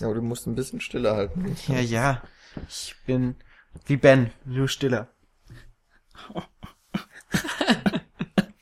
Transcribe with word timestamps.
Ja, 0.00 0.06
aber 0.06 0.14
du 0.14 0.22
musst 0.22 0.46
ein 0.46 0.54
bisschen 0.54 0.80
stiller 0.80 1.16
halten. 1.16 1.56
Ja, 1.66 1.80
ja. 1.80 2.22
Ich 2.68 2.94
bin 3.06 3.36
wie 3.86 3.96
Ben, 3.96 4.30
nur 4.44 4.68
stiller. 4.68 5.08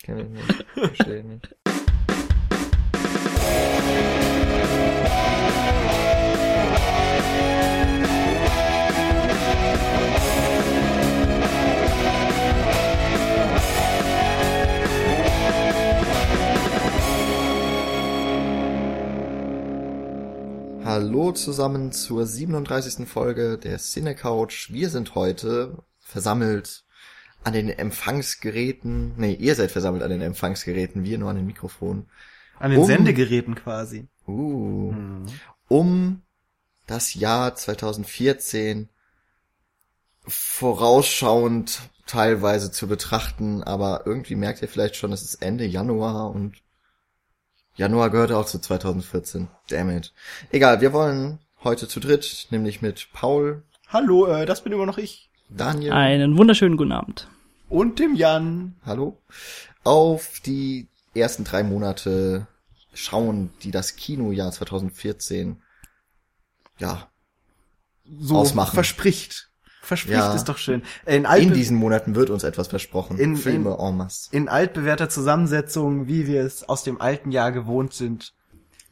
Kenn 0.02 0.18
ich 0.18 0.28
nicht. 0.28 0.66
Verstehe 0.72 1.18
ich 1.18 1.24
nicht. 1.24 1.55
Hallo 20.98 21.30
zusammen 21.32 21.92
zur 21.92 22.26
37. 22.26 23.06
Folge 23.06 23.58
der 23.58 23.76
Cine 23.76 24.14
Couch. 24.14 24.72
Wir 24.72 24.88
sind 24.88 25.14
heute 25.14 25.84
versammelt 25.98 26.86
an 27.44 27.52
den 27.52 27.68
Empfangsgeräten. 27.68 29.12
Nee, 29.18 29.34
ihr 29.34 29.54
seid 29.56 29.70
versammelt 29.70 30.02
an 30.02 30.08
den 30.08 30.22
Empfangsgeräten, 30.22 31.04
wir 31.04 31.18
nur 31.18 31.28
an 31.28 31.36
den 31.36 31.44
Mikrofonen. 31.44 32.08
An 32.58 32.70
den 32.70 32.80
Um- 32.80 32.86
Sendegeräten 32.86 33.56
quasi. 33.56 34.08
Uh, 34.26 34.94
um 35.68 36.22
das 36.86 37.12
Jahr 37.12 37.54
2014 37.54 38.88
vorausschauend 40.26 41.90
teilweise 42.06 42.72
zu 42.72 42.88
betrachten, 42.88 43.62
aber 43.62 44.04
irgendwie 44.06 44.34
merkt 44.34 44.62
ihr 44.62 44.68
vielleicht 44.68 44.96
schon, 44.96 45.12
es 45.12 45.22
ist 45.22 45.42
Ende 45.42 45.66
Januar 45.66 46.30
und 46.30 46.56
Januar 47.76 48.10
gehört 48.10 48.32
auch 48.32 48.46
zu 48.46 48.58
2014. 48.58 49.48
Damn 49.68 49.90
it. 49.90 50.12
Egal, 50.50 50.80
wir 50.80 50.92
wollen 50.92 51.38
heute 51.62 51.88
zu 51.88 52.00
dritt, 52.00 52.48
nämlich 52.50 52.82
mit 52.82 53.08
Paul, 53.12 53.62
Hallo, 53.88 54.26
äh, 54.26 54.46
das 54.46 54.64
bin 54.64 54.72
immer 54.72 54.86
noch 54.86 54.98
ich. 54.98 55.30
Daniel, 55.48 55.92
Einen 55.92 56.36
wunderschönen 56.36 56.76
guten 56.76 56.90
Abend. 56.92 57.28
Und 57.68 57.98
dem 58.00 58.14
Jan. 58.16 58.74
hallo, 58.84 59.20
auf 59.84 60.40
die 60.44 60.88
ersten 61.14 61.44
drei 61.44 61.62
Monate 61.62 62.48
schauen, 62.94 63.50
die 63.62 63.70
das 63.70 63.94
Kinojahr 63.96 64.50
2014 64.50 65.62
ja, 66.78 67.08
So 68.18 68.36
Ausmachen. 68.36 68.74
verspricht. 68.74 69.50
Verspricht 69.86 70.18
Ja. 70.18 70.34
ist 70.34 70.44
doch 70.48 70.58
schön. 70.58 70.82
In, 71.06 71.24
In 71.24 71.52
diesen 71.54 71.76
Monaten 71.76 72.14
wird 72.14 72.30
uns 72.30 72.42
etwas 72.44 72.68
versprochen. 72.68 73.18
In- 73.18 73.36
Filme 73.36 73.76
en 73.78 73.96
masse. 73.96 74.28
in 74.32 74.48
altbewährter 74.48 75.08
Zusammensetzung, 75.08 76.08
wie 76.08 76.26
wir 76.26 76.42
es 76.42 76.68
aus 76.68 76.82
dem 76.82 77.00
alten 77.00 77.30
Jahr 77.30 77.52
gewohnt 77.52 77.92
sind. 77.94 78.32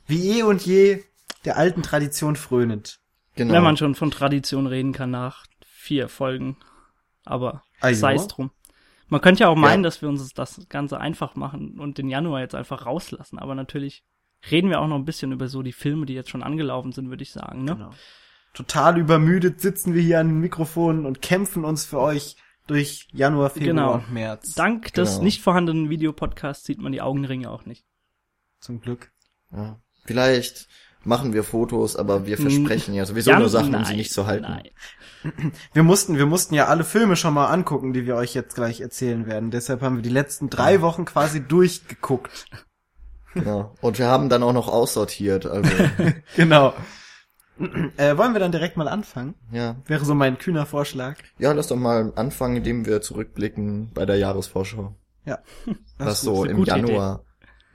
Wie 0.07 0.39
eh 0.39 0.43
und 0.45 0.65
je 0.65 1.03
der 1.45 1.57
alten 1.57 1.83
Tradition 1.83 2.37
frönend. 2.37 3.01
Genau. 3.35 3.55
Wenn 3.55 3.63
man 3.65 3.77
schon 3.77 3.95
von 3.97 4.11
Tradition 4.13 4.67
reden 4.67 4.93
kann 4.93 5.11
nach 5.11 5.47
vier 5.67 6.09
Folgen. 6.09 6.57
Aber 7.25 7.63
Ah, 7.81 7.93
sei 7.93 8.15
es 8.15 8.29
drum. 8.29 8.51
Man 9.09 9.21
könnte 9.21 9.41
ja 9.43 9.49
auch 9.49 9.57
meinen, 9.57 9.83
Ja. 9.83 9.89
dass 9.89 10.01
wir 10.01 10.09
uns 10.09 10.33
das 10.33 10.61
Ganze 10.69 10.99
einfach 11.01 11.35
machen 11.35 11.79
und 11.81 11.99
den 11.99 12.09
Januar 12.09 12.41
jetzt 12.41 12.55
einfach 12.55 12.87
rauslassen. 12.87 13.39
Aber 13.39 13.55
natürlich 13.55 14.03
reden 14.51 14.71
wir 14.71 14.81
auch 14.81 14.87
noch 14.89 14.97
ein 14.97 15.05
bisschen 15.05 15.33
über 15.33 15.49
so 15.49 15.63
die 15.63 15.73
Filme, 15.73 16.07
die 16.07 16.15
jetzt 16.15 16.31
schon 16.31 16.43
angelaufen 16.43 16.93
sind, 16.93 17.11
würde 17.11 17.23
ich 17.23 17.33
sagen. 17.33 17.65
Ne? 17.65 17.75
Genau. 17.75 17.91
Total 18.55 18.97
übermüdet 18.99 19.61
sitzen 19.61 19.93
wir 19.95 20.01
hier 20.03 20.21
an 20.21 20.29
den 20.29 20.39
Mikrofonen 20.41 21.05
und 21.07 21.21
kämpfen 21.21 21.65
uns 21.65 21.85
für 21.85 22.01
euch 22.01 22.37
durch 22.67 23.09
Januar, 23.13 23.51
Februar 23.51 23.67
Genau. 23.75 23.95
und 23.95 24.13
März. 24.13 24.55
Dank 24.55 24.93
des 24.95 25.11
Genau. 25.15 25.25
nicht 25.25 25.43
vorhandenen 25.43 25.91
Videopodcasts 25.91 26.65
sieht 26.65 26.81
man 26.81 26.93
die 26.93 27.03
Augenringe 27.03 27.51
auch 27.51 27.67
nicht. 27.67 27.85
Zum 28.61 28.81
Glück. 28.81 29.11
ja. 29.53 29.79
Vielleicht 30.07 30.69
machen 31.03 31.33
wir 31.33 31.45
Fotos, 31.45 31.97
aber 31.97 32.27
wir 32.27 32.37
versprechen 32.39 32.95
ja 32.95 33.05
sowieso 33.07 33.31
Jan- 33.31 33.41
nur 33.41 33.49
Sachen, 33.49 33.67
um 33.67 33.73
nein, 33.73 33.85
sie 33.87 33.97
nicht 33.97 34.13
zu 34.13 34.27
halten. 34.27 34.45
Nein. 34.45 34.69
Wir 35.73 35.83
mussten, 35.83 36.17
wir 36.19 36.27
mussten 36.27 36.55
ja 36.55 36.67
alle 36.67 36.85
Filme 36.85 37.17
schon 37.17 37.33
mal 37.35 37.47
angucken, 37.47 37.93
die 37.95 38.05
wir 38.07 38.15
euch 38.17 38.35
jetzt 38.35 38.55
gleich 38.55 38.81
erzählen 38.83 39.27
werden. 39.27 39.51
Deshalb 39.51 39.81
haben 39.81 39.97
wir 39.97 40.03
die 40.03 40.11
letzten 40.11 40.49
drei 40.51 40.81
Wochen 40.83 41.07
quasi 41.07 41.43
durchgeguckt. 41.47 42.47
Genau. 43.33 43.75
Und 43.81 43.99
wir 43.99 44.07
haben 44.07 44.29
dann 44.29 44.43
auch 44.43 44.53
noch 44.53 44.69
aussortiert. 44.69 45.47
Also, 45.47 45.71
Genau. 46.37 46.75
äh, 47.97 48.17
wollen 48.17 48.33
wir 48.33 48.41
dann 48.41 48.53
direkt 48.53 48.77
mal 48.77 48.89
anfangen? 48.89 49.35
ja. 49.53 49.77
Wäre 49.87 50.05
so 50.05 50.15
mein 50.15 50.39
kühner 50.39 50.67
Vorschlag. 50.67 51.17
Ja, 51.39 51.53
lass 51.53 51.69
doch 51.69 51.77
mal 51.77 52.13
anfangen, 52.17 52.57
indem 52.57 52.87
wir 52.87 53.01
zurückblicken 53.01 53.91
bei 53.95 54.05
der 54.07 54.17
Jahresvorschau. 54.17 54.95
Ja. 55.25 55.39
Was 55.99 56.15
ist 56.15 56.23
so 56.23 56.45
im 56.45 56.65
Januar. 56.65 57.25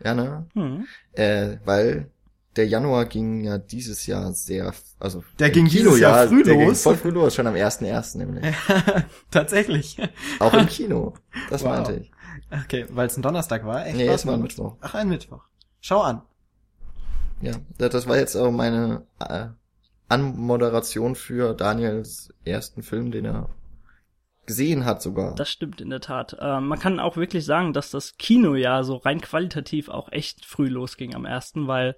Ja, 0.03 0.13
ne? 0.13 0.47
Hm. 0.53 0.85
Äh, 1.13 1.57
weil 1.66 2.09
der 2.56 2.68
Januar 2.68 3.06
ging 3.06 3.41
ja 3.44 3.57
dieses 3.57 4.06
Jahr 4.06 4.34
sehr, 4.34 4.73
also 5.00 5.23
Der 5.39 5.50
ging 5.50 5.68
dieses 5.68 6.00
Jahr 6.00 6.28
früh 6.28 6.44
der 6.44 6.56
Ging 6.57 6.68
los. 6.68 6.81
voll 6.84 6.95
früh 6.97 7.09
los, 7.12 7.35
schon 7.35 7.47
am 7.47 7.53
1.1. 7.56 8.18
nämlich. 8.18 8.45
Tatsächlich. 9.31 9.97
Auch 10.39 10.53
im 10.53 10.66
Kino. 10.68 11.13
Das 11.50 11.63
Wow. 11.63 11.69
meinte 11.69 11.94
ich. 11.95 12.12
Okay, 12.66 12.85
weil 12.89 13.07
es 13.07 13.18
ein 13.18 13.22
Donnerstag 13.22 13.66
war. 13.66 13.85
Echt, 13.85 13.95
Nee, 13.97 14.07
es 14.07 14.25
war 14.25 14.34
ein 14.34 14.41
Mittwoch. 14.41 14.75
Ach, 14.81 14.95
ein 14.95 15.09
Mittwoch. 15.09 15.44
Schau 15.81 16.01
an. 16.01 16.22
Ja, 17.41 17.53
das 17.78 17.91
das 17.91 18.07
war 18.07 18.18
jetzt 18.18 18.35
auch 18.35 18.51
meine 18.51 19.06
äh, 19.19 19.47
Anmoderation 20.09 21.15
für 21.15 21.53
Daniels 21.53 22.33
ersten 22.43 22.83
Film, 22.83 23.11
den 23.11 23.25
er 23.25 23.49
gesehen 24.49 24.83
hat 24.83 25.01
sogar. 25.01 25.35
Das 25.35 25.51
stimmt 25.51 25.79
in 25.79 25.91
der 25.91 26.01
Tat. 26.01 26.35
Ähm, 26.41 26.67
man 26.67 26.79
kann 26.79 26.99
auch 26.99 27.17
wirklich 27.17 27.45
sagen, 27.45 27.71
dass 27.71 27.91
das 27.91 28.17
Kinojahr 28.17 28.83
so 28.83 28.95
rein 28.95 29.21
qualitativ 29.21 29.89
auch 29.89 30.11
echt 30.11 30.43
früh 30.43 30.67
losging 30.67 31.13
am 31.13 31.25
ersten, 31.25 31.67
weil 31.67 31.95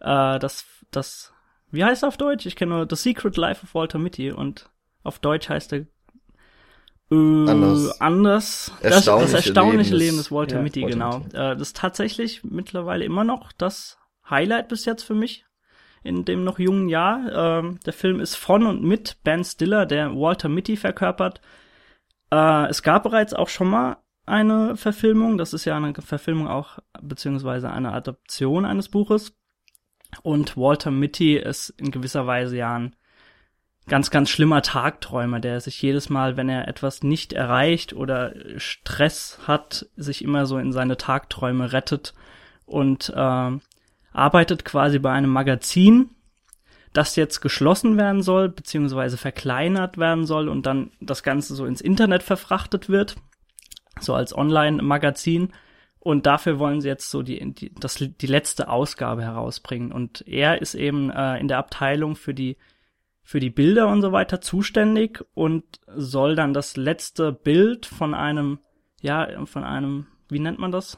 äh, 0.00 0.38
das, 0.38 0.66
das, 0.90 1.32
wie 1.70 1.84
heißt 1.84 2.04
er 2.04 2.08
auf 2.08 2.18
Deutsch? 2.18 2.44
Ich 2.44 2.54
kenne 2.54 2.74
nur 2.74 2.86
The 2.88 2.96
Secret 2.96 3.38
Life 3.38 3.64
of 3.64 3.74
Walter 3.74 3.98
Mitty 3.98 4.30
und 4.30 4.68
auf 5.04 5.18
Deutsch 5.20 5.48
heißt 5.48 5.72
er 5.72 5.86
äh, 7.10 7.14
Anders. 7.14 7.98
anders. 7.98 8.72
Das, 8.82 8.92
Erstaunliche 8.92 9.32
das 9.32 9.46
erstaunliche 9.46 9.96
Leben 9.96 10.18
des 10.18 10.30
Walter 10.30 10.56
ja, 10.56 10.62
Mitty, 10.62 10.82
Walter 10.82 10.94
genau. 10.94 11.18
Mitty. 11.20 11.36
Äh, 11.36 11.56
das 11.56 11.68
ist 11.68 11.76
tatsächlich 11.78 12.44
mittlerweile 12.44 13.06
immer 13.06 13.24
noch 13.24 13.52
das 13.52 13.96
Highlight 14.28 14.68
bis 14.68 14.84
jetzt 14.84 15.02
für 15.02 15.14
mich 15.14 15.45
in 16.06 16.24
dem 16.24 16.44
noch 16.44 16.58
jungen 16.58 16.88
Jahr. 16.88 17.60
Ähm, 17.60 17.80
der 17.84 17.92
Film 17.92 18.20
ist 18.20 18.36
von 18.36 18.66
und 18.66 18.82
mit 18.82 19.18
Ben 19.24 19.44
Stiller, 19.44 19.86
der 19.86 20.14
Walter 20.14 20.48
Mitty 20.48 20.76
verkörpert. 20.76 21.40
Äh, 22.30 22.66
es 22.68 22.82
gab 22.82 23.02
bereits 23.02 23.34
auch 23.34 23.48
schon 23.48 23.68
mal 23.68 23.98
eine 24.24 24.76
Verfilmung. 24.76 25.38
Das 25.38 25.52
ist 25.52 25.64
ja 25.64 25.76
eine 25.76 25.94
Verfilmung 25.94 26.48
auch, 26.48 26.78
beziehungsweise 27.00 27.70
eine 27.70 27.92
Adaption 27.92 28.64
eines 28.64 28.88
Buches. 28.88 29.36
Und 30.22 30.56
Walter 30.56 30.90
Mitty 30.90 31.36
ist 31.36 31.70
in 31.70 31.90
gewisser 31.90 32.26
Weise 32.26 32.56
ja 32.56 32.74
ein 32.74 32.96
ganz, 33.88 34.10
ganz 34.10 34.30
schlimmer 34.30 34.62
Tagträumer, 34.62 35.40
der 35.40 35.60
sich 35.60 35.80
jedes 35.80 36.08
Mal, 36.08 36.36
wenn 36.36 36.48
er 36.48 36.68
etwas 36.68 37.02
nicht 37.02 37.32
erreicht 37.32 37.92
oder 37.92 38.34
Stress 38.56 39.40
hat, 39.46 39.86
sich 39.96 40.22
immer 40.22 40.46
so 40.46 40.58
in 40.58 40.72
seine 40.72 40.96
Tagträume 40.96 41.72
rettet 41.72 42.14
und 42.64 43.12
äh, 43.14 43.50
arbeitet 44.16 44.64
quasi 44.64 44.98
bei 44.98 45.12
einem 45.12 45.30
Magazin, 45.30 46.10
das 46.92 47.16
jetzt 47.16 47.40
geschlossen 47.40 47.98
werden 47.98 48.22
soll, 48.22 48.48
beziehungsweise 48.48 49.18
verkleinert 49.18 49.98
werden 49.98 50.24
soll 50.24 50.48
und 50.48 50.64
dann 50.64 50.90
das 51.00 51.22
Ganze 51.22 51.54
so 51.54 51.66
ins 51.66 51.82
Internet 51.82 52.22
verfrachtet 52.22 52.88
wird, 52.88 53.16
so 54.00 54.14
als 54.14 54.36
Online-Magazin. 54.36 55.52
Und 55.98 56.24
dafür 56.24 56.58
wollen 56.58 56.80
sie 56.80 56.88
jetzt 56.88 57.10
so 57.10 57.22
die, 57.22 57.52
die, 57.52 57.74
das, 57.74 57.96
die 57.96 58.26
letzte 58.26 58.68
Ausgabe 58.68 59.22
herausbringen. 59.22 59.92
Und 59.92 60.26
er 60.26 60.62
ist 60.62 60.74
eben 60.74 61.10
äh, 61.10 61.38
in 61.38 61.48
der 61.48 61.58
Abteilung 61.58 62.16
für 62.16 62.32
die, 62.32 62.56
für 63.22 63.40
die 63.40 63.50
Bilder 63.50 63.88
und 63.88 64.00
so 64.00 64.12
weiter 64.12 64.40
zuständig 64.40 65.24
und 65.34 65.64
soll 65.94 66.36
dann 66.36 66.54
das 66.54 66.76
letzte 66.76 67.32
Bild 67.32 67.84
von 67.84 68.14
einem, 68.14 68.60
ja, 69.02 69.44
von 69.46 69.64
einem, 69.64 70.06
wie 70.30 70.38
nennt 70.38 70.60
man 70.60 70.70
das? 70.72 70.96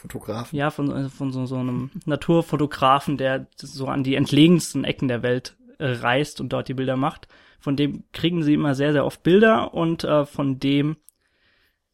Fotografen. 0.00 0.58
Ja, 0.58 0.70
von, 0.70 0.90
äh, 0.90 1.08
von 1.08 1.32
so, 1.32 1.46
so 1.46 1.56
einem 1.56 1.90
Naturfotografen, 2.06 3.16
der 3.16 3.46
so 3.56 3.86
an 3.86 4.02
die 4.02 4.14
entlegensten 4.14 4.84
Ecken 4.84 5.08
der 5.08 5.22
Welt 5.22 5.56
äh, 5.78 5.86
reist 5.86 6.40
und 6.40 6.52
dort 6.52 6.68
die 6.68 6.74
Bilder 6.74 6.96
macht. 6.96 7.28
Von 7.58 7.76
dem 7.76 8.04
kriegen 8.12 8.42
sie 8.42 8.54
immer 8.54 8.74
sehr, 8.74 8.92
sehr 8.92 9.04
oft 9.04 9.22
Bilder 9.22 9.74
und 9.74 10.04
äh, 10.04 10.24
von 10.24 10.58
dem 10.58 10.96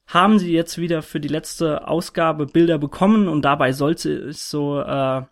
haben 0.07 0.39
sie 0.39 0.53
jetzt 0.53 0.79
wieder 0.79 1.03
für 1.03 1.19
die 1.19 1.29
letzte 1.29 1.89
Ausgabe 1.89 2.47
Bilder 2.47 2.79
bekommen 2.79 3.27
und 3.27 3.43
dabei 3.43 3.73
sollte 3.73 4.13
es 4.13 4.49
so 4.49 4.81
äh, 4.81 5.23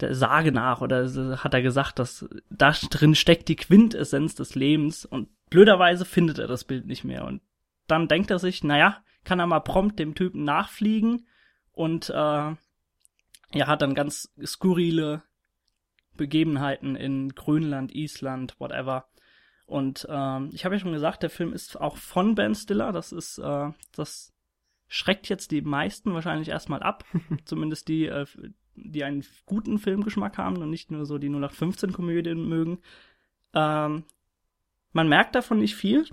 der 0.00 0.14
Sage 0.14 0.50
nach 0.50 0.80
oder 0.80 1.08
hat 1.38 1.54
er 1.54 1.62
gesagt, 1.62 2.00
dass 2.00 2.28
da 2.50 2.72
drin 2.90 3.14
steckt 3.14 3.46
die 3.46 3.54
Quintessenz 3.54 4.34
des 4.34 4.56
Lebens 4.56 5.04
und 5.04 5.28
blöderweise 5.50 6.04
findet 6.04 6.40
er 6.40 6.48
das 6.48 6.64
Bild 6.64 6.86
nicht 6.86 7.04
mehr 7.04 7.24
und 7.24 7.42
dann 7.86 8.08
denkt 8.08 8.32
er 8.32 8.40
sich, 8.40 8.64
naja, 8.64 8.96
kann 9.22 9.38
er 9.38 9.46
mal 9.46 9.60
prompt 9.60 10.00
dem 10.00 10.16
Typen 10.16 10.42
nachfliegen 10.42 11.24
und 11.72 12.10
äh, 12.10 12.12
ja, 13.54 13.66
hat 13.66 13.82
dann 13.82 13.94
ganz 13.94 14.32
skurrile 14.44 15.22
Begebenheiten 16.16 16.96
in 16.96 17.30
Grönland, 17.30 17.94
Island, 17.94 18.58
whatever. 18.58 19.06
Und 19.66 20.06
ähm, 20.10 20.50
ich 20.52 20.64
habe 20.64 20.74
ja 20.74 20.78
schon 20.78 20.92
gesagt, 20.92 21.22
der 21.22 21.30
Film 21.30 21.52
ist 21.52 21.80
auch 21.80 21.96
von 21.96 22.34
Ben 22.34 22.54
Stiller. 22.54 22.92
Das 22.92 23.12
ist, 23.12 23.38
äh, 23.38 23.70
das 23.94 24.32
schreckt 24.88 25.28
jetzt 25.28 25.50
die 25.50 25.62
meisten 25.62 26.12
wahrscheinlich 26.12 26.48
erstmal 26.48 26.82
ab. 26.82 27.04
Zumindest 27.44 27.88
die, 27.88 28.06
äh, 28.06 28.26
die 28.74 29.04
einen 29.04 29.24
guten 29.46 29.78
Filmgeschmack 29.78 30.36
haben 30.38 30.58
und 30.58 30.70
nicht 30.70 30.90
nur 30.90 31.06
so 31.06 31.18
die 31.18 31.30
0815-Komödien 31.30 32.46
mögen. 32.48 32.80
Ähm, 33.54 34.04
man 34.92 35.08
merkt 35.08 35.34
davon 35.34 35.58
nicht 35.58 35.74
viel, 35.74 36.06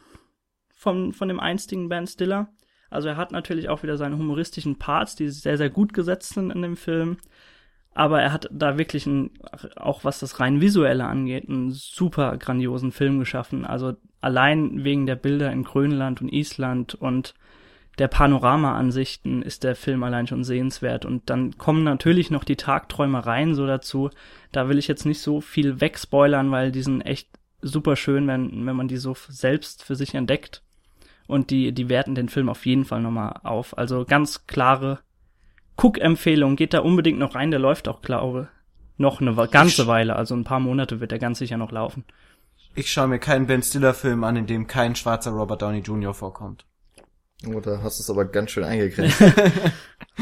von, 0.74 1.12
von 1.12 1.28
dem 1.28 1.40
einstigen 1.40 1.90
Ben 1.90 2.08
Stiller. 2.08 2.54
Also 2.90 3.08
er 3.08 3.18
hat 3.18 3.32
natürlich 3.32 3.70
auch 3.70 3.84
wieder 3.84 3.98
seine 3.98 4.18
humoristischen 4.18 4.78
Parts, 4.78 5.16
die 5.16 5.30
sehr, 5.30 5.58
sehr 5.58 5.70
gut 5.70 5.94
gesetzt 5.94 6.34
sind 6.34 6.52
in 6.52 6.62
dem 6.62 6.76
Film. 6.76 7.18
Aber 7.94 8.22
er 8.22 8.32
hat 8.32 8.48
da 8.52 8.78
wirklich 8.78 9.06
ein, 9.06 9.32
auch 9.76 10.04
was 10.04 10.20
das 10.20 10.40
rein 10.40 10.62
visuelle 10.62 11.06
angeht, 11.06 11.50
einen 11.50 11.72
super 11.72 12.38
grandiosen 12.38 12.92
Film 12.92 13.20
geschaffen. 13.20 13.66
Also 13.66 13.96
allein 14.22 14.84
wegen 14.84 15.06
der 15.06 15.16
Bilder 15.16 15.52
in 15.52 15.64
Grönland 15.64 16.22
und 16.22 16.32
Island 16.32 16.96
und 16.96 17.34
der 17.98 18.08
Panorama-Ansichten 18.08 19.42
ist 19.42 19.66
der 19.66 19.76
Film 19.76 20.04
allein 20.04 20.28
schon 20.28 20.46
sehenswert. 20.46 21.04
Und 21.04 21.30
dann 21.30 21.58
kommen 21.58 21.84
natürlich 21.84 22.32
noch 22.32 22.46
die 22.46 22.56
Tagträumereien 22.56 23.56
so 23.56 23.68
dazu. 23.68 24.10
Da 24.54 24.70
will 24.70 24.78
ich 24.78 24.88
jetzt 24.88 25.06
nicht 25.06 25.20
so 25.20 25.42
viel 25.42 25.82
wegspoilern, 25.82 26.50
weil 26.52 26.72
die 26.72 26.82
sind 26.82 27.02
echt 27.02 27.28
super 27.62 27.98
schön, 27.98 28.28
wenn, 28.28 28.66
wenn 28.66 28.76
man 28.76 28.88
die 28.88 28.98
so 28.98 29.16
selbst 29.28 29.84
für 29.84 29.96
sich 29.96 30.16
entdeckt. 30.16 30.64
Und 31.30 31.52
die, 31.52 31.72
die 31.72 31.90
werten 31.90 32.16
den 32.16 32.28
Film 32.28 32.50
auf 32.50 32.66
jeden 32.66 32.86
Fall 32.86 33.02
nochmal 33.02 33.40
auf. 33.44 33.78
Also 33.78 34.04
ganz 34.04 34.48
klare 34.48 35.00
Cook-Empfehlung. 35.78 36.56
Geht 36.56 36.74
da 36.74 36.80
unbedingt 36.80 37.20
noch 37.20 37.36
rein. 37.36 37.52
Der 37.52 37.60
läuft 37.60 37.88
auch, 37.88 38.02
glaube 38.02 38.50
noch 38.98 39.22
eine 39.22 39.34
ganze 39.48 39.88
Weile. 39.88 40.16
Also 40.16 40.36
ein 40.36 40.44
paar 40.44 40.60
Monate 40.60 41.00
wird 41.00 41.12
der 41.12 41.20
ganz 41.20 41.40
sicher 41.40 41.58
noch 41.58 41.72
laufen. 41.72 42.04
Ich 42.76 42.92
schaue 42.92 43.08
mir 43.08 43.20
keinen 43.20 43.48
Ben 43.48 43.64
Stiller-Film 43.64 44.24
an, 44.24 44.36
in 44.36 44.48
dem 44.48 44.68
kein 44.68 44.96
schwarzer 44.96 45.31
Robert 45.31 45.62
Downey 45.62 45.80
Jr. 45.80 46.14
vorkommt. 46.14 46.66
Oh, 47.48 47.60
da 47.60 47.81
hast 47.81 48.00
du 48.00 48.04
es 48.04 48.10
aber 48.10 48.26
ganz 48.26 48.52
schön 48.52 48.66
eingegrenzt. 48.66 49.22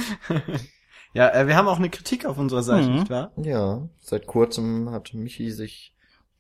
ja, 1.14 1.30
äh, 1.30 1.48
wir 1.48 1.56
haben 1.56 1.68
auch 1.68 1.80
eine 1.80 1.90
Kritik 1.90 2.26
auf 2.26 2.38
unserer 2.38 2.64
Seite, 2.64 2.90
Mhm. 2.90 2.96
nicht 2.96 3.10
wahr? 3.10 3.32
ja, 3.38 3.88
seit 4.00 4.28
kurzem 4.28 4.92
hat 4.92 5.14
Michi 5.14 5.52
sich 5.52 5.94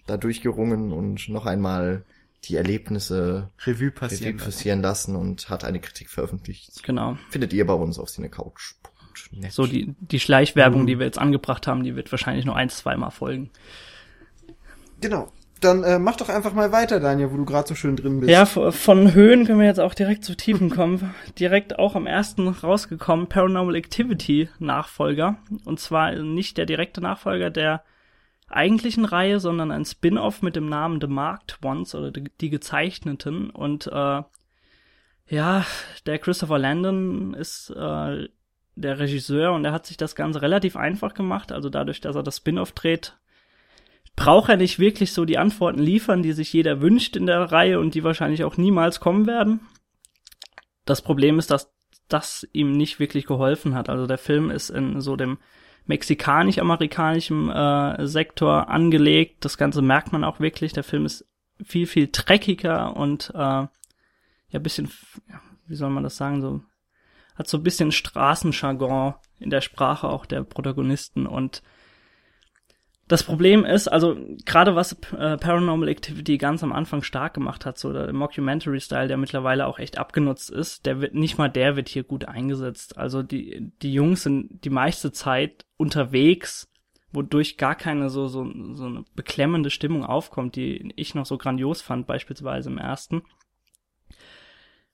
da 0.06 0.18
durchgerungen 0.18 0.92
und 0.92 1.30
noch 1.30 1.46
einmal 1.46 2.06
die 2.46 2.56
Erlebnisse 2.56 3.50
Revue 3.66 3.74
Revue 3.88 3.92
passieren. 3.92 4.38
lassen. 4.38 4.46
passieren 4.46 4.82
lassen 4.82 5.16
und 5.16 5.50
hat 5.50 5.64
eine 5.64 5.80
Kritik 5.80 6.10
veröffentlicht. 6.10 6.84
Genau. 6.84 7.18
Findet 7.30 7.52
ihr 7.54 7.66
bei 7.66 7.74
uns 7.74 8.00
auf 8.00 8.10
cinecouch.net. 8.10 9.52
So 9.52 9.66
die, 9.66 9.96
die 10.00 10.20
Schleichwerbung, 10.20 10.84
Mhm. 10.84 10.88
die 10.88 11.00
wir 11.00 11.06
jetzt 11.06 11.18
angebracht 11.20 11.68
haben, 11.68 11.84
die 11.84 11.96
wird 11.96 12.12
wahrscheinlich 12.12 12.46
noch 12.46 12.56
ein, 12.56 12.70
zweimal 12.70 13.12
folgen. 13.12 13.50
Genau. 15.02 15.32
Dann 15.60 15.84
äh, 15.84 15.98
mach 15.98 16.16
doch 16.18 16.30
einfach 16.30 16.54
mal 16.54 16.72
weiter, 16.72 17.00
Daniel, 17.00 17.32
wo 17.32 17.38
du 17.38 17.44
gerade 17.46 17.68
so 17.68 17.74
schön 17.74 17.96
drin 17.96 18.20
bist. 18.20 18.30
Ja, 18.30 18.46
von 18.46 19.14
Höhen 19.16 19.46
können 19.48 19.60
wir 19.60 19.66
jetzt 19.66 19.80
auch 19.80 19.96
direkt 19.96 20.24
zu 20.24 20.38
Tiefen 20.38 20.70
kommen. 20.70 21.16
direkt 21.40 21.80
auch 21.80 21.96
am 21.96 22.06
ersten 22.06 22.48
rausgekommen, 22.48 23.26
Paranormal 23.28 23.76
Activity 23.76 24.50
Nachfolger. 24.60 25.38
Und 25.66 25.80
zwar 25.80 26.12
nicht 26.16 26.58
der 26.60 26.68
direkte 26.68 27.02
Nachfolger 27.02 27.50
der 27.50 27.82
eigentlichen 28.48 29.06
Reihe, 29.06 29.40
sondern 29.40 29.72
ein 29.72 29.86
Spin-off 29.86 30.42
mit 30.42 30.56
dem 30.56 30.70
Namen 30.70 31.02
The 31.02 31.08
Marked 31.08 31.60
Ones 31.64 31.94
oder 31.96 32.12
die, 32.12 32.32
die 32.42 32.50
Gezeichneten. 32.50 33.50
Und 33.50 33.88
äh, 33.88 34.22
ja, 35.30 35.66
der 36.06 36.20
Christopher 36.20 36.58
Landon 36.58 37.34
ist 37.34 37.70
äh, 37.72 38.28
der 38.76 39.00
Regisseur 39.00 39.54
und 39.54 39.66
er 39.66 39.74
hat 39.74 39.86
sich 39.86 39.98
das 39.98 40.16
Ganze 40.16 40.42
relativ 40.42 40.78
einfach 40.78 41.14
gemacht. 41.14 41.52
Also 41.52 41.70
dadurch, 41.70 42.00
dass 42.00 42.16
er 42.16 42.24
das 42.24 42.38
Spin-off 42.38 42.72
dreht, 42.72 43.18
braucht 44.16 44.50
er 44.50 44.58
nicht 44.58 44.80
wirklich 44.80 45.12
so 45.14 45.26
die 45.26 45.38
Antworten 45.38 45.80
liefern, 45.80 46.24
die 46.24 46.34
sich 46.34 46.54
jeder 46.54 46.82
wünscht 46.82 47.16
in 47.16 47.26
der 47.26 47.40
Reihe 47.52 47.80
und 47.80 47.94
die 47.94 48.04
wahrscheinlich 48.04 48.44
auch 48.44 48.58
niemals 48.58 49.00
kommen 49.00 49.28
werden. 49.28 49.60
Das 50.86 51.02
Problem 51.02 51.38
ist, 51.38 51.52
dass 51.52 51.74
das 52.08 52.48
ihm 52.54 52.72
nicht 52.72 53.00
wirklich 53.00 53.26
geholfen 53.26 53.76
hat. 53.76 53.90
Also 53.90 54.08
der 54.08 54.18
Film 54.18 54.50
ist 54.50 54.70
in 54.70 55.02
so 55.02 55.18
dem 55.18 55.38
mexikanisch-amerikanischen 55.88 57.50
äh, 57.50 58.08
Sektor 58.08 58.70
angelegt. 58.70 59.44
Das 59.46 59.58
Ganze 59.58 59.82
merkt 59.82 60.12
man 60.12 60.24
auch 60.24 60.40
wirklich. 60.40 60.74
Der 60.74 60.84
Film 60.84 61.06
ist 61.06 61.26
viel, 61.64 61.88
viel 61.88 62.10
dreckiger 62.12 62.96
und 62.96 63.32
äh, 63.34 63.68
ja, 64.50 64.60
bisschen, 64.60 64.92
wie 65.68 65.76
soll 65.76 65.90
man 65.90 66.04
das 66.04 66.18
sagen, 66.18 66.42
so 66.42 66.62
hat 67.36 67.48
so 67.48 67.58
ein 67.58 67.64
bisschen 67.64 67.92
Straßenjargon 67.92 69.14
in 69.40 69.50
der 69.50 69.62
Sprache 69.62 70.08
auch 70.08 70.26
der 70.26 70.44
Protagonisten 70.44 71.28
und 71.28 71.62
das 73.08 73.24
Problem 73.24 73.64
ist, 73.64 73.88
also 73.88 74.18
gerade 74.46 74.76
was 74.76 74.94
äh, 75.18 75.38
Paranormal 75.38 75.88
Activity 75.88 76.38
ganz 76.38 76.62
am 76.62 76.74
Anfang 76.74 77.04
stark 77.04 77.34
gemacht 77.34 77.66
hat, 77.66 77.78
so 77.78 77.94
der 77.94 78.12
Mockumentary-Style, 78.12 79.08
der 79.08 79.18
mittlerweile 79.18 79.66
auch 79.68 79.80
echt 79.80 79.98
abgenutzt 79.98 80.50
ist, 80.50 80.86
der 80.86 81.00
wird 81.00 81.16
nicht 81.16 81.38
mal 81.38 81.50
der 81.50 81.78
wird 81.78 81.88
hier 81.88 82.04
gut 82.04 82.26
eingesetzt. 82.26 82.98
Also 82.98 83.24
die 83.24 83.72
die 83.82 83.94
Jungs 83.94 84.24
sind 84.24 84.64
die 84.66 84.70
meiste 84.70 85.14
Zeit 85.14 85.66
unterwegs, 85.78 86.70
wodurch 87.14 87.56
gar 87.58 87.76
keine 87.76 88.10
so 88.10 88.28
so 88.28 88.46
so 88.74 88.86
eine 88.86 89.06
beklemmende 89.16 89.70
Stimmung 89.70 90.04
aufkommt, 90.04 90.58
die 90.58 90.92
ich 90.98 91.16
noch 91.16 91.26
so 91.26 91.38
grandios 91.38 91.82
fand, 91.82 92.08
beispielsweise 92.08 92.70
im 92.70 92.78
ersten. 92.78 93.24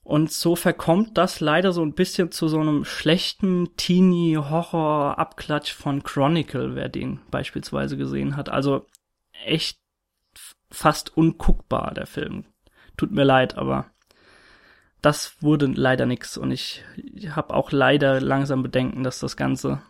Und 0.03 0.31
so 0.31 0.55
verkommt 0.57 1.17
das 1.17 1.39
leider 1.39 1.71
so 1.71 1.81
ein 1.81 1.93
bisschen 1.93 2.31
zu 2.31 2.49
so 2.49 2.59
einem 2.59 2.83
schlechten 2.83 3.75
Teenie-Horror-Abklatsch 3.77 5.71
von 5.71 6.03
Chronicle, 6.03 6.75
wer 6.75 6.89
den 6.89 7.21
beispielsweise 7.31 7.95
gesehen 7.95 8.35
hat. 8.35 8.49
Also 8.49 8.85
echt 9.45 9.79
fast 10.69 11.15
unguckbar, 11.15 11.93
der 11.93 12.05
Film. 12.05 12.45
Tut 12.97 13.11
mir 13.11 13.23
leid, 13.23 13.57
aber 13.57 13.85
das 15.01 15.41
wurde 15.41 15.67
leider 15.67 16.05
nix. 16.05 16.37
Und 16.37 16.51
ich 16.51 16.83
habe 17.29 17.53
auch 17.53 17.71
leider 17.71 18.19
langsam 18.19 18.61
Bedenken, 18.61 19.03
dass 19.03 19.19
das 19.19 19.37
Ganze, 19.37 19.81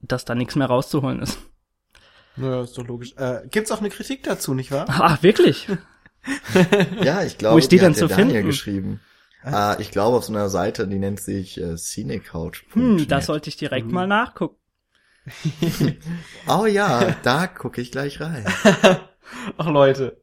dass 0.00 0.24
da 0.24 0.36
nichts 0.36 0.54
mehr 0.54 0.68
rauszuholen 0.68 1.20
ist. 1.20 1.38
Ja, 2.36 2.62
ist 2.62 2.78
doch 2.78 2.86
logisch. 2.86 3.14
Äh, 3.16 3.48
gibt's 3.50 3.72
auch 3.72 3.80
eine 3.80 3.90
Kritik 3.90 4.22
dazu, 4.22 4.54
nicht 4.54 4.70
wahr? 4.70 4.86
Ah, 4.88 5.18
wirklich? 5.22 5.66
Ja, 7.02 7.22
ich 7.24 7.38
glaube, 7.38 7.58
ist 7.58 7.70
die 7.72 7.78
denn 7.78 7.92
hat 7.92 8.00
der 8.00 8.08
zu 8.08 8.14
Daniel 8.14 8.32
finden? 8.32 8.46
geschrieben. 8.48 9.00
Ah, 9.42 9.76
ich 9.78 9.90
glaube 9.90 10.16
auf 10.16 10.24
so 10.24 10.32
einer 10.32 10.48
Seite, 10.48 10.86
die 10.88 10.98
nennt 10.98 11.20
sich 11.20 11.58
äh, 11.60 11.76
cinecouch. 11.76 12.64
Hm, 12.72 13.06
das 13.08 13.26
sollte 13.26 13.48
ich 13.48 13.56
direkt 13.56 13.90
mal 13.90 14.06
nachgucken. 14.06 14.56
Oh 16.48 16.64
ja, 16.64 17.14
da 17.22 17.46
gucke 17.46 17.80
ich 17.82 17.92
gleich 17.92 18.20
rein. 18.20 18.46
Ach 19.58 19.66
Leute, 19.66 20.22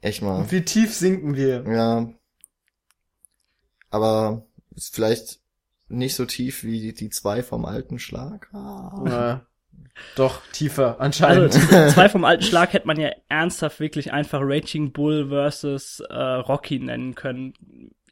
Echt 0.00 0.22
mal. 0.22 0.50
wie 0.50 0.64
tief 0.64 0.94
sinken 0.94 1.36
wir? 1.36 1.62
Ja. 1.70 2.08
Aber 3.90 4.46
ist 4.74 4.94
vielleicht 4.94 5.40
nicht 5.88 6.16
so 6.16 6.24
tief 6.24 6.64
wie 6.64 6.92
die 6.94 7.10
zwei 7.10 7.42
vom 7.42 7.64
alten 7.66 7.98
Schlag. 7.98 8.48
Ah. 8.54 9.40
Äh, 9.44 9.53
doch, 10.16 10.40
tiefer, 10.52 11.00
Also 11.00 11.24
anscheinend. 11.24 11.52
zwei 11.92 12.08
vom 12.08 12.24
alten 12.24 12.42
Schlag 12.42 12.72
hätte 12.72 12.86
man 12.86 12.98
ja 13.00 13.10
ernsthaft 13.28 13.80
wirklich 13.80 14.12
einfach 14.12 14.40
Raging 14.42 14.92
Bull 14.92 15.28
versus 15.28 16.00
äh, 16.00 16.14
Rocky 16.14 16.78
nennen 16.80 17.14
können. 17.14 17.54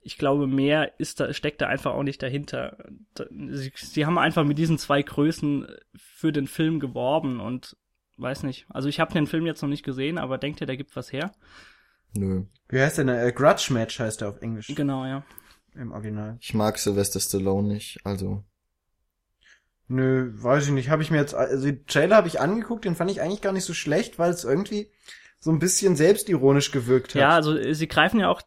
Ich 0.05 0.19
glaube, 0.19 0.47
mehr 0.49 0.99
ist 0.99 1.21
da, 1.21 1.33
steckt 1.33 1.61
da 1.61 1.67
einfach 1.67 1.93
auch 1.95 2.03
nicht 2.03 2.23
dahinter. 2.23 2.77
Da- 3.15 3.27
Sie, 3.31 3.73
sie 3.77 4.07
haben 4.07 4.19
einfach 4.19 4.45
mit 4.45 4.59
diesen 4.59 4.79
zwei 4.79 5.03
Größen 5.03 5.67
für 5.97 6.33
den 6.33 6.47
Film 6.47 6.81
geworben 6.81 7.41
und 7.41 7.77
weiß 8.17 8.43
nicht. 8.45 8.67
Also 8.69 8.89
ich 8.89 9.01
habe 9.01 9.13
den 9.13 9.27
Film 9.27 9.47
jetzt 9.47 9.63
noch 9.63 9.69
nicht 9.69 9.85
gesehen, 9.85 10.19
aber 10.19 10.39
denkt 10.39 10.61
ihr, 10.61 10.67
der 10.67 10.77
gibt 10.77 10.95
was 10.97 11.13
her? 11.13 11.33
Nö. 12.15 12.45
Wie 12.69 12.81
heißt 12.81 12.99
der? 12.99 13.27
Äh, 13.27 13.33
Grudge 13.33 13.73
Match 13.73 13.99
heißt 13.99 14.21
der 14.21 14.29
auf 14.29 14.41
Englisch 14.43 14.73
Genau, 14.75 15.05
ja. 15.05 15.25
im 15.75 15.93
Original. 15.93 16.37
Ich 16.41 16.53
mag 16.55 16.79
Sylvester 16.79 17.21
Stallone 17.21 17.69
nicht, 17.69 17.99
also. 18.05 18.45
Nö, 19.93 20.33
weiß 20.35 20.69
ich 20.69 20.73
nicht. 20.73 20.89
Habe 20.89 21.03
ich 21.03 21.11
mir 21.11 21.19
jetzt, 21.19 21.35
also 21.35 21.67
die 21.67 21.85
Trailer 21.85 22.17
habe 22.17 22.29
ich 22.29 22.41
angeguckt, 22.41 22.87
den 22.87 22.97
fand 22.97 23.11
ich 23.11 23.21
eigentlich 23.21 23.43
gar 23.43 23.53
nicht 23.53 23.67
so 23.67 23.75
schlecht, 23.75 24.19
weil 24.19 24.31
es 24.31 24.43
irgendwie 24.43 24.91
so 25.39 25.51
ein 25.51 25.59
bisschen 25.59 25.97
selbstironisch 25.97 26.71
gewirkt 26.71 27.15
hat. 27.15 27.21
Ja, 27.21 27.31
also 27.31 27.59
äh, 27.59 27.75
sie 27.75 27.89
greifen 27.89 28.19
ja 28.19 28.31
auch 28.31 28.41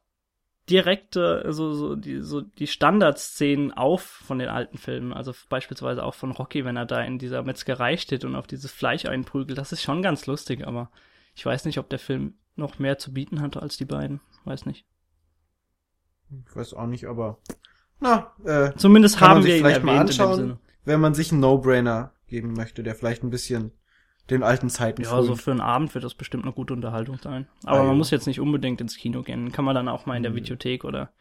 direkte, 0.68 1.46
so, 1.50 1.74
so, 1.74 1.96
die, 1.96 2.22
so 2.22 2.42
die 2.42 2.66
Standardszenen 2.66 3.72
auf 3.72 4.02
von 4.02 4.40
den 4.40 4.50
alten 4.50 4.80
Filmen. 4.80 5.14
Also 5.14 5.34
beispielsweise 5.48 6.04
auch 6.04 6.16
von 6.16 6.32
Rocky, 6.32 6.66
wenn 6.66 6.78
er 6.78 6.88
da 6.88 7.02
in 7.02 7.20
dieser 7.20 7.44
Metzgerei 7.44 7.98
steht 7.98 8.26
und 8.26 8.36
auf 8.36 8.48
dieses 8.48 8.72
Fleisch 8.72 9.06
einprügelt. 9.06 9.60
Das 9.60 9.72
ist 9.72 9.84
schon 9.84 10.02
ganz 10.02 10.26
lustig, 10.26 10.66
aber 10.66 10.90
ich 11.36 11.46
weiß 11.46 11.66
nicht, 11.66 11.78
ob 11.78 11.90
der 11.90 12.00
Film 12.00 12.34
noch 12.56 12.80
mehr 12.80 12.98
zu 12.98 13.14
bieten 13.14 13.40
hatte 13.42 13.62
als 13.62 13.78
die 13.78 13.86
beiden. 13.86 14.20
Weiß 14.46 14.66
nicht. 14.66 14.84
Ich 16.50 16.56
weiß 16.56 16.74
auch 16.74 16.88
nicht, 16.88 17.06
aber 17.06 17.38
na, 18.00 18.34
äh, 18.44 18.74
Zumindest 18.78 19.22
haben 19.22 19.46
wir 19.46 19.56
ihn 19.56 19.62
vielleicht 19.62 19.84
mal 19.84 19.94
erwähnt 19.94 20.10
in 20.10 20.26
dem. 20.26 20.34
Sinne. 20.34 20.60
Wenn 20.86 21.00
man 21.02 21.14
sich 21.14 21.32
einen 21.32 21.42
No-Brainer 21.42 22.14
geben 22.28 22.54
möchte, 22.54 22.84
der 22.84 22.96
vielleicht 22.96 23.24
ein 23.24 23.30
bisschen 23.30 23.72
den 24.30 24.42
alten 24.44 24.70
Zeiten 24.70 25.04
Ja, 25.04 25.10
so 25.22 25.28
frönt. 25.28 25.42
für 25.42 25.52
einen 25.52 25.62
Abend 25.62 25.94
wird 25.94 26.04
das 26.04 26.16
bestimmt 26.16 26.44
eine 26.46 26.54
gute 26.54 26.74
Unterhaltung 26.74 27.20
sein. 27.22 27.48
Aber 27.64 27.78
Ah, 27.80 27.84
man 27.84 27.92
ja. 27.92 27.94
muss 27.98 28.10
jetzt 28.12 28.26
nicht 28.28 28.40
unbedingt 28.40 28.82
ins 28.82 28.98
Kino 28.98 29.22
gehen. 29.22 29.52
Kann 29.52 29.66
man 29.66 29.76
dann 29.76 29.88
auch 29.88 30.06
mal 30.08 30.18
in 30.18 30.24
der 30.24 30.32
Mhm. 30.32 30.38
Videothek 30.38 30.84
oder 30.84 31.12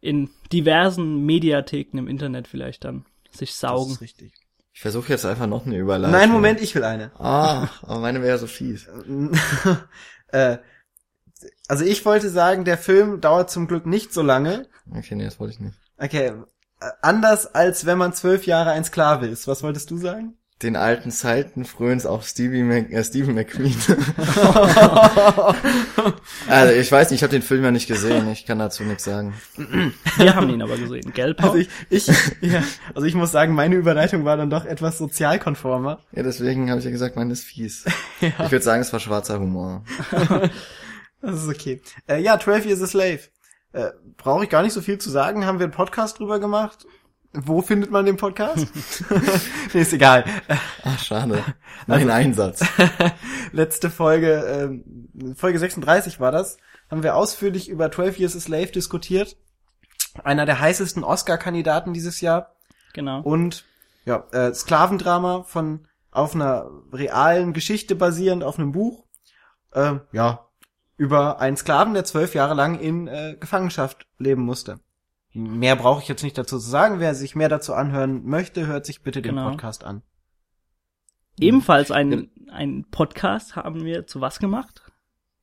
in 0.00 0.30
diversen 0.52 1.24
Mediatheken 1.26 1.98
im 1.98 2.08
Internet 2.08 2.48
vielleicht 2.48 2.84
dann 2.84 3.04
sich 3.30 3.50
Das 3.50 3.60
saugen. 3.60 3.92
ist 3.92 4.00
richtig. 4.00 4.32
Ich 4.74 4.80
versuche 4.80 5.10
jetzt 5.10 5.26
einfach 5.26 5.46
noch 5.46 5.66
eine 5.66 5.76
Überleitung. 5.76 6.18
Nein, 6.18 6.30
Moment, 6.30 6.60
ich 6.62 6.74
will 6.74 6.84
eine. 6.84 7.12
Ah, 7.20 7.68
aber 7.82 8.00
meine 8.00 8.22
wäre 8.22 8.38
so 8.38 8.46
fies. 8.46 8.88
äh, 10.28 10.56
also 11.68 11.84
ich 11.84 12.04
wollte 12.06 12.30
sagen, 12.30 12.64
der 12.64 12.78
Film 12.78 13.20
dauert 13.20 13.50
zum 13.50 13.66
Glück 13.66 13.84
nicht 13.84 14.12
so 14.14 14.22
lange. 14.22 14.68
Okay, 14.90 15.14
nee, 15.14 15.24
das 15.24 15.38
wollte 15.38 15.54
ich 15.54 15.60
nicht. 15.60 15.78
Okay, 15.98 16.32
anders 17.00 17.54
als 17.54 17.86
wenn 17.86 17.98
man 17.98 18.12
zwölf 18.12 18.46
Jahre 18.46 18.70
ein 18.70 18.84
Sklave 18.84 19.26
ist. 19.26 19.48
Was 19.48 19.62
wolltest 19.62 19.90
du 19.90 19.98
sagen? 19.98 20.36
Den 20.62 20.76
alten 20.76 21.10
Zeiten 21.10 21.64
fröhnt 21.64 22.06
auch 22.06 22.22
Stevie 22.22 22.62
Mac, 22.62 22.88
äh, 22.92 23.02
Stephen 23.02 23.34
McQueen. 23.34 23.74
also 26.48 26.74
ich 26.74 26.92
weiß 26.92 27.10
nicht, 27.10 27.18
ich 27.18 27.22
habe 27.24 27.32
den 27.32 27.42
Film 27.42 27.64
ja 27.64 27.72
nicht 27.72 27.88
gesehen, 27.88 28.30
ich 28.30 28.46
kann 28.46 28.60
dazu 28.60 28.84
nichts 28.84 29.02
sagen. 29.02 29.34
Wir 30.18 30.36
haben 30.36 30.48
ihn 30.50 30.62
aber 30.62 30.76
gesehen, 30.76 31.12
gell, 31.12 31.34
Paul? 31.34 31.50
Also 31.50 31.68
ich, 31.90 32.08
ich, 32.08 32.16
ja, 32.40 32.62
also 32.94 33.08
ich 33.08 33.16
muss 33.16 33.32
sagen, 33.32 33.54
meine 33.54 33.74
Überleitung 33.74 34.24
war 34.24 34.36
dann 34.36 34.50
doch 34.50 34.64
etwas 34.64 34.98
sozialkonformer. 34.98 35.98
Ja, 36.12 36.22
deswegen 36.22 36.70
habe 36.70 36.78
ich 36.78 36.84
ja 36.84 36.92
gesagt, 36.92 37.16
meine 37.16 37.32
ist 37.32 37.44
fies. 37.44 37.84
Ich 38.20 38.52
würde 38.52 38.62
sagen, 38.62 38.82
es 38.82 38.92
war 38.92 39.00
schwarzer 39.00 39.40
Humor. 39.40 39.84
Das 41.22 41.44
ist 41.44 41.48
okay. 41.48 41.80
Äh, 42.08 42.20
ja, 42.20 42.36
12 42.38 42.66
Years 42.66 42.82
a 42.82 42.86
Slave. 42.88 43.20
Äh, 43.72 43.90
Brauche 44.16 44.44
ich 44.44 44.50
gar 44.50 44.62
nicht 44.62 44.72
so 44.72 44.80
viel 44.80 44.98
zu 44.98 45.10
sagen. 45.10 45.46
Haben 45.46 45.58
wir 45.58 45.64
einen 45.64 45.72
Podcast 45.72 46.18
drüber 46.18 46.38
gemacht? 46.38 46.86
Wo 47.32 47.62
findet 47.62 47.90
man 47.90 48.04
den 48.04 48.16
Podcast? 48.16 48.68
nee, 49.72 49.80
ist 49.80 49.92
egal. 49.92 50.24
Ach, 50.84 50.98
schade. 50.98 51.42
Mein 51.86 52.10
Einsatz. 52.10 52.64
Letzte 53.52 53.90
Folge, 53.90 54.44
ähm, 54.46 55.34
Folge 55.34 55.58
36 55.58 56.20
war 56.20 56.30
das, 56.30 56.58
haben 56.90 57.02
wir 57.02 57.16
ausführlich 57.16 57.68
über 57.68 57.90
12 57.90 58.18
Years 58.18 58.36
a 58.36 58.40
Slave 58.40 58.66
diskutiert. 58.66 59.36
Einer 60.22 60.44
der 60.44 60.60
heißesten 60.60 61.04
Oscar-Kandidaten 61.04 61.94
dieses 61.94 62.20
Jahr. 62.20 62.54
Genau. 62.92 63.22
Und 63.22 63.64
ja, 64.04 64.26
äh, 64.32 64.52
Sklavendrama 64.52 65.44
von 65.44 65.88
auf 66.10 66.34
einer 66.34 66.70
realen 66.92 67.54
Geschichte 67.54 67.94
basierend, 67.94 68.44
auf 68.44 68.58
einem 68.58 68.72
Buch. 68.72 69.06
Äh, 69.72 69.94
ja, 70.12 70.46
über 71.02 71.40
einen 71.40 71.56
Sklaven, 71.56 71.94
der 71.94 72.04
zwölf 72.04 72.32
Jahre 72.32 72.54
lang 72.54 72.78
in 72.78 73.08
äh, 73.08 73.36
Gefangenschaft 73.40 74.06
leben 74.18 74.42
musste. 74.42 74.78
Mehr 75.32 75.74
brauche 75.74 76.00
ich 76.00 76.06
jetzt 76.06 76.22
nicht 76.22 76.38
dazu 76.38 76.58
zu 76.60 76.70
sagen. 76.70 77.00
Wer 77.00 77.16
sich 77.16 77.34
mehr 77.34 77.48
dazu 77.48 77.74
anhören 77.74 78.24
möchte, 78.24 78.68
hört 78.68 78.86
sich 78.86 79.02
bitte 79.02 79.20
den 79.20 79.34
Genau. 79.34 79.50
Podcast 79.50 79.82
an. 79.82 80.02
Ebenfalls 81.40 81.90
ein, 81.90 82.30
ein 82.52 82.86
Podcast 82.92 83.56
haben 83.56 83.84
wir 83.84 84.06
zu 84.06 84.20
was 84.20 84.38
gemacht? 84.38 84.82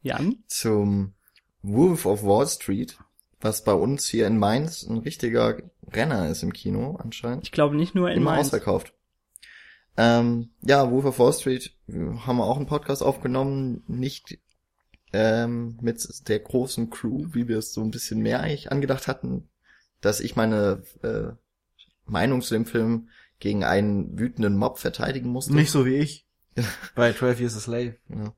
Jan? 0.01 0.37
Zum 0.47 1.13
Wolf 1.61 2.05
of 2.05 2.23
Wall 2.23 2.47
Street, 2.47 2.97
was 3.41 3.65
bei 3.65 3.73
uns 3.73 4.07
hier 4.07 4.27
in 4.27 4.37
Mainz 4.37 4.83
ein 4.83 4.99
richtiger 4.99 5.57
Renner 5.91 6.29
ist 6.29 6.41
im 6.41 6.53
Kino 6.53 6.95
anscheinend. 7.03 7.43
Ich 7.43 7.51
glaube 7.51 7.75
nicht 7.75 7.95
nur 7.95 8.09
in 8.09 8.17
Immer 8.21 8.31
Mainz. 8.31 8.47
ausverkauft. 8.47 8.93
Ähm, 9.97 10.51
ja, 10.61 10.89
Wolf 10.89 11.03
of 11.03 11.19
Wall 11.19 11.33
Street 11.33 11.75
haben 11.89 12.37
wir 12.37 12.45
auch 12.45 12.55
einen 12.55 12.67
Podcast 12.67 13.03
aufgenommen, 13.03 13.83
nicht 13.87 14.39
ähm, 15.13 15.77
mit 15.81 16.27
der 16.27 16.39
großen 16.39 16.89
Crew, 16.89 17.27
wie 17.31 17.47
wir 17.47 17.57
es 17.57 17.73
so 17.73 17.81
ein 17.81 17.91
bisschen 17.91 18.21
mehr 18.21 18.41
eigentlich 18.41 18.71
angedacht 18.71 19.07
hatten, 19.07 19.49
dass 20.01 20.19
ich 20.19 20.35
meine 20.35 20.83
äh, 21.03 21.31
Meinung 22.05 22.41
zu 22.41 22.53
dem 22.53 22.65
Film 22.65 23.09
gegen 23.39 23.63
einen 23.63 24.19
wütenden 24.19 24.57
Mob 24.57 24.79
verteidigen 24.79 25.29
musste. 25.29 25.55
Nicht 25.55 25.71
so 25.71 25.85
wie 25.85 25.95
ich. 25.95 26.25
Bei 26.95 27.13
12 27.13 27.39
Years 27.39 27.57
a 27.57 27.59
Slave. 27.59 27.95
Ja, 28.09 28.33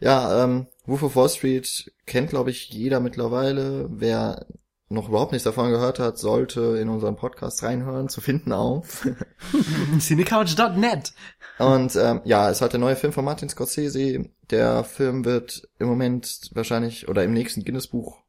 ja 0.00 0.44
ähm, 0.44 0.66
Wolf 0.84 1.02
of 1.02 1.16
Wall 1.16 1.28
Street 1.28 1.92
kennt, 2.06 2.30
glaube 2.30 2.50
ich, 2.50 2.68
jeder 2.70 3.00
mittlerweile. 3.00 3.88
Wer 3.90 4.46
noch 4.88 5.08
überhaupt 5.08 5.32
nichts 5.32 5.44
davon 5.44 5.70
gehört 5.70 5.98
hat, 5.98 6.18
sollte 6.18 6.78
in 6.80 6.88
unseren 6.88 7.16
Podcast 7.16 7.62
reinhören, 7.62 8.08
zu 8.08 8.20
finden 8.20 8.52
auf. 8.52 9.06
Cinecouch.net. 9.98 11.12
Und 11.58 11.96
ähm, 11.96 12.20
ja, 12.24 12.50
es 12.50 12.60
hat 12.60 12.72
der 12.72 12.80
neue 12.80 12.96
Film 12.96 13.12
von 13.12 13.24
Martin 13.24 13.48
Scorsese. 13.48 14.24
Der 14.50 14.84
Film 14.84 15.24
wird 15.24 15.68
im 15.78 15.88
Moment 15.88 16.50
wahrscheinlich 16.52 17.08
oder 17.08 17.24
im 17.24 17.32
nächsten 17.32 17.64
Guinness-Buch 17.64 18.22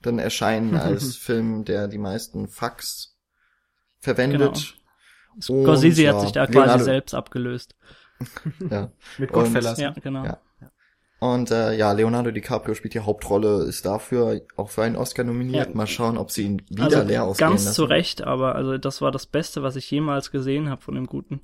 dann 0.00 0.18
erscheinen 0.18 0.76
als 0.78 1.16
Film, 1.16 1.64
der 1.64 1.88
die 1.88 1.98
meisten 1.98 2.48
Fax 2.48 3.16
verwendet. 3.98 4.76
Scorsese 5.40 6.02
Und, 6.02 6.08
hat 6.08 6.14
ja, 6.14 6.20
sich 6.20 6.32
da 6.32 6.46
quasi 6.46 6.58
Leonardo- 6.58 6.84
selbst 6.84 7.14
abgelöst. 7.14 7.74
Ja. 8.70 8.90
Mit 9.18 9.32
Goodfellas. 9.32 9.78
Ja, 9.78 9.90
genau. 9.90 10.24
Ja. 10.24 10.40
Und 11.20 11.50
äh, 11.50 11.74
ja, 11.76 11.90
Leonardo 11.92 12.30
DiCaprio 12.30 12.74
spielt 12.74 12.94
die 12.94 13.00
Hauptrolle, 13.00 13.64
ist 13.64 13.84
dafür 13.84 14.40
auch 14.56 14.70
für 14.70 14.82
einen 14.84 14.94
Oscar 14.96 15.24
nominiert. 15.24 15.68
Ja. 15.70 15.74
Mal 15.74 15.86
schauen, 15.88 16.16
ob 16.16 16.30
sie 16.30 16.44
ihn 16.44 16.62
wieder 16.68 16.84
Also 16.84 17.02
leer 17.02 17.24
ausgehen 17.24 17.50
ganz 17.50 17.64
lassen. 17.64 17.74
zu 17.74 17.84
Recht, 17.84 18.22
aber 18.22 18.54
also 18.54 18.78
das 18.78 19.00
war 19.02 19.10
das 19.10 19.26
Beste, 19.26 19.62
was 19.64 19.74
ich 19.74 19.90
jemals 19.90 20.30
gesehen 20.30 20.70
habe 20.70 20.80
von 20.80 20.94
dem 20.94 21.06
Guten. 21.06 21.40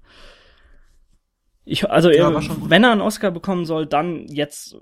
Ich, 1.65 1.91
also 1.91 2.11
Ja, 2.11 2.31
äh, 2.31 2.43
schon 2.43 2.61
gut. 2.61 2.71
wenn 2.71 2.85
er 2.85 2.93
einen 2.93 3.01
Oscar 3.01 3.31
bekommen 3.31 3.65
soll, 3.65 3.87
dann 3.87 4.27
jetzt, 4.29 4.77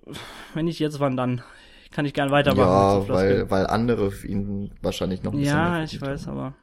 wenn 0.54 0.66
nicht 0.66 0.78
jetzt, 0.78 1.00
wann 1.00 1.16
dann? 1.16 1.42
Kann 1.90 2.06
ich 2.06 2.14
gern 2.14 2.30
weitermachen. 2.30 3.06
Ja, 3.06 3.14
weil, 3.14 3.50
weil 3.50 3.66
andere 3.66 4.11
ihn 4.26 4.72
wahrscheinlich 4.82 5.22
noch 5.22 5.32
ein 5.32 5.38
bisschen 5.38 5.56
ja, 5.56 5.84
ich 5.84 6.00
weiß, 6.00 6.26
haben. 6.26 6.38
aber 6.38 6.54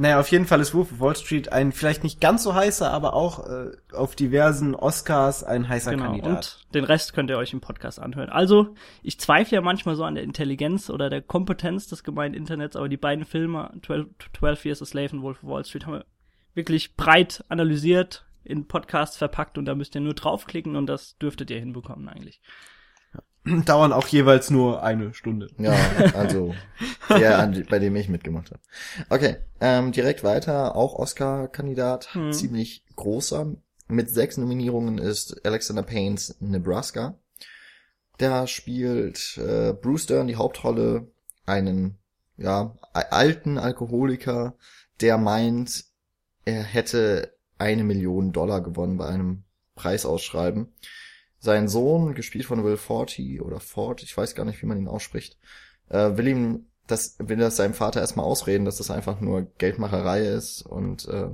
Naja, 0.00 0.18
auf 0.18 0.30
jeden 0.30 0.46
Fall 0.46 0.62
ist 0.62 0.72
Wolf 0.72 0.92
of 0.92 1.00
Wall 1.00 1.14
Street 1.14 1.52
ein 1.52 1.72
vielleicht 1.72 2.04
nicht 2.04 2.22
ganz 2.22 2.42
so 2.42 2.54
heißer, 2.54 2.90
aber 2.90 3.12
auch 3.12 3.46
äh, 3.46 3.72
auf 3.92 4.16
diversen 4.16 4.74
Oscars 4.74 5.44
ein 5.44 5.68
heißer 5.68 5.90
genau. 5.90 6.04
Kandidat. 6.04 6.64
Und 6.64 6.74
den 6.74 6.84
Rest 6.84 7.12
könnt 7.12 7.28
ihr 7.28 7.36
euch 7.36 7.52
im 7.52 7.60
Podcast 7.60 8.00
anhören. 8.00 8.30
Also, 8.30 8.74
ich 9.02 9.20
zweifle 9.20 9.56
ja 9.56 9.60
manchmal 9.60 9.96
so 9.96 10.04
an 10.04 10.14
der 10.14 10.24
Intelligenz 10.24 10.88
oder 10.88 11.10
der 11.10 11.20
Kompetenz 11.20 11.86
des 11.86 12.02
gemeinen 12.02 12.32
Internets, 12.32 12.76
aber 12.76 12.88
die 12.88 12.96
beiden 12.96 13.26
Filme, 13.26 13.74
12, 13.84 14.06
12 14.38 14.64
Years 14.64 14.80
a 14.80 14.86
Slave 14.86 15.16
und 15.16 15.22
Wolf 15.22 15.42
of 15.42 15.50
Wall 15.50 15.64
Street, 15.66 15.84
haben 15.84 15.92
wir 15.92 16.06
wirklich 16.54 16.96
breit 16.96 17.44
analysiert, 17.50 18.24
in 18.42 18.66
Podcasts 18.68 19.18
verpackt 19.18 19.58
und 19.58 19.66
da 19.66 19.74
müsst 19.74 19.94
ihr 19.94 20.00
nur 20.00 20.14
draufklicken 20.14 20.76
und 20.76 20.86
das 20.86 21.18
dürftet 21.18 21.50
ihr 21.50 21.58
hinbekommen 21.58 22.08
eigentlich. 22.08 22.40
Dauern 23.64 23.92
auch 23.92 24.06
jeweils 24.08 24.50
nur 24.50 24.82
eine 24.82 25.14
Stunde. 25.14 25.48
Ja, 25.58 25.72
also 26.14 26.54
der, 27.08 27.52
bei 27.68 27.78
dem 27.78 27.96
ich 27.96 28.08
mitgemacht 28.08 28.50
habe. 28.50 28.60
Okay, 29.08 29.36
ähm, 29.60 29.92
direkt 29.92 30.22
weiter, 30.24 30.76
auch 30.76 30.94
Oscar-Kandidat, 30.94 32.14
Hm. 32.14 32.32
ziemlich 32.32 32.84
großer. 32.96 33.54
Mit 33.88 34.10
sechs 34.10 34.36
Nominierungen 34.36 34.98
ist 34.98 35.44
Alexander 35.44 35.82
Paynes 35.82 36.36
Nebraska. 36.40 37.18
Der 38.20 38.46
spielt 38.46 39.38
äh, 39.38 39.72
Bruce 39.72 40.06
Dern 40.06 40.26
die 40.28 40.36
Hauptrolle, 40.36 41.08
einen 41.46 41.98
ja 42.36 42.76
alten 42.92 43.58
Alkoholiker, 43.58 44.54
der 45.00 45.18
meint, 45.18 45.84
er 46.44 46.62
hätte 46.62 47.34
eine 47.58 47.84
Million 47.84 48.32
Dollar 48.32 48.60
gewonnen 48.62 48.98
bei 48.98 49.06
einem 49.06 49.42
Preisausschreiben. 49.74 50.68
Sein 51.40 51.68
Sohn, 51.68 52.14
gespielt 52.14 52.44
von 52.44 52.62
Will 52.64 52.76
Forty 52.76 53.40
oder 53.40 53.60
Ford, 53.60 54.02
ich 54.02 54.16
weiß 54.16 54.34
gar 54.34 54.44
nicht, 54.44 54.62
wie 54.62 54.66
man 54.66 54.78
ihn 54.78 54.88
ausspricht, 54.88 55.38
äh, 55.88 56.16
will 56.16 56.28
ihm 56.28 56.66
das, 56.86 57.16
will 57.18 57.38
das 57.38 57.56
seinem 57.56 57.74
Vater 57.74 58.00
erstmal 58.00 58.26
ausreden, 58.26 58.64
dass 58.64 58.76
das 58.76 58.90
einfach 58.90 59.20
nur 59.20 59.42
Geldmacherei 59.58 60.26
ist 60.26 60.62
und 60.62 61.08
äh, 61.08 61.30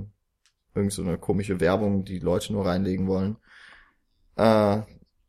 irgend 0.73 0.93
so 0.93 1.01
eine 1.01 1.17
komische 1.17 1.59
Werbung, 1.59 2.05
die 2.05 2.19
Leute 2.19 2.53
nur 2.53 2.65
reinlegen 2.65 3.07
wollen. 3.07 3.37
Äh, 4.35 4.81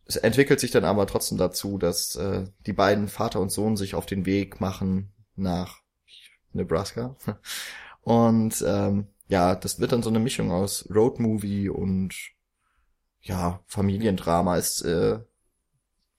es 0.05 0.17
entwickelt 0.17 0.61
sich 0.61 0.71
dann 0.71 0.85
aber 0.85 1.07
trotzdem 1.07 1.39
dazu, 1.39 1.77
dass 1.77 2.17
äh, 2.17 2.45
die 2.67 2.73
beiden 2.73 3.09
Vater 3.09 3.41
und 3.41 3.51
Sohn 3.51 3.77
sich 3.77 3.95
auf 3.95 4.07
den 4.07 4.27
Weg 4.27 4.61
machen 4.61 5.13
nach 5.37 5.83
Nebraska. 6.53 7.17
Und 8.03 8.65
ähm, 8.67 9.09
ja, 9.29 9.55
das 9.55 9.81
wird 9.81 9.93
dann 9.93 10.03
so 10.03 10.09
eine 10.09 10.19
Mischung 10.19 10.51
aus 10.51 10.89
Roadmovie 10.89 11.69
und 11.69 12.15
ja, 13.23 13.61
Familiendrama. 13.67 14.57
Ist 14.57 14.83
äh, 14.83 15.21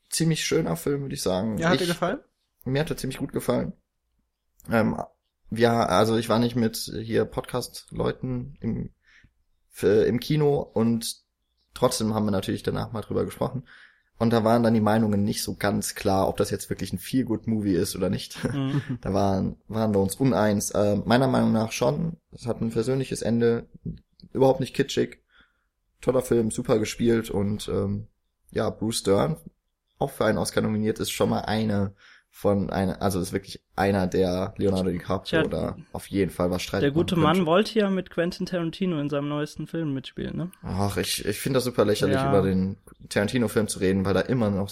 ziemlich 0.10 0.44
schöner 0.44 0.76
Film, 0.76 1.02
würde 1.02 1.16
ich 1.16 1.22
sagen. 1.22 1.58
Ja, 1.58 1.70
hat 1.70 1.76
ich, 1.76 1.82
dir 1.82 1.94
gefallen? 1.94 2.20
mir 2.66 2.82
hat 2.82 2.90
er 2.90 2.98
ziemlich 2.98 3.18
gut 3.18 3.32
gefallen. 3.32 3.74
Ähm, 4.70 5.02
ja, 5.52 5.86
also 5.86 6.18
ich 6.18 6.30
war 6.30 6.40
nicht 6.40 6.56
mit 6.56 6.78
hier 6.78 7.26
Podcast-Leuten 7.26 8.58
im, 8.62 8.92
für, 9.70 10.06
im 10.06 10.20
Kino 10.20 10.60
und 10.60 11.24
trotzdem 11.74 12.14
haben 12.14 12.26
wir 12.26 12.32
natürlich 12.32 12.64
danach 12.64 12.92
mal 12.92 13.02
drüber 13.02 13.26
gesprochen. 13.26 13.64
Und 14.20 14.32
da 14.32 14.44
waren 14.44 14.64
dann 14.64 14.74
die 14.74 14.82
Meinungen 14.82 15.24
nicht 15.24 15.42
so 15.42 15.56
ganz 15.56 15.96
klar, 15.96 16.28
ob 16.28 16.36
das 16.36 16.52
jetzt 16.52 16.70
wirklich 16.70 16.92
ein 16.92 17.00
Feel-Good-Movie 17.00 17.74
ist 17.74 17.96
oder 17.96 18.10
nicht. 18.10 18.38
Mhm. 18.50 18.82
Da 19.02 19.14
waren, 19.14 19.56
waren 19.68 19.94
wir 19.94 20.02
uns 20.02 20.16
uneins. 20.16 20.72
Äh, 20.72 20.98
meiner 21.06 21.28
Meinung 21.28 21.54
nach 21.54 21.72
schon. 21.72 22.18
Es 22.32 22.46
hat 22.46 22.62
ein 22.62 22.72
persönliches 22.72 23.22
Ende. 23.22 23.70
Überhaupt 24.34 24.60
nicht 24.60 24.76
kitschig. 24.76 25.24
Toller 26.02 26.22
Film, 26.22 26.52
super 26.52 26.80
gespielt 26.80 27.30
und 27.30 27.68
ähm, 27.68 28.08
ja, 28.52 28.70
Bruce 28.70 29.04
Dern, 29.04 29.38
auch 29.98 30.12
für 30.12 30.26
einen 30.26 30.38
Oscar 30.38 30.62
nominiert, 30.62 31.00
ist 31.00 31.12
schon 31.12 31.30
mal 31.30 31.42
eine 31.42 31.94
von 32.32 32.70
einer, 32.70 33.02
also 33.02 33.20
ist 33.20 33.34
wirklich 33.34 33.62
einer 33.76 34.06
der 34.08 34.54
Leonardo 34.58 34.92
DiCaprio 34.92 35.24
Tja, 35.42 35.44
oder 35.44 35.78
auf 35.94 36.08
jeden 36.08 36.32
Fall 36.32 36.52
was 36.52 36.62
streitet. 36.62 36.84
Der 36.84 36.92
gute 36.92 37.16
man 37.16 37.24
Mann 37.24 37.34
könnte. 37.38 37.46
wollte 37.48 37.80
ja 37.80 37.90
mit 37.90 38.12
Quentin 38.12 38.46
Tarantino 38.46 39.00
in 39.00 39.10
seinem 39.10 39.30
neuesten 39.30 39.66
Film 39.68 39.94
mitspielen, 39.94 40.38
ne? 40.38 40.52
Ach, 40.62 40.96
ich, 40.98 41.26
ich 41.26 41.40
finde 41.40 41.58
das 41.58 41.64
super 41.66 41.86
lächerlich, 41.86 42.16
Ja. 42.16 42.30
über 42.30 42.44
den 42.44 42.78
Tarantino-Film 43.10 43.68
zu 43.68 43.80
reden, 43.80 44.06
weil 44.06 44.14
da 44.14 44.22
immer 44.22 44.50
noch, 44.52 44.70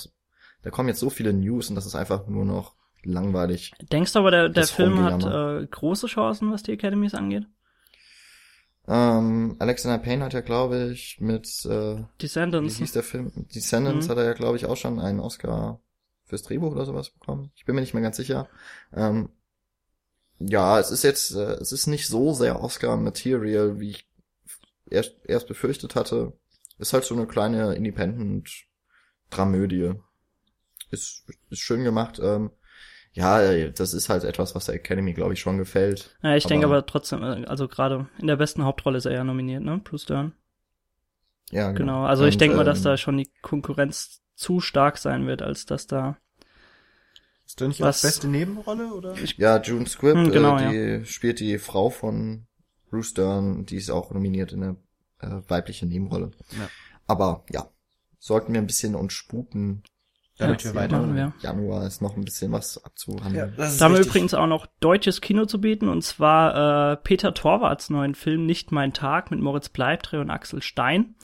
da 0.61 0.69
kommen 0.69 0.87
jetzt 0.87 0.99
so 0.99 1.09
viele 1.09 1.33
News 1.33 1.69
und 1.69 1.75
das 1.75 1.87
ist 1.87 1.95
einfach 1.95 2.27
nur 2.27 2.45
noch 2.45 2.75
langweilig. 3.03 3.73
Denkst 3.91 4.13
du 4.13 4.19
aber, 4.19 4.31
der, 4.31 4.49
der 4.49 4.67
Film 4.67 5.01
hat 5.03 5.23
äh, 5.25 5.65
große 5.65 6.07
Chancen, 6.07 6.51
was 6.51 6.61
die 6.63 6.73
Academies 6.73 7.15
angeht? 7.15 7.47
Ähm, 8.87 9.55
Alexander 9.59 9.97
Payne 9.97 10.23
hat 10.23 10.33
ja, 10.33 10.41
glaube 10.41 10.91
ich, 10.91 11.19
mit, 11.19 11.47
äh, 11.65 11.97
wie 11.97 12.05
Descendants. 12.21 12.77
hieß 12.77 12.91
der 12.93 13.03
Film? 13.03 13.31
Descendants 13.53 14.07
Mhm. 14.07 14.11
hat 14.11 14.17
er 14.19 14.25
ja, 14.25 14.33
glaube 14.33 14.57
ich, 14.57 14.65
auch 14.65 14.77
schon 14.77 14.99
einen 14.99 15.19
Oscar 15.19 15.79
fürs 16.25 16.43
Drehbuch 16.43 16.71
oder 16.71 16.85
sowas 16.85 17.09
bekommen. 17.09 17.51
Ich 17.55 17.65
bin 17.65 17.75
mir 17.75 17.81
nicht 17.81 17.93
mehr 17.93 18.03
ganz 18.03 18.17
sicher. 18.17 18.47
Ähm, 18.93 19.29
Ja, 20.39 20.79
es 20.79 20.91
ist 20.91 21.03
jetzt, 21.03 21.31
äh, 21.35 21.53
es 21.55 21.71
ist 21.71 21.87
nicht 21.87 22.07
so 22.07 22.31
sehr 22.33 22.61
Oscar-Material, 22.61 23.79
wie 23.79 23.89
ich 23.89 24.07
erst, 24.89 25.15
erst 25.25 25.47
befürchtet 25.47 25.95
hatte. 25.95 26.33
Ist 26.77 26.93
halt 26.93 27.05
so 27.05 27.15
eine 27.15 27.25
kleine 27.25 27.73
Independent-Dramödie. 27.73 29.95
Ist, 30.91 31.23
ist 31.49 31.59
schön 31.59 31.83
gemacht. 31.83 32.19
Ähm, 32.21 32.51
ja, 33.17 33.67
das 33.69 33.93
ist 33.93 34.09
halt 34.09 34.23
etwas, 34.23 34.53
was 34.55 34.65
der 34.65 34.75
Academy, 34.75 35.13
glaube 35.13 35.33
ich, 35.33 35.39
schon 35.39 35.57
gefällt. 35.57 36.15
Ja, 36.21 36.35
ich 36.35 36.45
denke 36.45 36.67
aber 36.67 36.85
trotzdem, 36.85 37.23
äh, 37.23 37.45
also 37.45 37.67
gerade 37.67 38.07
in 38.19 38.27
der 38.27 38.35
besten 38.35 38.63
Hauptrolle 38.63 38.97
ist 38.97 39.05
er 39.05 39.13
ja 39.13 39.23
nominiert, 39.23 39.63
ne? 39.63 39.79
Plus 39.83 40.05
Dern. 40.05 40.33
Ja, 41.51 41.71
genau. 41.71 41.93
Genau. 41.93 42.05
Also 42.05 42.25
ich 42.25 42.35
Und, 42.35 42.41
denke 42.41 42.57
mal, 42.57 42.63
dass 42.63 42.79
ähm, 42.79 42.83
da 42.83 42.97
schon 42.97 43.17
die 43.17 43.31
Konkurrenz 43.41 44.21
zu 44.35 44.59
stark 44.59 44.97
sein 44.97 45.25
wird, 45.25 45.41
als 45.41 45.65
dass 45.65 45.87
da. 45.87 46.17
Ist 47.45 47.61
das 47.61 47.67
nicht 47.69 47.81
Was- 47.81 47.99
auch 47.99 48.07
beste 48.07 48.27
Nebenrolle, 48.27 48.93
oder? 48.93 49.15
Ja, 49.37 49.61
June 49.61 49.87
Squibb, 49.87 50.15
Hm, 50.15 50.31
genau, 50.31 50.57
äh, 50.59 50.99
die 50.99 51.05
spielt 51.05 51.39
die 51.39 51.57
Frau 51.57 51.89
von 51.89 52.45
Bruce 52.89 53.13
Dern, 53.13 53.65
die 53.65 53.77
ist 53.77 53.89
auch 53.89 54.11
nominiert 54.11 54.51
in 54.51 54.61
der 54.61 54.75
äh, 55.21 55.41
weibliche 55.47 55.85
Nebenrolle. 55.85 56.31
Ja. 56.51 56.69
Aber 57.07 57.45
ja, 57.49 57.69
sollten 58.19 58.53
wir 58.53 58.61
ein 58.61 58.67
bisschen 58.67 58.95
uns 58.95 59.13
sputen. 59.13 59.83
Damit 60.37 60.61
Ja, 60.63 60.69
wir 60.73 60.75
weiter. 60.79 60.99
machen 60.99 61.15
wir. 61.15 61.33
Januar 61.41 61.87
ist 61.87 62.01
noch 62.01 62.15
ein 62.15 62.23
bisschen 62.23 62.51
was 62.51 62.83
abzuhandeln. 62.83 63.53
das 63.57 63.73
ist 63.73 63.81
Da 63.81 63.85
haben 63.85 63.95
wir 63.95 64.01
übrigens 64.01 64.33
auch 64.35 64.45
noch 64.47 64.67
deutsches 64.79 65.19
Kino 65.21 65.45
zu 65.45 65.59
bieten, 65.59 65.89
und 65.89 66.03
zwar 66.03 66.91
äh, 66.93 66.97
Peter 66.97 67.33
Torwarts 67.33 67.89
neuen 67.89 68.13
Film 68.13 68.45
Nicht 68.45 68.71
mein 68.71 68.93
Tag 68.93 69.31
mit 69.31 69.39
Moritz 69.39 69.69
Bleibtreu 69.69 70.21
und 70.21 70.29
Axel 70.29 70.61
Stein. 70.61 71.15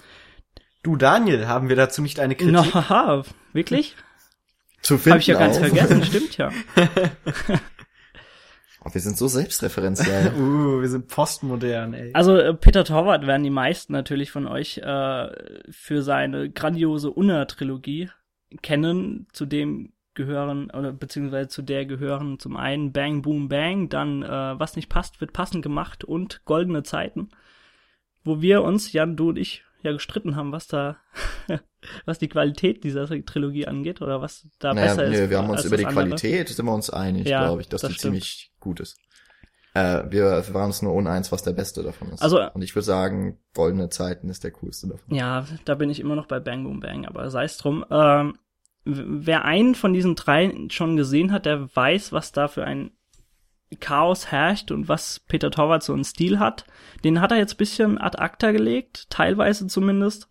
Du, 0.82 0.96
Daniel, 0.96 1.48
haben 1.48 1.70
wir 1.70 1.76
dazu 1.76 2.02
nicht 2.02 2.20
eine 2.20 2.36
Kritik? 2.36 2.54
Na, 2.54 2.74
haha, 2.74 3.24
wirklich? 3.54 3.96
Zu 4.82 5.00
Habe 5.06 5.20
ich 5.20 5.28
ja 5.28 5.40
ganz 5.40 5.58
vergessen, 5.60 6.04
stimmt 6.06 6.36
ja. 6.38 6.52
Oh, 8.86 8.94
wir 8.94 9.00
sind 9.00 9.18
so 9.18 9.30
selbstreferenziell. 9.30 10.34
Uh, 10.38 10.82
wir 10.82 10.90
sind 10.90 11.08
postmodern, 11.08 11.94
ey. 11.94 12.12
Also 12.14 12.36
äh, 12.36 12.54
Peter 12.54 12.84
Torwart 12.84 13.26
werden 13.26 13.44
die 13.44 13.50
meisten 13.50 13.94
natürlich 13.94 14.30
von 14.30 14.46
euch 14.46 14.80
äh, 14.80 15.30
für 15.72 16.02
seine 16.02 16.50
grandiose 16.50 17.10
Unna-Trilogie 17.10 18.10
kennen. 18.62 19.28
Zu 19.34 19.46
dem 19.46 19.94
gehören, 20.14 20.70
oder 20.72 20.92
beziehungsweise 20.92 21.50
zu 21.50 21.62
der 21.62 21.86
gehören 21.86 22.40
zum 22.40 22.56
einen 22.56 22.92
Bang 22.92 23.22
Boom 23.22 23.50
Bang, 23.50 23.90
dann 23.90 24.24
äh, 24.24 24.60
Was 24.60 24.76
nicht 24.76 24.90
passt, 24.90 25.22
wird 25.22 25.34
passend 25.34 25.64
gemacht 25.64 26.04
und 26.04 26.46
Goldene 26.46 26.84
Zeiten. 26.84 27.30
Wo 28.24 28.42
wir 28.42 28.64
uns, 28.64 28.94
Jan, 28.94 29.18
du 29.18 29.30
und 29.30 29.38
ich, 29.38 29.64
ja 29.82 29.92
gestritten 29.92 30.36
haben, 30.36 30.52
was 30.52 30.68
da, 30.68 30.98
was 32.06 32.20
die 32.20 32.30
Qualität 32.30 32.84
dieser 32.84 33.08
Trilogie 33.26 33.68
angeht 33.68 34.02
oder 34.02 34.22
was 34.22 34.48
da 34.60 34.74
naja, 34.74 34.96
besser 34.96 35.10
nee, 35.10 35.24
ist. 35.24 35.30
wir 35.30 35.38
haben 35.38 35.50
uns 35.50 35.66
über 35.66 35.78
die 35.78 35.86
andere. 35.86 36.06
Qualität, 36.06 36.50
sind 36.50 36.66
wir 36.66 36.74
uns 36.74 36.90
einig, 36.90 37.28
Ja, 37.28 37.46
glaube 37.46 37.62
ich, 37.62 37.70
dass 37.70 37.82
das 37.82 37.90
die 37.92 37.96
stimmt. 37.96 38.14
ziemlich 38.14 38.52
gut 38.60 38.80
ist. 38.80 38.98
Äh, 39.74 40.04
wir, 40.12 40.44
waren 40.54 40.68
uns 40.68 40.84
nur 40.84 40.94
uneins, 40.94 41.32
was 41.32 41.42
der 41.42 41.54
beste 41.54 41.82
davon 41.82 42.12
ist. 42.12 42.22
Also- 42.22 42.40
Und 42.52 42.62
ich 42.62 42.76
würde 42.76 42.86
sagen, 42.86 43.40
Goldene 43.56 43.90
Zeiten 43.90 44.30
ist 44.30 44.44
der 44.44 44.52
coolste 44.52 44.88
davon. 44.88 45.16
Ja, 45.16 45.46
da 45.66 45.76
bin 45.76 45.90
ich 45.90 46.00
immer 46.00 46.16
noch 46.16 46.28
bei 46.28 46.40
Bang 46.40 46.64
Boom 46.64 46.80
Bang, 46.80 47.06
aber 47.06 47.30
sei 47.32 47.46
es 47.46 47.58
drum. 47.58 47.84
Ähm, 47.90 48.38
wer 48.86 49.46
einen 49.46 49.76
von 49.76 49.94
diesen 49.94 50.16
drei 50.16 50.54
schon 50.70 50.98
gesehen 50.98 51.32
hat, 51.32 51.46
der 51.46 51.76
weiß, 51.76 52.12
was 52.12 52.32
da 52.32 52.48
für 52.48 52.66
ein 52.66 52.92
Chaos 53.80 54.32
herrscht 54.32 54.72
und 54.72 54.88
was 54.88 55.20
Peter 55.28 55.50
Torwart 55.50 55.84
so 55.84 55.94
einen 55.94 56.04
Stil 56.04 56.40
hat. 56.40 56.66
Den 57.04 57.22
hat 57.22 57.32
er 57.32 57.38
jetzt 57.38 57.58
bisschen 57.58 57.98
ad 57.98 58.20
acta 58.20 58.52
gelegt, 58.52 59.10
teilweise 59.10 59.68
zumindest, 59.68 60.30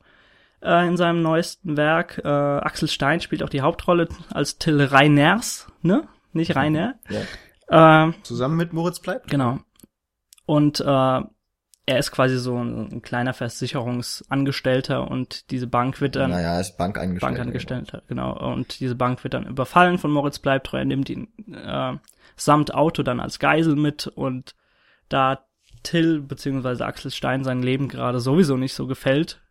äh, 0.62 0.86
in 0.86 0.96
seinem 0.96 1.22
neuesten 1.22 1.76
Werk. 1.76 2.20
Äh, 2.24 2.28
Axel 2.28 2.88
Stein 2.88 3.20
spielt 3.20 3.42
auch 3.42 3.48
die 3.48 3.62
Hauptrolle 3.62 4.08
als 4.30 4.58
Till 4.58 4.80
Reiners, 4.80 5.68
ne? 5.82 6.08
Nicht 6.32 6.56
Rainer. 6.56 6.94
Ja. 7.68 8.08
Äh, 8.08 8.12
Zusammen 8.22 8.56
mit 8.56 8.72
Moritz 8.72 9.00
bleibt. 9.00 9.28
Genau. 9.28 9.58
Und 10.46 10.80
äh, 10.80 11.20
er 11.92 11.98
ist 11.98 12.10
quasi 12.10 12.38
so 12.38 12.56
ein, 12.56 12.92
ein 12.92 13.02
kleiner 13.02 13.34
Versicherungsangestellter 13.34 15.10
und 15.10 15.50
diese 15.50 15.66
Bank 15.66 16.00
wird 16.00 16.16
dann 16.16 16.30
naja, 16.30 16.58
ist 16.58 16.76
Bankangestellter. 16.78 17.34
Bankangestellter, 17.34 18.02
genau. 18.08 18.52
Und 18.52 18.80
diese 18.80 18.94
Bank 18.94 19.22
wird 19.22 19.34
dann 19.34 19.46
überfallen 19.46 19.98
von 19.98 20.10
Moritz 20.10 20.38
Bleibtreu, 20.38 20.78
er 20.78 20.84
nimmt 20.84 21.10
ihn 21.10 21.28
äh, 21.52 21.94
samt 22.36 22.74
Auto 22.74 23.02
dann 23.02 23.20
als 23.20 23.38
Geisel 23.38 23.76
mit 23.76 24.06
und 24.06 24.54
da 25.08 25.44
Till 25.82 26.20
beziehungsweise 26.20 26.86
Axel 26.86 27.10
Stein 27.10 27.44
sein 27.44 27.62
Leben 27.62 27.88
gerade 27.88 28.20
sowieso 28.20 28.56
nicht 28.56 28.74
so 28.74 28.86
gefällt, 28.86 29.42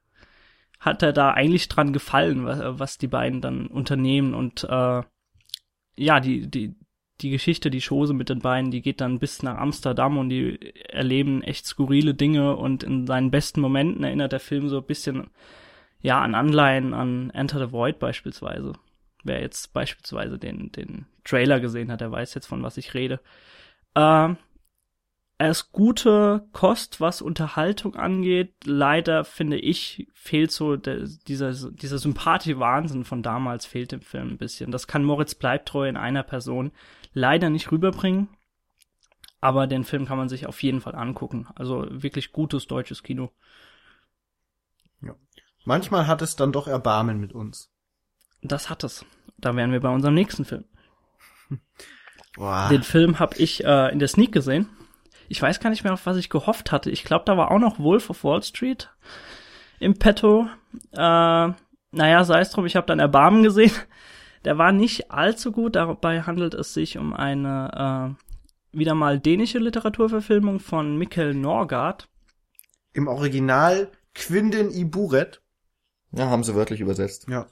hat 0.80 1.04
er 1.04 1.14
da 1.14 1.32
eigentlich 1.32 1.68
dran 1.68 1.94
gefallen, 1.94 2.46
was, 2.46 2.60
was 2.80 2.98
die 2.98 3.08
beiden 3.08 3.42
dann 3.42 3.68
unternehmen 3.68 4.34
und 4.34 4.64
äh, 4.64 5.04
ja, 5.96 6.20
die, 6.20 6.50
die, 6.50 6.76
die 7.22 7.30
Geschichte, 7.30 7.70
die 7.70 7.82
Chose 7.82 8.14
mit 8.14 8.30
den 8.30 8.40
beiden, 8.40 8.72
die 8.72 8.82
geht 8.82 9.02
dann 9.02 9.20
bis 9.20 9.44
nach 9.44 9.58
Amsterdam 9.58 10.18
und 10.18 10.30
die 10.30 10.60
erleben 10.90 11.44
echt 11.44 11.66
skurrile 11.66 12.14
Dinge 12.14 12.56
und 12.56 12.84
in 12.84 13.08
seinen 13.08 13.32
besten 13.32 13.62
Momenten 13.62 14.04
erinnert 14.04 14.32
der 14.32 14.40
Film 14.40 14.70
so 14.70 14.78
ein 14.78 14.86
bisschen 14.86 15.30
ja, 16.02 16.22
an 16.22 16.36
Anleihen 16.36 16.94
an 16.94 17.30
Enter 17.32 17.66
the 17.66 17.72
Void 17.72 18.00
beispielsweise. 18.00 18.74
Wer 19.24 19.42
jetzt 19.42 19.72
beispielsweise 19.74 20.40
den, 20.40 20.72
den 20.72 21.06
Trailer 21.24 21.60
gesehen 21.60 21.92
hat, 21.92 22.02
der 22.02 22.12
weiß 22.12 22.34
jetzt, 22.34 22.48
von 22.48 22.64
was 22.64 22.78
ich 22.78 22.94
rede. 22.96 23.20
Ähm, 23.96 24.38
er 25.42 25.50
ist 25.50 25.72
gute 25.72 26.48
Kost, 26.54 27.02
was 27.02 27.24
Unterhaltung 27.24 27.96
angeht. 27.96 28.54
Leider, 28.64 29.24
finde 29.26 29.58
ich, 29.58 30.08
fehlt 30.14 30.52
so 30.52 30.76
der, 30.76 31.08
dieser, 31.28 31.52
dieser 31.72 31.98
sympathische 31.98 32.60
Wahnsinn 32.60 33.06
von 33.06 33.24
damals 33.24 33.66
fehlt 33.66 33.92
dem 33.92 34.02
Film 34.02 34.30
ein 34.30 34.38
bisschen. 34.38 34.72
Das 34.72 34.86
kann 34.86 35.04
Moritz 35.04 35.34
Bleibtreu 35.34 35.90
in 35.90 35.98
einer 35.98 36.22
Person 36.22 36.72
leider 37.14 37.50
nicht 37.50 37.72
rüberbringen. 37.72 38.30
Aber 39.40 39.66
den 39.66 39.84
Film 39.84 40.06
kann 40.06 40.20
man 40.20 40.30
sich 40.30 40.46
auf 40.46 40.62
jeden 40.62 40.80
Fall 40.80 40.94
angucken. 40.94 41.48
Also 41.56 41.88
wirklich 41.90 42.34
gutes 42.34 42.68
deutsches 42.68 43.02
Kino. 43.02 43.32
Manchmal 45.66 46.06
hat 46.06 46.22
es 46.22 46.36
dann 46.36 46.52
doch 46.52 46.68
Erbarmen 46.68 47.20
mit 47.20 47.34
uns. 47.34 47.72
Das 48.44 48.70
hat 48.70 48.84
es. 48.84 49.06
Da 49.40 49.56
wären 49.56 49.72
wir 49.72 49.80
bei 49.80 49.90
unserem 49.90 50.14
nächsten 50.14 50.46
Film. 50.46 50.66
Boah. 52.36 52.70
Den 52.70 52.84
Film 52.84 53.18
habe 53.18 53.38
ich 53.38 53.64
äh, 53.64 53.92
in 53.92 53.98
der 53.98 54.08
Sneak 54.08 54.32
gesehen. 54.32 54.70
Ich 55.32 55.42
weiß 55.42 55.62
gar 55.62 55.70
nicht 55.70 55.86
mehr, 55.86 55.94
auf 55.94 56.06
was 56.06 56.18
ich 56.18 56.30
gehofft 56.30 56.74
hatte. 56.74 56.92
Ich 56.92 57.06
glaube, 57.06 57.24
da 57.26 57.38
war 57.38 57.52
auch 57.52 57.60
noch 57.60 57.80
Wolf 57.80 58.10
of 58.10 58.26
Wall 58.26 58.44
Street 58.44 58.90
im 59.80 59.98
Petto. 59.98 60.50
Äh, 60.92 60.98
naja, 61.94 62.24
sei 62.26 62.42
es 62.42 62.50
drum, 62.50 62.66
ich 62.66 62.76
habe 62.76 62.86
dann 62.86 63.00
Erbarmen 63.00 63.42
gesehen. 63.42 63.72
Der 64.44 64.58
war 64.58 64.74
nicht 64.74 65.10
allzu 65.10 65.54
gut. 65.54 65.76
Dabei 65.76 66.24
handelt 66.24 66.54
es 66.54 66.74
sich 66.74 66.98
um 66.98 67.14
eine 67.14 68.18
äh, 68.74 68.78
wieder 68.78 68.94
mal 68.94 69.20
dänische 69.20 69.60
Literaturverfilmung 69.60 70.60
von 70.60 70.98
Mikkel 70.98 71.34
Norgard. 71.34 72.10
Im 72.92 73.08
Original 73.08 73.90
Quinden 74.14 74.70
i 74.72 74.84
Buret. 74.84 75.42
Ja, 76.12 76.30
haben 76.30 76.44
sie 76.44 76.56
wörtlich 76.56 76.82
übersetzt. 76.82 77.30
Ja. 77.30 77.48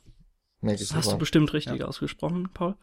Das 0.61 0.93
hast 0.93 1.13
du 1.13 1.17
bestimmt 1.17 1.53
richtig 1.53 1.81
ausgesprochen, 1.85 2.49
Paul. 2.53 2.75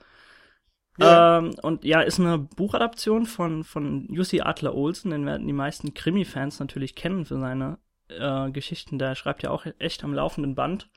Ja. 0.99 1.39
Ähm, 1.39 1.55
und 1.63 1.85
ja, 1.85 2.01
ist 2.01 2.21
eine 2.21 2.39
Buchadaption 2.39 3.27
von, 3.27 3.65
von 3.65 4.07
Jussi 4.13 4.41
Adler 4.41 4.75
Olsen, 4.75 5.11
den 5.11 5.27
werden 5.27 5.47
die 5.47 5.53
meisten 5.53 5.95
Krimi-Fans 5.95 6.59
natürlich 6.59 6.95
kennen 6.95 7.25
für 7.25 7.39
seine 7.39 7.79
äh, 8.09 8.51
Geschichten. 8.51 8.99
Der 8.99 9.15
schreibt 9.15 9.43
ja 9.43 9.51
auch 9.51 9.67
echt 9.79 10.05
am 10.05 10.15
laufenden 10.15 10.55
Band. 10.55 10.89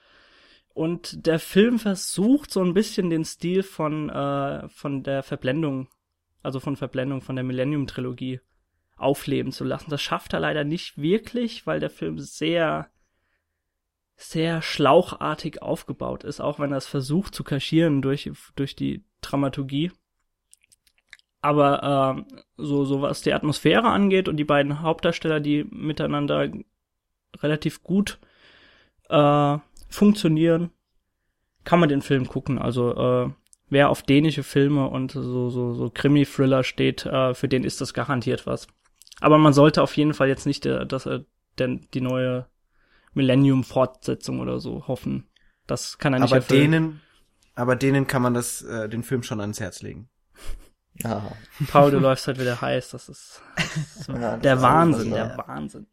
Und 0.74 1.26
der 1.26 1.40
Film 1.40 1.80
versucht 1.80 2.52
so 2.52 2.64
ein 2.64 2.74
bisschen 2.74 3.10
den 3.10 3.26
Stil 3.26 3.64
von, 3.64 4.10
äh, 4.10 4.70
von 4.70 5.04
der 5.04 5.24
Verblendung, 5.24 5.90
also 6.42 6.60
von 6.60 6.76
Verblendung 6.76 7.22
von 7.22 7.36
der 7.36 7.44
Millennium-Trilogie 7.44 8.40
aufleben 8.96 9.52
zu 9.52 9.64
lassen. 9.64 9.90
Das 9.90 10.02
schafft 10.02 10.34
er 10.34 10.40
leider 10.40 10.64
nicht 10.64 10.98
wirklich, 10.98 11.66
weil 11.66 11.80
der 11.80 11.90
Film 11.90 12.20
sehr, 12.20 12.90
sehr 14.22 14.62
schlauchartig 14.62 15.62
aufgebaut 15.62 16.26
ist, 16.26 16.42
auch 16.42 16.60
wenn 16.60 16.72
er 16.72 16.78
es 16.78 16.88
versucht 16.88 17.34
zu 17.34 17.46
kaschieren 17.46 18.02
durch, 18.02 18.30
durch 18.58 18.76
die 18.76 19.06
Dramaturgie. 19.22 19.94
Aber 21.42 22.18
ähm, 22.18 22.26
so, 22.58 22.84
so 22.84 23.02
was 23.02 23.22
die 23.22 23.32
Atmosphäre 23.32 23.88
angeht 23.88 24.28
und 24.28 24.36
die 24.36 24.44
beiden 24.44 24.82
Hauptdarsteller, 24.82 25.40
die 25.40 25.64
miteinander 25.64 26.52
relativ 27.38 27.82
gut 27.82 28.20
äh, 29.08 29.58
funktionieren, 29.88 30.72
kann 31.64 31.80
man 31.80 31.88
den 31.88 32.02
Film 32.02 32.28
gucken. 32.28 32.60
Also 32.60 32.96
äh, 32.96 33.32
wer 33.70 33.90
auf 33.90 34.04
dänische 34.04 34.44
Filme 34.44 34.90
und 34.90 35.14
so 35.14 35.50
so 35.50 35.74
so 35.74 35.90
Krimi-Thriller 35.90 36.66
steht, 36.66 37.06
äh, 37.06 37.34
für 37.34 37.48
den 37.48 37.64
ist 37.64 37.80
das 37.80 37.94
garantiert 37.94 38.46
was. 38.46 38.68
Aber 39.22 39.38
man 39.38 39.54
sollte 39.54 39.82
auf 39.82 39.96
jeden 39.96 40.14
Fall 40.14 40.28
jetzt 40.28 40.46
nicht 40.46 40.66
äh, 40.66 40.86
dass 40.86 41.06
äh, 41.06 41.22
denn 41.58 41.88
die 41.94 42.02
neue 42.02 42.48
Millennium-Fortsetzung 43.14 44.40
oder 44.40 44.60
so 44.60 44.88
hoffen. 44.88 45.30
Das 45.68 45.98
kann 45.98 46.14
er 46.14 46.20
nicht 46.20 46.30
Aber 46.30 46.38
erfüllen. 46.38 46.72
denen, 46.72 47.02
aber 47.56 47.76
denen 47.76 48.08
kann 48.08 48.22
man 48.22 48.34
das, 48.34 48.62
äh, 48.62 48.90
den 48.90 49.04
Film 49.04 49.24
schon 49.24 49.42
ans 49.42 49.60
Herz 49.60 49.82
legen. 49.82 50.10
Aha. 51.04 51.32
Paul, 51.72 51.92
du 51.92 52.00
läufst 52.00 52.28
halt 52.28 52.40
wieder 52.40 52.60
heiß. 52.60 52.90
Das 52.92 53.08
ist 53.10 53.42
so 54.06 54.14
Ja, 54.14 54.34
das 54.34 54.42
der 54.42 54.56
ist 54.56 54.62
Wahnsinn, 54.62 55.14
unfassbar. 55.14 55.38
der 55.38 55.48
Wahnsinn. 55.48 55.88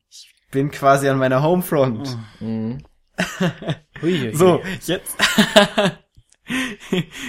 Bin 0.51 0.71
quasi 0.71 1.09
an 1.09 1.19
meiner 1.19 1.43
Homefront. 1.43 2.17
Mhm. 2.41 2.79
Hui, 4.03 4.35
So, 4.35 4.63
jetzt, 4.87 5.17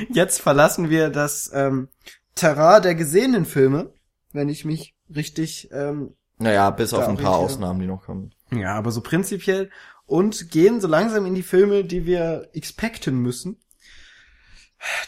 jetzt 0.09 0.41
verlassen 0.41 0.89
wir 0.89 1.09
das 1.09 1.49
ähm, 1.53 1.89
Terrain 2.35 2.81
der 2.83 2.95
gesehenen 2.95 3.45
Filme. 3.45 3.93
wenn 4.33 4.49
ich 4.49 4.65
mich 4.65 4.95
richtig 5.13 5.69
ähm, 5.71 6.15
Naja, 6.37 6.69
bis 6.71 6.93
auf 6.93 7.07
ein 7.07 7.17
paar. 7.17 7.37
Ausnahmen, 7.37 7.79
die 7.79 7.87
noch 7.87 8.03
kommen. 8.03 8.33
Ja, 8.51 8.75
aber 8.75 8.91
so 8.91 9.01
prinzipiell 9.01 9.69
und 10.05 10.49
gehen 10.51 10.81
so 10.81 10.87
langsam 10.87 11.25
in 11.25 11.35
die 11.35 11.43
Filme, 11.43 11.83
die 11.83 12.05
wir 12.05 12.49
expecten 12.53 13.19
müssen. 13.19 13.57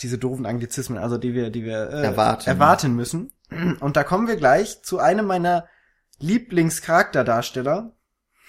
Diese 0.02 0.18
doofen 0.18 0.46
Anglizismen, 0.46 0.98
also 0.98 1.18
die 1.18 1.34
wir, 1.34 1.50
die 1.50 1.64
wir 1.64 1.90
äh, 1.90 2.04
Erwarten. 2.04 2.50
erwarten 2.50 2.96
müssen. 2.96 3.32
Und 3.80 3.96
da 3.96 4.04
kommen 4.04 4.28
wir 4.28 4.36
gleich 4.36 4.84
zu 4.84 5.00
einem 5.00 5.26
meiner 5.26 5.68
Lieblingscharakterdarsteller. 6.20 7.94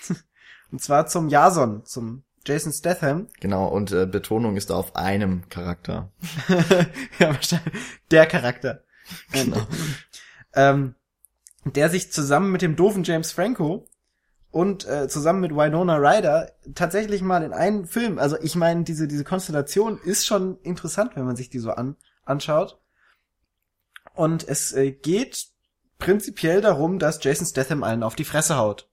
Und 0.73 0.83
zwar 0.83 1.07
zum 1.07 1.29
Jason, 1.29 1.85
zum 1.85 2.25
Jason 2.47 2.73
Statham. 2.73 3.29
Genau, 3.41 3.67
und 3.67 3.93
äh, 3.93 4.07
Betonung 4.07 4.57
ist 4.57 4.71
da 4.71 4.75
auf 4.75 4.97
einem 4.97 5.49
Charakter. 5.51 6.11
ja, 7.19 7.35
wahrscheinlich 7.35 7.75
der 8.11 8.25
Charakter. 8.27 8.83
Genau. 9.33 9.67
ähm, 10.55 10.95
der 11.65 11.91
sich 11.91 12.13
zusammen 12.13 12.51
mit 12.51 12.63
dem 12.63 12.77
doofen 12.77 13.05
James 13.05 13.33
Franco 13.33 13.90
und 14.51 14.87
äh, 14.87 15.09
zusammen 15.09 15.41
mit 15.41 15.53
Winona 15.53 15.97
Ryder 15.97 16.53
tatsächlich 16.75 17.23
mal 17.23 17.43
in 17.43 17.53
einen 17.53 17.87
Film, 17.87 18.19
also 18.19 18.37
ich 18.41 18.57
meine, 18.57 18.85
diese, 18.85 19.07
diese 19.07 19.25
Konstellation 19.25 19.99
ist 19.99 20.27
schon 20.27 20.59
interessant, 20.63 21.13
wenn 21.15 21.25
man 21.25 21.37
sich 21.37 21.51
die 21.51 21.61
so 21.61 21.71
an, 21.71 21.97
anschaut. 22.25 22.79
Und 24.15 24.47
es 24.47 24.73
äh, 24.73 24.91
geht 24.91 25.47
prinzipiell 25.99 26.61
darum, 26.61 26.99
dass 26.99 27.23
Jason 27.23 27.47
Statham 27.47 27.85
allen 27.85 28.03
auf 28.03 28.17
die 28.17 28.25
Fresse 28.25 28.57
haut. 28.57 28.89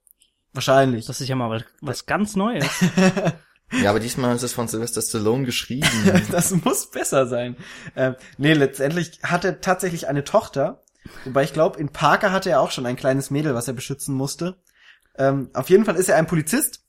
Wahrscheinlich. 0.54 1.06
Das 1.06 1.22
ist 1.22 1.28
ja 1.28 1.36
mal 1.36 1.50
was, 1.50 1.64
was 1.82 2.06
ganz 2.06 2.36
Neues. 2.36 2.68
Ja, 3.72 3.90
aber 3.90 4.00
diesmal 4.00 4.34
ist 4.36 4.44
es 4.44 4.54
von 4.54 4.68
Sylvester 4.68 5.02
Stallone 5.02 5.46
geschrieben. 5.46 5.90
das 6.32 6.52
muss 6.52 6.90
besser 6.90 7.28
sein. 7.28 7.58
Ähm, 7.96 8.16
nee, 8.38 8.54
letztendlich 8.54 9.20
hat 9.24 9.44
er 9.44 9.60
tatsächlich 9.60 10.08
eine 10.08 10.24
Tochter. 10.24 10.84
Wobei 11.26 11.44
ich 11.44 11.54
glaube, 11.54 11.80
in 11.80 11.90
Parker 11.90 12.32
hatte 12.32 12.50
er 12.50 12.62
auch 12.62 12.72
schon 12.72 12.86
ein 12.86 12.96
kleines 12.96 13.30
Mädel, 13.30 13.56
was 13.56 13.68
er 13.68 13.74
beschützen 13.74 14.16
musste. 14.16 14.56
Ähm, 15.18 15.50
auf 15.54 15.70
jeden 15.70 15.86
Fall 15.86 15.96
ist 15.96 16.10
er 16.10 16.18
ein 16.18 16.28
Polizist, 16.28 16.84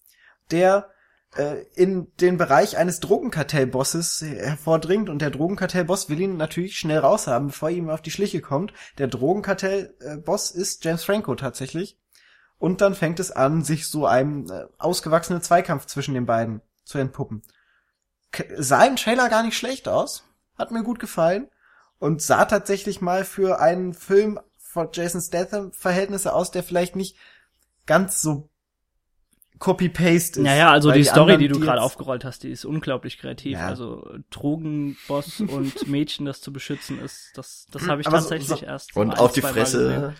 der 0.50 0.90
äh, 1.36 1.62
in 1.74 2.14
den 2.18 2.38
Bereich 2.38 2.76
eines 2.76 3.00
Drogenkartellbosses 3.00 4.22
hervordringt 4.22 5.08
und 5.08 5.20
der 5.20 5.30
Drogenkartellboss 5.30 6.08
will 6.08 6.20
ihn 6.20 6.36
natürlich 6.36 6.78
schnell 6.78 6.98
raushaben, 6.98 7.48
bevor 7.48 7.70
ihm 7.70 7.90
auf 7.90 8.02
die 8.02 8.10
Schliche 8.10 8.40
kommt. 8.40 8.72
Der 8.98 9.08
Drogenkartellboss 9.08 10.50
ist 10.50 10.84
James 10.84 11.04
Franco 11.04 11.34
tatsächlich. 11.34 11.98
Und 12.58 12.80
dann 12.80 12.94
fängt 12.94 13.20
es 13.20 13.30
an, 13.30 13.62
sich 13.62 13.86
so 13.86 14.06
einem 14.06 14.50
äh, 14.50 14.64
ausgewachsenen 14.78 15.42
Zweikampf 15.42 15.86
zwischen 15.86 16.14
den 16.14 16.26
beiden 16.26 16.60
zu 16.84 16.98
entpuppen. 16.98 17.42
K 18.32 18.44
sah 18.56 18.84
im 18.84 18.96
Trailer 18.96 19.28
gar 19.28 19.42
nicht 19.42 19.56
schlecht 19.56 19.88
aus. 19.88 20.24
Hat 20.58 20.72
mir 20.72 20.82
gut 20.82 20.98
gefallen. 20.98 21.48
Und 22.00 22.22
sah 22.22 22.44
tatsächlich 22.44 23.00
mal 23.00 23.24
für 23.24 23.60
einen 23.60 23.94
Film 23.94 24.40
von 24.56 24.88
Jason 24.92 25.20
Statham 25.20 25.72
Verhältnisse 25.72 26.32
aus, 26.32 26.50
der 26.50 26.62
vielleicht 26.62 26.96
nicht 26.96 27.16
ganz 27.88 28.22
so 28.22 28.48
copy-paste 29.58 30.38
ist. 30.38 30.44
Naja, 30.44 30.70
also 30.70 30.90
Weil 30.90 30.98
die, 30.98 31.04
Story, 31.04 31.32
anderen, 31.32 31.40
die 31.40 31.48
du 31.48 31.58
gerade 31.58 31.82
aufgerollt 31.82 32.24
hast, 32.24 32.44
die 32.44 32.50
ist 32.50 32.64
unglaublich 32.64 33.18
kreativ. 33.18 33.54
Ja. 33.54 33.66
Also 33.66 34.08
Drogenboss 34.30 35.40
und 35.40 35.88
Mädchen, 35.88 36.26
das 36.26 36.40
zu 36.40 36.52
beschützen 36.52 37.00
ist, 37.00 37.32
das, 37.34 37.66
das 37.72 37.88
habe 37.88 38.00
ich 38.00 38.06
Aber 38.06 38.20
so- 38.20 38.28
tatsächlich 38.28 38.60
so- 38.60 38.64
erst. 38.66 38.94
Und 38.96 39.18
auf 39.18 39.32
die. 39.32 39.40
Fresse. 39.42 40.14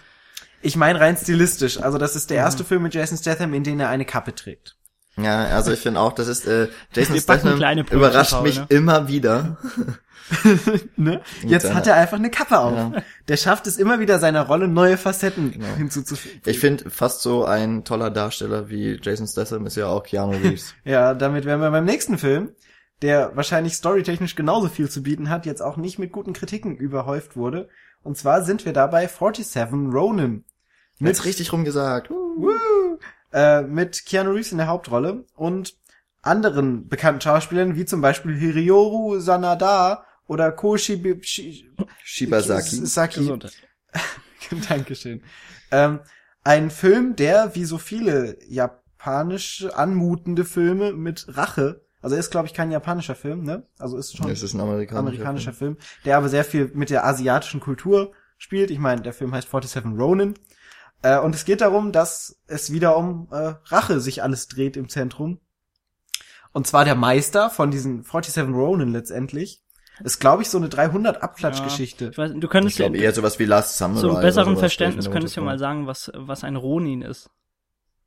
Ich 0.61 0.75
meine 0.75 0.99
rein 0.99 1.17
stilistisch. 1.17 1.81
Also 1.81 1.99
das 1.99 2.17
ist 2.17 2.31
der 2.31 2.39
Mhm. 2.41 2.45
erste 2.47 2.65
Film 2.65 2.83
mit 2.83 2.95
Jason 2.95 3.17
Statham, 3.17 3.55
in 3.55 3.63
dem 3.63 3.79
er 3.79 3.89
eine 3.91 4.05
Kappe 4.05 4.35
trägt. 4.35 4.75
Ja, 5.17 5.45
also 5.47 5.71
ich 5.73 5.79
finde 5.81 6.01
auch, 6.01 6.13
das 6.13 6.27
ist 6.29 6.47
äh, 6.47 6.69
Jason 6.95 7.19
Statham 7.21 7.59
überrascht 7.91 8.41
mich 8.43 8.57
ne? 8.59 8.67
immer 8.71 9.07
wieder. 9.09 9.59
Ne? 10.97 11.21
Mit 11.43 11.51
Jetzt 11.51 11.73
hat 11.73 11.87
er 11.87 11.95
einfach 11.97 12.19
eine 12.19 12.31
Kappe 12.31 12.59
auf. 12.59 12.73
Ja. 12.77 13.03
Der 13.29 13.37
schafft 13.37 13.67
es 13.67 13.79
immer 13.79 14.01
wieder 14.01 14.19
seiner 14.19 14.47
Rolle 14.47 14.69
neue 14.69 14.97
Facetten 14.97 15.53
Genau. 15.53 15.67
hinzuzufügen. 15.77 16.41
Ich 16.45 16.59
finde 16.59 16.91
fast 16.91 17.23
so 17.23 17.45
ein 17.45 17.85
toller 17.85 18.11
Darsteller 18.11 18.69
wie 18.69 18.99
Jason 19.03 19.27
Statham 19.27 19.67
ist 19.67 19.77
ja 19.77 19.87
auch 19.87 20.03
Keanu 20.03 20.33
Reeves. 20.33 20.75
Ja, 20.85 21.15
damit 21.15 21.45
wären 21.45 21.61
wir 21.61 21.71
beim 21.71 21.85
nächsten 21.85 22.19
Film, 22.19 22.51
der 23.03 23.37
wahrscheinlich 23.37 23.75
storytechnisch 23.75 24.35
genauso 24.35 24.69
viel 24.69 24.89
zu 24.89 25.03
bieten 25.03 25.31
hat, 25.31 25.47
jetzt 25.47 25.63
auch 25.63 25.77
nicht 25.77 25.99
mit 25.99 26.13
guten 26.13 26.33
Kritiken 26.33 26.77
überhäuft 26.77 27.37
wurde. 27.37 27.69
Und 28.03 28.17
zwar 28.17 28.43
sind 28.43 28.65
wir 28.65 28.73
dabei 28.73 29.07
47 29.07 29.73
Ronin. 29.93 30.45
Jetzt 30.99 31.25
richtig 31.25 31.53
rumgesagt. 31.53 32.11
Woo! 32.11 32.51
Äh, 33.33 33.63
mit 33.63 34.05
Keanu 34.07 34.33
Reeves 34.33 34.53
in 34.53 34.59
der 34.59 34.67
Hauptrolle 34.67 35.25
und 35.37 35.77
anderen 36.23 36.89
bekannten 36.89 37.21
Schauspielern, 37.21 37.77
wie 37.77 37.85
zum 37.85 38.01
Beispiel 38.01 38.35
Hirioru 38.37 39.21
Sanada 39.21 40.05
oder 40.29 40.53
Koshi 40.53 40.97
Shi- 41.23 41.69
Shibasaki. 42.05 42.87
Saki. 42.87 43.33
Dankeschön. 44.69 45.23
Ähm, 45.73 46.01
ein 46.45 46.71
Film, 46.71 47.17
der, 47.17 47.55
wie 47.57 47.65
so 47.65 47.79
viele 47.79 48.39
japanisch 48.49 49.67
anmutende 49.75 50.45
Filme 50.45 50.93
mit 50.93 51.27
Rache, 51.37 51.83
also 52.01 52.15
er 52.15 52.21
ist, 52.21 52.31
glaube 52.31 52.47
ich, 52.47 52.55
kein 52.55 52.71
japanischer 52.71 53.17
Film, 53.17 53.43
ne? 53.43 53.67
Also 53.79 53.97
ist 53.99 54.17
schon 54.17 54.31
Es 54.31 54.43
ist 54.45 54.55
ein 54.55 54.61
amerikanischer, 54.61 54.99
amerikanischer 55.01 55.53
Film, 55.53 55.77
der 56.05 56.17
aber 56.17 56.29
sehr 56.29 56.45
viel 56.45 56.71
mit 56.73 56.91
der 56.91 57.05
asiatischen 57.05 57.59
Kultur 57.61 58.13
spielt. 58.37 58.71
Ich 58.71 58.79
meine, 58.79 59.03
der 59.03 59.13
Film 59.13 59.35
heißt 59.35 59.49
47 59.51 59.85
Ronin. 59.99 60.35
Äh, 61.03 61.19
und 61.19 61.35
es 61.35 61.45
geht 61.45 61.61
darum, 61.61 61.91
dass 61.91 62.41
es 62.47 62.73
wieder 62.73 62.97
um 62.97 63.29
äh, 63.33 63.55
Rache 63.65 64.01
sich 64.01 64.23
alles 64.23 64.47
dreht 64.47 64.77
im 64.77 64.89
Zentrum. 64.89 65.41
Und 66.53 66.67
zwar 66.67 66.85
der 66.85 66.95
Meister 66.95 67.51
von 67.51 67.71
diesen 67.73 68.05
47 68.05 68.45
Ronin 68.55 68.93
letztendlich. 68.93 69.63
Ist, 70.05 70.21
glaube 70.21 70.43
ich, 70.43 70.51
so 70.51 70.59
eine 70.59 70.69
300 70.69 71.23
Abklatschgeschichte. 71.23 72.09
Ich 72.13 72.19
weiß, 72.19 72.33
du 72.35 72.39
Ich 72.43 72.49
könntest 72.51 72.79
ja, 72.79 72.89
eher 72.93 73.13
sowas 73.13 73.39
wie 73.39 73.45
Last 73.45 73.79
Samurai. 73.79 74.01
zum 74.01 74.21
besseren 74.21 74.47
sowas, 74.51 74.61
Verständnis 74.61 75.11
könntest 75.11 75.37
du 75.37 75.43
mal 75.43 75.59
sagen, 75.59 75.87
was, 75.87 76.11
was 76.15 76.45
ein 76.45 76.57
Ronin 76.57 77.03
ist. 77.03 77.31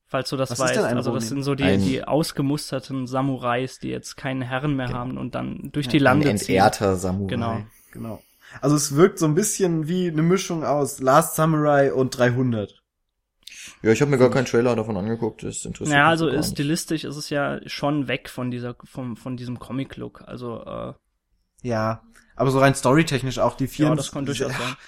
Falls 0.07 0.29
du 0.29 0.35
das 0.37 0.51
Was 0.51 0.59
ist 0.59 0.65
weißt. 0.65 0.75
denn 0.77 0.85
ein 0.85 0.97
also 0.97 1.13
das 1.13 1.29
sind 1.29 1.43
so 1.43 1.55
die, 1.55 1.63
Ein- 1.63 1.81
die 1.81 2.03
ausgemusterten 2.03 3.07
Samurais, 3.07 3.79
die 3.79 3.89
jetzt 3.89 4.17
keinen 4.17 4.41
Herren 4.41 4.75
mehr 4.75 4.89
haben 4.89 5.17
und 5.17 5.35
dann 5.35 5.69
durch 5.71 5.87
die 5.87 5.97
Ein 5.99 6.03
Lande 6.03 6.35
ziehen. 6.35 6.55
entehrter 6.57 6.97
Samurai. 6.97 7.29
Genau. 7.29 7.61
Genau. 7.91 8.21
Also 8.59 8.75
es 8.75 8.95
wirkt 8.95 9.19
so 9.19 9.25
ein 9.25 9.35
bisschen 9.35 9.87
wie 9.87 10.09
eine 10.09 10.21
Mischung 10.21 10.65
aus 10.65 10.99
Last 10.99 11.35
Samurai 11.35 11.93
und 11.93 12.09
300. 12.17 12.81
Ja, 13.83 13.91
ich 13.91 14.01
habe 14.01 14.11
mir 14.11 14.17
gar 14.17 14.29
keinen 14.29 14.45
Trailer 14.45 14.75
davon 14.75 14.97
angeguckt. 14.97 15.43
Das 15.43 15.63
interessiert 15.65 15.95
Ja, 15.95 16.03
mich 16.03 16.09
also 16.09 16.25
gar 16.27 16.35
nicht. 16.35 16.49
stilistisch 16.51 17.03
ist 17.05 17.15
es 17.15 17.29
ja 17.29 17.59
schon 17.67 18.07
weg 18.09 18.27
von 18.29 18.51
dieser, 18.51 18.75
vom, 18.83 19.15
von 19.15 19.37
diesem 19.37 19.59
Comic-Look. 19.59 20.23
Also, 20.27 20.61
äh, 20.65 20.93
Ja. 21.61 22.03
Aber 22.35 22.51
so 22.51 22.59
rein 22.59 22.73
storytechnisch 22.75 23.39
auch 23.39 23.55
die 23.55 23.67
vier. 23.67 23.87
ja, 23.87 23.95
das 23.95 24.11
kann 24.11 24.25
durchaus 24.25 24.51
sein. 24.51 24.75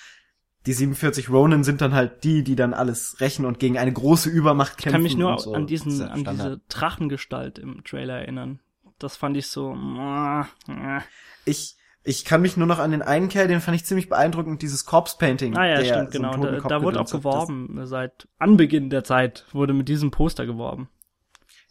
Die 0.65 0.71
47 0.71 1.29
Ronin 1.29 1.65
sind 1.65 1.81
dann 1.81 1.93
halt 1.93 2.23
die, 2.23 2.41
die 2.41 2.55
dann 2.55 2.73
alles 2.73 3.17
rächen 3.19 3.45
und 3.45 3.59
gegen 3.59 3.77
eine 3.77 3.91
große 3.91 4.29
Übermacht 4.29 4.75
Ich 4.77 4.83
kämpfen. 4.83 4.93
kann 4.93 5.03
mich 5.03 5.17
nur 5.17 5.37
so. 5.37 5.53
an 5.53 5.63
Das 5.63 5.69
diesen, 5.69 5.99
ja 5.99 6.07
an 6.07 6.23
diese 6.23 6.61
Drachengestalt 6.69 7.59
im 7.59 7.83
Trailer 7.83 8.19
erinnern. 8.19 8.61
Das 8.97 9.17
fand 9.17 9.35
ich 9.35 9.47
so, 9.47 9.73
äh, 9.73 10.41
äh. 10.71 11.01
Ich, 11.43 11.75
ich 12.05 12.23
kann 12.23 12.41
mich 12.41 12.55
nur 12.55 12.65
noch 12.65 12.79
an 12.79 12.91
den 12.91 13.01
einen 13.01 13.27
Kerl, 13.27 13.49
den 13.49 13.59
fand 13.59 13.75
ich 13.75 13.83
ziemlich 13.83 14.07
beeindruckend, 14.07 14.61
dieses 14.61 14.85
Corpse 14.85 15.17
Painting. 15.19 15.57
Ah 15.57 15.65
ja, 15.67 15.81
der 15.81 15.85
stimmt, 15.85 16.11
genau. 16.11 16.37
Da, 16.37 16.59
da 16.61 16.81
wurde 16.81 17.01
auch 17.01 17.11
geworben. 17.11 17.85
Seit 17.85 18.29
Anbeginn 18.39 18.89
der 18.89 19.03
Zeit 19.03 19.45
wurde 19.51 19.73
mit 19.73 19.89
diesem 19.89 20.11
Poster 20.11 20.45
geworben. 20.45 20.87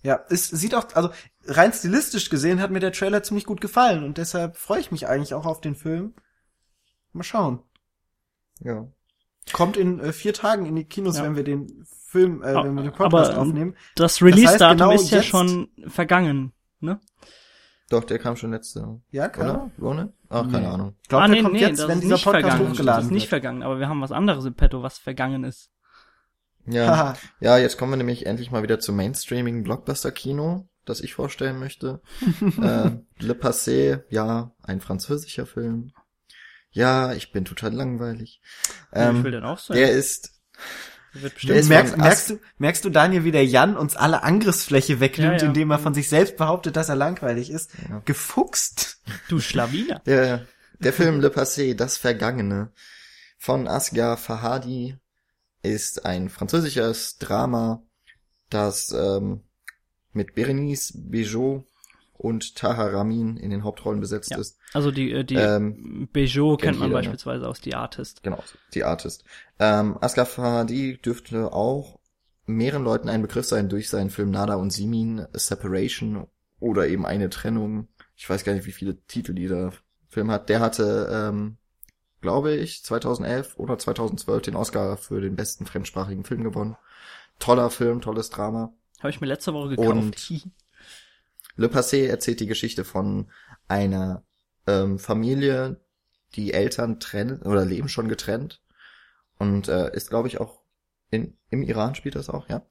Das, 0.02 0.08
ja, 0.08 0.20
es 0.30 0.48
sieht 0.48 0.74
auch, 0.74 0.86
also 0.94 1.10
rein 1.46 1.72
stilistisch 1.72 2.28
gesehen 2.30 2.60
hat 2.60 2.70
mir 2.70 2.80
der 2.80 2.92
Trailer 2.92 3.22
ziemlich 3.22 3.44
gut 3.46 3.60
gefallen 3.60 4.04
und 4.04 4.18
deshalb 4.18 4.56
freue 4.56 4.80
ich 4.80 4.90
mich 4.92 5.06
eigentlich 5.08 5.34
auch 5.34 5.46
auf 5.46 5.60
den 5.60 5.74
Film. 5.74 6.14
Mal 7.12 7.22
schauen. 7.24 7.60
Ja. 8.60 8.86
Kommt 9.52 9.76
in 9.76 9.98
äh, 10.00 10.12
vier 10.12 10.34
Tagen 10.34 10.66
in 10.66 10.76
die 10.76 10.84
Kinos, 10.84 11.18
Ja. 11.18 11.24
wenn 11.24 11.36
wir 11.36 11.44
den 11.44 11.84
Film, 12.06 12.42
äh, 12.42 12.54
wenn 12.54 12.74
wir 12.74 12.82
den 12.84 12.92
Podcast 12.92 13.32
aber, 13.32 13.40
aufnehmen. 13.42 13.76
Das 13.96 14.22
Release-Datum 14.22 14.76
genau 14.78 14.92
ist 14.92 15.10
ja 15.10 15.18
jetzt- 15.18 15.26
schon 15.26 15.68
vergangen, 15.88 16.52
ne? 16.80 17.00
Doch, 17.90 18.04
der 18.04 18.18
kam 18.18 18.36
schon 18.36 18.52
letzte. 18.52 19.00
Ja, 19.10 19.28
klar. 19.28 19.70
Oder? 19.78 19.84
Ronin? 19.86 20.12
Ach, 20.30 20.42
keine 20.44 20.60
Nee. 20.60 20.66
Ahnung. 20.66 20.96
Ich 21.02 21.08
glaube, 21.08 21.24
ah, 21.24 21.26
der 21.26 21.36
nee, 21.36 21.42
kommt 21.42 21.54
nee, 21.54 21.60
jetzt, 21.60 21.78
das 21.80 21.88
wenn 21.88 21.96
ist 21.98 22.04
dieser 22.04 22.14
nicht 22.14 22.24
Podcast 22.24 22.46
vergangen. 22.48 22.70
hochgeladen 22.72 22.98
Das 23.00 23.04
ist 23.06 23.10
nicht 23.10 23.22
wird. 23.24 23.28
vergangen, 23.28 23.62
aber 23.62 23.78
wir 23.80 23.88
haben 23.88 24.00
was 24.00 24.12
anderes 24.12 24.44
im 24.46 24.54
Petto, 24.54 24.82
was 24.82 24.96
vergangen 24.98 25.44
ist. 25.44 25.70
Ja. 26.66 27.16
Ja, 27.40 27.58
jetzt 27.58 27.76
kommen 27.76 27.92
wir 27.92 27.96
nämlich 27.96 28.26
endlich 28.26 28.50
mal 28.50 28.62
wieder 28.62 28.78
zum 28.80 28.96
Mainstreaming 28.96 29.62
Blockbuster-Kino, 29.64 30.68
das 30.84 31.00
ich 31.00 31.14
vorstellen 31.14 31.58
möchte. 31.58 32.00
äh, 32.40 32.90
Le 33.18 33.34
Passé, 33.34 34.02
ja, 34.10 34.52
ein 34.62 34.80
französischer 34.80 35.46
Film. 35.46 35.92
Ja, 36.70 37.12
ich 37.12 37.32
bin 37.32 37.44
total 37.44 37.72
langweilig. 37.72 38.40
ich 38.92 38.98
will 38.98 39.02
Ähm, 39.02 39.22
den 39.24 39.44
auch 39.44 39.58
sein. 39.58 39.76
der 39.76 39.92
ist, 39.92 40.32
Wird 41.12 41.24
der 41.24 41.28
bestimmt 41.30 41.58
ist 41.58 41.68
merkst, 41.68 41.96
merkst, 41.98 42.30
du, 42.30 42.38
merkst 42.58 42.84
du, 42.84 42.90
Daniel, 42.90 43.24
wie 43.24 43.32
der 43.32 43.44
Jan 43.44 43.76
uns 43.76 43.94
alle 43.94 44.22
Angriffsfläche 44.22 44.98
wegnimmt, 45.00 45.34
Ja, 45.34 45.42
ja. 45.42 45.46
indem 45.48 45.70
er 45.70 45.78
von 45.78 45.92
sich 45.92 46.08
selbst 46.08 46.36
behauptet, 46.38 46.76
dass 46.76 46.88
er 46.88 46.96
langweilig 46.96 47.50
ist? 47.50 47.72
Ja. 47.90 48.00
Gefuchst. 48.06 49.00
du 49.28 49.38
Schlawiner. 49.40 50.00
der, 50.06 50.46
der 50.78 50.92
Film 50.94 51.20
Le 51.20 51.28
Passé, 51.28 51.74
das 51.74 51.98
Vergangene 51.98 52.72
von 53.38 53.68
Asghar 53.68 54.16
Fahadi 54.16 54.96
ist 55.62 56.04
ein 56.04 56.28
französisches 56.28 57.18
Drama, 57.18 57.82
das 58.50 58.92
ähm, 58.92 59.40
mit 60.12 60.34
Berenice 60.34 60.92
Bejo 60.94 61.64
und 62.14 62.54
Tahar 62.56 62.92
Ramin 62.92 63.36
in 63.36 63.50
den 63.50 63.64
Hauptrollen 63.64 64.00
besetzt 64.00 64.30
Ja. 64.30 64.38
ist. 64.38 64.58
Also 64.72 64.90
die, 64.90 65.12
äh, 65.12 65.24
die 65.24 65.34
Ähm, 65.36 66.08
Bejo 66.12 66.56
kennt 66.56 66.78
man 66.78 66.88
jeder, 66.88 67.00
ne? 67.00 67.08
beispielsweise 67.08 67.48
aus 67.48 67.60
The 67.62 67.74
Artist. 67.74 68.22
Genau, 68.22 68.42
die 68.74 68.84
Artist. 68.84 69.24
Ähm, 69.58 69.96
Asghar 70.00 70.26
Farhadi 70.26 70.98
dürfte 70.98 71.52
auch 71.52 71.98
mehreren 72.46 72.84
Leuten 72.84 73.08
ein 73.08 73.22
Begriff 73.22 73.46
sein 73.46 73.68
durch 73.68 73.88
seinen 73.88 74.10
Film 74.10 74.30
Nada 74.30 74.54
und 74.56 74.70
Simin, 74.70 75.20
A 75.20 75.38
Separation 75.38 76.26
oder 76.60 76.86
eben 76.88 77.06
eine 77.06 77.30
Trennung. 77.30 77.88
Ich 78.16 78.28
weiß 78.28 78.44
gar 78.44 78.52
nicht, 78.54 78.66
wie 78.66 78.72
viele 78.72 79.00
Titel 79.06 79.32
dieser 79.34 79.72
Film 80.08 80.30
hat. 80.30 80.48
Der 80.48 80.60
hatte, 80.60 81.08
ähm, 81.12 81.56
glaube 82.22 82.54
ich, 82.54 82.82
2011 82.84 83.58
oder 83.58 83.76
2012 83.78 84.42
den 84.42 84.56
Oscar 84.56 84.96
für 84.96 85.20
den 85.20 85.36
besten 85.36 85.66
fremdsprachigen 85.66 86.24
Film 86.24 86.42
gewonnen. 86.44 86.76
Toller 87.38 87.68
Film, 87.70 88.00
tolles 88.00 88.30
Drama. 88.30 88.72
Habe 89.00 89.10
ich 89.10 89.20
mir 89.20 89.26
letzte 89.26 89.52
Woche 89.52 89.70
gekauft. 89.70 89.88
Und- 89.90 90.16
Le 91.56 91.66
Passé 91.68 92.06
erzählt 92.06 92.40
die 92.40 92.46
Geschichte 92.46 92.84
von 92.84 93.30
einer 93.68 94.22
ähm, 94.66 94.98
Familie, 94.98 95.80
die 96.34 96.54
Eltern 96.54 96.98
trennen 96.98 97.42
oder 97.42 97.64
leben 97.66 97.90
schon 97.90 98.08
getrennt 98.08 98.62
und 99.38 99.68
äh, 99.68 99.94
ist, 99.94 100.08
glaube 100.08 100.28
ich, 100.28 100.40
auch 100.40 100.60
in, 101.10 101.36
im 101.50 101.62
Iran 101.62 101.94
spielt 101.94 102.14
das 102.14 102.30
auch, 102.30 102.48
ja. 102.48 102.62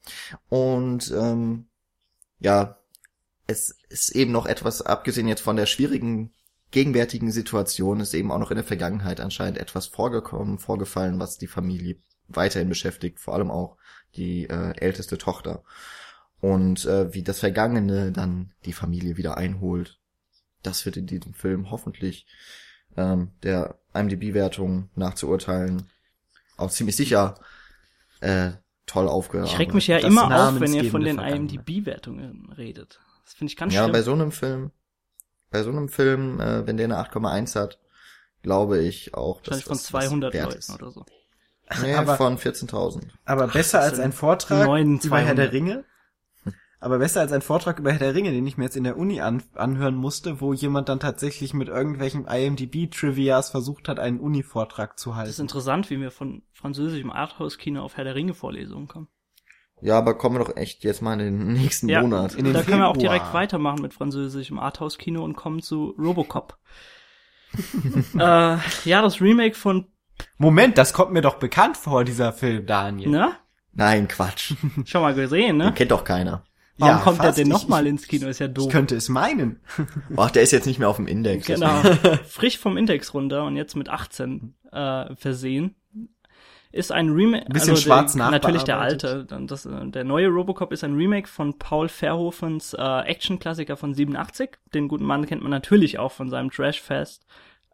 Und 0.49 1.11
ähm, 1.11 1.67
ja, 2.39 2.79
es 3.45 3.75
ist 3.89 4.15
eben 4.15 4.31
noch 4.31 4.47
etwas, 4.47 4.81
abgesehen 4.81 5.27
jetzt 5.27 5.41
von 5.41 5.57
der 5.57 5.67
schwierigen 5.67 6.33
gegenwärtigen 6.71 7.31
Situation, 7.31 7.99
ist 7.99 8.13
eben 8.13 8.31
auch 8.31 8.39
noch 8.39 8.51
in 8.51 8.55
der 8.55 8.63
Vergangenheit 8.63 9.19
anscheinend 9.19 9.57
etwas 9.57 9.87
vorgekommen, 9.87 10.57
vorgefallen, 10.57 11.19
was 11.19 11.37
die 11.37 11.47
Familie 11.47 11.97
weiterhin 12.27 12.69
beschäftigt, 12.69 13.19
vor 13.19 13.33
allem 13.35 13.51
auch 13.51 13.77
die 14.15 14.45
äh, 14.49 14.73
älteste 14.77 15.17
Tochter 15.17 15.63
und 16.39 16.85
äh, 16.85 17.13
wie 17.13 17.23
das 17.23 17.39
Vergangene 17.39 18.11
dann 18.11 18.53
die 18.65 18.73
Familie 18.73 19.17
wieder 19.17 19.37
einholt. 19.37 19.99
Das 20.63 20.85
wird 20.85 20.97
in 20.97 21.07
diesem 21.07 21.33
Film 21.33 21.71
hoffentlich 21.71 22.25
ähm, 22.95 23.31
der 23.43 23.79
IMDb-Wertung 23.93 24.89
nachzuurteilen 24.95 25.89
auch 26.57 26.71
ziemlich 26.71 26.95
sicher 26.95 27.35
äh, 28.21 28.51
toll 28.85 29.07
aufgearbeitet. 29.07 29.53
Ich 29.53 29.59
reg 29.59 29.73
mich 29.73 29.87
ja 29.87 29.99
Das 29.99 30.09
immer 30.09 30.49
auf, 30.49 30.59
wenn 30.59 30.73
ihr 30.73 30.89
von 30.89 31.01
den. 31.01 31.17
IMDb-Wertungen 31.19 32.51
redet. 32.57 32.99
Das 33.25 33.33
finde 33.33 33.51
ich 33.51 33.57
ganz 33.57 33.73
Ja, 33.73 33.83
schlimm. 33.83 33.93
bei 33.93 34.01
so 34.01 34.13
einem 34.13 34.31
Film, 34.31 34.71
bei 35.51 35.61
so 35.63 35.69
einem 35.69 35.89
Film, 35.89 36.39
äh, 36.39 36.65
wenn 36.65 36.77
der 36.77 36.85
eine 36.85 36.97
8,1 36.97 37.55
hat, 37.55 37.77
glaube 38.41 38.79
ich 38.79 39.13
auch, 39.13 39.41
dass 39.41 39.65
Wahrscheinlich 39.65 39.65
von 39.65 39.77
das 39.77 39.93
was 39.93 40.03
200 40.05 40.33
wert 40.33 40.45
Leuten 40.47 40.57
ist. 40.59 40.69
oder 40.71 40.91
so. 40.91 41.05
Nee, 41.83 41.93
Aber- 41.95 42.15
von 42.17 42.37
14.000. 42.37 43.03
Aber 43.25 43.47
besser 43.47 43.77
das 43.79 43.91
als 43.91 43.99
ein 43.99 44.11
Vortrag 44.11 44.65
neun, 44.65 44.99
über 44.99 45.17
Herr 45.19 45.35
200. 45.35 45.37
der 45.37 45.51
Ringe. 45.53 45.83
Aber 46.79 46.97
besser 46.99 47.21
als 47.21 47.31
ein 47.31 47.41
Vortrag 47.41 47.79
über 47.79 47.91
Herr 47.91 47.99
der 47.99 48.15
Ringe, 48.15 48.31
den 48.31 48.45
ich 48.47 48.57
mir 48.57 48.63
jetzt 48.65 48.75
in 48.75 48.83
der 48.83 48.97
Uni 48.97 49.21
an, 49.21 49.43
anhören 49.53 49.95
musste, 49.95 50.41
wo 50.41 50.51
jemand 50.53 50.89
dann 50.89 50.99
tatsächlich 50.99 51.53
mit 51.53 51.67
irgendwelchen 51.69 52.25
IMDb-Trivias 52.25 53.51
versucht 53.51 53.87
hat, 53.87 53.99
einen 53.99 54.19
Uni-Vortrag 54.19 54.97
zu 54.97 55.11
Das 55.11 55.15
ist 55.15 55.17
halten. 55.37 55.41
interessant, 55.43 55.89
wie 55.91 55.99
wir 56.01 56.11
von 56.11 56.41
französischem 56.51 57.11
Arthouse-Kino 57.11 57.81
auf 57.81 57.95
Herr 57.97 58.03
der 58.05 58.15
Ringe-Vorlesungen 58.15 58.87
kommen. 58.87 59.07
Ja, 59.81 59.97
aber 59.97 60.15
kommen 60.17 60.35
wir 60.37 60.45
doch 60.45 60.55
echt 60.55 60.83
jetzt 60.83 61.01
mal 61.01 61.19
in 61.19 61.39
den 61.39 61.53
nächsten 61.53 61.89
Ja, 61.89 62.01
Monat. 62.01 62.35
in 62.35 62.45
den 62.45 62.53
da 62.53 62.61
können 62.63 62.79
wir 62.79 62.87
auch 62.87 62.93
Februar. 62.95 63.15
direkt 63.15 63.33
weitermachen 63.33 63.81
mit 63.81 63.93
französischem 63.93 64.59
Arthouse-Kino 64.59 65.23
und 65.23 65.35
kommen 65.35 65.61
zu 65.61 65.95
Robocop. 65.97 66.57
äh, 68.17 68.17
ja, 68.17 69.01
das 69.01 69.19
Remake 69.21 69.55
von, 69.55 69.87
Moment, 70.37 70.77
das 70.77 70.93
kommt 70.93 71.11
mir 71.11 71.21
doch 71.21 71.35
bekannt 71.35 71.77
vor, 71.77 72.03
dieser 72.03 72.31
Film, 72.33 72.65
Daniel. 72.65 73.09
ne? 73.09 73.31
Nein, 73.73 74.07
Quatsch. 74.07 74.53
Schon 74.85 75.01
mal 75.01 75.13
gesehen, 75.13 75.57
ne? 75.57 75.65
Den 75.65 75.75
kennt 75.75 75.91
doch 75.91 76.03
keiner. 76.03 76.43
Warum 76.77 76.95
Ja, 76.97 77.01
kommt 77.03 77.17
der 77.19 77.25
fast. 77.25 77.37
denn 77.39 77.47
Ich- 77.47 77.53
nochmal 77.53 77.87
ins 77.87 78.07
Kino? 78.07 78.27
Ist 78.27 78.39
ja 78.39 78.47
Ich 78.47 78.53
doof. 78.53 78.71
könnte 78.71 78.95
es 78.95 79.09
meinen. 79.09 79.61
Ach, 80.17 80.31
der 80.31 80.41
ist 80.43 80.51
jetzt 80.51 80.65
nicht 80.65 80.79
mehr 80.79 80.89
auf 80.89 80.95
dem 80.97 81.07
Index. 81.07 81.47
Genau. 81.47 81.81
Frisch 82.27 82.57
vom 82.57 82.77
Index 82.77 83.13
runter 83.13 83.43
und 83.45 83.55
jetzt 83.55 83.75
mit 83.75 83.89
18 83.89 84.55
äh, 84.71 85.15
versehen. 85.15 85.75
Ist 86.71 86.91
ein 86.91 87.09
Remake. 87.09 87.45
Bisschen 87.49 87.75
schwarz 87.75 88.13
der, 88.13 88.29
Natürlich 88.31 88.63
der 88.63 88.79
alte. 88.79 89.25
Das, 89.25 89.65
äh, 89.65 89.87
der 89.87 90.03
neue 90.03 90.27
Robocop 90.27 90.71
ist 90.71 90.83
ein 90.83 90.95
Remake 90.95 91.27
von 91.27 91.57
Paul 91.57 91.89
Verhoevens 91.89 92.73
äh, 92.73 92.81
Action-Klassiker 92.81 93.75
von 93.75 93.93
87. 93.93 94.57
Den 94.73 94.87
guten 94.87 95.05
Mann 95.05 95.25
kennt 95.25 95.41
man 95.41 95.51
natürlich 95.51 95.99
auch 95.99 96.11
von 96.11 96.29
seinem 96.29 96.49
Trashfest. 96.49 97.25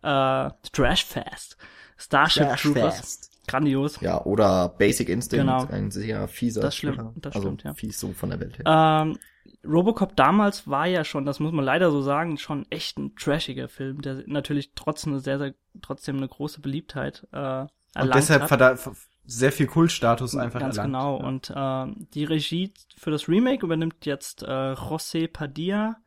Äh, 0.02 0.50
Trashfest. 0.72 1.58
Starship 1.98 2.56
Troopers. 2.58 3.32
Grandios. 3.48 4.00
Ja, 4.02 4.24
oder 4.26 4.70
Basic 4.78 5.10
Instinct, 5.10 5.46
Genau. 5.46 5.66
ein 5.72 5.90
sehr 5.90 6.28
fieser 6.28 6.62
Das 6.62 6.76
stimmt, 6.76 7.00
das 7.16 7.34
also 7.36 7.48
stimmt, 7.48 7.64
ja. 7.64 7.74
fies 7.74 7.98
so 8.00 8.12
von 8.12 8.30
der 8.30 8.40
Welt 8.42 8.60
her. 8.60 8.66
Ähm, 8.68 9.18
Robocop 9.66 10.16
damals 10.18 10.68
war 10.68 10.86
ja 10.86 11.06
schon, 11.06 11.26
das 11.26 11.40
muss 11.40 11.54
man 11.54 11.64
leider 11.64 11.90
so 11.90 12.02
sagen, 12.02 12.38
schon 12.38 12.66
echt 12.70 12.98
ein 12.98 13.16
trashiger 13.16 13.70
Film, 13.70 14.02
der 14.02 14.24
natürlich 14.28 14.72
trotzdem 14.76 15.14
eine 15.14 15.22
sehr, 15.22 15.38
sehr, 15.40 15.54
trotzdem 15.82 16.18
eine 16.18 16.28
große 16.28 16.60
Beliebtheit 16.60 17.26
äh, 17.32 17.66
Und 18.04 18.16
deshalb 18.16 18.44
hat. 18.44 18.50
verda- 18.52 18.96
sehr 19.30 19.52
viel 19.52 19.68
Kultstatus 19.68 20.36
einfach 20.36 20.60
Ganz 20.62 20.78
erlangt. 20.78 20.94
genau. 20.94 21.20
Ja. 21.20 21.28
Und 21.28 21.54
ähm, 21.56 22.08
die 22.14 22.24
Regie 22.24 22.74
für 22.98 23.12
das 23.12 23.28
Remake 23.28 23.66
übernimmt 23.66 24.06
jetzt 24.06 24.44
äh, 24.44 24.46
José 24.74 25.28
Padilla. 25.32 25.98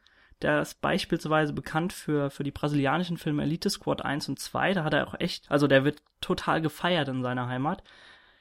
Der 0.40 0.62
ist 0.62 0.80
beispielsweise 0.80 1.52
bekannt 1.52 1.92
für, 1.92 2.30
für 2.30 2.44
die 2.44 2.50
brasilianischen 2.50 3.18
Filme 3.18 3.42
Elite 3.42 3.68
Squad 3.68 4.02
1 4.02 4.30
und 4.30 4.38
2. 4.38 4.72
Da 4.72 4.84
hat 4.84 4.94
er 4.94 5.06
auch 5.06 5.20
echt, 5.20 5.50
also 5.50 5.66
der 5.66 5.84
wird 5.84 6.02
total 6.22 6.62
gefeiert 6.62 7.08
in 7.08 7.22
seiner 7.22 7.46
Heimat. 7.46 7.82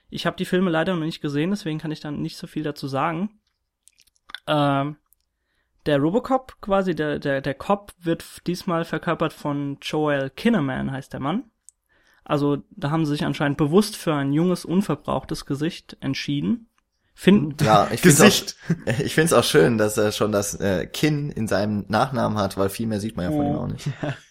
Ich 0.10 0.26
habe 0.26 0.38
die 0.38 0.46
Filme 0.46 0.70
leider 0.72 0.96
noch 0.96 1.04
nicht 1.06 1.20
gesehen, 1.22 1.50
deswegen 1.50 1.78
kann 1.78 1.92
ich 1.92 2.00
dann 2.00 2.22
nicht 2.22 2.38
so 2.38 2.48
viel 2.48 2.64
dazu 2.64 2.88
sagen. 2.88 3.38
Ähm, 4.48 4.96
der 5.86 5.98
Robocop 5.98 6.56
quasi, 6.62 6.96
der, 6.96 7.20
der, 7.20 7.42
der 7.42 7.54
Cop 7.54 7.92
wird 8.00 8.24
diesmal 8.48 8.86
verkörpert 8.86 9.34
von 9.34 9.78
Joel 9.82 10.30
Kinnaman, 10.30 10.92
heißt 10.92 11.12
der 11.14 11.20
Mann. 11.20 11.52
Also 12.30 12.58
da 12.72 12.92
haben 12.92 13.06
sie 13.06 13.12
sich 13.14 13.26
anscheinend 13.26 13.58
bewusst 13.58 13.98
für 13.98 14.14
ein 14.14 14.32
junges, 14.34 14.64
unverbrauchtes 14.66 15.46
Gesicht 15.46 15.98
entschieden. 16.00 16.68
Find, 17.16 17.62
Ja, 17.62 17.84
ich 17.92 18.00
finde 18.02 18.16
Gesicht. 18.16 18.56
auch, 18.88 19.00
ich 19.04 19.14
find's 19.16 19.34
auch 19.34 19.44
schön, 19.44 19.78
dass 19.78 19.98
er 19.98 20.12
schon 20.14 20.32
das 20.32 20.56
äh, 20.56 20.86
Kinn 20.86 21.30
in 21.32 21.48
seinem 21.48 21.86
Nachnamen 21.90 22.38
hat, 22.38 22.56
weil 22.58 22.70
viel 22.70 22.88
mehr 22.88 23.00
sieht 23.02 23.18
man 23.18 23.26
ja 23.26 23.32
von 23.32 23.46
Oh. 23.46 23.50
ihm 23.50 23.56
auch 23.58 23.68
nicht. 23.68 23.88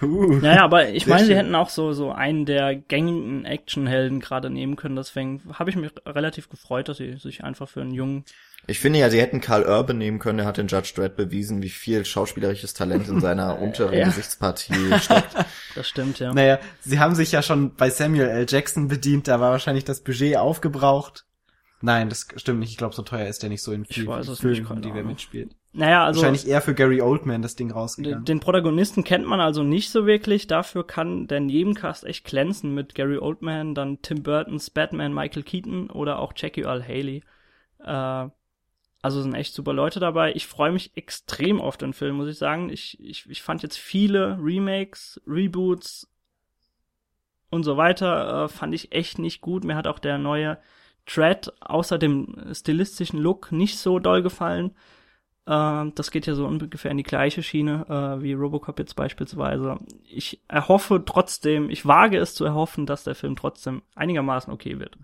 Uh. 0.00 0.34
Naja, 0.36 0.64
aber 0.64 0.88
ich 0.88 1.06
meine, 1.06 1.26
sie 1.26 1.36
hätten 1.36 1.54
auch 1.54 1.68
so, 1.68 1.92
so 1.92 2.10
einen 2.12 2.44
der 2.44 2.74
gängigen 2.74 3.44
Actionhelden 3.44 4.20
gerade 4.20 4.50
nehmen 4.50 4.76
können. 4.76 4.96
Deswegen 4.96 5.42
habe 5.52 5.70
ich 5.70 5.76
mich 5.76 5.90
relativ 6.06 6.48
gefreut, 6.48 6.88
dass 6.88 6.96
sie 6.96 7.16
sich 7.18 7.44
einfach 7.44 7.68
für 7.68 7.82
einen 7.82 7.92
jungen. 7.92 8.24
Ich 8.66 8.78
finde 8.78 9.00
ja, 9.00 9.10
sie 9.10 9.20
hätten 9.20 9.40
Karl 9.40 9.64
Urban 9.64 9.98
nehmen 9.98 10.18
können, 10.20 10.38
der 10.38 10.46
hat 10.46 10.56
in 10.58 10.68
Judge 10.68 10.92
Dredd 10.94 11.16
bewiesen, 11.16 11.62
wie 11.62 11.68
viel 11.68 12.04
schauspielerisches 12.04 12.74
Talent 12.74 13.08
in 13.08 13.20
seiner 13.20 13.58
unteren 13.60 13.92
Ja. 13.92 14.04
Gesichtspartie 14.06 14.98
steckt. 15.00 15.34
Das 15.74 15.88
stimmt, 15.88 16.18
ja. 16.18 16.32
Naja, 16.34 16.58
sie 16.80 16.98
haben 17.00 17.14
sich 17.14 17.32
ja 17.32 17.42
schon 17.42 17.74
bei 17.74 17.88
Samuel 17.90 18.28
L. 18.28 18.46
Jackson 18.48 18.88
bedient, 18.88 19.26
da 19.26 19.40
war 19.40 19.52
wahrscheinlich 19.52 19.84
das 19.84 20.02
Budget 20.02 20.36
aufgebraucht. 20.36 21.24
Nein, 21.80 22.08
das 22.08 22.28
stimmt 22.36 22.60
nicht. 22.60 22.70
Ich 22.70 22.76
glaube, 22.76 22.94
so 22.94 23.02
teuer 23.02 23.26
ist 23.26 23.42
der 23.42 23.48
nicht 23.50 23.62
so 23.62 23.72
in 23.72 23.84
vielen 23.84 24.06
weiß 24.06 24.28
es 24.28 24.38
Filmen, 24.40 24.82
die 24.82 24.88
wir 24.88 24.96
Ahnung. 25.00 25.06
mitspielt. 25.08 25.56
Naja, 25.74 26.04
also 26.04 26.20
wahrscheinlich 26.20 26.46
eher 26.46 26.60
für 26.60 26.74
Gary 26.74 27.00
Oldman 27.00 27.40
das 27.40 27.56
Ding 27.56 27.70
rausgegangen. 27.70 28.26
den 28.26 28.40
Protagonisten 28.40 29.04
kennt 29.04 29.26
man 29.26 29.40
also 29.40 29.62
nicht 29.62 29.90
so 29.90 30.06
wirklich. 30.06 30.46
Dafür 30.46 30.86
kann 30.86 31.26
der 31.26 31.40
Nebencast 31.40 32.04
echt 32.04 32.26
glänzen 32.26 32.74
mit 32.74 32.94
Gary 32.94 33.16
Oldman, 33.16 33.74
dann 33.74 34.02
Tim 34.02 34.22
Burtons 34.22 34.68
Batman, 34.68 35.14
Michael 35.14 35.42
Keaton 35.42 35.88
oder 35.88 36.18
auch 36.18 36.34
Jackie 36.36 36.62
Earl 36.62 36.86
Haley. 36.86 37.22
Äh, 37.78 38.28
also 39.00 39.20
sind 39.22 39.34
echt 39.34 39.54
super 39.54 39.72
Leute 39.72 39.98
dabei. 39.98 40.32
Ich 40.34 40.46
freue 40.46 40.72
mich 40.72 40.92
extrem 40.94 41.60
auf 41.60 41.78
den 41.78 41.94
Film, 41.94 42.16
muss 42.16 42.28
ich 42.28 42.38
sagen. 42.38 42.68
Ich, 42.68 43.00
ich, 43.00 43.28
ich 43.28 43.42
fand 43.42 43.62
jetzt 43.62 43.78
viele 43.78 44.38
Remakes, 44.40 45.20
Reboots 45.26 46.06
und 47.50 47.64
so 47.64 47.76
weiter, 47.78 48.44
äh, 48.44 48.48
fand 48.48 48.74
ich 48.74 48.92
echt 48.92 49.18
nicht 49.18 49.40
gut. 49.40 49.64
Mir 49.64 49.74
hat 49.74 49.86
auch 49.86 49.98
der 49.98 50.18
neue 50.18 50.58
Dread 51.06 51.50
außer 51.60 51.98
dem 51.98 52.36
stilistischen 52.52 53.18
Look 53.18 53.50
nicht 53.50 53.78
so 53.78 53.98
doll 53.98 54.22
gefallen. 54.22 54.72
Äh, 55.46 55.90
das 55.94 56.10
geht 56.10 56.26
ja 56.26 56.34
so 56.34 56.46
ungefähr 56.46 56.90
in 56.90 56.96
die 56.98 57.02
gleiche 57.02 57.42
Schiene 57.42 57.86
äh, 57.88 58.22
wie 58.22 58.32
Robocop 58.34 58.78
jetzt 58.78 58.94
beispielsweise. 58.96 59.78
Ich 60.04 60.40
erhoffe 60.48 61.02
trotzdem, 61.04 61.68
ich 61.70 61.86
wage 61.86 62.18
es 62.18 62.34
zu 62.34 62.44
erhoffen, 62.44 62.86
dass 62.86 63.04
der 63.04 63.14
Film 63.14 63.36
trotzdem 63.36 63.82
einigermaßen 63.94 64.52
okay 64.52 64.78
wird. 64.78 64.96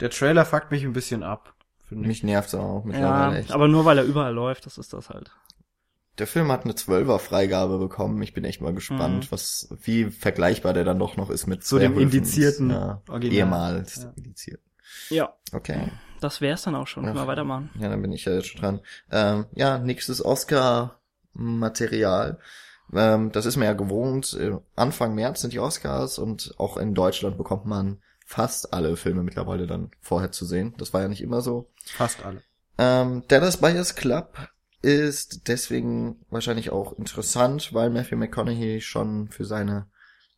Der 0.00 0.10
Trailer 0.10 0.44
fuckt 0.44 0.70
mich 0.70 0.84
ein 0.84 0.92
bisschen 0.92 1.22
ab. 1.22 1.54
Mich 1.90 2.22
nervt's 2.24 2.54
auch 2.54 2.80
Ja, 2.80 2.86
mittlerweile 2.86 3.38
echt. 3.38 3.52
aber 3.52 3.68
nur 3.68 3.84
weil 3.84 3.98
er 3.98 4.04
überall 4.04 4.34
läuft, 4.34 4.66
das 4.66 4.76
ist 4.76 4.92
das 4.92 5.08
halt. 5.10 5.30
Der 6.18 6.26
Film 6.26 6.50
hat 6.50 6.64
eine 6.64 6.72
12er 6.72 7.18
Freigabe 7.18 7.78
bekommen. 7.78 8.20
Ich 8.22 8.32
bin 8.32 8.44
echt 8.44 8.60
mal 8.60 8.72
gespannt, 8.74 9.24
Mhm. 9.26 9.32
was, 9.32 9.68
wie 9.82 10.06
vergleichbar 10.10 10.72
der 10.72 10.84
dann 10.84 10.98
doch 10.98 11.16
noch 11.16 11.30
ist 11.30 11.46
mit 11.46 11.62
Zu 11.64 11.78
dem 11.78 11.98
indizierten 11.98 12.70
ja, 12.70 13.02
Original. 13.08 13.36
ehemals 13.36 14.02
Ja. 14.02 14.12
indiziert. 14.16 14.60
Ja, 15.10 15.34
Okay. 15.52 15.90
Das 16.26 16.40
wär's 16.40 16.62
dann 16.62 16.74
auch 16.74 16.86
schon. 16.86 17.04
Können 17.04 17.16
wir 17.16 17.22
Ach. 17.22 17.28
weitermachen. 17.28 17.70
Ja, 17.78 17.88
dann 17.88 18.02
bin 18.02 18.12
ich 18.12 18.24
ja 18.24 18.34
jetzt 18.34 18.48
schon 18.48 18.60
dran. 18.60 18.80
Ähm, 19.10 19.46
ja, 19.54 19.78
nächstes 19.78 20.24
Oscar-Material. 20.24 22.38
Ähm, 22.92 23.32
das 23.32 23.46
ist 23.46 23.56
mir 23.56 23.64
ja 23.66 23.72
gewohnt. 23.72 24.36
Äh, 24.38 24.56
Anfang 24.74 25.14
März 25.14 25.40
sind 25.40 25.52
die 25.52 25.60
Oscars 25.60 26.18
und 26.18 26.54
auch 26.58 26.76
in 26.76 26.94
Deutschland 26.94 27.38
bekommt 27.38 27.66
man 27.66 27.98
fast 28.24 28.74
alle 28.74 28.96
Filme 28.96 29.22
mittlerweile 29.22 29.66
dann 29.66 29.90
vorher 30.00 30.32
zu 30.32 30.44
sehen. 30.44 30.74
Das 30.78 30.92
war 30.92 31.02
ja 31.02 31.08
nicht 31.08 31.22
immer 31.22 31.40
so. 31.40 31.70
Fast 31.84 32.24
alle. 32.24 32.42
Ähm, 32.76 33.22
Dallas 33.28 33.58
Buyers 33.58 33.94
Club 33.94 34.36
ist 34.82 35.48
deswegen 35.48 36.24
wahrscheinlich 36.28 36.70
auch 36.70 36.98
interessant, 36.98 37.72
weil 37.72 37.90
Matthew 37.90 38.16
McConaughey 38.16 38.80
schon 38.80 39.28
für 39.28 39.44
seine 39.44 39.86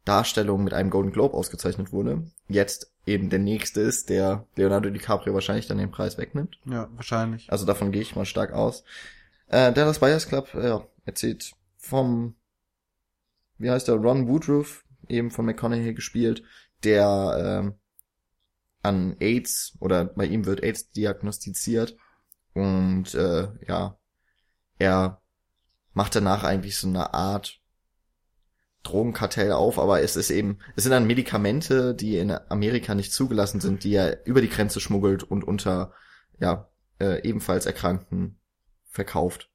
Darstellung 0.08 0.64
mit 0.64 0.72
einem 0.72 0.90
Golden 0.90 1.12
Globe 1.12 1.34
ausgezeichnet 1.34 1.92
wurde. 1.92 2.30
Jetzt 2.48 2.92
eben 3.04 3.28
der 3.28 3.38
nächste 3.38 3.82
ist, 3.82 4.08
der 4.08 4.46
Leonardo 4.56 4.88
DiCaprio 4.88 5.34
wahrscheinlich 5.34 5.66
dann 5.66 5.78
den 5.78 5.90
Preis 5.90 6.16
wegnimmt. 6.16 6.58
Ja, 6.64 6.88
wahrscheinlich. 6.94 7.50
Also 7.52 7.66
davon 7.66 7.92
gehe 7.92 8.00
ich 8.00 8.16
mal 8.16 8.24
stark 8.24 8.52
aus. 8.52 8.84
Äh, 9.48 9.72
Dallas 9.72 9.98
Buyers 9.98 10.26
Club, 10.26 10.54
äh, 10.54 10.68
ja, 10.68 10.86
erzählt 11.04 11.52
vom, 11.76 12.34
wie 13.58 13.70
heißt 13.70 13.88
der, 13.88 13.96
Ron 13.96 14.28
Woodruff, 14.28 14.84
eben 15.08 15.30
von 15.30 15.44
McConaughey 15.44 15.94
gespielt, 15.94 16.42
der 16.84 17.62
ähm, 17.62 17.74
an 18.82 19.16
AIDS 19.20 19.76
oder 19.80 20.06
bei 20.06 20.24
ihm 20.24 20.46
wird 20.46 20.62
AIDS 20.62 20.90
diagnostiziert 20.90 21.96
und 22.54 23.14
äh, 23.14 23.48
ja, 23.66 23.98
er 24.78 25.20
macht 25.92 26.14
danach 26.14 26.44
eigentlich 26.44 26.76
so 26.76 26.88
eine 26.88 27.12
Art 27.12 27.60
Drogenkartell 28.82 29.52
auf, 29.52 29.78
aber 29.78 30.02
es 30.02 30.16
ist 30.16 30.30
eben, 30.30 30.58
es 30.76 30.84
sind 30.84 30.92
dann 30.92 31.06
Medikamente, 31.06 31.94
die 31.94 32.16
in 32.16 32.30
Amerika 32.30 32.94
nicht 32.94 33.12
zugelassen 33.12 33.60
sind, 33.60 33.84
die 33.84 33.94
er 33.94 34.26
über 34.26 34.40
die 34.40 34.48
Grenze 34.48 34.80
schmuggelt 34.80 35.22
und 35.24 35.44
unter, 35.44 35.92
ja, 36.38 36.68
äh, 37.00 37.22
ebenfalls 37.28 37.66
Erkrankten 37.66 38.38
verkauft. 38.84 39.50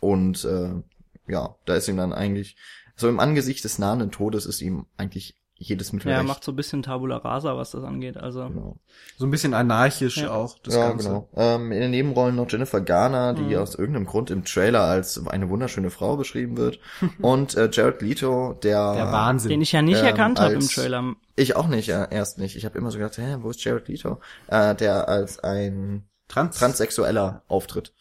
Und 0.00 0.44
äh, 0.44 0.82
ja, 1.26 1.56
da 1.64 1.74
ist 1.74 1.88
ihm 1.88 1.96
dann 1.96 2.12
eigentlich, 2.12 2.56
so 2.96 3.08
im 3.08 3.20
Angesicht 3.20 3.64
des 3.64 3.78
nahenden 3.78 4.10
Todes 4.10 4.46
ist 4.46 4.60
ihm 4.60 4.86
eigentlich 4.96 5.36
jedes 5.60 5.92
Mittel 5.92 6.08
Ja, 6.08 6.14
er 6.14 6.18
recht. 6.20 6.28
macht 6.28 6.44
so 6.44 6.52
ein 6.52 6.56
bisschen 6.56 6.82
Tabula 6.82 7.16
Rasa, 7.16 7.56
was 7.56 7.72
das 7.72 7.82
angeht. 7.84 8.16
Also 8.16 8.46
Genau. 8.48 8.76
So 9.16 9.26
ein 9.26 9.30
bisschen 9.30 9.54
anarchisch 9.54 10.18
Ja. 10.18 10.30
auch, 10.30 10.56
das 10.60 10.74
ja, 10.74 10.88
Ganze. 10.90 11.08
genau. 11.08 11.28
Ähm, 11.36 11.72
in 11.72 11.80
den 11.80 11.90
Nebenrollen 11.90 12.36
noch 12.36 12.48
Jennifer 12.50 12.80
Garner, 12.80 13.34
die 13.34 13.42
Mhm. 13.42 13.56
aus 13.56 13.74
irgendeinem 13.74 14.06
Grund 14.06 14.30
im 14.30 14.44
Trailer 14.44 14.82
als 14.82 15.26
eine 15.26 15.48
wunderschöne 15.48 15.90
Frau 15.90 16.16
beschrieben 16.16 16.56
wird. 16.56 16.78
Und 17.20 17.56
äh, 17.56 17.68
Jared 17.72 18.00
Leto, 18.02 18.54
der... 18.62 18.94
Der 18.94 19.12
Wahnsinn. 19.12 19.50
den 19.50 19.60
ich 19.62 19.72
ja 19.72 19.82
nicht 19.82 19.98
Ähm, 20.00 20.06
erkannt 20.06 20.38
habe 20.40 20.54
im 20.54 20.60
Trailer. 20.60 21.14
Ich 21.34 21.56
auch 21.56 21.66
nicht, 21.68 21.88
äh, 21.88 22.06
erst 22.10 22.38
nicht. 22.38 22.56
Ich 22.56 22.64
habe 22.64 22.78
immer 22.78 22.90
so 22.90 22.98
gedacht, 22.98 23.18
hä, 23.18 23.36
wo 23.40 23.50
ist 23.50 23.62
Jared 23.64 23.88
Leto? 23.88 24.20
Äh, 24.46 24.74
der 24.76 25.08
als 25.08 25.38
ein 25.40 26.08
Trans. 26.28 26.56
Transsexueller 26.58 27.42
auftritt. 27.48 27.92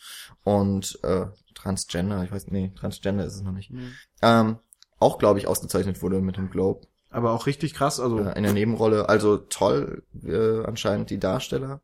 Und 0.43 1.00
äh, 1.04 1.26
Transgender, 1.56 2.24
ich 2.24 2.32
weiß, 2.32 2.48
nee, 2.50 2.72
Transgender 2.80 3.26
ist 3.26 3.36
es 3.36 3.41
noch 3.41 3.52
nicht. 3.52 3.72
Mhm. 3.72 3.93
Ähm, 4.22 4.58
auch, 5.00 5.17
glaube 5.17 5.39
ich, 5.39 5.48
ausgezeichnet 5.48 6.02
wurde 6.02 6.22
mit 6.22 6.38
dem 6.38 6.50
Globe. 6.50 6.88
Aber 7.17 7.32
auch 7.32 7.47
richtig 7.47 7.73
krass, 7.73 7.99
also 7.99 8.19
in 8.19 8.43
der 8.43 8.53
Nebenrolle. 8.53 9.10
Also 9.10 9.38
toll, 9.38 10.03
äh, 10.23 10.63
anscheinend 10.63 11.10
die 11.10 11.17
Darsteller. 11.19 11.82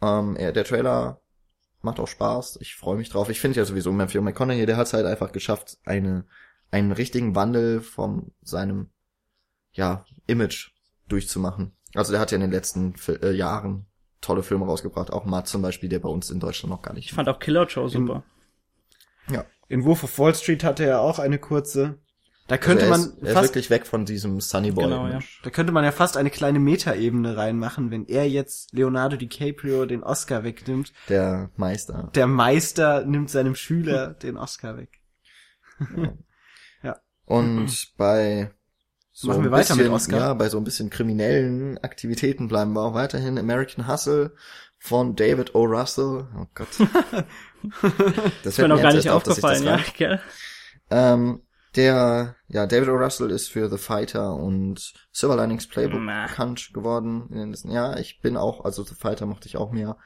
Ähm, 0.00 0.36
er, 0.36 0.52
der 0.52 0.64
Trailer 0.64 1.20
macht 1.82 2.00
auch 2.00 2.08
Spaß. 2.08 2.56
Ich 2.62 2.74
freue 2.74 2.96
mich 2.96 3.10
drauf. 3.10 3.28
Ich 3.28 3.40
finde 3.40 3.58
ja 3.58 3.66
sowieso 3.66 3.92
Matthew 3.92 4.22
McConaughey, 4.22 4.64
der 4.64 4.78
hat 4.78 4.86
es 4.86 4.94
halt 4.94 5.04
einfach 5.04 5.32
geschafft, 5.32 5.76
eine 5.84 6.24
einen 6.70 6.92
richtigen 6.92 7.34
Wandel 7.36 7.82
von 7.82 8.32
seinem 8.40 8.88
ja 9.72 10.06
Image 10.26 10.70
durchzumachen. 11.08 11.76
Also 11.94 12.12
der 12.12 12.20
hat 12.22 12.30
ja 12.30 12.36
in 12.36 12.40
den 12.40 12.50
letzten 12.50 12.94
äh, 13.06 13.32
Jahren 13.32 13.84
tolle 14.22 14.42
Filme 14.42 14.64
rausgebracht. 14.64 15.12
Auch 15.12 15.26
Matt 15.26 15.46
zum 15.46 15.60
Beispiel, 15.60 15.90
der 15.90 15.98
bei 16.00 16.08
uns 16.08 16.30
in 16.30 16.40
Deutschland 16.40 16.70
noch 16.70 16.80
gar 16.80 16.92
Ich 16.92 16.96
nicht. 16.96 17.12
fand 17.12 17.28
auch 17.28 17.38
Killer 17.38 17.66
Joe 17.66 17.88
super. 17.90 18.24
in 19.68 19.84
Wolf 19.84 20.04
of 20.04 20.18
Wall 20.18 20.34
Street 20.34 20.64
hatte 20.64 20.84
er 20.86 21.02
auch 21.02 21.18
eine 21.18 21.38
kurze. 21.38 21.98
Da 22.46 22.56
Also 22.56 22.66
könnte 22.66 22.84
er 22.84 22.90
man 22.90 23.00
ist, 23.00 23.18
er 23.22 23.28
ist 23.28 23.32
fast, 23.32 23.48
wirklich 23.48 23.70
weg 23.70 23.86
von 23.86 24.04
diesem 24.04 24.40
Sunny 24.40 24.70
Boy. 24.70 24.84
Genau, 24.84 25.06
Image. 25.06 25.40
da 25.42 25.50
könnte 25.50 25.72
man 25.72 25.84
ja 25.84 25.92
fast 25.92 26.16
eine 26.16 26.30
kleine 26.30 26.58
Metaebene 26.58 27.36
reinmachen, 27.36 27.90
wenn 27.90 28.06
er 28.06 28.28
jetzt 28.28 28.72
Leonardo 28.72 29.16
DiCaprio 29.16 29.86
den 29.86 30.02
Oscar 30.02 30.44
wegnimmt. 30.44 30.92
Der 31.08 31.50
Meister. 31.56 32.10
Der 32.14 32.26
Meister 32.26 33.04
nimmt 33.04 33.30
seinem 33.30 33.54
Schüler 33.54 34.14
den 34.22 34.36
Oscar 34.36 34.76
weg. 34.76 35.00
Und 37.26 37.92
bei 37.96 38.50
so 39.16 39.28
Machen 39.28 39.44
wir 39.44 39.50
ein 39.50 39.52
weiter 39.52 39.76
mit 39.76 39.84
bisschen, 39.84 39.94
Oscar? 39.94 40.18
Ja, 40.18 40.34
bei 40.34 40.48
so 40.48 40.58
ein 40.58 40.64
bisschen 40.64 40.90
kriminellen 40.90 41.78
Aktivitäten 41.78 42.48
bleiben 42.48 42.72
wir 42.72 42.82
auch 42.82 42.94
weiterhin. 42.94 43.38
American 43.38 43.86
Hustle 43.86 44.32
von 44.78 45.14
David 45.14 45.54
O. 45.54 45.64
Russell. 45.64 46.26
Oh 46.36 46.46
Gott. 46.54 46.68
das 48.42 48.54
Ist 48.54 48.58
mir 48.58 48.68
noch 48.68 48.82
gar 48.82 48.92
nicht 48.92 49.08
aufgefallen, 49.08 49.62
ja, 49.62 49.78
gell? 49.96 50.20
Ähm, 50.90 51.42
der, 51.76 52.36
ja, 52.48 52.66
David 52.66 52.88
O. 52.88 52.94
Russell 52.96 53.30
ist 53.30 53.48
für 53.48 53.68
The 53.68 53.78
Fighter 53.78 54.34
und 54.34 54.92
Silver 55.12 55.36
Linings 55.36 55.66
Playbook 55.68 56.00
Na. 56.02 56.26
bekannt 56.26 56.70
geworden 56.72 57.26
in 57.30 57.38
den 57.38 57.50
letzten 57.50 57.70
Jahren. 57.70 57.98
Ich 57.98 58.20
bin 58.20 58.36
auch, 58.36 58.64
also 58.64 58.82
The 58.84 58.94
Fighter 58.94 59.26
mochte 59.26 59.48
ich 59.48 59.56
auch 59.56 59.72
mehr. 59.72 59.96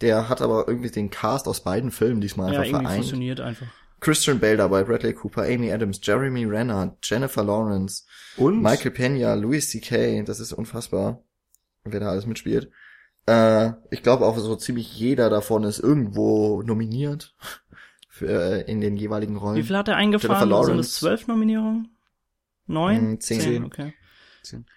Der 0.00 0.28
hat 0.28 0.40
aber 0.42 0.68
irgendwie 0.68 0.90
den 0.90 1.10
Cast 1.10 1.48
aus 1.48 1.62
beiden 1.62 1.90
Filmen 1.90 2.20
diesmal 2.20 2.52
Ja, 2.52 2.60
einfach 2.60 2.66
irgendwie 2.68 2.84
vereint. 2.84 2.98
funktioniert 3.00 3.40
einfach. 3.40 3.66
Christian 4.00 4.38
Bale 4.38 4.56
dabei, 4.56 4.84
Bradley 4.84 5.12
Cooper, 5.12 5.42
Amy 5.42 5.72
Adams, 5.72 6.00
Jeremy 6.02 6.44
Renner, 6.44 6.96
Jennifer 7.02 7.42
Lawrence, 7.42 8.04
Und 8.36 8.62
Michael 8.62 8.92
Pena, 8.92 9.34
Louis 9.34 9.70
C.K., 9.70 10.22
das 10.22 10.38
ist 10.38 10.52
unfassbar, 10.52 11.24
wer 11.84 11.98
da 11.98 12.10
alles 12.10 12.24
mitspielt. 12.26 12.70
Äh, 13.26 13.72
ich 13.90 14.04
glaube 14.04 14.24
auch 14.24 14.38
so 14.38 14.54
ziemlich 14.54 14.96
jeder 14.96 15.30
davon 15.30 15.64
ist 15.64 15.80
irgendwo 15.80 16.62
nominiert 16.62 17.34
für, 18.18 18.26
äh, 18.28 18.70
in 18.70 18.80
den 18.80 18.96
jeweiligen 18.96 19.36
Rollen. 19.36 19.56
Wie 19.56 19.62
viel 19.62 19.76
hat 19.76 19.88
er 19.88 19.98
Jennifer 19.98 20.30
eingefahren? 20.30 20.40
Sind 20.40 20.50
Lawrence. 20.50 20.80
es 20.80 20.94
zwölf 20.96 21.26
Nominierungen? 21.26 21.88
Neun? 22.66 22.96
Hm, 22.96 23.20
zehn. 23.20 23.64
okay. 23.64 23.94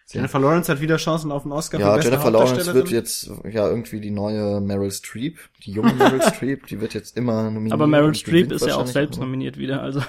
Jennifer 0.07 0.39
Lawrence 0.39 0.71
hat 0.71 0.81
wieder 0.81 0.97
Chancen 0.97 1.31
auf 1.31 1.43
den 1.43 1.51
Oscar 1.53 1.79
Ja, 1.79 1.97
Jennifer 1.99 2.31
Lawrence 2.31 2.73
wird 2.73 2.89
jetzt 2.89 3.31
ja 3.49 3.67
irgendwie 3.67 4.01
die 4.01 4.11
neue 4.11 4.59
Meryl 4.59 4.91
Streep, 4.91 5.39
die 5.63 5.71
junge 5.71 5.93
Meryl 5.95 6.21
Streep, 6.21 6.67
die 6.67 6.81
wird 6.81 6.93
jetzt 6.93 7.15
immer 7.15 7.43
nominiert. 7.43 7.73
Aber 7.73 7.87
Meryl 7.87 8.13
Streep 8.15 8.51
ist 8.51 8.65
ja 8.65 8.75
auch 8.75 8.87
selbst 8.87 9.17
immer. 9.17 9.25
nominiert 9.25 9.57
wieder, 9.57 9.81
also. 9.81 10.03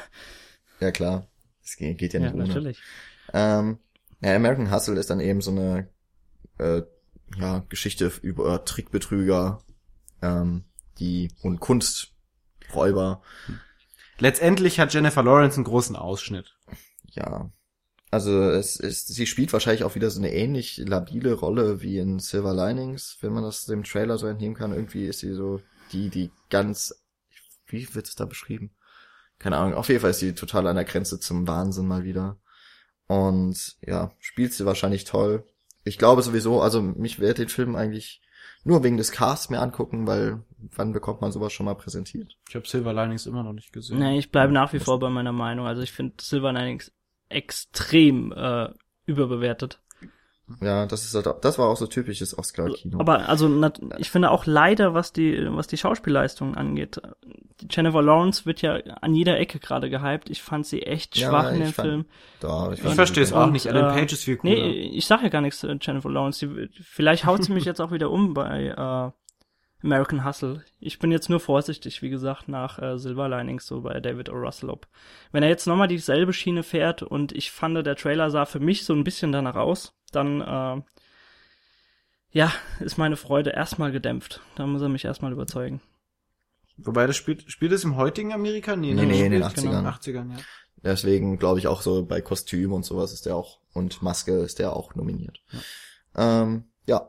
Ja 0.80 0.90
klar, 0.90 1.28
es 1.62 1.76
geht, 1.76 1.98
geht 1.98 2.12
ja 2.12 2.20
Ja, 2.20 2.26
nicht 2.26 2.34
ohne. 2.34 2.48
natürlich. 2.48 2.82
Ähm, 3.32 3.78
ja, 4.20 4.34
American 4.34 4.72
Hustle 4.72 4.98
ist 4.98 5.10
dann 5.10 5.20
eben 5.20 5.40
so 5.40 5.52
eine 5.52 5.88
äh, 6.58 6.82
ja, 7.38 7.64
Geschichte 7.68 8.10
über 8.22 8.64
Trickbetrüger, 8.64 9.60
ähm, 10.22 10.64
die 10.98 11.30
und 11.42 11.60
Kunsträuber. 12.72 13.22
Letztendlich 14.18 14.80
hat 14.80 14.92
Jennifer 14.92 15.22
Lawrence 15.22 15.56
einen 15.56 15.64
großen 15.64 15.96
Ausschnitt. 15.96 16.56
Ja. 17.10 17.50
Also 18.10 18.42
es 18.42 18.76
ist, 18.76 19.08
sie 19.08 19.26
spielt 19.26 19.52
wahrscheinlich 19.52 19.84
auch 19.84 19.94
wieder 19.94 20.10
so 20.10 20.20
eine 20.20 20.32
ähnlich 20.34 20.76
labile 20.78 21.32
Rolle 21.32 21.80
wie 21.80 21.98
in 21.98 22.18
Silver 22.18 22.52
Linings, 22.52 23.16
wenn 23.20 23.32
man 23.32 23.42
das 23.42 23.64
dem 23.64 23.84
Trailer 23.84 24.18
so 24.18 24.26
entnehmen 24.26 24.54
kann. 24.54 24.72
Irgendwie 24.72 25.06
ist 25.06 25.20
sie 25.20 25.32
so 25.32 25.60
die, 25.92 26.10
die 26.10 26.30
ganz, 26.50 26.94
wie 27.66 27.94
wird 27.94 28.06
es 28.06 28.14
da 28.14 28.26
beschrieben? 28.26 28.74
Keine 29.38 29.56
Ahnung. 29.56 29.74
Auf 29.74 29.88
jeden 29.88 30.00
Fall 30.00 30.10
ist 30.10 30.20
sie 30.20 30.34
total 30.34 30.66
an 30.66 30.76
der 30.76 30.84
Grenze 30.84 31.18
zum 31.20 31.48
Wahnsinn 31.48 31.86
mal 31.86 32.04
wieder. 32.04 32.38
Und 33.06 33.76
ja, 33.80 34.12
spielt 34.20 34.52
sie 34.52 34.66
wahrscheinlich 34.66 35.04
toll. 35.04 35.44
Ich 35.84 35.98
glaube 35.98 36.22
sowieso, 36.22 36.60
also 36.60 36.80
mich 36.80 37.18
werde 37.18 37.42
den 37.42 37.48
Film 37.48 37.74
eigentlich 37.74 38.20
nur 38.64 38.84
wegen 38.84 38.96
des 38.96 39.12
Casts 39.12 39.50
mehr 39.50 39.62
angucken, 39.62 40.06
weil 40.06 40.42
wann 40.76 40.92
bekommt 40.92 41.20
man 41.20 41.32
sowas 41.32 41.52
schon 41.52 41.66
mal 41.66 41.74
präsentiert? 41.74 42.36
Ich 42.48 42.54
habe 42.54 42.66
Silver 42.66 42.92
Linings 42.92 43.26
immer 43.26 43.42
noch 43.42 43.52
nicht 43.52 43.72
gesehen. 43.72 43.98
Nee, 43.98 44.18
ich 44.18 44.30
bleibe 44.30 44.52
nach 44.52 44.72
wie 44.72 44.78
vor 44.78 44.98
bei 44.98 45.10
meiner 45.10 45.32
Meinung. 45.32 45.66
Also 45.66 45.82
ich 45.82 45.92
finde 45.92 46.14
Silver 46.20 46.52
Linings 46.52 46.92
extrem 47.28 48.32
äh, 48.32 48.68
überbewertet. 49.06 49.80
Ja, 50.60 50.86
das 50.86 51.04
ist 51.04 51.14
halt, 51.14 51.44
das 51.44 51.58
war 51.58 51.68
auch 51.68 51.76
so 51.76 51.86
typisches 51.86 52.36
Oscar-Kino. 52.36 53.00
Aber 53.00 53.28
also 53.28 53.48
ich 53.98 54.10
finde 54.10 54.30
auch 54.30 54.44
leider, 54.44 54.92
was 54.92 55.12
die 55.12 55.46
was 55.50 55.66
die 55.66 55.78
Schauspielleistung 55.78 56.56
angeht. 56.56 57.00
Jennifer 57.70 58.02
Lawrence 58.02 58.46
wird 58.46 58.62
ja 58.62 58.74
an 59.00 59.14
jeder 59.14 59.38
Ecke 59.38 59.58
gerade 59.58 59.88
gehypt. 59.90 60.30
Ich 60.30 60.42
fand 60.42 60.66
sie 60.66 60.82
echt 60.82 61.16
Ja, 61.16 61.28
schwach 61.28 61.50
in 61.52 61.56
ich 61.62 61.68
dem 61.68 61.72
fand- 61.72 61.88
Film. 61.88 62.04
Da, 62.40 62.72
Ich 62.72 62.80
fand 62.80 62.94
verstehe 62.94 63.22
es 63.22 63.32
auch 63.32 63.50
nicht. 63.50 63.66
Ellen 63.66 63.84
äh, 63.86 63.92
Page 63.92 64.12
ist 64.12 64.24
viel 64.24 64.36
cooler. 64.36 64.54
Nee, 64.54 64.90
ich 64.94 65.06
sag 65.06 65.22
ja 65.22 65.28
gar 65.28 65.40
nichts 65.40 65.60
zu 65.60 65.68
Jennifer 65.80 66.10
Lawrence. 66.10 66.46
Die, 66.46 66.68
vielleicht 66.82 67.24
haut 67.26 67.44
sie 67.44 67.52
mich 67.52 67.64
jetzt 67.66 67.80
auch 67.80 67.92
wieder 67.92 68.10
um 68.10 68.34
bei 68.34 68.66
äh, 68.66 69.86
American 69.86 70.24
Hustle. 70.24 70.62
Ich 70.80 70.98
bin 70.98 71.10
jetzt 71.10 71.28
nur 71.28 71.40
vorsichtig, 71.40 72.02
wie 72.02 72.10
gesagt, 72.10 72.48
nach 72.48 72.78
äh, 72.78 72.98
Silver 72.98 73.28
Linings, 73.28 73.66
so 73.66 73.80
bei 73.80 73.98
David 74.00 74.28
O. 74.30 74.34
Russell. 74.34 74.70
Ob. 74.70 74.86
Wenn 75.32 75.42
er 75.42 75.48
jetzt 75.48 75.66
nochmal 75.66 75.88
dieselbe 75.88 76.32
Schiene 76.32 76.62
fährt 76.62 77.02
und 77.02 77.32
ich 77.32 77.50
fand, 77.50 77.84
der 77.84 77.96
Trailer 77.96 78.30
sah 78.30 78.44
für 78.44 78.60
mich 78.60 78.84
so 78.84 78.92
ein 78.94 79.04
bisschen 79.04 79.32
danach 79.32 79.56
aus, 79.56 79.94
dann 80.12 80.40
äh, 80.40 80.82
ja, 82.34 82.50
ist 82.80 82.96
meine 82.96 83.16
Freude 83.16 83.50
erstmal 83.50 83.92
gedämpft. 83.92 84.40
Da 84.56 84.66
muss 84.66 84.82
er 84.82 84.88
mich 84.88 85.04
erstmal 85.04 85.32
überzeugen. 85.32 85.80
Wobei 86.78 87.06
das 87.06 87.16
spielt, 87.16 87.50
spielt 87.50 87.72
es 87.72 87.84
im 87.84 87.96
heutigen 87.96 88.32
Amerika? 88.32 88.74
Nee, 88.76 88.94
Nee, 88.94 89.06
nee, 89.06 89.24
in 89.26 89.32
den 89.32 89.42
spielt- 89.44 89.66
80ern. 89.66 89.78
Genau, 89.78 89.88
80ern, 89.90 90.30
ja. 90.32 90.38
Deswegen 90.84 91.38
glaube 91.38 91.58
ich 91.60 91.68
auch 91.68 91.80
so 91.82 92.04
bei 92.04 92.20
Kostüm 92.20 92.72
und 92.72 92.84
sowas 92.84 93.12
ist 93.12 93.26
der 93.26 93.36
auch 93.36 93.60
und 93.72 94.02
Maske 94.02 94.32
ist 94.40 94.58
der 94.58 94.74
auch 94.74 94.94
nominiert. 94.94 95.40
Ja, 96.16 96.42
ähm, 96.42 96.64
ja. 96.86 97.08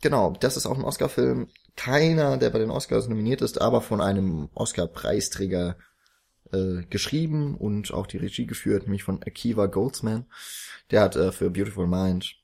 genau. 0.00 0.32
Das 0.38 0.56
ist 0.56 0.66
auch 0.66 0.78
ein 0.78 0.84
Oscar-Film. 0.84 1.48
Keiner, 1.76 2.36
der 2.36 2.50
bei 2.50 2.58
den 2.60 2.70
Oscars 2.70 3.08
nominiert 3.08 3.42
ist, 3.42 3.60
aber 3.60 3.80
von 3.80 4.00
einem 4.00 4.48
Oscar-Preisträger 4.54 5.76
äh, 6.52 6.82
geschrieben 6.88 7.56
und 7.56 7.92
auch 7.92 8.06
die 8.06 8.18
Regie 8.18 8.46
geführt, 8.46 8.84
nämlich 8.84 9.02
von 9.02 9.22
Akiva 9.22 9.66
Goldsman. 9.66 10.26
Der 10.90 11.00
hat 11.02 11.16
äh, 11.16 11.32
für 11.32 11.50
Beautiful 11.50 11.86
Mind 11.86 12.36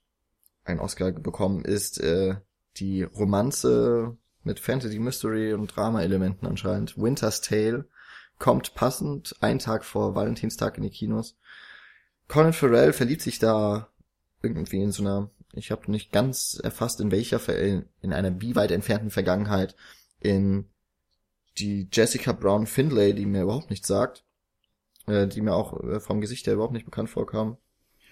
einen 0.65 0.81
Oscar 0.81 1.13
bekommen, 1.13 1.65
ist 1.65 2.01
äh, 2.01 2.37
die 2.79 3.03
Romanze 3.05 4.17
mit 4.47 4.61
Fantasy, 4.61 5.01
Mystery 5.01 5.53
und 5.53 5.75
Drama-Elementen 5.75 6.47
anscheinend. 6.47 6.97
Winter's 6.97 7.41
Tale 7.41 7.87
kommt 8.39 8.75
passend 8.75 9.35
einen 9.41 9.59
Tag 9.59 9.85
vor 9.85 10.15
Valentinstag 10.15 10.77
in 10.77 10.85
die 10.85 10.91
Kinos. 10.91 11.37
Colin 12.29 12.53
Farrell 12.53 12.93
verliebt 12.93 13.23
sich 13.23 13.39
da 13.41 13.89
irgendwie 14.43 14.81
in 14.81 14.93
so 14.93 15.03
einer, 15.03 15.31
ich 15.53 15.73
habe 15.73 15.91
nicht 15.91 16.13
ganz 16.13 16.61
erfasst, 16.63 17.01
in 17.01 17.11
welcher, 17.11 17.41
in 18.01 18.13
einer 18.13 18.41
wie 18.41 18.55
weit 18.55 18.71
entfernten 18.71 19.11
Vergangenheit, 19.11 19.75
in 20.21 20.71
die 21.59 21.89
Jessica 21.93 22.33
Brown 22.33 22.67
Findlay, 22.67 23.15
die 23.15 23.27
mir 23.27 23.43
überhaupt 23.43 23.71
nichts 23.71 23.89
sagt, 23.89 24.25
äh, 25.07 25.27
die 25.27 25.41
mir 25.41 25.55
auch 25.55 25.83
äh, 25.83 25.99
vom 25.99 26.21
Gesicht 26.21 26.47
her 26.47 26.55
überhaupt 26.55 26.75
nicht 26.75 26.85
bekannt 26.85 27.11
vorkam. 27.11 27.57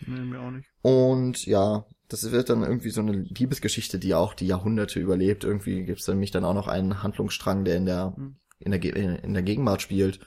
Nee, 0.01 0.21
mir 0.21 0.41
auch 0.41 0.51
nicht. 0.51 0.69
Und 0.83 1.47
ja, 1.47 1.87
das 2.09 2.31
wird 2.31 2.51
dann 2.51 2.63
irgendwie 2.63 2.91
so 2.91 3.01
eine 3.01 3.13
Liebesgeschichte, 3.13 3.99
die 3.99 4.15
auch 4.15 4.35
die 4.35 4.47
Jahrhunderte 4.47 5.01
überlebt. 5.01 5.45
Irgendwie 5.45 5.85
gibt's 5.85 6.05
dann 6.05 6.19
mich 6.19 6.31
dann 6.31 6.45
auch 6.45 6.55
noch 6.55 6.69
einen 6.69 7.03
Handlungsstrang, 7.03 7.65
der 7.65 7.77
in 7.77 7.87
der 7.87 8.15
Hm. 8.17 8.37
in 8.59 8.71
der 8.73 9.25
in 9.25 9.35
der 9.35 9.43
Gegenwart 9.43 9.83
spielt 9.83 10.21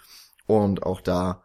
und 0.46 0.84
auch 0.84 1.02
da 1.02 1.44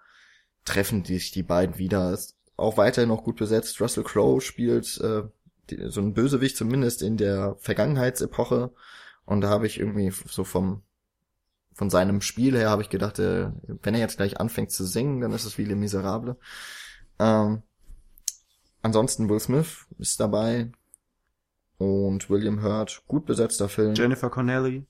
treffen 0.64 1.04
sich 1.04 1.32
die 1.32 1.42
beiden 1.42 1.78
wieder. 1.78 2.12
Ist 2.12 2.36
auch 2.56 2.76
weiterhin 2.76 3.08
noch 3.08 3.24
gut 3.24 3.36
besetzt. 3.36 3.80
Russell 3.80 4.04
Crowe 4.04 4.40
spielt 4.40 4.98
äh, 5.00 5.22
die, 5.70 5.90
so 5.90 6.00
ein 6.00 6.14
Bösewicht 6.14 6.56
zumindest 6.56 7.02
in 7.02 7.16
der 7.16 7.56
Vergangenheitsepoche 7.60 8.72
und 9.24 9.40
da 9.42 9.48
habe 9.48 9.66
ich 9.66 9.78
irgendwie 9.78 10.12
so 10.26 10.44
vom 10.44 10.82
von 11.74 11.88
seinem 11.90 12.20
Spiel 12.20 12.56
her 12.56 12.70
habe 12.70 12.82
ich 12.82 12.90
gedacht, 12.90 13.18
äh, 13.18 13.50
wenn 13.82 13.94
er 13.94 14.00
jetzt 14.00 14.18
gleich 14.18 14.38
anfängt 14.38 14.70
zu 14.70 14.84
singen, 14.84 15.20
dann 15.20 15.32
ist 15.32 15.44
es 15.44 15.56
wie 15.58 15.64
Le 15.64 15.76
Miserable. 15.76 16.36
Ähm, 17.18 17.62
ansonsten 18.82 19.28
Will 19.28 19.40
Smith 19.40 19.86
ist 19.98 20.20
dabei 20.20 20.70
und 21.78 22.30
William 22.30 22.62
Hurt, 22.62 23.02
gut 23.08 23.26
besetzter 23.26 23.68
Film. 23.68 23.94
Jennifer 23.94 24.30
Connelly. 24.30 24.86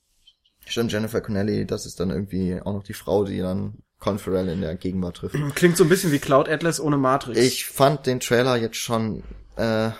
Stimmt, 0.65 0.91
Jennifer 0.91 1.21
Connelly, 1.21 1.65
das 1.65 1.85
ist 1.85 1.99
dann 1.99 2.09
irgendwie 2.09 2.59
auch 2.61 2.73
noch 2.73 2.83
die 2.83 2.93
Frau, 2.93 3.25
die 3.25 3.39
dann 3.39 3.79
Colin 3.99 4.19
Farrell 4.19 4.49
in 4.49 4.61
der 4.61 4.75
Gegenwart 4.75 5.17
trifft. 5.17 5.35
Klingt 5.55 5.77
so 5.77 5.83
ein 5.83 5.89
bisschen 5.89 6.11
wie 6.11 6.19
Cloud 6.19 6.47
Atlas 6.49 6.79
ohne 6.79 6.97
Matrix. 6.97 7.39
Ich 7.39 7.65
fand 7.65 8.05
den 8.05 8.19
Trailer 8.19 8.55
jetzt 8.57 8.77
schon 8.77 9.23
äh, 9.55 9.91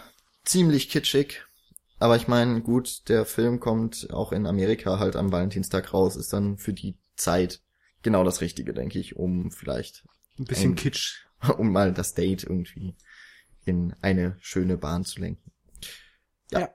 ziemlich 0.46 0.90
kitschig, 0.90 1.44
aber 2.00 2.16
ich 2.16 2.28
meine, 2.28 2.62
gut, 2.62 3.08
der 3.10 3.26
Film 3.26 3.60
kommt 3.60 4.10
auch 4.12 4.32
in 4.32 4.46
Amerika 4.46 5.00
halt 5.00 5.16
am 5.16 5.32
Valentinstag 5.32 5.94
raus, 5.94 6.16
ist 6.16 6.34
dann 6.34 6.58
für 6.58 6.74
die 6.74 6.98
Zeit 7.16 7.62
genau 8.02 8.24
das 8.24 8.42
Richtige, 8.42 8.74
denke 8.74 9.00
ich, 9.00 9.16
um 9.16 9.52
vielleicht, 9.52 10.04
ein 10.38 10.46
bisschen 10.46 10.72
ein- 10.72 10.76
Kitsch. 10.76 11.26
um 11.58 11.72
mal 11.72 11.94
das 11.94 12.14
Date 12.14 12.44
irgendwie 12.44 12.96
in 13.66 13.96
eine 14.02 14.36
schöne 14.40 14.78
Bahn 14.78 15.06
zu 15.06 15.20
lenken. 15.22 15.52
Ja. 16.52 16.60
Ja. 16.62 16.70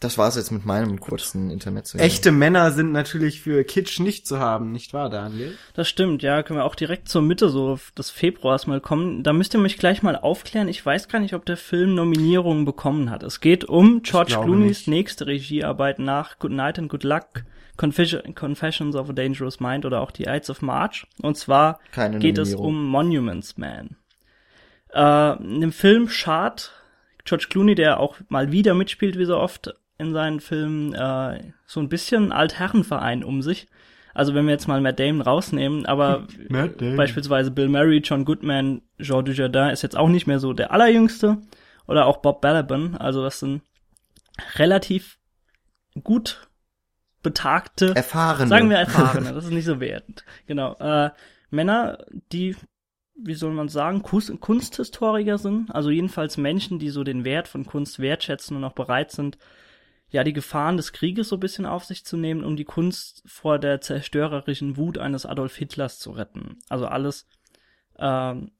Das 0.00 0.18
war's 0.18 0.36
jetzt 0.36 0.50
mit 0.50 0.66
meinem 0.66 1.00
kurzen 1.00 1.50
Intermezzo. 1.50 1.96
Echte 1.96 2.30
Männer 2.30 2.72
sind 2.72 2.92
natürlich 2.92 3.40
für 3.40 3.64
Kitsch 3.64 4.00
nicht 4.00 4.26
zu 4.26 4.38
haben, 4.38 4.70
nicht 4.70 4.92
wahr, 4.92 5.08
Daniel? 5.08 5.56
Das 5.72 5.88
stimmt, 5.88 6.22
ja, 6.22 6.42
können 6.42 6.58
wir 6.58 6.64
auch 6.64 6.74
direkt 6.74 7.08
zur 7.08 7.22
Mitte 7.22 7.48
so 7.48 7.78
des 7.96 8.10
Februars 8.10 8.66
mal 8.66 8.82
kommen. 8.82 9.22
Da 9.22 9.32
müsst 9.32 9.54
ihr 9.54 9.60
mich 9.60 9.78
gleich 9.78 10.02
mal 10.02 10.16
aufklären. 10.16 10.68
Ich 10.68 10.84
weiß 10.84 11.08
gar 11.08 11.20
nicht, 11.20 11.32
ob 11.32 11.46
der 11.46 11.56
Film 11.56 11.94
Nominierungen 11.94 12.66
bekommen 12.66 13.08
hat. 13.08 13.22
Es 13.22 13.40
geht 13.40 13.64
um 13.64 14.02
George 14.02 14.34
Clooney's 14.34 14.80
nicht. 14.80 14.88
nächste 14.88 15.26
Regiearbeit 15.26 15.98
nach 15.98 16.38
Good 16.38 16.52
Night 16.52 16.78
and 16.78 16.90
Good 16.90 17.04
Luck, 17.04 17.44
Confession, 17.78 18.34
Confessions 18.34 18.96
of 18.96 19.08
a 19.08 19.14
Dangerous 19.14 19.58
Mind 19.58 19.86
oder 19.86 20.02
auch 20.02 20.10
The 20.14 20.24
Ides 20.24 20.50
of 20.50 20.60
March. 20.60 21.06
Und 21.22 21.38
zwar 21.38 21.80
Keine 21.92 22.18
geht 22.18 22.36
es 22.36 22.54
um 22.54 22.84
Monuments 22.84 23.56
Man. 23.56 23.96
Äh, 24.94 25.42
in 25.42 25.60
dem 25.60 25.72
Film 25.72 26.08
schart 26.08 26.72
George 27.24 27.46
Clooney, 27.50 27.74
der 27.74 28.00
auch 28.00 28.16
mal 28.28 28.52
wieder 28.52 28.74
mitspielt, 28.74 29.18
wie 29.18 29.24
so 29.24 29.38
oft 29.38 29.74
in 29.98 30.12
seinen 30.12 30.40
Filmen, 30.40 30.94
äh, 30.94 31.52
so 31.66 31.80
ein 31.80 31.88
bisschen 31.88 32.32
Altherrenverein 32.32 33.24
um 33.24 33.42
sich. 33.42 33.66
Also 34.12 34.34
wenn 34.34 34.46
wir 34.46 34.52
jetzt 34.52 34.68
mal 34.68 34.80
Matt 34.80 35.00
Damon 35.00 35.22
rausnehmen, 35.22 35.86
aber 35.86 36.26
Matt 36.48 36.80
Damon. 36.80 36.96
beispielsweise 36.96 37.50
Bill 37.50 37.68
Murray, 37.68 37.98
John 37.98 38.24
Goodman, 38.24 38.82
Jean 39.00 39.24
Dujardin 39.24 39.70
ist 39.70 39.82
jetzt 39.82 39.96
auch 39.96 40.08
nicht 40.08 40.26
mehr 40.26 40.38
so 40.38 40.52
der 40.52 40.70
allerjüngste. 40.70 41.38
Oder 41.86 42.06
auch 42.06 42.18
Bob 42.18 42.40
Balaban. 42.40 42.96
Also 42.96 43.22
das 43.22 43.40
sind 43.40 43.62
relativ 44.56 45.18
gut 46.02 46.48
betagte 47.22 47.94
Erfahrene. 47.94 48.48
Sagen 48.48 48.70
wir 48.70 48.76
erfahrene, 48.76 49.32
das 49.32 49.44
ist 49.44 49.50
nicht 49.50 49.64
so 49.64 49.80
wertend. 49.80 50.24
Genau. 50.46 50.74
Äh, 50.78 51.10
Männer, 51.50 52.04
die, 52.32 52.56
wie 53.16 53.34
soll 53.34 53.52
man 53.52 53.68
sagen, 53.68 54.02
Kunsthistoriker 54.02 55.38
sind, 55.38 55.70
also 55.74 55.90
jedenfalls 55.90 56.36
Menschen, 56.36 56.78
die 56.78 56.90
so 56.90 57.04
den 57.04 57.24
Wert 57.24 57.48
von 57.48 57.64
Kunst 57.64 57.98
wertschätzen 57.98 58.56
und 58.56 58.64
auch 58.64 58.72
bereit 58.72 59.12
sind, 59.12 59.38
ja, 60.10 60.22
die 60.22 60.32
Gefahren 60.32 60.76
des 60.76 60.92
Krieges 60.92 61.28
so 61.28 61.36
ein 61.36 61.40
bisschen 61.40 61.66
auf 61.66 61.84
sich 61.84 62.04
zu 62.04 62.16
nehmen, 62.16 62.44
um 62.44 62.56
die 62.56 62.64
Kunst 62.64 63.22
vor 63.26 63.58
der 63.58 63.80
zerstörerischen 63.80 64.76
Wut 64.76 64.98
eines 64.98 65.26
Adolf 65.26 65.56
Hitlers 65.56 65.98
zu 65.98 66.12
retten. 66.12 66.58
Also 66.68 66.86
alles 66.86 67.26
ähm, 67.98 68.52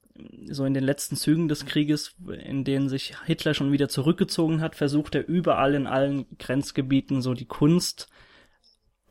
so 0.49 0.65
in 0.65 0.75
den 0.75 0.85
letzten 0.85 1.17
Zügen 1.17 1.49
des 1.49 1.67
Krieges, 1.67 2.17
in 2.45 2.65
denen 2.65 2.89
sich 2.89 3.15
Hitler 3.25 3.55
schon 3.55 3.73
wieder 3.73 3.89
zurückgezogen 3.89 4.61
hat, 4.61 4.75
versucht 4.77 5.15
er 5.15 5.29
überall 5.29 5.75
in 5.75 5.87
allen 5.87 6.27
Grenzgebieten 6.39 7.23
so 7.23 7.35
die 7.35 7.47
Kunst 7.47 8.09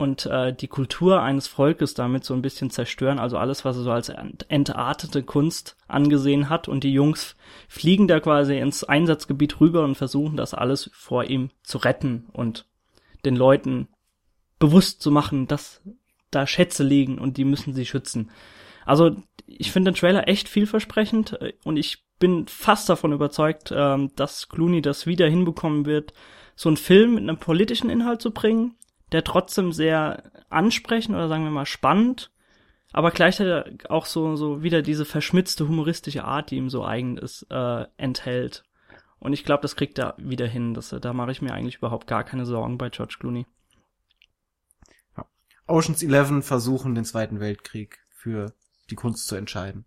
und 0.04 0.28
äh, 0.28 0.54
die 0.54 0.68
Kultur 0.68 1.22
eines 1.22 1.48
Volkes 1.48 1.96
damit 1.96 2.24
so 2.24 2.34
ein 2.36 2.42
bisschen 2.44 2.70
zerstören, 2.70 3.18
also 3.18 3.38
alles, 3.38 3.66
was 3.66 3.78
er 3.78 3.84
so 3.84 3.92
als 3.92 4.10
ent- 4.10 4.46
entartete 4.50 5.24
Kunst 5.24 5.76
angesehen 5.88 6.50
hat. 6.50 6.68
Und 6.68 6.84
die 6.84 6.94
Jungs 6.94 7.36
fliegen 7.68 8.08
da 8.08 8.20
quasi 8.20 8.58
ins 8.60 8.84
Einsatzgebiet 8.84 9.60
rüber 9.60 9.84
und 9.84 9.96
versuchen 9.96 10.38
das 10.38 10.54
alles 10.54 10.92
vor 10.94 11.24
ihm 11.24 11.50
zu 11.64 11.80
retten 11.80 12.28
und 12.34 12.66
den 13.26 13.36
Leuten 13.36 13.88
bewusst 14.60 15.02
zu 15.02 15.10
machen, 15.10 15.48
dass 15.48 15.82
da 16.30 16.46
Schätze 16.46 16.84
liegen 16.84 17.18
und 17.18 17.38
die 17.38 17.46
müssen 17.46 17.74
sie 17.74 17.86
schützen. 17.86 18.30
Also 18.86 19.16
ich 19.48 19.72
finde 19.72 19.92
den 19.92 19.98
Trailer 19.98 20.28
echt 20.28 20.50
vielversprechend 20.50 21.42
äh, 21.42 21.54
und 21.64 21.78
ich 21.78 22.04
bin 22.20 22.48
fast 22.48 22.90
davon 22.90 23.12
überzeugt, 23.12 23.74
ähm, 23.76 24.12
dass 24.16 24.50
Clooney 24.50 24.82
das 24.82 25.06
wieder 25.08 25.28
hinbekommen 25.28 25.86
wird, 25.86 26.14
so 26.56 26.70
einen 26.70 26.78
Film 26.78 27.16
mit 27.16 27.24
einem 27.24 27.38
politischen 27.38 27.90
Inhalt 27.90 28.22
zu 28.22 28.32
bringen, 28.32 28.76
der 29.14 29.24
trotzdem 29.24 29.72
sehr 29.72 30.32
ansprechend 30.50 31.16
oder 31.16 31.28
sagen 31.28 31.44
wir 31.44 31.52
mal 31.52 31.66
spannend, 31.66 32.32
aber 32.92 33.12
gleichzeitig 33.12 33.90
auch 33.90 34.06
so, 34.06 34.36
so 34.36 34.62
wieder 34.62 34.82
diese 34.82 35.06
verschmitzte 35.06 35.68
humoristische 35.68 36.24
Art, 36.24 36.52
die 36.52 36.58
ihm 36.58 36.70
so 36.70 36.86
eigen 36.86 37.18
ist, 37.18 37.48
äh, 37.50 37.86
enthält. 37.98 38.64
Und 39.20 39.34
ich 39.34 39.46
glaube, 39.46 39.62
das 39.62 39.76
kriegt 39.76 39.98
er 40.00 40.16
wieder 40.18 40.48
hin. 40.48 40.74
Das, 40.74 40.90
da 40.90 41.14
mache 41.14 41.32
ich 41.32 41.42
mir 41.42 41.54
eigentlich 41.54 41.78
überhaupt 41.78 42.08
gar 42.08 42.24
keine 42.24 42.46
Sorgen 42.46 42.78
bei 42.78 42.90
George 42.90 43.16
Clooney. 43.20 43.46
Oceans 45.66 46.04
11 46.04 46.46
versuchen, 46.46 46.94
den 46.94 47.06
Zweiten 47.06 47.40
Weltkrieg 47.40 48.00
für 48.10 48.54
die 48.90 48.96
Kunst 48.96 49.28
zu 49.28 49.36
entscheiden. 49.36 49.86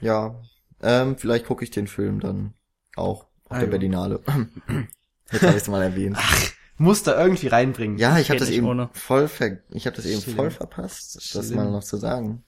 Ja, 0.00 0.38
ähm, 0.82 1.16
vielleicht 1.16 1.46
gucke 1.46 1.64
ich 1.64 1.70
den 1.70 1.86
Film 1.86 2.20
dann 2.20 2.54
auch 2.94 3.24
auf 3.46 3.52
Ah, 3.52 3.54
der 3.54 3.64
ja. 3.64 3.70
Berlinale. 3.70 4.20
Jetzt 5.32 5.42
habe 5.42 5.52
ich 5.52 5.62
es 5.62 5.68
mal 5.68 5.82
erwähnt. 5.82 6.16
Muss 6.16 6.54
da 6.78 7.20
irgendwie 7.20 7.46
reinbringen. 7.46 7.98
Ja, 7.98 8.18
ich 8.18 8.30
habe 8.30 8.40
das 8.40 8.50
eben 8.50 8.66
ohne. 8.66 8.90
voll 8.92 9.28
ver 9.28 9.58
ich 9.70 9.86
habe 9.86 9.96
das 9.96 10.06
eben 10.06 10.20
Schlimm. 10.20 10.36
voll 10.36 10.50
verpasst, 10.50 11.16
das 11.16 11.46
Schlimm. 11.46 11.56
mal 11.56 11.70
noch 11.70 11.84
zu 11.84 11.96
sagen. 11.96 12.44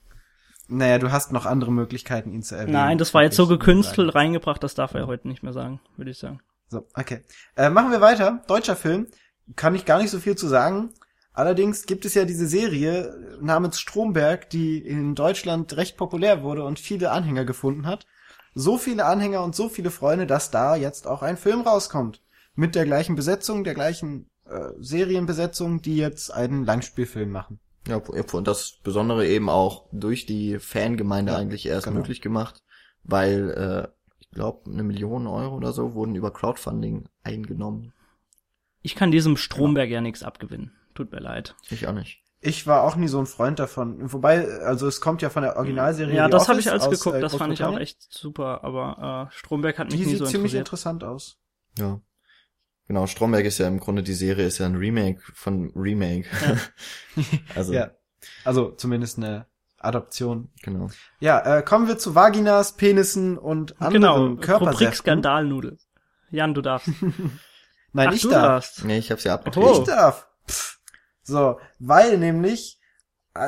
Naja, 0.67 0.99
du 0.99 1.11
hast 1.11 1.31
noch 1.31 1.45
andere 1.45 1.71
Möglichkeiten, 1.71 2.33
ihn 2.33 2.43
zu 2.43 2.55
erwähnen. 2.55 2.73
Nein, 2.73 2.97
das 2.97 3.13
war 3.13 3.23
jetzt 3.23 3.37
so 3.37 3.47
gekünstelt 3.47 4.13
reingebracht, 4.15 4.61
das 4.61 4.75
darf 4.75 4.93
er 4.93 5.07
heute 5.07 5.27
nicht 5.29 5.43
mehr 5.43 5.53
sagen, 5.53 5.79
würde 5.95 6.11
ich 6.11 6.17
sagen. 6.17 6.41
So, 6.69 6.85
okay. 6.93 7.21
Äh, 7.55 7.69
machen 7.69 7.91
wir 7.91 8.01
weiter. 8.01 8.43
Deutscher 8.47 8.75
Film. 8.75 9.07
Kann 9.55 9.75
ich 9.75 9.85
gar 9.85 9.99
nicht 10.01 10.09
so 10.09 10.19
viel 10.19 10.35
zu 10.35 10.47
sagen. 10.47 10.89
Allerdings 11.31 11.85
gibt 11.85 12.03
es 12.03 12.15
ja 12.15 12.25
diese 12.25 12.47
Serie 12.47 13.37
namens 13.39 13.79
Stromberg, 13.79 14.49
die 14.49 14.79
in 14.79 15.15
Deutschland 15.15 15.77
recht 15.77 15.95
populär 15.95 16.43
wurde 16.43 16.65
und 16.65 16.79
viele 16.79 17.11
Anhänger 17.11 17.45
gefunden 17.45 17.85
hat. 17.85 18.05
So 18.55 18.77
viele 18.77 19.05
Anhänger 19.05 19.43
und 19.43 19.55
so 19.55 19.69
viele 19.69 19.91
Freunde, 19.91 20.27
dass 20.27 20.51
da 20.51 20.75
jetzt 20.75 21.07
auch 21.07 21.21
ein 21.21 21.37
Film 21.37 21.61
rauskommt. 21.61 22.21
Mit 22.57 22.75
der 22.75 22.85
gleichen 22.85 23.15
Besetzung, 23.15 23.63
der 23.63 23.75
gleichen 23.75 24.29
äh, 24.45 24.71
Serienbesetzung, 24.79 25.81
die 25.81 25.95
jetzt 25.95 26.31
einen 26.31 26.65
Langspielfilm 26.65 27.31
machen. 27.31 27.59
Ja, 27.87 27.97
und 27.97 28.47
das 28.47 28.79
Besondere 28.83 29.27
eben 29.27 29.47
auch 29.49 29.85
durch 29.93 30.25
die 30.25 30.59
Fangemeinde 30.59 31.31
Ja, 31.33 31.37
eigentlich 31.37 31.65
erst 31.67 31.85
genau. 31.85 31.99
möglich 31.99 32.21
gemacht, 32.21 32.63
weil 33.03 33.51
äh, 33.51 33.87
ich 34.19 34.29
glaube 34.31 34.69
eine 34.69 34.83
Million 34.83 35.27
Euro 35.27 35.55
oder 35.55 35.71
so 35.71 35.93
wurden 35.93 36.15
über 36.15 36.31
Crowdfunding 36.31 37.07
eingenommen. 37.23 37.93
Ich 38.81 38.95
kann 38.95 39.11
diesem 39.11 39.37
Stromberg 39.37 39.89
ja 39.89 40.01
nichts 40.01 40.23
abgewinnen. 40.23 40.73
Tut 40.95 41.11
mir 41.11 41.19
leid. 41.19 41.55
Ich 41.69 41.87
auch 41.87 41.93
nicht. 41.93 42.23
Ich 42.39 42.67
war 42.67 42.83
auch 42.83 42.95
nie 42.95 43.07
so 43.07 43.19
ein 43.19 43.25
Freund 43.25 43.59
davon. 43.59 44.11
Wobei, 44.11 44.47
also 44.61 44.87
es 44.87 44.99
kommt 44.99 45.21
ja 45.21 45.29
von 45.29 45.43
der 45.43 45.57
Originalserie. 45.57 46.15
Ja, 46.15 46.25
The 46.25 46.31
das 46.31 46.49
habe 46.49 46.59
ich 46.59 46.69
alles 46.69 46.83
aus, 46.83 46.89
geguckt, 46.91 47.17
äh, 47.17 47.21
das 47.21 47.35
fand 47.35 47.53
ich 47.53 47.63
auch 47.63 47.77
echt 47.77 48.01
super, 48.11 48.63
aber 48.63 49.29
äh, 49.29 49.33
Stromberg 49.35 49.77
hat 49.79 49.87
mich 49.91 49.99
Die 49.99 50.05
nie 50.05 50.09
sieht 50.11 50.19
so 50.19 50.25
ziemlich 50.25 50.53
interessiert. 50.53 50.67
interessant 50.67 51.03
aus. 51.03 51.37
Ja. 51.77 52.01
Genau, 52.87 53.05
Stromberg 53.07 53.45
ist 53.45 53.57
ja 53.57 53.67
im 53.67 53.79
Grunde 53.79 54.01
die 54.03 54.13
Serie 54.13 54.45
ist 54.47 54.59
ja 54.59 54.65
ein 54.65 54.75
Remake 54.75 55.21
von 55.33 55.71
Remake. 55.75 56.25
also 57.55 57.73
Ja. 57.73 57.91
Also 58.43 58.71
zumindest 58.71 59.17
eine 59.17 59.45
Adoption. 59.79 60.49
genau. 60.63 60.89
Ja, 61.19 61.57
äh, 61.57 61.61
kommen 61.61 61.87
wir 61.87 61.97
zu 61.97 62.15
Vaginas, 62.15 62.75
Penissen 62.77 63.37
und 63.37 63.75
Genau, 63.77 63.85
anderen 64.15 64.27
Rubrik 64.31 64.45
Körpersäften. 64.45 64.93
Skandalnudel. 64.95 65.77
Jan, 66.31 66.53
du 66.53 66.61
darfst. 66.61 66.89
Nein, 67.93 68.09
Ach, 68.09 68.13
ich 68.13 68.21
du 68.21 68.29
darf. 68.29 68.41
darfst. 68.43 68.85
Nee, 68.85 68.97
ich 68.97 69.11
hab's 69.11 69.23
ja 69.23 69.33
Oh. 69.33 69.35
abgetreten. 69.35 69.69
Ich 69.73 69.79
darf. 69.87 70.27
Pff. 70.49 70.79
So, 71.23 71.59
weil 71.79 72.17
nämlich 72.17 72.76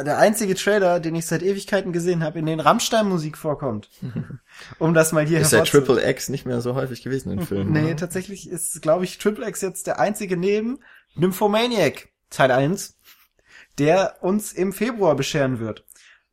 der 0.04 0.18
einzige 0.18 0.56
Trailer, 0.56 1.00
den 1.00 1.16
ich 1.16 1.26
seit 1.26 1.44
Ewigkeiten 1.44 1.92
gesehen 1.92 2.24
habe, 2.24 2.40
in 2.40 2.46
den 2.46 2.60
Rammstein-Musik 2.60 3.38
vorkommt. 3.38 3.90
um 4.80 4.94
das 4.94 5.12
mal 5.12 5.26
hier 5.26 5.40
Ist 5.40 5.52
ja 5.52 5.64
Triple 5.64 6.08
X 6.10 6.30
nicht 6.30 6.46
mehr 6.46 6.62
so 6.62 6.76
häufig 6.76 7.02
gewesen 7.04 7.32
in 7.32 7.42
Filmen. 7.46 7.72
Nee, 7.72 7.86
oder? 7.86 7.98
tatsächlich 7.98 8.50
ist, 8.50 8.82
glaube 8.82 9.06
ich, 9.06 9.18
Triple 9.18 9.48
X 9.48 9.62
jetzt 9.62 9.88
der 9.88 10.00
einzige 10.00 10.38
neben 10.38 10.80
Nymphomaniac, 11.16 12.10
Teil 12.30 12.52
1, 12.52 12.98
der 13.78 14.18
uns 14.22 14.52
im 14.54 14.74
Februar 14.74 15.16
bescheren 15.16 15.60
wird. 15.60 15.86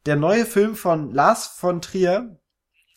Der 0.04 0.16
neue 0.16 0.46
Film 0.46 0.76
von 0.76 1.10
Lars 1.12 1.46
von 1.46 1.80
Trier, 1.80 2.38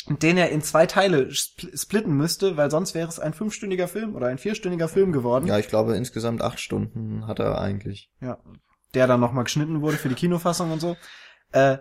den 0.08 0.38
er 0.38 0.50
in 0.50 0.62
zwei 0.62 0.86
Teile 0.86 1.28
spl- 1.30 1.80
splitten 1.80 2.14
müsste, 2.16 2.58
weil 2.58 2.72
sonst 2.72 2.94
wäre 2.96 3.08
es 3.10 3.20
ein 3.20 3.34
fünfstündiger 3.34 3.88
Film 3.88 4.16
oder 4.16 4.28
ein 4.28 4.38
vierstündiger 4.38 4.88
Film 4.88 5.12
geworden. 5.12 5.48
Ja, 5.48 5.60
ich 5.60 5.68
glaube 5.68 5.96
insgesamt 5.96 6.42
acht 6.42 6.60
Stunden 6.60 7.28
hat 7.28 7.40
er 7.40 7.60
eigentlich. 7.60 8.12
Ja, 8.22 8.40
der 8.94 9.08
dann 9.08 9.20
nochmal 9.20 9.44
geschnitten 9.44 9.82
wurde 9.82 9.98
für 9.98 10.10
die 10.10 10.16
Kinofassung 10.16 10.72
und 10.72 10.80
so. 10.80 10.98
Äh, 11.52 11.78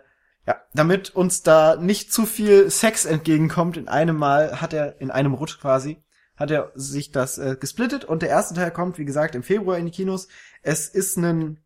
ja, 0.46 0.56
damit 0.72 1.10
uns 1.10 1.42
da 1.42 1.76
nicht 1.76 2.12
zu 2.12 2.24
viel 2.24 2.70
Sex 2.70 3.04
entgegenkommt, 3.04 3.76
in 3.76 3.88
einem 3.88 4.16
Mal 4.16 4.60
hat 4.60 4.72
er, 4.72 5.00
in 5.00 5.10
einem 5.10 5.34
Rutsch 5.34 5.60
quasi, 5.60 6.02
hat 6.36 6.50
er 6.50 6.72
sich 6.74 7.10
das 7.10 7.36
äh, 7.36 7.56
gesplittet 7.58 8.04
und 8.04 8.22
der 8.22 8.30
erste 8.30 8.54
Teil 8.54 8.70
kommt, 8.70 8.98
wie 8.98 9.04
gesagt, 9.04 9.34
im 9.34 9.42
Februar 9.42 9.76
in 9.76 9.86
die 9.86 9.92
Kinos. 9.92 10.28
Es 10.62 10.88
ist 10.88 11.18
ein 11.18 11.58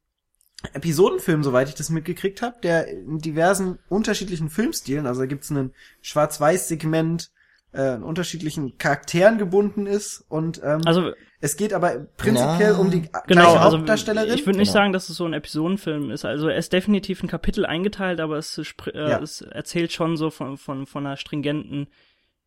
Episodenfilm, 0.73 1.43
soweit 1.43 1.69
ich 1.69 1.75
das 1.75 1.91
mitgekriegt 1.91 2.43
habe, 2.43 2.61
der 2.63 2.89
in 2.89 3.19
diversen 3.19 3.79
unterschiedlichen 3.89 4.51
Filmstilen, 4.51 5.07
also 5.07 5.21
da 5.21 5.27
gibt's 5.27 5.51
einen 5.51 5.75
Schwarz-Weiß-Segment, 6.01 7.31
äh, 7.73 7.95
in 7.95 8.03
unterschiedlichen 8.03 8.79
Charakteren 8.79 9.39
gebunden 9.39 9.87
ist 9.87 10.25
und 10.29 10.61
ähm, 10.63 10.83
Also 10.85 11.13
es 11.43 11.57
geht 11.57 11.75
aber 11.75 12.07
prinzipiell 12.17 12.73
Ja. 12.73 12.77
um 12.79 12.91
die 12.91 13.03
genau, 13.03 13.13
gleiche 13.27 13.61
also 13.61 13.79
Hauptdarstellerin. 13.79 14.33
ich 14.33 14.47
würde 14.47 14.59
nicht 14.59 14.69
Genau. 14.69 14.81
sagen, 14.81 14.93
dass 14.93 15.09
es 15.09 15.17
so 15.17 15.27
ein 15.27 15.33
Episodenfilm 15.35 16.11
ist. 16.11 16.25
Also 16.25 16.49
er 16.49 16.57
ist 16.57 16.73
definitiv 16.73 17.23
ein 17.23 17.29
Kapitel 17.29 17.67
eingeteilt, 17.67 18.21
aber 18.21 18.39
es, 18.39 18.57
äh, 18.59 18.65
Ja. 19.11 19.19
es 19.21 19.41
erzählt 19.43 19.93
schon 19.93 20.17
so 20.17 20.31
von, 20.31 20.57
von, 20.57 20.87
von 20.87 21.05
einer 21.07 21.17
stringenten 21.17 21.89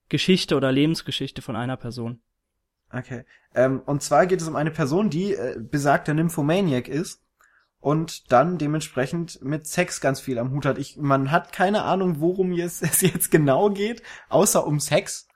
Geschichte 0.10 0.56
oder 0.56 0.72
Lebensgeschichte 0.72 1.41
von 1.41 1.56
einer 1.56 1.78
Person. 1.78 2.22
Okay. 2.91 3.26
Ähm, 3.54 3.82
und 3.86 4.02
zwar 4.02 4.26
geht 4.28 4.41
es 4.41 4.48
um 4.48 4.56
eine 4.56 4.72
Person, 4.72 5.10
die 5.10 5.34
äh, 5.34 5.58
besagter 5.60 6.14
Nymphomaniac 6.14 6.88
ist 6.88 7.22
und 7.82 8.32
dann 8.32 8.58
dementsprechend 8.58 9.41
mit 9.43 9.68
Sex 9.68 10.00
ganz 10.00 10.22
viel 10.22 10.39
am 10.39 10.52
Hut 10.52 10.66
hat. 10.66 10.78
Ich, 10.78 10.96
man 10.98 11.32
hat 11.32 11.52
keine 11.52 11.84
Ahnung, 11.84 12.22
worum 12.22 12.54
es, 12.54 12.82
es 12.82 13.02
jetzt 13.02 13.30
genau 13.30 13.70
geht, 13.72 14.02
außer 14.30 14.66
um 14.66 14.80
Sex. 14.80 15.28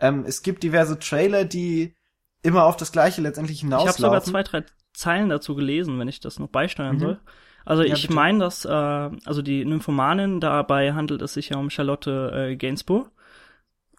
Ähm, 0.00 0.24
es 0.26 0.42
gibt 0.42 0.62
diverse 0.64 0.98
Trailer, 0.98 1.44
die 1.44 1.94
immer 2.42 2.64
auf 2.64 2.76
das 2.76 2.92
Gleiche 2.92 3.20
letztendlich 3.20 3.58
Ich 3.58 3.64
habe 3.64 3.74
sogar 3.76 3.92
hinauslaufen. 3.94 4.30
zwei, 4.32 4.42
drei 4.42 4.64
Zeilen 4.92 5.28
dazu 5.28 5.54
gelesen, 5.54 5.98
wenn 5.98 6.08
ich 6.08 6.20
das 6.20 6.38
noch 6.38 6.48
beisteuern 6.48 6.96
Mhm. 6.96 7.00
soll. 7.00 7.20
Also 7.64 7.82
Ja, 7.82 7.94
ich 7.94 8.08
meine, 8.10 8.38
dass 8.40 8.64
äh, 8.64 8.68
also 8.70 9.42
die 9.42 9.64
Nymphomanin, 9.64 10.40
dabei 10.40 10.94
handelt 10.94 11.20
es 11.22 11.34
sich 11.34 11.50
ja 11.50 11.58
um 11.58 11.70
Charlotte 11.70 12.32
äh, 12.52 12.56
Gainsbourg. 12.56 13.10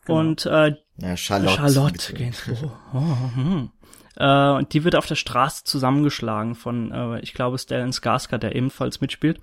Genau. 0.05 0.19
Und 0.19 0.45
äh, 0.45 0.75
Ja, 0.97 1.15
Charlotte. 1.17 1.55
Charlotte. 1.57 2.13
Gainsbourg. 2.13 2.71
Oh, 2.93 3.15
hm. 3.35 3.69
äh, 4.17 4.49
und 4.51 4.73
die 4.73 4.83
wird 4.83 4.95
auf 4.95 5.05
der 5.05 5.15
Straße 5.15 5.63
zusammengeschlagen 5.65 6.55
von, 6.55 6.91
äh, 6.91 7.19
ich 7.19 7.33
glaube, 7.33 7.57
Stellan 7.59 7.91
Skarsgård, 7.91 8.39
der 8.39 8.55
ebenfalls 8.55 9.01
mitspielt. 9.01 9.39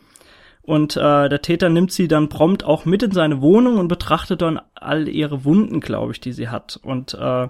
Und 0.62 0.96
äh, 0.96 1.28
der 1.28 1.42
Täter 1.42 1.68
nimmt 1.68 1.92
sie 1.92 2.08
dann 2.08 2.28
prompt 2.28 2.64
auch 2.64 2.84
mit 2.84 3.04
in 3.04 3.12
seine 3.12 3.40
Wohnung 3.40 3.78
und 3.78 3.86
betrachtet 3.86 4.42
dann 4.42 4.60
all 4.74 5.08
ihre 5.08 5.44
Wunden, 5.44 5.78
glaube 5.80 6.10
ich, 6.10 6.20
die 6.20 6.32
sie 6.32 6.48
hat. 6.48 6.80
Und 6.82 7.14
äh, 7.14 7.48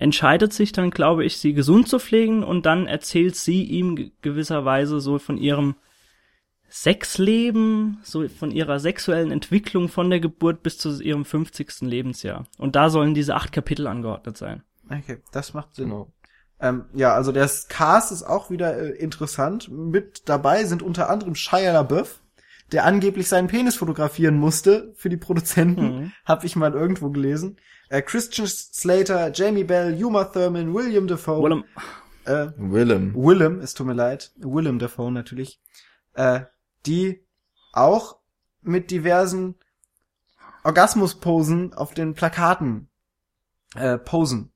entscheidet 0.00 0.52
sich 0.52 0.72
dann, 0.72 0.90
glaube 0.90 1.24
ich, 1.24 1.38
sie 1.38 1.52
gesund 1.52 1.88
zu 1.88 1.98
pflegen 1.98 2.42
und 2.42 2.66
dann 2.66 2.86
erzählt 2.86 3.36
sie 3.36 3.62
ihm 3.64 3.96
ge- 3.96 4.12
gewisserweise 4.22 4.98
so 5.00 5.18
von 5.18 5.36
ihrem 5.36 5.76
Sexleben, 6.70 7.98
so 8.02 8.28
von 8.28 8.50
ihrer 8.52 8.78
sexuellen 8.78 9.32
Entwicklung 9.32 9.88
von 9.88 10.08
der 10.08 10.20
Geburt 10.20 10.62
bis 10.62 10.78
zu 10.78 11.02
ihrem 11.02 11.24
50. 11.24 11.80
Lebensjahr. 11.82 12.46
Und 12.58 12.76
da 12.76 12.90
sollen 12.90 13.12
diese 13.12 13.34
acht 13.34 13.52
Kapitel 13.52 13.86
angeordnet 13.86 14.36
sein. 14.36 14.62
Okay, 14.88 15.18
das 15.32 15.52
macht 15.52 15.74
Sinn. 15.74 15.88
Genau. 15.90 16.12
Ähm, 16.60 16.84
ja, 16.94 17.14
also 17.14 17.32
der 17.32 17.50
Cast 17.68 18.12
ist 18.12 18.22
auch 18.22 18.50
wieder 18.50 18.78
äh, 18.78 18.90
interessant. 18.98 19.68
Mit 19.70 20.28
dabei 20.28 20.64
sind 20.64 20.82
unter 20.82 21.10
anderem 21.10 21.34
Shia 21.34 21.72
LaBeouf, 21.72 22.20
der 22.72 22.84
angeblich 22.84 23.28
seinen 23.28 23.48
Penis 23.48 23.76
fotografieren 23.76 24.36
musste 24.36 24.92
für 24.96 25.08
die 25.08 25.16
Produzenten. 25.16 25.82
Mhm. 25.82 26.12
Hab 26.24 26.44
ich 26.44 26.56
mal 26.56 26.72
irgendwo 26.74 27.10
gelesen. 27.10 27.58
Äh, 27.88 28.02
Christian 28.02 28.46
Slater, 28.46 29.32
Jamie 29.34 29.64
Bell, 29.64 30.02
Uma 30.02 30.24
Thurman, 30.24 30.72
William 30.74 31.06
Dafoe. 31.06 31.42
Willem, 31.42 31.64
Äh, 32.24 32.48
Willem. 32.56 33.14
Willem, 33.14 33.60
es 33.60 33.74
tut 33.74 33.86
mir 33.86 33.94
leid. 33.94 34.32
Willem 34.36 34.78
Dafoe 34.78 35.10
natürlich. 35.10 35.60
Äh, 36.14 36.42
die 36.86 37.24
auch 37.72 38.16
mit 38.62 38.90
diversen 38.90 39.56
Orgasmusposen 40.64 41.72
auf 41.72 41.94
den 41.94 42.14
Plakaten 42.14 42.88
äh, 43.74 43.98
posen. 43.98 44.52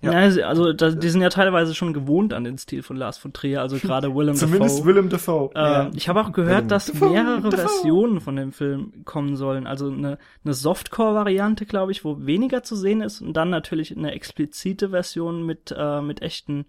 Ja. 0.00 0.26
ja. 0.26 0.46
also 0.46 0.72
da, 0.72 0.90
die 0.90 1.08
sind 1.08 1.22
ja 1.22 1.28
teilweise 1.28 1.74
schon 1.74 1.92
gewohnt 1.92 2.32
an 2.32 2.44
den 2.44 2.58
Stil 2.58 2.82
von 2.82 2.96
Lars 2.96 3.18
von 3.18 3.32
Trier, 3.32 3.60
also 3.60 3.76
gerade 3.80 4.14
Willem 4.14 4.34
Zumindest 4.34 4.78
Dafoe. 4.78 4.86
Willem 4.86 5.08
Dafoe. 5.08 5.50
Äh, 5.54 5.60
ja. 5.60 5.90
Ich 5.94 6.08
habe 6.08 6.20
auch 6.20 6.32
gehört, 6.32 6.56
Willem 6.56 6.68
dass 6.68 6.86
Dafoe, 6.86 7.10
mehrere 7.10 7.50
Dafoe. 7.50 7.58
Versionen 7.58 8.20
von 8.20 8.36
dem 8.36 8.52
Film 8.52 9.04
kommen 9.04 9.36
sollen. 9.36 9.66
Also 9.66 9.90
eine, 9.90 10.18
eine 10.44 10.54
Softcore-Variante, 10.54 11.66
glaube 11.66 11.92
ich, 11.92 12.04
wo 12.04 12.24
weniger 12.26 12.62
zu 12.62 12.76
sehen 12.76 13.00
ist 13.00 13.20
und 13.20 13.34
dann 13.34 13.50
natürlich 13.50 13.96
eine 13.96 14.12
explizite 14.12 14.90
Version 14.90 15.44
mit, 15.44 15.74
äh, 15.76 16.00
mit 16.00 16.22
echten 16.22 16.66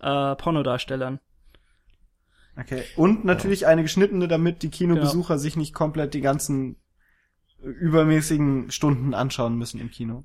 äh, 0.00 0.34
Pornodarstellern. 0.36 1.20
Okay. 2.56 2.82
Und 2.96 3.24
natürlich 3.24 3.66
eine 3.66 3.82
geschnittene, 3.82 4.28
damit 4.28 4.62
die 4.62 4.70
Kinobesucher 4.70 5.34
Genau. 5.34 5.38
sich 5.38 5.56
nicht 5.56 5.74
komplett 5.74 6.14
die 6.14 6.20
ganzen 6.20 6.76
übermäßigen 7.62 8.70
Stunden 8.70 9.14
anschauen 9.14 9.56
müssen 9.56 9.80
im 9.80 9.90
Kino. 9.90 10.24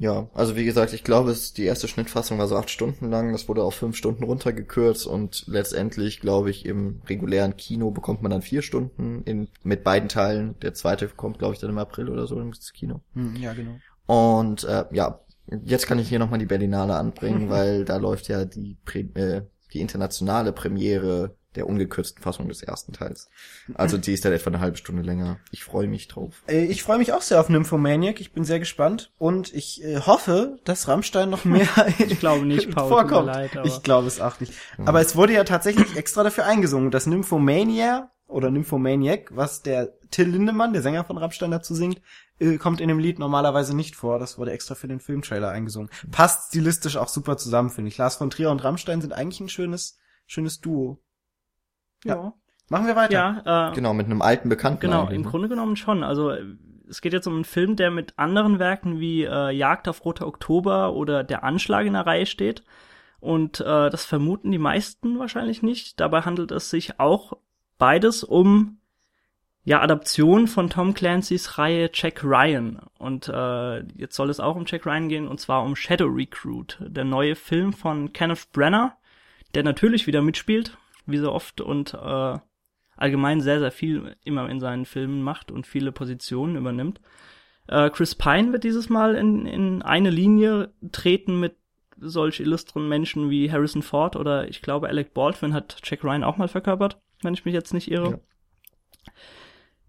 Ja, 0.00 0.30
also 0.32 0.56
wie 0.56 0.64
gesagt, 0.64 0.94
ich 0.94 1.04
glaube, 1.04 1.30
es, 1.30 1.52
die 1.52 1.64
erste 1.64 1.86
Schnittfassung 1.86 2.38
war 2.38 2.48
so 2.48 2.56
acht 2.56 2.70
Stunden 2.70 3.10
lang, 3.10 3.32
das 3.32 3.50
wurde 3.50 3.62
auf 3.62 3.74
fünf 3.74 3.96
Stunden 3.96 4.24
runtergekürzt 4.24 5.06
und 5.06 5.44
letztendlich, 5.46 6.20
glaube 6.20 6.48
ich, 6.48 6.64
im 6.64 7.02
regulären 7.06 7.54
Kino 7.58 7.90
bekommt 7.90 8.22
man 8.22 8.30
dann 8.30 8.40
vier 8.40 8.62
Stunden 8.62 9.22
in, 9.24 9.48
mit 9.62 9.84
beiden 9.84 10.08
Teilen. 10.08 10.58
Der 10.60 10.72
zweite 10.72 11.06
kommt, 11.08 11.38
glaube 11.38 11.52
ich, 11.52 11.60
dann 11.60 11.68
im 11.68 11.76
April 11.76 12.08
oder 12.08 12.26
so 12.26 12.40
ins 12.40 12.72
Kino. 12.72 13.02
Hm, 13.12 13.36
ja, 13.36 13.52
genau. 13.52 13.76
Und 14.06 14.64
äh, 14.64 14.86
ja, 14.90 15.20
jetzt 15.66 15.86
kann 15.86 15.98
ich 15.98 16.08
hier 16.08 16.18
nochmal 16.18 16.38
die 16.38 16.46
Berlinale 16.46 16.94
anbringen, 16.94 17.50
weil 17.50 17.84
da 17.84 17.98
läuft 17.98 18.28
ja 18.28 18.46
die, 18.46 18.78
Pre 18.86 19.00
äh, 19.00 19.42
die 19.74 19.82
internationale 19.82 20.54
Premiere 20.54 21.36
der 21.56 21.66
ungekürzten 21.66 22.22
Fassung 22.22 22.48
des 22.48 22.62
ersten 22.62 22.92
Teils. 22.92 23.28
Also 23.74 23.98
die 23.98 24.12
ist 24.12 24.24
dann 24.24 24.32
etwa 24.32 24.50
eine 24.50 24.60
halbe 24.60 24.76
Stunde 24.76 25.02
länger. 25.02 25.38
Ich 25.50 25.64
freue 25.64 25.88
mich 25.88 26.06
drauf. 26.08 26.42
Äh, 26.46 26.66
Ich 26.66 26.82
freue 26.82 26.98
mich 26.98 27.12
auch 27.12 27.22
sehr 27.22 27.40
auf 27.40 27.48
Nymphomaniac. 27.48 28.20
Ich 28.20 28.32
bin 28.32 28.44
sehr 28.44 28.58
gespannt 28.60 29.12
und 29.18 29.52
ich 29.52 29.82
äh, 29.82 30.00
hoffe, 30.00 30.58
dass 30.64 30.86
Rammstein 30.88 31.30
noch 31.30 31.44
mehr 31.44 31.68
Ich 31.98 32.20
glaube 32.20 32.46
nicht, 32.46 32.70
Paul, 32.74 32.88
vorkommt. 32.88 33.26
leid, 33.26 33.50
ich 33.64 33.82
glaube 33.82 34.06
es 34.06 34.20
auch 34.20 34.38
nicht. 34.40 34.52
Aber 34.78 35.00
es 35.00 35.16
wurde 35.16 35.32
ja 35.32 35.44
tatsächlich 35.44 35.96
extra 35.96 36.22
dafür 36.22 36.46
eingesungen, 36.46 36.90
dass 36.90 37.06
Nymphomania 37.06 38.10
oder 38.26 38.50
Nymphomaniac, 38.50 39.34
was 39.34 39.62
der 39.62 39.98
Till 40.10 40.28
Lindemann, 40.28 40.72
der 40.72 40.82
Sänger 40.82 41.04
von 41.04 41.18
Rammstein, 41.18 41.50
dazu 41.50 41.74
singt, 41.74 42.00
äh, 42.38 42.58
kommt 42.58 42.80
in 42.80 42.88
dem 42.88 43.00
Lied 43.00 43.18
normalerweise 43.18 43.74
nicht 43.76 43.96
vor. 43.96 44.20
Das 44.20 44.38
wurde 44.38 44.52
extra 44.52 44.76
für 44.76 44.86
den 44.88 45.00
Filmtrailer 45.00 45.50
eingesungen. 45.50 45.90
Passt 46.12 46.48
stilistisch 46.48 46.96
auch 46.96 47.08
super 47.08 47.36
zusammen, 47.36 47.70
finde 47.70 47.88
ich. 47.88 47.98
Lars 47.98 48.14
von 48.16 48.30
Trier 48.30 48.50
und 48.50 48.62
Rammstein 48.62 49.00
sind 49.00 49.12
eigentlich 49.12 49.40
ein 49.40 49.48
schönes, 49.48 49.98
schönes 50.26 50.60
Duo. 50.60 51.00
Ja. 52.04 52.32
Machen 52.68 52.86
wir 52.86 52.96
weiter. 52.96 53.12
Ja, 53.12 53.70
äh, 53.70 53.74
Genau, 53.74 53.92
mit 53.94 54.06
einem 54.06 54.22
alten 54.22 54.48
Bekannten. 54.48 54.80
Genau, 54.80 55.02
eigentlich, 55.02 55.16
im 55.16 55.22
ne? 55.22 55.28
Grunde 55.28 55.48
genommen 55.48 55.76
schon. 55.76 56.04
Also 56.04 56.32
es 56.88 57.00
geht 57.00 57.12
jetzt 57.12 57.26
um 57.26 57.34
einen 57.34 57.44
Film, 57.44 57.76
der 57.76 57.90
mit 57.90 58.18
anderen 58.18 58.58
Werken 58.58 59.00
wie 59.00 59.24
äh, 59.24 59.50
Jagd 59.50 59.88
auf 59.88 60.04
Roter 60.04 60.26
Oktober 60.26 60.92
oder 60.94 61.24
Der 61.24 61.44
Anschlag 61.44 61.86
in 61.86 61.94
der 61.94 62.06
Reihe 62.06 62.26
steht. 62.26 62.62
Und 63.20 63.60
äh, 63.60 63.90
das 63.90 64.04
vermuten 64.04 64.50
die 64.50 64.58
meisten 64.58 65.18
wahrscheinlich 65.18 65.62
nicht. 65.62 66.00
Dabei 66.00 66.22
handelt 66.22 66.52
es 66.52 66.70
sich 66.70 66.98
auch 66.98 67.34
beides 67.78 68.24
um 68.24 68.78
ja 69.64 69.80
Adaption 69.82 70.46
von 70.48 70.70
Tom 70.70 70.94
Clancy's 70.94 71.58
Reihe 71.58 71.90
Jack 71.92 72.24
Ryan. 72.24 72.80
Und 72.98 73.28
äh, 73.28 73.80
jetzt 73.96 74.16
soll 74.16 74.30
es 74.30 74.40
auch 74.40 74.56
um 74.56 74.64
Jack 74.66 74.86
Ryan 74.86 75.08
gehen, 75.08 75.28
und 75.28 75.40
zwar 75.40 75.64
um 75.64 75.76
Shadow 75.76 76.06
Recruit, 76.06 76.78
der 76.80 77.04
neue 77.04 77.34
Film 77.34 77.72
von 77.72 78.12
Kenneth 78.12 78.52
Brenner, 78.52 78.96
der 79.54 79.62
natürlich 79.62 80.06
wieder 80.06 80.22
mitspielt, 80.22 80.76
wie 81.10 81.18
so 81.18 81.32
oft, 81.32 81.60
und 81.60 81.94
äh, 81.94 82.38
allgemein 82.96 83.40
sehr, 83.40 83.58
sehr 83.60 83.72
viel 83.72 84.16
immer 84.24 84.48
in 84.48 84.60
seinen 84.60 84.84
Filmen 84.84 85.22
macht 85.22 85.50
und 85.50 85.66
viele 85.66 85.92
Positionen 85.92 86.56
übernimmt. 86.56 87.00
Äh, 87.66 87.90
Chris 87.90 88.14
Pine 88.14 88.52
wird 88.52 88.64
dieses 88.64 88.88
Mal 88.88 89.14
in, 89.14 89.46
in 89.46 89.82
eine 89.82 90.10
Linie 90.10 90.72
treten 90.92 91.40
mit 91.40 91.56
solch 91.96 92.40
illustren 92.40 92.88
Menschen 92.88 93.30
wie 93.30 93.50
Harrison 93.50 93.82
Ford 93.82 94.16
oder 94.16 94.48
ich 94.48 94.62
glaube 94.62 94.88
Alec 94.88 95.12
Baldwin 95.12 95.52
hat 95.52 95.78
Jack 95.84 96.02
Ryan 96.02 96.24
auch 96.24 96.38
mal 96.38 96.48
verkörpert, 96.48 96.98
wenn 97.22 97.34
ich 97.34 97.44
mich 97.44 97.54
jetzt 97.54 97.74
nicht 97.74 97.90
irre. 97.90 98.10
Ja. 98.10 99.12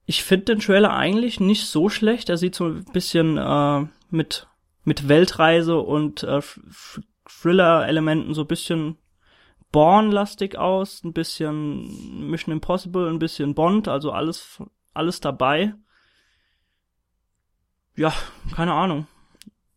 Ich 0.05 0.23
finde 0.23 0.45
den 0.45 0.59
Trailer 0.59 0.93
eigentlich 0.93 1.39
nicht 1.39 1.67
so 1.67 1.87
schlecht. 1.87 2.29
Er 2.29 2.37
sieht 2.37 2.55
so 2.55 2.65
ein 2.65 2.85
bisschen 2.91 3.37
äh, 3.37 3.85
mit 4.09 4.47
mit 4.83 5.07
Weltreise 5.07 5.79
und 5.79 6.23
äh, 6.23 6.41
Thriller-Elementen 7.27 8.33
so 8.33 8.41
ein 8.41 8.47
bisschen 8.47 8.97
Born-lastig 9.71 10.57
aus, 10.57 11.03
ein 11.03 11.13
bisschen 11.13 12.29
Mission 12.29 12.53
Impossible, 12.53 13.09
ein 13.09 13.19
bisschen 13.19 13.55
Bond, 13.55 13.87
also 13.87 14.11
alles, 14.11 14.61
alles 14.93 15.21
dabei. 15.21 15.73
Ja, 17.95 18.13
keine 18.55 18.73
Ahnung. 18.73 19.07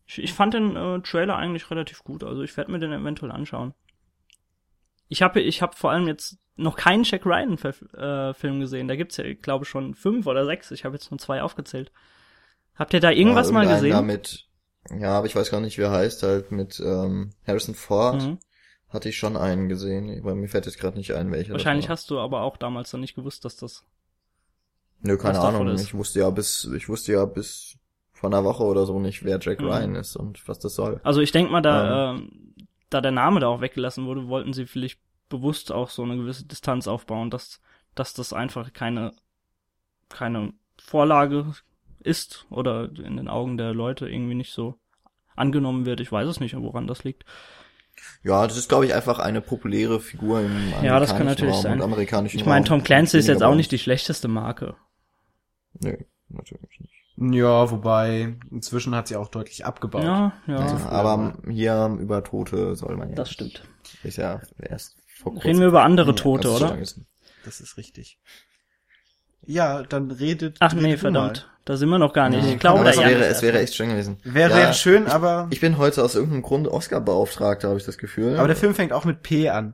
Ich, 0.05 0.21
ich 0.21 0.33
fand 0.33 0.53
den 0.53 0.75
äh, 0.75 0.99
Trailer 1.01 1.37
eigentlich 1.37 1.69
relativ 1.71 2.03
gut, 2.03 2.23
also 2.23 2.41
ich 2.41 2.55
werde 2.57 2.71
mir 2.71 2.79
den 2.79 2.91
eventuell 2.91 3.31
anschauen. 3.31 3.73
Ich 5.07 5.21
habe 5.21 5.39
ich 5.39 5.61
hab 5.61 5.75
vor 5.75 5.91
allem 5.91 6.07
jetzt 6.07 6.37
noch 6.55 6.75
keinen 6.75 7.03
Jack 7.03 7.25
Ryan 7.25 7.57
äh, 7.57 8.33
Film 8.33 8.59
gesehen. 8.59 8.87
Da 8.87 8.95
gibt's 8.95 9.17
ja, 9.17 9.25
ich 9.25 9.41
glaube 9.41 9.65
schon 9.65 9.93
fünf 9.93 10.25
oder 10.25 10.45
sechs. 10.45 10.71
Ich 10.71 10.85
habe 10.85 10.95
jetzt 10.95 11.11
nur 11.11 11.19
zwei 11.19 11.41
aufgezählt. 11.41 11.91
Habt 12.75 12.93
ihr 12.93 12.99
da 12.99 13.11
irgendwas 13.11 13.47
ja, 13.47 13.53
mal 13.53 13.67
gesehen? 13.67 13.91
Damit, 13.91 14.47
ja, 14.89 15.13
aber 15.13 15.27
ich 15.27 15.35
weiß 15.35 15.51
gar 15.51 15.61
nicht, 15.61 15.77
wie 15.77 15.83
er 15.83 15.91
heißt, 15.91 16.23
halt 16.23 16.51
mit 16.51 16.79
ähm, 16.79 17.31
Harrison 17.45 17.75
Ford. 17.75 18.21
Mhm. 18.21 18.39
Hatte 18.95 19.09
ich 19.09 19.17
schon 19.17 19.35
einen 19.35 19.67
gesehen, 19.67 20.19
aber 20.21 20.35
mir 20.35 20.47
fällt 20.47 20.65
jetzt 20.65 20.79
gerade 20.79 20.97
nicht 20.97 21.13
ein, 21.13 21.29
welcher. 21.29 21.51
Wahrscheinlich 21.51 21.89
hast 21.89 22.09
du 22.09 22.17
aber 22.17 22.43
auch 22.43 22.55
damals 22.55 22.93
noch 22.93 22.99
nicht 23.01 23.13
gewusst, 23.13 23.43
dass 23.43 23.57
das. 23.57 23.83
Nö, 25.01 25.17
keine 25.17 25.39
Ahnung. 25.39 25.67
Ich 25.75 25.93
wusste 25.93 26.19
ja 26.19 26.29
bis, 26.29 26.63
ich 26.73 26.87
wusste 26.87 27.11
ja 27.11 27.25
bis 27.25 27.77
vor 28.13 28.29
einer 28.29 28.45
Woche 28.45 28.63
oder 28.63 28.85
so 28.85 28.97
nicht, 28.99 29.25
wer 29.25 29.37
Jack 29.41 29.59
mhm. 29.59 29.67
Ryan 29.67 29.95
ist 29.95 30.15
und 30.15 30.47
was 30.47 30.59
das 30.59 30.75
soll. 30.75 31.01
Also 31.03 31.19
ich 31.19 31.33
denk 31.33 31.51
mal, 31.51 31.61
da, 31.61 32.13
ähm. 32.13 32.31
äh, 32.57 32.63
da 32.89 33.01
der 33.01 33.11
Name 33.11 33.41
da 33.41 33.47
auch 33.47 33.59
weggelassen 33.59 34.05
wurde, 34.05 34.29
wollten 34.29 34.53
sie 34.53 34.65
vielleicht 34.65 35.01
bewusst 35.27 35.73
auch 35.73 35.89
so 35.89 36.03
eine 36.03 36.15
gewisse 36.15 36.45
Distanz 36.45 36.87
aufbauen, 36.87 37.29
dass, 37.29 37.59
dass 37.95 38.13
das 38.13 38.31
einfach 38.31 38.71
keine, 38.71 39.11
keine 40.07 40.53
Vorlage 40.79 41.53
ist 41.99 42.45
oder 42.49 42.85
in 42.85 43.17
den 43.17 43.27
Augen 43.27 43.57
der 43.57 43.73
Leute 43.73 44.07
irgendwie 44.07 44.35
nicht 44.35 44.53
so 44.53 44.79
angenommen 45.35 45.85
wird. 45.85 45.99
Ich 45.99 46.13
weiß 46.13 46.29
es 46.29 46.39
nicht, 46.39 46.55
woran 46.55 46.87
das 46.87 47.03
liegt. 47.03 47.25
Ja, 48.23 48.47
das 48.47 48.57
ist, 48.57 48.69
glaube 48.69 48.85
ich, 48.85 48.93
einfach 48.93 49.19
eine 49.19 49.41
populäre 49.41 49.99
Figur 49.99 50.39
im 50.41 50.47
amerikanischen 50.47 50.85
Ja, 50.85 50.99
das 50.99 51.15
kann 51.15 51.25
natürlich 51.25 51.53
Raum 51.55 51.61
sein. 51.61 51.81
Amerikanischen 51.81 52.39
ich 52.39 52.45
meine, 52.45 52.65
Tom 52.65 52.83
Clancy 52.83 53.17
ist 53.17 53.27
jetzt 53.27 53.43
auch 53.43 53.55
nicht 53.55 53.71
die 53.71 53.79
schlechteste 53.79 54.27
Marke. 54.27 54.75
Nö, 55.79 55.95
natürlich 56.29 56.79
nicht. 56.79 56.93
Ja, 57.17 57.71
wobei 57.71 58.35
inzwischen 58.51 58.93
hat 58.93 59.07
sie 59.07 59.15
auch 59.15 59.29
deutlich 59.29 59.65
abgebaut. 59.65 60.03
Ja, 60.03 60.33
ja. 60.47 60.57
Also, 60.57 60.75
aber 60.87 61.37
hier 61.49 61.97
über 61.99 62.23
Tote 62.23 62.75
soll 62.75 62.97
man 62.97 63.09
ja. 63.09 63.15
Das 63.15 63.31
stimmt. 63.31 63.63
Ist 64.03 64.17
ja 64.17 64.41
erst 64.59 64.97
vor 65.07 65.33
kurzem. 65.33 65.47
Reden 65.47 65.59
wir 65.61 65.67
über 65.67 65.83
andere 65.83 66.13
Tote, 66.15 66.49
oder? 66.49 66.77
Das 67.45 67.61
ist 67.61 67.77
richtig. 67.77 68.19
Ja, 69.45 69.83
dann 69.83 70.11
redet. 70.11 70.57
Ach 70.59 70.73
nee, 70.73 70.97
verdammt. 70.97 71.37
Mal. 71.37 71.55
Da 71.65 71.77
sind 71.77 71.89
wir 71.89 71.97
noch 71.97 72.13
gar 72.13 72.29
nicht. 72.29 72.45
Ja, 72.45 72.51
ich 72.51 72.59
glaube, 72.59 72.81
aber 72.81 72.89
es 72.91 72.97
wäre, 72.97 73.25
es 73.25 73.41
wäre 73.41 73.59
echt 73.59 73.73
schön 73.73 73.89
gewesen. 73.89 74.17
Wäre, 74.23 74.51
ja, 74.51 74.57
wäre 74.57 74.73
schön, 74.73 75.07
aber. 75.07 75.47
Ich 75.49 75.59
bin 75.59 75.79
heute 75.79 76.03
aus 76.03 76.13
irgendeinem 76.13 76.43
Grund 76.43 76.67
Oscar-Beauftragter, 76.67 77.69
habe 77.69 77.79
ich 77.79 77.85
das 77.85 77.97
Gefühl. 77.97 78.37
Aber 78.37 78.47
der 78.47 78.55
Film 78.55 78.75
fängt 78.75 78.93
auch 78.93 79.03
mit 79.03 79.23
P 79.23 79.49
an. 79.49 79.73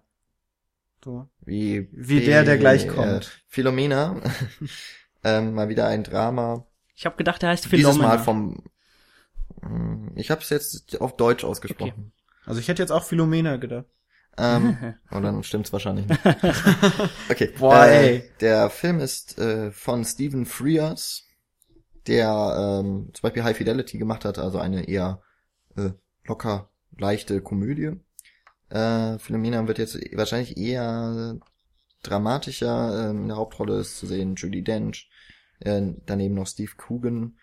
So. 1.04 1.28
Wie, 1.42 1.90
Wie 1.92 2.20
P, 2.20 2.26
der, 2.26 2.44
der 2.44 2.58
gleich 2.58 2.88
kommt. 2.88 3.26
Äh, 3.26 3.42
Philomena. 3.48 4.22
ähm, 5.24 5.54
mal 5.54 5.68
wieder 5.68 5.88
ein 5.88 6.04
Drama. 6.04 6.66
Ich 6.96 7.06
habe 7.06 7.18
gedacht, 7.18 7.42
der 7.42 7.50
heißt 7.50 7.68
Philomena. 7.68 7.92
Dieses 7.92 8.02
Mal 8.02 8.20
vom. 8.20 8.64
Hm, 9.62 10.14
ich 10.16 10.32
habe 10.32 10.42
es 10.42 10.50
jetzt 10.50 11.02
auf 11.02 11.18
Deutsch 11.18 11.44
ausgesprochen. 11.44 11.92
Okay. 11.92 12.46
Also 12.46 12.60
ich 12.62 12.70
hätte 12.70 12.82
jetzt 12.82 12.92
auch 12.92 13.04
Philomena 13.04 13.58
gedacht. 13.58 13.86
Ähm, 14.38 14.96
und 15.12 15.24
dann 15.24 15.44
stimmt's 15.44 15.74
wahrscheinlich 15.74 16.08
nicht. 16.08 16.22
Okay. 17.30 17.54
Boah, 17.58 17.88
äh, 17.88 18.24
der 18.40 18.70
Film 18.70 19.00
ist 19.00 19.38
äh, 19.38 19.72
von 19.72 20.04
Stephen 20.06 20.46
Frears, 20.46 21.24
der 22.08 22.82
ähm, 22.82 23.10
zum 23.14 23.22
Beispiel 23.22 23.44
High 23.44 23.58
Fidelity 23.58 23.98
gemacht 23.98 24.26
hat, 24.26 24.38
also 24.38 24.60
eine 24.60 24.88
eher 24.88 25.22
äh, 25.76 25.92
locker 26.26 26.70
leichte 26.98 27.42
Komödie. 27.42 27.92
Äh, 28.70 29.18
Philomena 29.20 29.68
wird 29.68 29.80
jetzt 29.80 29.98
wahrscheinlich 30.16 30.58
eher 30.58 31.38
dramatischer. 32.04 33.10
Ähm, 33.10 33.24
in 33.24 33.28
der 33.30 33.38
Hauptrolle 33.38 33.80
ist 33.80 33.98
zu 33.98 34.08
sehen 34.08 34.36
Judy 34.36 34.64
Dench, 34.64 35.10
äh, 35.60 35.82
daneben 36.06 36.36
noch 36.36 36.48
Steve 36.48 36.72
Coogan. 36.88 37.38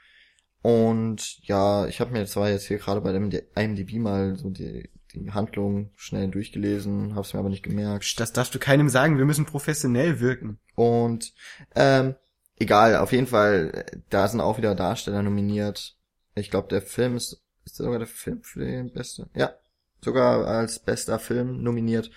Und 0.63 1.39
ja, 1.47 1.87
ich 1.87 2.01
habe 2.01 2.13
mir 2.13 2.27
zwar 2.27 2.51
jetzt 2.51 2.67
hier 2.67 2.79
gerade 2.79 3.01
bei 3.01 3.13
dem 3.13 3.31
IMDb 3.55 3.95
mal 3.95 4.37
so 4.37 4.51
die, 4.51 4.91
die 5.25 5.33
Handlung 5.33 5.91
schnell 5.97 6.29
durchgelesen, 6.29 7.15
hab's 7.15 7.33
mir 7.33 7.41
aber 7.41 7.49
nicht 7.49 7.63
gemerkt. 7.63 8.19
Das 8.21 8.33
darfst 8.33 8.55
du 8.55 8.59
keinem 8.59 8.89
sagen, 8.89 9.19
wir 9.19 9.25
müssen 9.25 9.47
professionell 9.47 10.21
wirken. 10.21 10.59
Und 10.75 11.33
ähm, 11.75 12.15
egal, 12.57 12.97
auf 12.97 13.13
jeden 13.13 13.27
Fall, 13.27 13.87
da 14.11 14.29
sind 14.29 14.41
auch 14.41 14.59
wieder 14.59 14.75
Darsteller 14.75 15.23
nominiert. 15.23 15.97
Ich 16.35 16.51
glaube, 16.51 16.69
der 16.69 16.83
Film 16.83 17.17
ist, 17.17 17.43
ist 17.65 17.77
sogar 17.77 17.99
der 17.99 18.09
Film 18.09 18.43
für 18.43 18.65
den 18.65 18.93
beste? 18.93 19.29
Ja, 19.35 19.55
sogar 20.01 20.47
als 20.47 20.79
bester 20.79 21.19
Film 21.19 21.63
nominiert. 21.63 22.11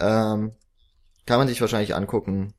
Ähm, 0.00 0.52
kann 1.26 1.38
man 1.38 1.48
sich 1.48 1.60
wahrscheinlich 1.60 1.94
angucken. 1.94 2.54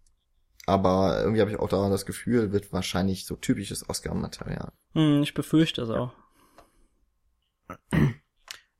Aber 0.65 1.19
irgendwie 1.19 1.41
habe 1.41 1.51
ich 1.51 1.59
auch 1.59 1.67
da 1.67 1.89
das 1.89 2.05
Gefühl, 2.05 2.53
wird 2.53 2.71
wahrscheinlich 2.71 3.25
so 3.25 3.35
typisches 3.35 3.89
Oscar-Material. 3.89 4.71
Hm, 4.93 5.21
ich 5.21 5.33
befürchte 5.33 5.81
es 5.81 5.89
auch. 5.89 6.13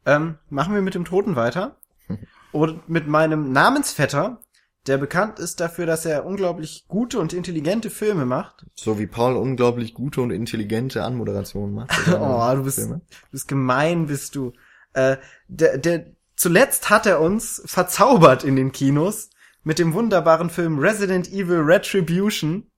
Ähm, 0.05 0.37
machen 0.49 0.73
wir 0.73 0.81
mit 0.81 0.95
dem 0.95 1.05
Toten 1.05 1.35
weiter. 1.35 1.77
Und 2.51 2.87
mit 2.87 3.07
meinem 3.07 3.51
Namensvetter, 3.51 4.39
der 4.85 4.97
bekannt 4.97 5.39
ist 5.39 5.59
dafür, 5.59 5.85
dass 5.85 6.05
er 6.05 6.25
unglaublich 6.25 6.85
gute 6.87 7.17
und 7.19 7.33
intelligente 7.33 7.89
Filme 7.89 8.25
macht. 8.25 8.65
So 8.75 8.99
wie 8.99 9.07
Paul 9.07 9.37
unglaublich 9.37 9.93
gute 9.93 10.21
und 10.21 10.29
intelligente 10.29 11.03
Anmoderationen 11.03 11.73
macht. 11.73 11.91
oh, 12.07 12.55
du 12.55 12.63
bist, 12.63 12.77
du 12.79 13.01
bist 13.31 13.47
gemein, 13.47 14.07
bist 14.07 14.35
du. 14.35 14.51
Äh, 14.93 15.17
der, 15.47 15.77
der, 15.77 16.05
zuletzt 16.35 16.89
hat 16.89 17.05
er 17.05 17.21
uns 17.21 17.63
verzaubert 17.65 18.43
in 18.43 18.55
den 18.55 18.71
Kinos 18.71 19.29
mit 19.63 19.79
dem 19.79 19.93
wunderbaren 19.93 20.49
Film 20.49 20.77
Resident 20.77 21.31
Evil 21.31 21.61
Retribution. 21.61 22.69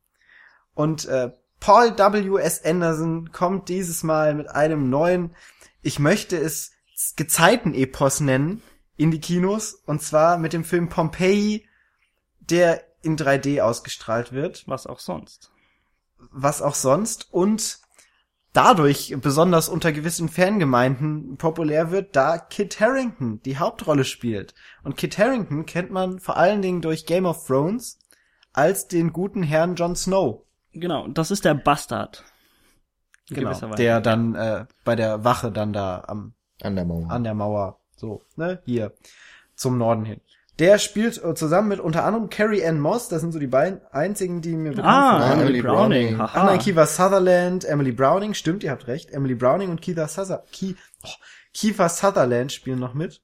Und 0.75 1.05
äh, 1.07 1.31
Paul 1.59 1.97
W. 1.97 2.39
S. 2.39 2.63
Anderson 2.63 3.31
kommt 3.31 3.69
dieses 3.69 4.03
Mal 4.03 4.35
mit 4.35 4.47
einem 4.49 4.89
neuen, 4.89 5.35
ich 5.81 5.99
möchte 5.99 6.37
es 6.37 6.74
Gezeiten-Epos 7.15 8.21
nennen, 8.21 8.61
in 8.97 9.11
die 9.11 9.19
Kinos. 9.19 9.73
Und 9.85 10.01
zwar 10.01 10.37
mit 10.37 10.53
dem 10.53 10.63
Film 10.63 10.89
Pompeii, 10.89 11.67
der 12.39 12.83
in 13.01 13.17
3D 13.17 13.61
ausgestrahlt 13.61 14.31
wird. 14.31 14.63
Was 14.67 14.87
auch 14.87 14.99
sonst. 14.99 15.51
Was 16.31 16.61
auch 16.61 16.75
sonst. 16.75 17.27
Und 17.31 17.79
dadurch 18.53 19.15
besonders 19.19 19.69
unter 19.69 19.91
gewissen 19.91 20.29
Fangemeinden 20.29 21.37
populär 21.37 21.91
wird, 21.91 22.15
da 22.15 22.37
Kit 22.37 22.79
Harrington 22.79 23.41
die 23.43 23.57
Hauptrolle 23.57 24.05
spielt. 24.05 24.55
Und 24.83 24.97
Kit 24.97 25.17
Harrington 25.17 25.65
kennt 25.65 25.91
man 25.91 26.19
vor 26.19 26.37
allen 26.37 26.61
Dingen 26.61 26.81
durch 26.81 27.05
Game 27.05 27.25
of 27.25 27.45
Thrones 27.45 27.99
als 28.53 28.87
den 28.87 29.11
guten 29.11 29.43
Herrn 29.43 29.75
Jon 29.75 29.95
Snow. 29.95 30.45
Genau, 30.71 31.07
das 31.07 31.31
ist 31.31 31.45
der 31.45 31.53
Bastard. 31.53 32.23
Genau, 33.29 33.53
der 33.75 34.01
dann 34.01 34.35
äh, 34.35 34.65
bei 34.83 34.95
der 34.95 35.23
Wache 35.23 35.51
dann 35.51 35.73
da 35.73 36.03
am 36.07 36.34
an 36.65 36.75
der 36.75 36.85
Mauer. 36.85 37.09
An 37.09 37.23
der 37.23 37.33
Mauer. 37.33 37.79
So, 37.95 38.21
ne, 38.35 38.59
hier 38.65 38.93
zum 39.55 39.77
Norden 39.77 40.05
hin. 40.05 40.21
Der 40.59 40.77
spielt 40.77 41.21
äh, 41.21 41.35
zusammen 41.35 41.67
mit 41.67 41.79
unter 41.79 42.05
anderem 42.05 42.29
Carrie 42.29 42.65
Ann 42.65 42.79
Moss, 42.79 43.09
das 43.09 43.21
sind 43.21 43.33
so 43.33 43.39
die 43.39 43.47
beiden 43.47 43.81
einzigen, 43.91 44.41
die 44.41 44.55
mir 44.55 44.71
bekannt 44.71 44.87
ah, 44.87 45.21
sind. 45.21 45.39
Ah, 45.39 45.41
Emily 45.41 45.61
Browning. 45.61 46.15
Ach 46.19 46.45
nein, 46.45 46.59
Kiva 46.59 46.85
Sutherland, 46.85 47.65
Emily 47.65 47.91
Browning, 47.91 48.33
stimmt, 48.33 48.63
ihr 48.63 48.71
habt 48.71 48.87
recht. 48.87 49.11
Emily 49.11 49.35
Browning 49.35 49.69
und 49.69 49.81
Kiva, 49.81 50.07
Suther 50.07 50.43
Ki 50.51 50.77
oh, 51.03 51.09
Kiefer 51.53 51.89
Sutherland 51.89 52.51
spielen 52.51 52.79
noch 52.79 52.93
mit. 52.93 53.21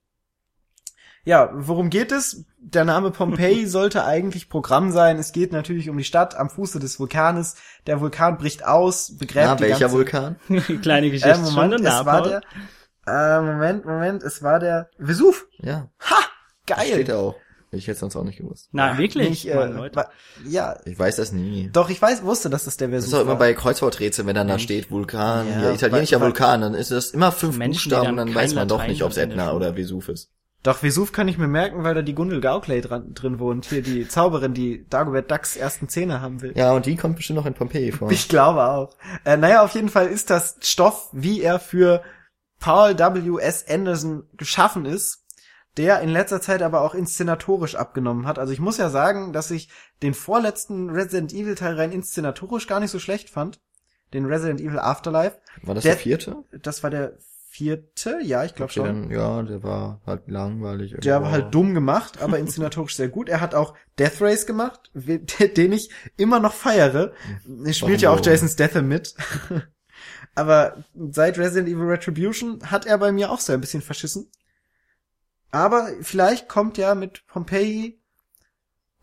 Ja, 1.23 1.51
worum 1.53 1.89
geht 1.89 2.11
es? 2.11 2.45
Der 2.57 2.83
Name 2.83 3.11
Pompeii 3.11 3.65
sollte 3.67 4.05
eigentlich 4.05 4.49
Programm 4.49 4.91
sein. 4.91 5.19
Es 5.19 5.33
geht 5.33 5.51
natürlich 5.51 5.89
um 5.89 5.97
die 5.97 6.03
Stadt 6.03 6.35
am 6.35 6.49
Fuße 6.49 6.79
des 6.79 6.99
Vulkanes. 6.99 7.55
Der 7.85 8.01
Vulkan 8.01 8.37
bricht 8.37 8.65
aus, 8.65 9.17
begräbt 9.17 9.45
Na, 9.45 9.55
die 9.55 9.63
welcher 9.63 9.79
ganze... 9.79 9.95
Vulkan? 9.95 10.35
Kleine 10.81 11.11
Geschichte. 11.11 11.29
Äh, 11.29 11.51
Moment, 11.51 11.81
es 11.81 12.05
war 12.05 12.23
der, 12.23 12.41
äh, 13.07 13.41
Moment, 13.41 13.85
Moment, 13.85 14.23
es 14.23 14.43
war 14.43 14.59
der 14.59 14.89
Vesuv. 14.97 15.47
Ja. 15.59 15.89
Ha! 16.01 16.15
Geil! 16.67 16.77
Das 16.77 16.87
steht 16.87 17.09
er 17.09 17.19
auch. 17.19 17.35
Ich 17.73 17.87
hätte 17.87 17.99
sonst 17.99 18.17
auch 18.17 18.25
nicht 18.25 18.37
gewusst. 18.37 18.67
Na, 18.73 18.97
wirklich? 18.97 19.45
Ich, 19.45 19.49
äh, 19.49 19.89
ja. 20.45 20.77
Ich 20.83 20.99
weiß 20.99 21.15
das 21.15 21.31
nie. 21.31 21.69
Doch, 21.71 21.89
ich 21.89 22.01
weiß, 22.01 22.23
wusste, 22.23 22.49
dass 22.49 22.65
das 22.65 22.75
der 22.75 22.89
Vesuv 22.89 22.97
ist. 22.97 23.13
Das 23.13 23.19
ist 23.19 23.25
doch 23.25 23.31
immer 23.31 23.39
bei 23.39 23.53
Kreuzworträtseln, 23.53 24.27
wenn 24.27 24.35
dann 24.35 24.49
da 24.49 24.59
steht 24.59 24.91
Vulkan, 24.91 25.47
ja, 25.49 25.63
ja 25.63 25.71
italienischer 25.71 26.19
bei, 26.19 26.25
Vulkan, 26.25 26.61
dann 26.61 26.73
ist 26.73 26.91
das 26.91 27.11
immer 27.11 27.31
fünf 27.31 27.57
Menschen, 27.57 27.89
Buchstaben, 27.89 28.17
dann 28.17 28.35
weiß 28.35 28.55
man 28.55 28.67
doch 28.67 28.85
nicht, 28.85 29.03
ob 29.03 29.11
es 29.11 29.17
Etna 29.17 29.53
oder 29.53 29.77
Vesuv 29.77 30.09
ist. 30.09 30.31
Doch, 30.63 30.83
Vesuv 30.83 31.11
kann 31.11 31.27
ich 31.27 31.37
mir 31.37 31.47
merken, 31.47 31.83
weil 31.83 31.95
da 31.95 32.01
die 32.01 32.13
Gundel 32.13 32.39
Gaukley 32.39 32.81
dran, 32.81 33.13
drin 33.15 33.39
wohnt. 33.39 33.65
Hier 33.65 33.81
die 33.81 34.07
Zauberin, 34.07 34.53
die 34.53 34.85
Dagobert 34.89 35.31
Ducks 35.31 35.55
ersten 35.55 35.87
Zähne 35.89 36.21
haben 36.21 36.41
will. 36.41 36.53
Ja, 36.55 36.73
und 36.73 36.85
die 36.85 36.97
kommt 36.97 37.15
bestimmt 37.15 37.37
noch 37.37 37.47
in 37.47 37.55
Pompeji 37.55 37.91
vor. 37.91 38.11
Ich 38.11 38.27
glaube 38.27 38.63
auch. 38.67 38.95
Äh, 39.23 39.37
naja, 39.37 39.63
auf 39.63 39.73
jeden 39.73 39.89
Fall 39.89 40.07
ist 40.07 40.29
das 40.29 40.57
Stoff, 40.61 41.09
wie 41.13 41.41
er 41.41 41.59
für 41.59 42.03
Paul 42.61 42.97
W. 42.97 43.41
S. 43.41 43.65
Anderson 43.67 44.23
geschaffen 44.37 44.85
ist, 44.85 45.25
der 45.77 45.99
in 46.01 46.09
letzter 46.09 46.39
Zeit 46.41 46.61
aber 46.61 46.81
auch 46.81 46.93
inszenatorisch 46.93 47.75
abgenommen 47.75 48.25
hat. 48.27 48.39
Also 48.39 48.53
ich 48.53 48.59
muss 48.59 48.77
ja 48.77 48.89
sagen, 48.89 49.33
dass 49.33 49.51
ich 49.51 49.69
den 50.01 50.13
vorletzten 50.13 50.89
Resident 50.89 51.33
Evil 51.33 51.55
Teil 51.55 51.75
rein 51.75 51.91
inszenatorisch 51.91 52.67
gar 52.67 52.79
nicht 52.79 52.91
so 52.91 52.99
schlecht 52.99 53.29
fand. 53.29 53.59
Den 54.13 54.25
Resident 54.25 54.61
Evil 54.61 54.79
Afterlife. 54.79 55.37
War 55.63 55.75
das 55.75 55.83
der, 55.83 55.93
der 55.93 56.01
vierte? 56.01 56.35
Das 56.61 56.83
war 56.83 56.89
der 56.89 57.17
vierte, 57.49 58.19
ja, 58.23 58.45
ich 58.45 58.55
glaube 58.55 58.71
Okay, 58.71 58.79
schon. 58.79 59.09
dann, 59.09 59.11
ja, 59.11 59.41
der 59.43 59.63
war 59.63 59.99
halt 60.05 60.27
langweilig. 60.27 60.91
Der 60.91 61.15
irgendwo. 61.15 61.25
war 61.25 61.31
halt 61.31 61.53
dumm 61.53 61.73
gemacht, 61.73 62.21
aber 62.21 62.37
inszenatorisch 62.39 62.95
sehr 62.95 63.09
gut. 63.09 63.27
Er 63.27 63.41
hat 63.41 63.55
auch 63.55 63.73
Death 63.99 64.21
Race 64.21 64.45
gemacht, 64.45 64.91
den 64.93 65.71
ich 65.73 65.89
immer 66.15 66.39
noch 66.39 66.53
feiere. 66.53 67.13
Er 67.65 67.73
spielt 67.73 68.01
ja 68.01 68.09
auch 68.09 68.15
Warum? 68.17 68.27
Jason 68.27 68.47
Statham 68.49 68.87
mit. 68.87 69.15
aber 70.35 70.83
seit 70.93 71.37
Resident 71.37 71.67
Evil 71.67 71.87
Retribution 71.87 72.71
hat 72.71 72.85
er 72.85 72.97
bei 72.97 73.11
mir 73.11 73.31
auch 73.31 73.39
so 73.39 73.53
ein 73.53 73.61
bisschen 73.61 73.81
verschissen. 73.81 74.29
Aber 75.51 75.89
vielleicht 76.01 76.47
kommt 76.47 76.77
ja 76.77 76.95
mit 76.95 77.25
Pompeii 77.27 78.01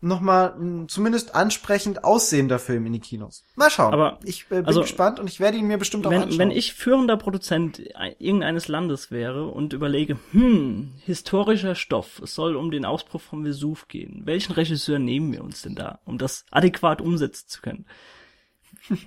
nochmal 0.01 0.55
ein 0.57 0.87
zumindest 0.87 1.35
ansprechend 1.35 2.03
aussehender 2.03 2.57
Film 2.57 2.85
in 2.85 2.93
die 2.93 2.99
Kinos. 2.99 3.43
Mal 3.55 3.69
schauen. 3.69 3.93
Aber, 3.93 4.19
ich 4.23 4.45
äh, 4.45 4.55
bin 4.55 4.65
also, 4.65 4.81
gespannt 4.81 5.19
und 5.19 5.29
ich 5.29 5.39
werde 5.39 5.57
ihn 5.57 5.67
mir 5.67 5.77
bestimmt 5.77 6.07
auch 6.07 6.11
Wenn, 6.11 6.23
anschauen. 6.23 6.39
wenn 6.39 6.51
ich 6.51 6.73
führender 6.73 7.17
Produzent 7.17 7.81
irgendeines 8.17 8.67
Landes 8.67 9.11
wäre 9.11 9.47
und 9.47 9.73
überlege, 9.73 10.17
hm, 10.31 10.93
historischer 11.03 11.75
Stoff, 11.75 12.21
es 12.23 12.33
soll 12.33 12.55
um 12.55 12.71
den 12.71 12.85
Ausbruch 12.85 13.21
vom 13.21 13.43
Vesuv 13.43 13.87
gehen. 13.87 14.21
Welchen 14.25 14.53
Regisseur 14.53 14.99
nehmen 14.99 15.33
wir 15.33 15.43
uns 15.43 15.61
denn 15.63 15.75
da, 15.75 15.99
um 16.05 16.17
das 16.17 16.45
adäquat 16.49 17.01
umsetzen 17.01 17.49
zu 17.49 17.61
können? 17.61 17.85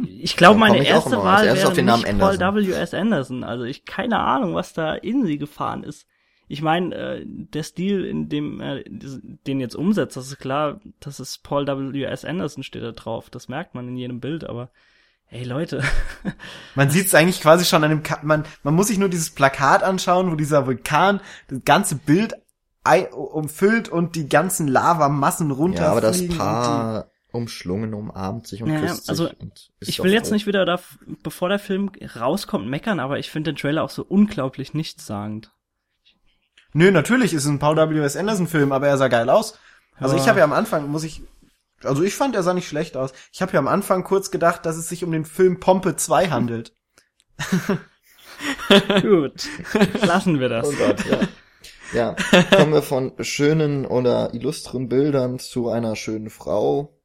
Ich 0.07 0.37
glaube, 0.37 0.59
meine 0.59 0.87
erste 0.87 1.17
Wahl 1.19 1.47
erstes 1.47 1.61
wäre 1.61 1.69
auf 1.69 1.75
den 1.75 1.87
Namen 1.87 2.03
nicht 2.03 2.19
Paul 2.19 2.43
Anderson. 2.43 2.67
W. 2.67 2.73
S. 2.73 2.95
Anderson. 2.95 3.45
Also 3.45 3.65
ich 3.65 3.85
keine 3.85 4.19
Ahnung, 4.19 4.55
was 4.55 4.73
da 4.73 4.95
in 4.95 5.27
sie 5.27 5.39
gefahren 5.39 5.85
ist. 5.85 6.07
Ich 6.49 6.61
meine, 6.63 6.95
äh, 6.95 7.25
der 7.27 7.63
Stil, 7.63 8.05
in 8.05 8.29
dem 8.29 8.61
er 8.61 8.83
den 8.85 9.61
jetzt 9.61 9.75
umsetzt, 9.75 10.17
das 10.17 10.27
ist 10.27 10.39
klar, 10.39 10.81
das 11.01 11.19
ist 11.19 11.43
Paul 11.43 11.67
W. 11.67 12.05
S. 12.05 12.25
Anderson 12.25 12.63
steht 12.63 12.83
da 12.83 12.93
drauf. 12.93 13.31
Das 13.31 13.49
merkt 13.49 13.75
man 13.75 13.89
in 13.89 13.97
jedem 13.97 14.21
Bild, 14.21 14.45
aber 14.45 14.71
hey 15.25 15.45
Leute, 15.45 15.83
Man 16.75 16.91
sieht 16.91 17.07
es 17.07 17.15
eigentlich 17.15 17.41
quasi 17.41 17.65
schon 17.65 17.83
an 17.83 17.91
dem, 17.91 18.03
Ka 18.03 18.19
man, 18.23 18.45
man 18.63 18.75
muss 18.75 18.89
sich 18.89 18.99
nur 18.99 19.09
dieses 19.09 19.31
Plakat 19.31 19.83
anschauen, 19.83 20.31
wo 20.31 20.37
dieser 20.37 20.67
Vulkan 20.67 21.21
das 21.49 21.61
ganze 21.65 21.97
Bild 21.97 22.35
umfüllt 23.13 23.89
und 23.89 24.17
die 24.17 24.29
ganzen 24.29 24.69
Lavamassen 24.69 25.53
runterfliegen. 25.53 25.85
Ja, 25.85 25.91
aber 25.93 26.01
das 26.01 26.29
Paar 26.29 27.12
umschlungen 27.33 27.95
umarmt 27.95 28.47
sich 28.47 28.63
und 28.63 28.71
Ja, 28.71 28.81
küsst 28.81 29.03
sich. 29.03 29.09
also, 29.09 29.31
und 29.39 29.71
ist 29.81 29.89
ich 29.89 30.03
will 30.03 30.13
jetzt 30.13 30.29
froh. 30.29 30.35
nicht 30.35 30.47
wieder 30.47 30.65
da, 30.65 30.79
bevor 31.23 31.49
der 31.49 31.59
Film 31.59 31.91
rauskommt, 32.17 32.69
meckern, 32.69 33.01
aber 33.01 33.19
ich 33.19 33.31
finde 33.31 33.53
den 33.53 33.57
Trailer 33.59 33.83
auch 33.83 33.91
so 33.91 34.05
unglaublich 34.05 34.75
nichtssagend. 34.75 35.51
Nö, 36.75 36.91
natürlich 36.91 37.35
ist 37.35 37.45
es 37.45 37.51
ein 37.51 37.59
Paul 37.59 37.77
W.S. 37.77 38.17
Anderson 38.17 38.47
Film, 38.47 38.73
aber 38.73 38.87
er 38.89 38.97
sah 38.99 39.09
geil 39.09 39.29
aus. 39.29 39.59
Also 39.97 40.17
Ja. 40.17 40.23
ich 40.23 40.29
habe 40.29 40.39
ja 40.39 40.45
am 40.45 40.53
Anfang, 40.53 40.89
muss 40.91 41.05
ich, 41.05 41.23
also 41.85 42.03
ich 42.03 42.15
fand, 42.15 42.35
er 42.35 42.43
sah 42.43 42.55
nicht 42.55 42.69
schlecht 42.69 42.97
aus. 42.97 43.13
Ich 43.33 43.43
habe 43.43 43.53
ja 43.53 43.59
am 43.59 43.69
Anfang 43.69 44.05
kurz 44.05 44.31
gedacht, 44.31 44.65
dass 44.65 44.77
es 44.77 44.89
sich 44.89 45.05
um 45.05 45.13
den 45.13 45.25
Film 45.25 45.61
Pompe 45.61 45.97
2 45.97 46.31
handelt. 46.31 46.75
Gut, 49.03 49.49
lassen 50.03 50.41
wir 50.41 50.49
das. 50.49 50.67
Oh 50.69 50.73
Gott, 50.73 51.05
ja. 51.07 51.19
Ja, 51.95 52.17
kommen 52.57 52.73
wir 52.73 52.83
von 52.83 53.13
schönen 53.21 53.85
oder 53.85 54.33
illustren 54.33 54.89
Bildern 54.89 55.39
zu 55.39 55.69
einer 55.69 55.95
schönen 55.95 56.31
Frau. 56.31 56.99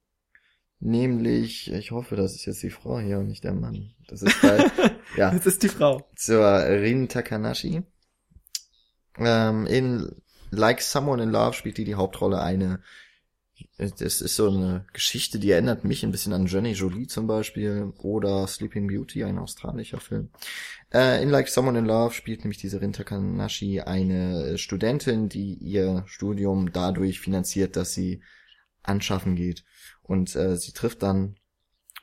Nämlich, 0.79 1.71
ich 1.71 1.91
hoffe, 1.91 2.15
das 2.15 2.35
ist 2.35 2.45
jetzt 2.45 2.61
die 2.61 2.69
Frau 2.69 2.99
hier 2.99 3.17
und 3.19 3.27
nicht 3.27 3.43
der 3.43 3.53
Mann. 3.53 3.95
Das 4.07 4.21
ist 4.21 4.39
bei, 4.41 4.57
ja, 5.17 5.31
Das 5.31 5.45
ist 5.45 5.63
die 5.63 5.69
Frau. 5.69 6.07
zur 6.15 6.45
Rin 6.45 7.09
Takanashi. 7.09 7.83
Ähm, 9.17 9.65
in 9.65 10.11
Like 10.51 10.81
Someone 10.81 11.23
in 11.23 11.29
Love 11.29 11.53
spielt 11.53 11.77
die 11.77 11.83
die 11.83 11.95
Hauptrolle 11.95 12.41
eine. 12.41 12.81
Das 13.79 14.21
ist 14.21 14.35
so 14.35 14.49
eine 14.49 14.85
Geschichte, 14.93 15.39
die 15.39 15.49
erinnert 15.49 15.83
mich 15.83 16.03
ein 16.03 16.11
bisschen 16.11 16.33
an 16.33 16.45
Jenny 16.45 16.73
Jolie 16.73 17.07
zum 17.07 17.25
Beispiel 17.25 17.91
oder 17.97 18.45
Sleeping 18.45 18.87
Beauty, 18.87 19.23
ein 19.23 19.39
australischer 19.39 19.99
Film. 19.99 20.29
Äh, 20.93 21.23
in 21.23 21.29
Like 21.29 21.49
Someone 21.49 21.79
in 21.79 21.85
Love 21.85 22.13
spielt 22.13 22.41
nämlich 22.41 22.59
diese 22.59 22.79
Rin 22.81 22.93
Takanashi 22.93 23.81
eine 23.81 24.59
Studentin, 24.59 25.27
die 25.27 25.55
ihr 25.55 26.03
Studium 26.05 26.71
dadurch 26.71 27.19
finanziert, 27.19 27.75
dass 27.75 27.93
sie 27.93 28.21
anschaffen 28.83 29.35
geht. 29.35 29.63
Und 30.07 30.35
äh, 30.35 30.57
sie 30.57 30.71
trifft 30.71 31.03
dann, 31.03 31.35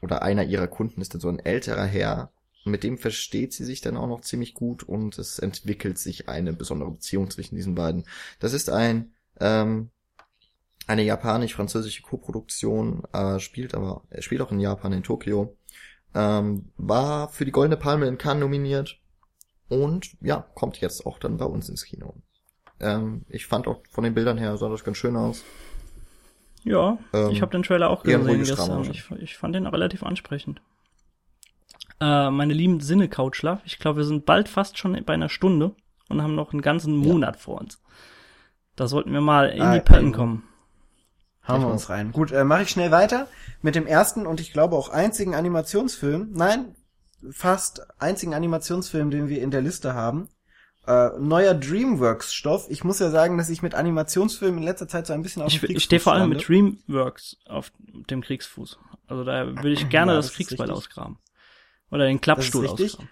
oder 0.02 0.22
einer 0.22 0.44
ihrer 0.44 0.68
Kunden 0.68 1.00
ist 1.00 1.14
dann 1.14 1.20
so 1.20 1.28
ein 1.28 1.38
älterer 1.38 1.84
Herr, 1.84 2.32
mit 2.64 2.82
dem 2.82 2.98
versteht 2.98 3.52
sie 3.52 3.64
sich 3.64 3.80
dann 3.80 3.96
auch 3.96 4.06
noch 4.06 4.22
ziemlich 4.22 4.54
gut 4.54 4.82
und 4.82 5.18
es 5.18 5.38
entwickelt 5.38 5.98
sich 5.98 6.28
eine 6.28 6.52
besondere 6.52 6.90
Beziehung 6.90 7.30
zwischen 7.30 7.56
diesen 7.56 7.74
beiden. 7.74 8.04
Das 8.38 8.52
ist 8.52 8.70
ein 8.70 9.12
ähm, 9.40 9.90
eine 10.86 11.02
japanisch-französische 11.02 12.02
Koproduktion, 12.02 13.04
äh, 13.12 13.38
spielt 13.38 13.74
aber 13.74 14.02
er 14.10 14.22
spielt 14.22 14.42
auch 14.42 14.52
in 14.52 14.60
Japan 14.60 14.92
in 14.92 15.02
Tokio, 15.02 15.56
ähm, 16.14 16.72
war 16.76 17.28
für 17.30 17.44
die 17.44 17.52
Goldene 17.52 17.76
Palme 17.76 18.06
in 18.06 18.18
Cannes 18.18 18.40
nominiert 18.40 19.00
und 19.68 20.16
ja 20.20 20.46
kommt 20.54 20.80
jetzt 20.80 21.06
auch 21.06 21.18
dann 21.18 21.38
bei 21.38 21.46
uns 21.46 21.68
ins 21.68 21.84
Kino. 21.84 22.14
Ähm, 22.80 23.24
ich 23.28 23.46
fand 23.46 23.66
auch 23.66 23.82
von 23.90 24.04
den 24.04 24.14
Bildern 24.14 24.38
her 24.38 24.56
sah 24.56 24.68
das 24.68 24.84
ganz 24.84 24.98
schön 24.98 25.16
aus. 25.16 25.42
Ja, 26.64 26.98
Ähm, 27.12 27.30
ich 27.30 27.42
habe 27.42 27.52
den 27.52 27.62
Trailer 27.62 27.90
auch 27.90 28.02
gesehen 28.02 28.38
gestern. 28.38 28.68
Drama 28.68 28.90
Ich, 28.90 29.10
ich 29.20 29.36
fand 29.36 29.54
den 29.54 29.66
relativ 29.66 30.02
ansprechend. 30.02 30.60
Äh, 32.00 32.30
meine 32.30 32.54
lieben 32.54 32.80
Sinne 32.80 33.08
Couchler, 33.08 33.60
ich 33.64 33.78
glaube, 33.78 33.98
wir 33.98 34.04
sind 34.04 34.26
bald 34.26 34.48
fast 34.48 34.78
schon 34.78 35.00
bei 35.04 35.14
einer 35.14 35.28
Stunde 35.28 35.72
und 36.08 36.22
haben 36.22 36.34
noch 36.34 36.52
einen 36.52 36.62
ganzen 36.62 36.96
Monat 36.96 37.36
vor 37.36 37.60
uns. 37.60 37.80
Da 38.76 38.88
sollten 38.88 39.12
wir 39.12 39.20
mal 39.20 39.50
in 39.50 39.62
Ah, 39.62 39.74
die 39.74 39.80
Pötten 39.80 40.06
ähm, 40.06 40.12
kommen. 40.12 40.42
Hauen 41.46 41.60
wir 41.60 41.68
uns 41.68 41.90
rein. 41.90 42.10
Gut, 42.12 42.32
äh, 42.32 42.42
mache 42.44 42.62
ich 42.62 42.70
schnell 42.70 42.90
weiter 42.90 43.28
mit 43.60 43.74
dem 43.74 43.86
ersten 43.86 44.26
und 44.26 44.40
ich 44.40 44.52
glaube 44.52 44.76
auch 44.76 44.88
einzigen 44.88 45.34
Animationsfilm. 45.34 46.30
Nein, 46.32 46.74
fast 47.30 47.86
einzigen 48.00 48.34
Animationsfilm, 48.34 49.10
den 49.10 49.28
wir 49.28 49.42
in 49.42 49.50
der 49.50 49.60
Liste 49.62 49.94
haben. 49.94 50.28
Äh, 50.86 51.10
neuer 51.18 51.54
Dreamworks-Stoff. 51.54 52.66
Ich 52.68 52.84
muss 52.84 52.98
ja 52.98 53.10
sagen, 53.10 53.38
dass 53.38 53.48
ich 53.48 53.62
mit 53.62 53.74
Animationsfilmen 53.74 54.58
in 54.58 54.64
letzter 54.64 54.86
Zeit 54.86 55.06
so 55.06 55.14
ein 55.14 55.22
bisschen 55.22 55.42
auf 55.42 55.52
dem 55.52 55.76
ich 55.76 55.84
stehe 55.84 56.00
vor 56.00 56.12
allem 56.12 56.28
mit 56.28 56.42
Kriegsfuß 56.44 56.84
Dreamworks 56.86 57.36
auf 57.46 57.72
dem 58.10 58.20
Kriegsfuß. 58.20 58.78
Also 59.06 59.24
da 59.24 59.46
würde 59.46 59.72
ich 59.72 59.88
gerne 59.88 60.12
Ja, 60.12 60.16
das, 60.16 60.26
das 60.26 60.36
Kriegsbeil 60.36 60.70
ausgraben. 60.70 61.18
Oder 61.90 62.06
den 62.06 62.20
Klappstuhl 62.20 62.66
richtig. 62.66 62.94
ausgraben. 62.94 63.10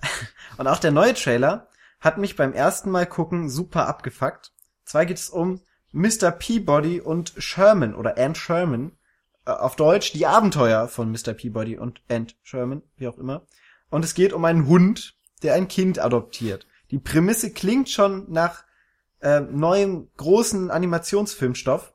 Und 0.58 0.66
auch 0.68 0.78
der 0.78 0.90
neue 0.90 1.14
Trailer 1.14 1.68
hat 2.00 2.18
mich 2.18 2.36
beim 2.36 2.52
ersten 2.52 2.90
Mal 2.90 3.06
gucken 3.06 3.50
super 3.50 3.88
abgefuckt. 3.88 4.52
Zwar 4.84 5.04
geht 5.06 5.18
es 5.18 5.28
um 5.28 5.60
Mr. 5.92 6.30
Peabody 6.30 7.00
und 7.00 7.32
Sherman 7.38 7.94
oder 7.94 8.18
Ann 8.18 8.34
Sherman. 8.34 8.92
Äh, 9.44 9.50
auf 9.50 9.76
Deutsch 9.76 10.12
die 10.12 10.26
Abenteuer 10.26 10.88
von 10.88 11.10
Mr. 11.10 11.32
Peabody 11.34 11.76
und 11.76 12.00
Ann 12.08 12.28
Sherman, 12.42 12.82
wie 12.96 13.08
auch 13.08 13.18
immer. 13.18 13.46
Und 13.90 14.04
es 14.04 14.14
geht 14.14 14.32
um 14.32 14.44
einen 14.44 14.66
Hund, 14.66 15.16
der 15.42 15.54
ein 15.54 15.68
Kind 15.68 15.98
adoptiert. 15.98 16.66
Die 16.90 16.98
Prämisse 16.98 17.52
klingt 17.52 17.88
schon 17.90 18.30
nach 18.30 18.64
äh, 19.20 19.40
neuem 19.40 20.08
großen 20.16 20.70
Animationsfilmstoff. 20.70 21.92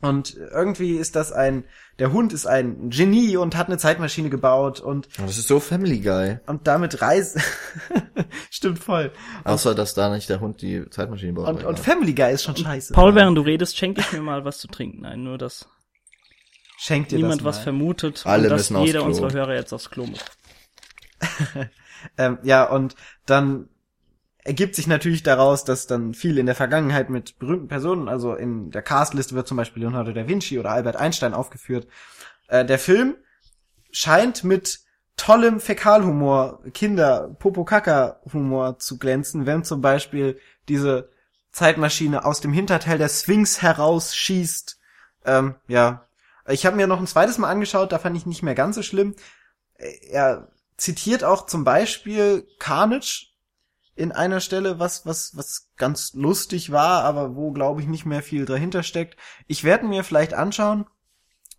Und 0.00 0.34
irgendwie 0.36 0.96
ist 0.96 1.16
das 1.16 1.32
ein, 1.32 1.64
der 1.98 2.12
Hund 2.12 2.34
ist 2.34 2.44
ein 2.46 2.90
Genie 2.90 3.38
und 3.38 3.56
hat 3.56 3.68
eine 3.68 3.78
Zeitmaschine 3.78 4.28
gebaut 4.28 4.80
und 4.80 5.08
Oh, 5.18 5.22
das 5.24 5.38
ist 5.38 5.48
so 5.48 5.60
Family 5.60 6.00
Guy. 6.00 6.40
und 6.46 6.66
damit 6.66 7.00
reist 7.00 7.38
stimmt 8.50 8.80
voll 8.80 9.12
Außer, 9.44 9.74
dass 9.74 9.94
da 9.94 10.10
nicht 10.10 10.28
der 10.28 10.40
Hund 10.40 10.60
die 10.60 10.84
Zeitmaschine 10.90 11.32
baut. 11.32 11.48
und, 11.48 11.64
und. 11.64 11.78
Family 11.80 12.12
Guy 12.12 12.34
ist 12.34 12.42
schon 12.42 12.56
scheiße 12.56 12.92
Paul, 12.92 13.14
während 13.14 13.38
du 13.38 13.42
redest, 13.42 13.78
schenke 13.78 14.02
ich 14.02 14.12
mir 14.12 14.20
mal 14.20 14.44
was 14.44 14.58
zu 14.58 14.68
trinken. 14.68 15.02
Nein, 15.02 15.22
nur, 15.22 15.38
dass 15.38 15.68
schenkt 16.76 17.12
dir 17.12 17.16
niemand 17.16 17.40
das 17.40 17.44
was 17.44 17.56
mal. 17.58 17.62
vermutet 17.62 18.22
Alle 18.26 18.42
und 18.44 18.50
dass 18.50 18.60
müssen 18.60 18.76
aufs 18.76 18.86
jeder 18.86 18.98
Klo. 18.98 19.08
unserer 19.08 19.32
Hörer 19.32 19.54
jetzt 19.54 19.72
aufs 19.72 19.88
Klo 19.90 20.04
muss. 20.06 20.20
ähm, 22.18 22.38
ja 22.42 22.64
und 22.68 22.94
dann 23.24 23.68
ergibt 24.44 24.76
sich 24.76 24.86
natürlich 24.86 25.22
daraus, 25.22 25.64
dass 25.64 25.86
dann 25.86 26.14
viel 26.14 26.38
in 26.38 26.46
der 26.46 26.54
Vergangenheit 26.54 27.08
mit 27.08 27.38
berühmten 27.38 27.68
Personen, 27.68 28.08
also 28.08 28.34
in 28.34 28.70
der 28.70 28.82
Castliste 28.82 29.34
wird 29.34 29.48
zum 29.48 29.56
Beispiel 29.56 29.82
Leonardo 29.82 30.12
da 30.12 30.28
Vinci 30.28 30.58
oder 30.58 30.70
Albert 30.70 30.96
Einstein 30.96 31.34
aufgeführt. 31.34 31.88
Äh, 32.48 32.64
der 32.64 32.78
Film 32.78 33.16
scheint 33.90 34.44
mit 34.44 34.80
tollem 35.16 35.60
Fäkalhumor, 35.60 36.62
Kinder, 36.72 37.34
Popo-Kaka-Humor 37.38 38.78
zu 38.78 38.98
glänzen, 38.98 39.46
wenn 39.46 39.64
zum 39.64 39.80
Beispiel 39.80 40.38
diese 40.68 41.10
Zeitmaschine 41.52 42.24
aus 42.24 42.40
dem 42.40 42.52
Hinterteil 42.52 42.98
der 42.98 43.08
Sphinx 43.08 43.62
herausschießt. 43.62 44.78
Ähm, 45.24 45.54
ja, 45.68 46.06
ich 46.48 46.66
habe 46.66 46.76
mir 46.76 46.86
noch 46.86 46.98
ein 46.98 47.06
zweites 47.06 47.38
Mal 47.38 47.48
angeschaut, 47.48 47.92
da 47.92 47.98
fand 47.98 48.16
ich 48.16 48.26
nicht 48.26 48.42
mehr 48.42 48.54
ganz 48.54 48.76
so 48.76 48.82
schlimm. 48.82 49.14
Er 49.76 50.48
zitiert 50.76 51.24
auch 51.24 51.46
zum 51.46 51.64
Beispiel 51.64 52.46
Carnage 52.58 53.33
in 53.96 54.12
einer 54.12 54.40
Stelle, 54.40 54.78
was, 54.78 55.06
was, 55.06 55.36
was 55.36 55.70
ganz 55.76 56.14
lustig 56.14 56.72
war, 56.72 57.04
aber 57.04 57.36
wo, 57.36 57.52
glaube 57.52 57.80
ich, 57.80 57.86
nicht 57.86 58.06
mehr 58.06 58.22
viel 58.22 58.44
dahinter 58.44 58.82
steckt. 58.82 59.16
Ich 59.46 59.62
werde 59.64 59.86
mir 59.86 60.02
vielleicht 60.04 60.34
anschauen 60.34 60.86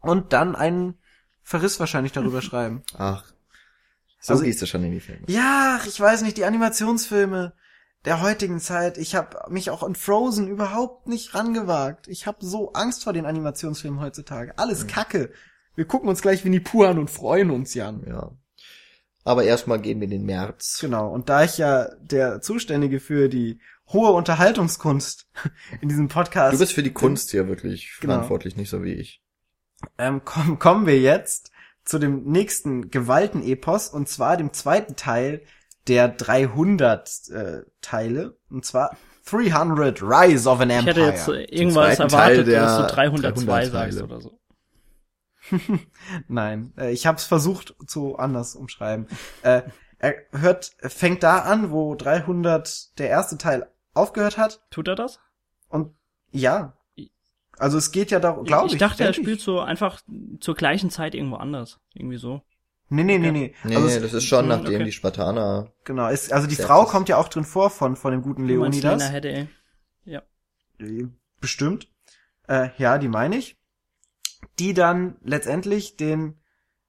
und 0.01 0.33
dann 0.33 0.55
einen 0.55 0.97
Verriss 1.43 1.79
wahrscheinlich 1.79 2.11
darüber 2.11 2.41
schreiben. 2.43 2.83
Ach, 2.97 3.23
so 4.19 4.33
Also- 4.33 4.43
gehst 4.43 4.61
du 4.61 4.65
schon 4.67 4.83
in 4.83 4.91
die 4.91 4.99
Filme. 4.99 5.23
Ja, 5.27 5.79
ich 5.87 5.99
weiß 5.99 6.23
nicht, 6.23 6.37
die 6.37 6.45
Animationsfilme 6.45 7.53
der 8.03 8.21
heutigen 8.21 8.59
Zeit. 8.59 8.97
Ich 8.97 9.15
habe 9.15 9.37
mich 9.49 9.69
auch 9.71 9.81
an 9.81 9.95
Frozen 9.95 10.47
überhaupt 10.47 11.07
nicht 11.07 11.33
rangewagt. 11.33 12.07
Ich 12.07 12.27
habe 12.27 12.37
so 12.45 12.73
Angst 12.73 13.03
vor 13.03 13.13
den 13.13 13.25
Animationsfilmen 13.25 13.99
heutzutage. 13.99 14.57
Alles 14.59 14.85
Kacke. 14.87 15.31
Wir 15.75 15.85
gucken 15.85 16.09
uns 16.09 16.21
gleich 16.21 16.45
Winnie 16.45 16.59
Pooh 16.59 16.83
an 16.83 16.99
und 16.99 17.09
freuen 17.09 17.49
uns, 17.49 17.73
Jan. 17.73 18.03
Ja. 18.07 18.31
Aber 19.25 19.43
erstmal 19.43 19.79
gehen 19.81 19.99
wir 19.99 20.05
in 20.05 20.11
den 20.11 20.25
März. 20.25 20.77
Genau. 20.79 21.09
Und 21.09 21.27
da 21.29 21.43
ich 21.43 21.57
ja 21.57 21.89
der 21.99 22.39
Zuständige 22.41 22.99
für 22.99 23.27
die 23.27 23.59
hohe 23.91 24.11
Unterhaltungskunst 24.11 25.27
in 25.81 25.89
diesem 25.89 26.07
Podcast. 26.07 26.53
Du 26.53 26.59
bist 26.59 26.73
für 26.73 26.83
die 26.83 26.93
Kunst 26.93 27.31
hier 27.31 27.47
wirklich 27.47 27.97
Genau. 27.99 28.13
verantwortlich, 28.13 28.55
nicht 28.55 28.69
so 28.69 28.83
wie 28.83 28.93
ich. 28.93 29.21
ähm, 29.97 30.21
komm, 30.23 30.59
kommen 30.59 30.85
wir 30.85 30.99
jetzt 30.99 31.51
zu 31.83 31.99
dem 31.99 32.23
nächsten 32.23 32.89
Gewaltenepos 32.89 33.89
und 33.89 34.07
zwar 34.09 34.37
dem 34.37 34.53
zweiten 34.53 34.95
Teil 34.95 35.41
der 35.87 36.07
300 36.07 37.09
äh, 37.31 37.61
Teile 37.81 38.37
und 38.49 38.65
zwar 38.65 38.95
300 39.25 40.01
Rise 40.01 40.49
of 40.49 40.59
an 40.59 40.69
Ich 40.69 40.77
Empire. 40.77 40.95
hätte 40.95 41.01
jetzt 41.01 41.27
irgendwas 41.51 41.95
zweiten 41.97 42.09
Teil 42.11 42.21
erwartet, 42.39 42.47
der 42.47 42.61
dass 42.61 42.77
du 42.77 42.95
302 42.95 43.43
300 43.45 43.71
sagst 43.71 43.97
Teile. 43.97 44.03
oder 44.03 44.21
so. 44.21 44.39
Nein, 46.27 46.73
äh, 46.77 46.91
ich 46.91 47.05
habe 47.07 47.17
es 47.17 47.23
versucht 47.25 47.75
zu 47.87 48.17
anders 48.17 48.55
umschreiben. 48.55 49.07
äh, 49.43 49.63
er 49.99 50.15
hört, 50.31 50.75
fängt 50.81 51.23
da 51.23 51.39
an, 51.39 51.71
wo 51.71 51.95
300 51.95 52.97
der 52.99 53.09
erste 53.09 53.37
Teil 53.37 53.69
aufgehört 53.93 54.37
hat 54.37 54.61
Tut 54.69 54.87
er 54.87 54.95
das? 54.95 55.19
und 55.69 55.95
ja, 56.31 56.73
also 57.57 57.77
es 57.77 57.91
geht 57.91 58.11
ja 58.11 58.19
darum, 58.19 58.43
glaube 58.43 58.67
ich. 58.67 58.73
ich 58.73 58.79
dachte, 58.79 59.03
er 59.03 59.13
spielt 59.13 59.39
so 59.39 59.61
einfach 59.61 60.01
zur 60.41 60.55
gleichen 60.55 60.89
Zeit 60.89 61.15
irgendwo 61.15 61.37
anders. 61.37 61.79
Irgendwie 61.93 62.17
so. 62.17 62.41
Nee, 62.89 63.03
nee, 63.03 63.17
nee, 63.17 63.31
nee. 63.31 63.55
Nee, 63.63 63.75
also 63.75 63.87
es, 63.87 64.01
das 64.01 64.13
ist 64.13 64.25
schon, 64.25 64.41
Hm, 64.41 64.49
nachdem 64.49 64.75
okay. 64.75 64.83
die 64.83 64.91
Spartaner, 64.91 65.71
genau, 65.85 66.09
ist, 66.09 66.31
also 66.31 66.47
die 66.47 66.55
Frau 66.55 66.85
kommt 66.85 67.09
ja 67.09 67.17
auch 67.17 67.29
drin 67.29 67.43
vor 67.45 67.69
von 67.69 67.95
von 67.95 68.11
dem 68.11 68.21
guten 68.21 68.45
Leonidas. 68.45 69.01
Lena 69.01 69.11
Headey. 69.11 69.47
Ja. 70.03 70.21
Äh, 70.79 71.07
Bestimmt. 71.39 71.87
Äh, 72.47 72.69
ja, 72.77 72.97
die 72.97 73.07
meine 73.07 73.37
ich. 73.37 73.57
Die 74.59 74.73
dann 74.73 75.17
letztendlich 75.23 75.97
den, 75.97 76.39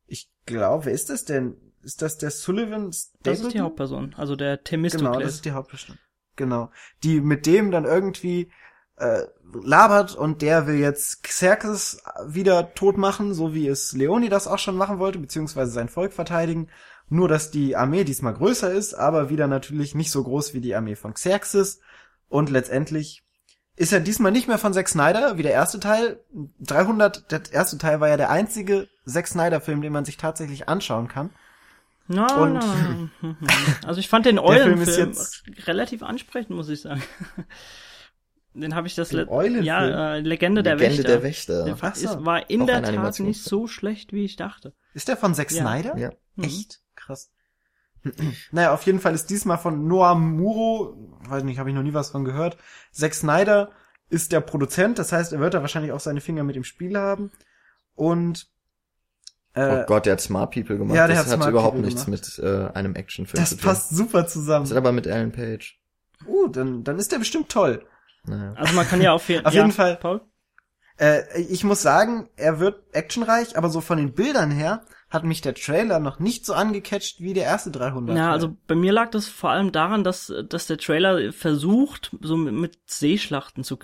ich 0.06 0.30
glaube, 0.46 0.86
wer 0.86 0.92
ist 0.92 1.10
das 1.10 1.24
denn? 1.24 1.56
Ist 1.82 2.02
das 2.02 2.18
der 2.18 2.30
Sullivan 2.30 2.86
Das 2.86 2.96
ist 2.96 3.14
die 3.22 3.30
Stapleton? 3.34 3.62
Hauptperson. 3.62 4.14
Also 4.16 4.36
der 4.36 4.62
Genau, 4.64 5.20
das 5.20 5.34
ist 5.34 5.44
die 5.44 5.52
Hauptperson. 5.52 5.98
Genau. 6.36 6.70
Die 7.02 7.20
mit 7.20 7.46
dem 7.46 7.70
dann 7.70 7.84
irgendwie 7.84 8.50
äh, 8.96 9.22
labert 9.52 10.14
und 10.14 10.42
der 10.42 10.66
will 10.66 10.76
jetzt 10.76 11.22
Xerxes 11.22 12.02
wieder 12.26 12.74
tot 12.74 12.98
machen, 12.98 13.34
so 13.34 13.54
wie 13.54 13.68
es 13.68 13.92
Leonidas 13.92 14.46
auch 14.46 14.58
schon 14.58 14.76
machen 14.76 14.98
wollte, 14.98 15.18
beziehungsweise 15.18 15.70
sein 15.70 15.88
Volk 15.88 16.12
verteidigen. 16.12 16.68
Nur, 17.08 17.28
dass 17.28 17.50
die 17.50 17.76
Armee 17.76 18.04
diesmal 18.04 18.34
größer 18.34 18.72
ist, 18.72 18.94
aber 18.94 19.30
wieder 19.30 19.46
natürlich 19.46 19.94
nicht 19.94 20.10
so 20.10 20.24
groß 20.24 20.54
wie 20.54 20.60
die 20.60 20.74
Armee 20.74 20.96
von 20.96 21.14
Xerxes. 21.14 21.80
Und 22.28 22.50
letztendlich 22.50 23.24
ist 23.76 23.92
er 23.92 24.00
diesmal 24.00 24.32
nicht 24.32 24.48
mehr 24.48 24.58
von 24.58 24.72
Zack 24.72 24.88
Snyder, 24.88 25.36
wie 25.38 25.42
der 25.42 25.52
erste 25.52 25.78
Teil. 25.80 26.20
300, 26.60 27.30
der 27.30 27.42
erste 27.52 27.78
Teil 27.78 28.00
war 28.00 28.08
ja 28.08 28.16
der 28.16 28.30
einzige 28.30 28.88
Zack 29.06 29.28
Snyder-Film, 29.28 29.82
den 29.82 29.92
man 29.92 30.04
sich 30.04 30.16
tatsächlich 30.16 30.68
anschauen 30.68 31.08
kann. 31.08 31.30
Na, 32.08 32.34
Und- 32.36 32.54
na, 32.54 33.08
mhm. 33.20 33.36
also 33.84 33.98
ich 34.00 34.08
fand 34.08 34.26
den 34.26 34.38
Eulenfilm 34.38 35.08
jetzt- 35.10 35.44
relativ 35.66 36.02
ansprechend, 36.02 36.56
muss 36.56 36.68
ich 36.68 36.80
sagen. 36.82 37.02
Den 38.54 38.74
habe 38.74 38.86
ich 38.86 38.94
das 38.94 39.12
Eulenfilm? 39.12 39.64
ja 39.64 40.14
äh, 40.14 40.20
Legende, 40.20 40.62
der 40.62 40.76
Legende 40.76 40.96
Wächter. 40.98 41.08
der 41.12 41.22
Wächter. 41.22 41.64
Der 41.66 41.76
Ach 41.78 41.94
so. 41.94 42.08
ist, 42.08 42.24
war 42.24 42.48
in 42.48 42.62
Auch 42.62 42.66
der 42.66 42.82
Tat 42.84 43.20
nicht 43.20 43.42
so 43.44 43.66
schlecht, 43.66 44.14
wie 44.14 44.24
ich 44.24 44.36
dachte. 44.36 44.72
Ist 44.94 45.08
der 45.08 45.18
von 45.18 45.34
Zack 45.34 45.50
Ja. 45.52 45.60
Snyder? 45.62 45.98
Ja. 45.98 46.10
Mhm. 46.36 46.44
Echt? 46.44 46.80
Krass. 46.94 47.30
naja, 48.52 48.72
auf 48.72 48.82
jeden 48.82 49.00
Fall 49.00 49.14
ist 49.14 49.30
diesmal 49.30 49.58
von 49.58 49.86
Noah 49.86 50.14
Muro, 50.14 50.96
weiß 51.28 51.44
nicht, 51.44 51.58
habe 51.58 51.70
ich 51.70 51.74
noch 51.74 51.82
nie 51.82 51.94
was 51.94 52.10
von 52.10 52.24
gehört. 52.24 52.56
Zack 52.92 53.14
Snyder 53.14 53.70
ist 54.08 54.32
der 54.32 54.40
Produzent, 54.40 54.98
das 54.98 55.12
heißt, 55.12 55.32
er 55.32 55.40
wird 55.40 55.54
da 55.54 55.60
wahrscheinlich 55.60 55.92
auch 55.92 56.00
seine 56.00 56.20
Finger 56.20 56.44
mit 56.44 56.56
im 56.56 56.64
Spiel 56.64 56.96
haben. 56.98 57.30
Und 57.94 58.48
äh, 59.54 59.82
oh 59.82 59.84
Gott, 59.86 60.06
der 60.06 60.12
hat 60.12 60.20
Smart 60.20 60.52
People 60.52 60.76
gemacht. 60.76 60.96
ja, 60.96 61.06
der 61.06 61.16
das 61.16 61.26
hat 61.26 61.32
hat 61.32 61.38
Smart 61.38 61.50
überhaupt 61.50 61.76
People 61.76 61.86
nichts 61.86 62.06
mit 62.06 62.38
äh, 62.38 62.68
einem 62.74 62.94
Actionfilm 62.94 63.40
das 63.42 63.50
zu 63.50 63.56
tun. 63.56 63.64
passt 63.64 63.90
super 63.90 64.22
Das 64.22 64.28
ist 64.28 64.32
zusammen. 64.34 64.76
aber 64.76 64.92
mit 64.92 65.08
Alan 65.08 65.32
Page. 65.32 65.80
Uh, 66.26 66.48
dann, 66.48 66.84
dann 66.84 66.98
ist 66.98 67.10
der 67.12 67.18
bestimmt 67.18 67.48
toll. 67.48 67.84
Naja. 68.24 68.52
Also 68.54 68.74
man 68.74 68.86
kann 68.86 69.00
ja 69.00 69.12
auf, 69.12 69.22
Auf 69.28 69.30
ja, 69.30 69.50
jeden 69.50 69.72
Fall. 69.72 69.96
Paul? 69.96 70.20
Äh, 70.98 71.40
ich 71.40 71.64
muss 71.64 71.82
sagen, 71.82 72.28
er 72.36 72.60
wird 72.60 72.82
actionreich, 72.92 73.56
aber 73.56 73.68
so 73.68 73.80
von 73.80 73.98
den 73.98 74.12
Bildern 74.12 74.50
her 74.50 74.82
hat 75.08 75.24
mich 75.24 75.40
der 75.40 75.54
Trailer 75.54 76.00
noch 76.00 76.18
nicht 76.18 76.44
so 76.44 76.52
angecatcht 76.54 77.20
wie 77.20 77.32
der 77.32 77.44
erste 77.44 77.70
300. 77.70 78.16
Ja, 78.16 78.32
also 78.32 78.56
bei 78.66 78.74
mir 78.74 78.92
lag 78.92 79.10
das 79.10 79.28
vor 79.28 79.50
allem 79.50 79.70
daran, 79.72 80.02
dass, 80.04 80.32
dass 80.48 80.66
der 80.66 80.78
Trailer 80.78 81.32
versucht, 81.32 82.10
so 82.20 82.36
mit, 82.36 82.54
mit 82.54 82.78
Seeschlachten 82.86 83.62
zu, 83.62 83.78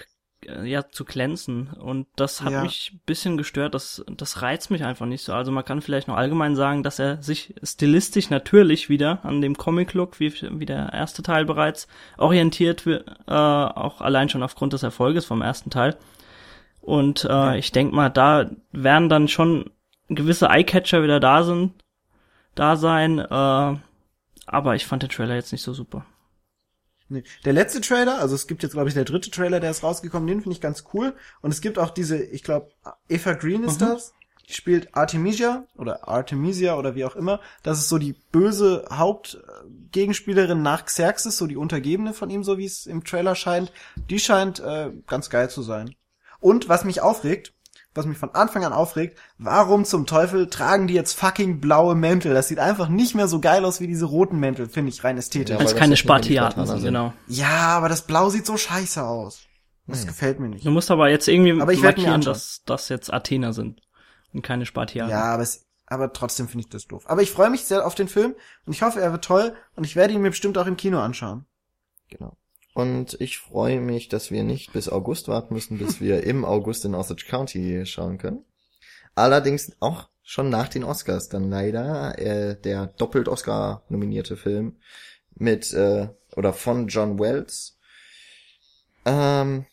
äh, 0.44 0.68
ja, 0.68 0.88
zu 0.88 1.04
glänzen. 1.04 1.68
Und 1.68 2.08
das 2.16 2.42
hat 2.42 2.52
Ja. 2.52 2.62
mich 2.62 2.90
ein 2.94 3.00
bisschen 3.06 3.36
gestört. 3.36 3.74
Das, 3.74 4.04
das 4.16 4.42
reizt 4.42 4.72
mich 4.72 4.84
einfach 4.84 5.06
nicht 5.06 5.22
so. 5.22 5.32
Also 5.32 5.52
man 5.52 5.64
kann 5.64 5.80
vielleicht 5.80 6.08
noch 6.08 6.16
allgemein 6.16 6.56
sagen, 6.56 6.82
dass 6.82 6.98
er 6.98 7.22
sich 7.22 7.54
stilistisch 7.62 8.28
natürlich 8.30 8.88
wieder 8.88 9.24
an 9.24 9.40
dem 9.40 9.56
Comic-Look, 9.56 10.18
wie, 10.18 10.32
wie 10.58 10.66
der 10.66 10.92
erste 10.92 11.22
Teil 11.22 11.44
bereits, 11.44 11.86
orientiert, 12.18 12.84
äh, 12.84 12.98
auch 13.28 14.00
allein 14.00 14.28
schon 14.28 14.42
aufgrund 14.42 14.72
des 14.72 14.82
Erfolges 14.82 15.24
vom 15.24 15.40
ersten 15.40 15.70
Teil. 15.70 15.96
Und 16.80 17.24
äh, 17.30 17.58
ich 17.58 17.70
denk 17.70 17.92
mal, 17.92 18.10
da 18.10 18.50
werden 18.72 19.08
dann 19.08 19.28
schon 19.28 19.70
gewisse 20.14 20.48
Eyecatcher 20.48 21.02
wieder 21.02 21.20
da 21.20 21.42
sind, 21.44 21.72
da 22.54 22.76
sein, 22.76 23.18
äh, 23.18 23.76
aber 24.46 24.74
ich 24.74 24.86
fand 24.86 25.02
den 25.02 25.10
Trailer 25.10 25.34
jetzt 25.34 25.52
nicht 25.52 25.62
so 25.62 25.72
super. 25.72 26.04
Nee. 27.08 27.24
Der 27.44 27.52
letzte 27.52 27.80
Trailer, 27.80 28.18
also 28.20 28.34
es 28.34 28.46
gibt 28.46 28.62
jetzt, 28.62 28.72
glaube 28.72 28.88
ich, 28.88 28.94
der 28.94 29.04
dritte 29.04 29.30
Trailer, 29.30 29.60
der 29.60 29.70
ist 29.70 29.82
rausgekommen, 29.82 30.26
den 30.26 30.40
finde 30.40 30.54
ich 30.54 30.62
ganz 30.62 30.84
cool. 30.94 31.14
Und 31.42 31.50
es 31.52 31.60
gibt 31.60 31.78
auch 31.78 31.90
diese, 31.90 32.22
ich 32.22 32.42
glaube, 32.42 32.70
Eva 33.08 33.34
Green 33.34 33.64
ist 33.64 33.80
Mhm. 33.80 33.86
das. 33.86 34.14
Die 34.48 34.54
spielt 34.54 34.94
Artemisia 34.96 35.64
oder 35.76 36.08
Artemisia 36.08 36.76
oder 36.76 36.94
wie 36.94 37.04
auch 37.04 37.14
immer. 37.14 37.40
Das 37.62 37.78
ist 37.78 37.88
so 37.88 37.98
die 37.98 38.14
böse 38.32 38.84
Hauptgegenspielerin 38.90 40.62
nach 40.62 40.84
Xerxes, 40.84 41.36
so 41.38 41.46
die 41.46 41.56
Untergebene 41.56 42.12
von 42.12 42.30
ihm, 42.30 42.42
so 42.44 42.58
wie 42.58 42.64
es 42.64 42.86
im 42.86 43.04
Trailer 43.04 43.34
scheint. 43.34 43.72
Die 44.10 44.18
scheint 44.18 44.60
äh, 44.60 44.90
ganz 45.06 45.30
geil 45.30 45.48
zu 45.50 45.62
sein. 45.62 45.94
Und 46.40 46.68
was 46.68 46.84
mich 46.84 47.00
aufregt, 47.00 47.52
was 47.94 48.06
mich 48.06 48.16
von 48.18 48.34
Anfang 48.34 48.64
an 48.64 48.72
aufregt, 48.72 49.18
warum 49.38 49.84
zum 49.84 50.06
Teufel 50.06 50.48
tragen 50.48 50.86
die 50.86 50.94
jetzt 50.94 51.12
fucking 51.18 51.60
blaue 51.60 51.94
Mäntel? 51.94 52.32
Das 52.34 52.48
sieht 52.48 52.58
einfach 52.58 52.88
nicht 52.88 53.14
mehr 53.14 53.28
so 53.28 53.40
geil 53.40 53.64
aus 53.64 53.80
wie 53.80 53.86
diese 53.86 54.06
roten 54.06 54.38
Mäntel, 54.38 54.68
finde 54.68 54.90
ich 54.90 55.04
rein 55.04 55.18
ästhetisch. 55.18 55.54
Ja, 55.54 55.60
Als 55.60 55.76
keine 55.76 55.96
Spartiaten 55.96 56.64
sind, 56.66 56.76
sind. 56.76 56.86
genau. 56.86 57.12
Ja, 57.26 57.68
aber 57.76 57.88
das 57.88 58.02
Blau 58.02 58.30
sieht 58.30 58.46
so 58.46 58.56
scheiße 58.56 59.02
aus. 59.04 59.40
Das 59.86 60.00
Hm. 60.02 60.06
gefällt 60.08 60.40
mir 60.40 60.48
nicht. 60.48 60.64
Du 60.64 60.70
musst 60.70 60.90
aber 60.90 61.10
jetzt 61.10 61.28
irgendwie 61.28 61.60
Aber 61.60 61.72
ich 61.72 61.82
markieren, 61.82 62.20
dass 62.20 62.62
das 62.66 62.88
jetzt 62.88 63.12
Athener 63.12 63.52
sind 63.52 63.80
und 64.32 64.42
keine 64.42 64.64
Spartiaten. 64.64 65.10
Ja, 65.10 65.24
aber, 65.24 65.42
es, 65.42 65.66
aber 65.86 66.12
trotzdem 66.12 66.48
finde 66.48 66.64
ich 66.64 66.70
das 66.70 66.86
doof. 66.86 67.04
Aber 67.08 67.20
ich 67.20 67.30
freue 67.32 67.50
mich 67.50 67.64
sehr 67.64 67.84
auf 67.86 67.94
den 67.94 68.08
Film 68.08 68.34
und 68.64 68.72
ich 68.72 68.82
hoffe, 68.82 69.00
er 69.00 69.12
wird 69.12 69.24
toll 69.24 69.54
und 69.74 69.84
ich 69.84 69.96
werde 69.96 70.14
ihn 70.14 70.22
mir 70.22 70.30
bestimmt 70.30 70.56
auch 70.56 70.66
im 70.66 70.76
Kino 70.76 71.00
anschauen. 71.00 71.46
Genau. 72.08 72.36
Und 72.74 73.20
ich 73.20 73.38
freue 73.38 73.80
mich, 73.80 74.08
dass 74.08 74.30
wir 74.30 74.44
nicht 74.44 74.72
bis 74.72 74.88
August 74.88 75.28
warten 75.28 75.54
müssen, 75.54 75.78
bis 75.78 76.00
wir 76.00 76.24
im 76.24 76.44
August 76.44 76.84
in 76.84 76.94
Osage 76.94 77.26
County 77.28 77.84
schauen 77.84 78.18
können. 78.18 78.44
Allerdings 79.14 79.76
auch 79.80 80.08
schon 80.22 80.48
nach 80.48 80.68
den 80.68 80.84
Oscars 80.84 81.28
dann 81.28 81.50
leider 81.50 82.18
äh, 82.18 82.58
der 82.58 82.86
doppelt 82.86 83.28
Oscar 83.28 83.84
nominierte 83.88 84.36
Film 84.36 84.78
mit 85.34 85.72
äh, 85.74 86.08
oder 86.34 86.52
von 86.52 86.88
John 86.88 87.18
Wells. 87.18 87.78
Ähm, 89.04 89.66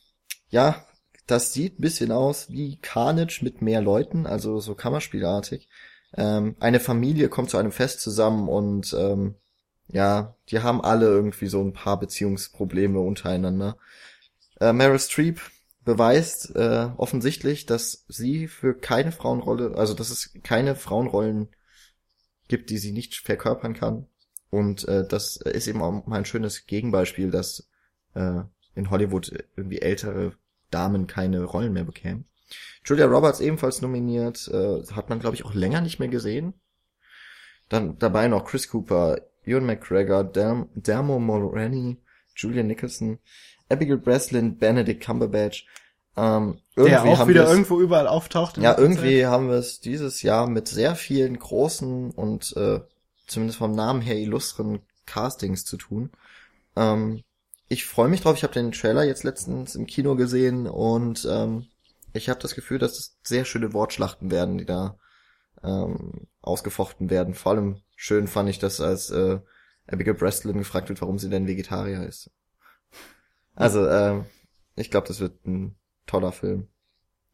ja, 0.50 0.84
das 1.28 1.54
sieht 1.54 1.80
ein 1.80 1.82
bisschen 1.82 2.12
aus 2.12 2.50
wie 2.50 2.80
Carnage 2.82 3.42
mit 3.44 3.62
mehr 3.62 3.82
Leuten, 3.82 4.26
also 4.26 4.60
so 4.60 4.76
Kammerspielartig. 4.76 5.70
Ähm, 6.16 6.56
eine 6.60 6.80
Familie 6.80 7.30
kommt 7.30 7.52
zu 7.52 7.58
einem 7.58 7.72
Fest 7.72 8.02
zusammen 8.02 8.50
und 8.50 8.96
ähm, 8.98 9.36
ja, 9.92 10.36
die 10.50 10.60
haben 10.60 10.82
alle 10.82 11.08
irgendwie 11.08 11.48
so 11.48 11.62
ein 11.62 11.74
paar 11.74 12.00
Beziehungsprobleme 12.00 13.00
untereinander. 13.00 13.78
Äh, 14.60 14.74
Meryl 14.74 15.00
Streep 15.00 15.42
beweist 15.84 16.56
äh, 16.56 16.90
offensichtlich, 16.98 17.66
dass 17.66 18.06
sie 18.08 18.48
für 18.48 18.76
keine 18.76 19.12
Frauenrolle, 19.12 19.76
also 19.76 19.94
dass 19.94 20.12
es 20.12 20.34
keine 20.44 20.76
Frauenrollen 20.76 21.50
gibt, 22.48 22.70
die 22.70 22.78
sie 22.78 22.92
nicht 22.92 23.16
verkörpern 23.16 23.74
kann. 23.74 24.08
Und 24.52 24.88
äh, 24.88 25.08
das 25.08 25.38
ist 25.38 25.68
eben 25.68 25.82
auch 25.82 26.06
mal 26.06 26.18
ein 26.18 26.26
schönes 26.26 26.66
Gegenbeispiel, 26.66 27.32
dass 27.32 27.70
äh, 28.14 28.42
in 28.76 28.90
Hollywood 28.90 29.32
irgendwie 29.56 29.82
ältere 29.82 30.34
Damen 30.70 31.08
keine 31.08 31.44
Rollen 31.44 31.74
mehr 31.74 31.84
bekämen. 31.84 32.26
Julia 32.84 33.06
Roberts 33.06 33.40
ebenfalls 33.40 33.82
nominiert, 33.82 34.48
äh, 34.48 34.84
hat 34.92 35.10
man 35.10 35.20
glaube 35.20 35.36
ich 35.36 35.46
auch 35.46 35.54
länger 35.54 35.82
nicht 35.82 36.00
mehr 36.00 36.08
gesehen. 36.08 36.54
Dann 37.68 38.00
dabei 38.00 38.28
noch 38.28 38.46
Chris 38.46 38.70
Cooper, 38.70 39.22
Ewan 39.50 39.66
McGregor, 39.66 40.24
Derm 40.24 40.70
Dermo 40.76 41.20
Mulroney, 41.20 41.98
Julian 42.36 42.68
Nicholson, 42.68 43.20
Abigail 43.70 43.98
Breslin, 43.98 44.58
Benedict 44.58 45.04
Cumberbatch. 45.04 45.66
Ähm, 46.16 46.60
irgendwie 46.76 46.92
Der 46.92 47.04
auch 47.04 47.20
haben 47.20 47.30
wieder 47.30 47.50
irgendwo 47.50 47.80
überall 47.80 48.08
auftaucht. 48.08 48.58
ja, 48.58 48.78
irgendwie 48.78 49.26
haben 49.26 49.48
wir 49.50 49.56
es 49.56 49.80
dieses 49.80 50.22
Jahr 50.22 50.50
mit 50.50 50.68
sehr 50.68 50.96
vielen 50.96 51.38
großen 51.38 52.12
und 52.12 52.56
äh, 52.58 52.82
zumindest 53.28 53.60
vom 53.60 53.72
Namen 53.72 54.02
her 54.02 54.18
illustren 54.18 54.80
Castings 55.06 55.66
zu 55.66 55.78
tun. 55.78 56.12
Ähm, 56.76 57.24
ich 57.68 57.86
freue 57.86 58.10
mich 58.10 58.22
drauf. 58.22 58.36
Ich 58.36 58.44
habe 58.44 58.54
den 58.54 58.72
Trailer 58.72 59.04
jetzt 59.04 59.24
letztens 59.24 59.76
im 59.76 59.86
Kino 59.86 60.16
gesehen 60.16 60.68
und 60.68 61.28
ähm, 61.30 61.68
ich 62.14 62.30
habe 62.30 62.40
das 62.40 62.56
Gefühl, 62.56 62.80
dass 62.80 62.98
es 62.98 63.18
sehr 63.24 63.46
schöne 63.46 63.74
Wortschlachten 63.74 64.32
werden, 64.32 64.58
die 64.58 64.66
da 64.66 64.98
ähm, 65.64 66.28
ausgefochten 66.42 67.10
werden. 67.10 67.34
Vor 67.34 67.52
allem 67.54 67.82
schön 68.02 68.28
fand 68.28 68.50
ich 68.50 68.60
das, 68.60 68.80
als 68.80 69.10
äh, 69.10 69.40
Abigail 69.86 70.14
Breslin 70.14 70.58
gefragt 70.58 70.88
wird, 70.88 71.02
warum 71.02 71.20
sie 71.20 71.30
denn 71.30 71.48
Vegetarier 71.48 72.04
ist. 72.04 72.32
Also, 73.56 73.86
ähm, 73.90 74.26
ich 74.76 74.90
glaube, 74.90 75.08
das 75.10 75.20
wird 75.20 75.46
ein 75.46 75.76
toller 76.06 76.32
Film, 76.32 76.70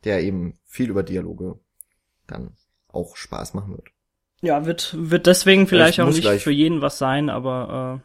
der 0.06 0.24
eben 0.24 0.58
viel 0.66 0.90
über 0.90 1.04
Dialoge 1.04 1.60
dann 2.26 2.58
auch 2.88 3.16
Spaß 3.16 3.54
machen 3.54 3.74
wird. 3.78 3.90
Ja, 4.42 4.66
wird, 4.66 4.96
wird 4.98 5.28
deswegen 5.28 5.68
vielleicht 5.68 6.00
ich 6.00 6.02
auch 6.02 6.08
nicht 6.08 6.22
gleich- 6.22 6.44
für 6.44 6.52
jeden 6.52 6.82
was 6.82 6.98
sein, 6.98 7.30
aber 7.30 8.02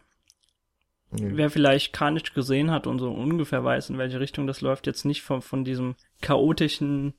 äh, 1.12 1.16
wer 1.36 1.48
vielleicht 1.48 1.94
Carnage 1.94 2.32
gesehen 2.34 2.70
hat 2.70 2.86
und 2.86 2.98
so 2.98 3.10
ungefähr 3.10 3.64
weiß, 3.64 3.88
in 3.88 3.96
welche 3.96 4.20
Richtung 4.20 4.46
das 4.46 4.60
läuft, 4.60 4.86
jetzt 4.86 5.04
nicht 5.06 5.22
von, 5.22 5.40
von 5.40 5.64
diesem 5.64 5.96
chaotischen, 6.20 7.14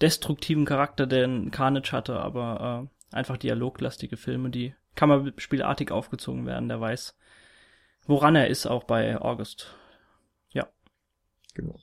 destruktiven 0.00 0.64
Charakter, 0.64 1.06
den 1.06 1.52
Carnage 1.52 1.92
hatte, 1.92 2.18
aber 2.18 2.88
äh, 2.90 2.99
einfach 3.12 3.36
dialoglastige 3.36 4.16
Filme, 4.16 4.50
die 4.50 4.74
kammerspielartig 4.94 5.90
aufgezogen 5.90 6.46
werden, 6.46 6.68
der 6.68 6.80
weiß, 6.80 7.16
woran 8.06 8.36
er 8.36 8.48
ist, 8.48 8.66
auch 8.66 8.84
bei 8.84 9.20
August. 9.20 9.74
Genau. 11.54 11.74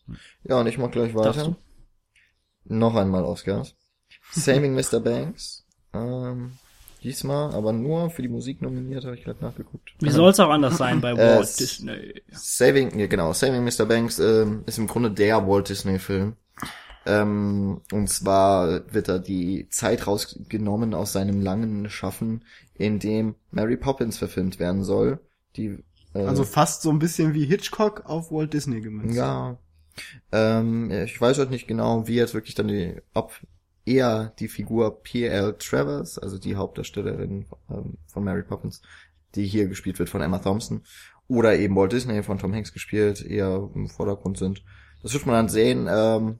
Ja, 0.43 0.61
und 0.61 0.67
ich 0.67 0.77
mach 0.77 0.89
gleich 0.91 1.13
weiter. 1.13 1.57
Noch 2.63 2.95
einmal 2.95 3.25
Oscars. 3.25 3.75
Saving 4.31 4.73
Mr. 4.75 5.01
Banks. 5.01 5.65
Ähm, 5.93 6.53
diesmal, 7.03 7.53
aber 7.53 7.73
nur 7.73 8.09
für 8.09 8.21
die 8.21 8.29
Musik 8.29 8.61
nominiert, 8.61 9.03
habe 9.03 9.15
ich 9.17 9.25
gerade 9.25 9.43
nachgeguckt. 9.43 9.93
Wie 9.99 10.09
soll's 10.09 10.39
auch 10.39 10.49
anders 10.51 10.77
sein 10.77 11.01
bei 11.01 11.11
Äh, 11.11 11.17
Walt 11.17 11.41
es- 11.43 11.57
Disney? 11.57 12.21
Saving, 12.31 12.97
ja 12.97 13.07
genau, 13.07 13.33
Saving 13.33 13.65
Mr. 13.65 13.85
Banks 13.85 14.19
ähm, 14.19 14.63
ist 14.67 14.77
im 14.77 14.87
Grunde 14.87 15.11
der 15.11 15.45
Walt 15.45 15.67
Disney 15.67 15.99
Film. 15.99 16.37
Ähm, 17.07 17.79
und 17.93 18.09
zwar 18.09 18.93
wird 18.93 19.07
da 19.07 19.17
die 19.17 19.69
Zeit 19.69 20.07
rausgenommen 20.07 20.93
aus 20.93 21.13
seinem 21.13 21.41
langen 21.41 21.89
Schaffen, 21.89 22.43
in 22.75 22.99
dem 22.99 23.35
Mary 23.49 23.77
Poppins 23.77 24.17
verfilmt 24.17 24.59
werden 24.59 24.83
soll. 24.83 25.19
Die, 25.55 25.77
äh, 26.13 26.19
Also 26.25 26.43
fast 26.43 26.81
so 26.81 26.89
ein 26.89 26.99
bisschen 26.99 27.33
wie 27.33 27.45
Hitchcock 27.45 28.05
auf 28.05 28.29
Walt 28.31 28.53
Disney 28.53 28.81
gemünzt. 28.81 29.15
ja. 29.15 29.57
Ähm, 30.31 30.91
ich 30.91 31.19
weiß 31.19 31.39
halt 31.39 31.49
nicht 31.49 31.67
genau, 31.67 32.07
wie 32.07 32.15
jetzt 32.15 32.35
wirklich 32.35 32.53
dann 32.53 32.67
die, 32.67 33.01
ob 33.15 33.33
eher 33.83 34.33
die 34.37 34.47
Figur 34.47 35.01
P.L. 35.01 35.55
Travers, 35.57 36.19
also 36.19 36.37
die 36.37 36.55
Hauptdarstellerin 36.55 37.45
ähm, 37.71 37.97
von 38.05 38.23
Mary 38.23 38.43
Poppins, 38.43 38.81
die 39.33 39.45
hier 39.47 39.67
gespielt 39.67 39.97
wird 39.97 40.09
von 40.09 40.21
Emma 40.21 40.37
Thompson, 40.37 40.83
oder 41.27 41.57
eben 41.57 41.75
Walt 41.75 41.93
Disney 41.93 42.21
von 42.21 42.37
Tom 42.37 42.53
Hanks 42.53 42.73
gespielt, 42.73 43.25
eher 43.25 43.69
im 43.73 43.87
Vordergrund 43.89 44.37
sind. 44.37 44.63
Das 45.01 45.13
wird 45.13 45.25
man 45.25 45.35
dann 45.35 45.49
sehen. 45.49 45.87
Ähm, 45.89 46.39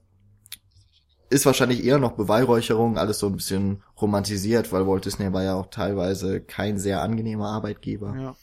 ist 1.30 1.46
wahrscheinlich 1.46 1.84
eher 1.84 2.00
noch 2.00 2.14
Beweihräucherung, 2.14 2.98
alles 2.98 3.20
so 3.20 3.28
ein 3.28 3.36
bisschen 3.36 3.82
romantisiert, 4.02 4.72
weil 4.72 4.88
Walt 4.88 5.06
Disney 5.06 5.32
war 5.34 5.44
ja 5.44 5.56
auch 5.56 5.68
teilweise 5.70 6.40
kein 6.42 6.80
sehr 6.80 7.02
angenehmer 7.02 7.50
Arbeitgeber 7.50 8.16
Ja. 8.20 8.36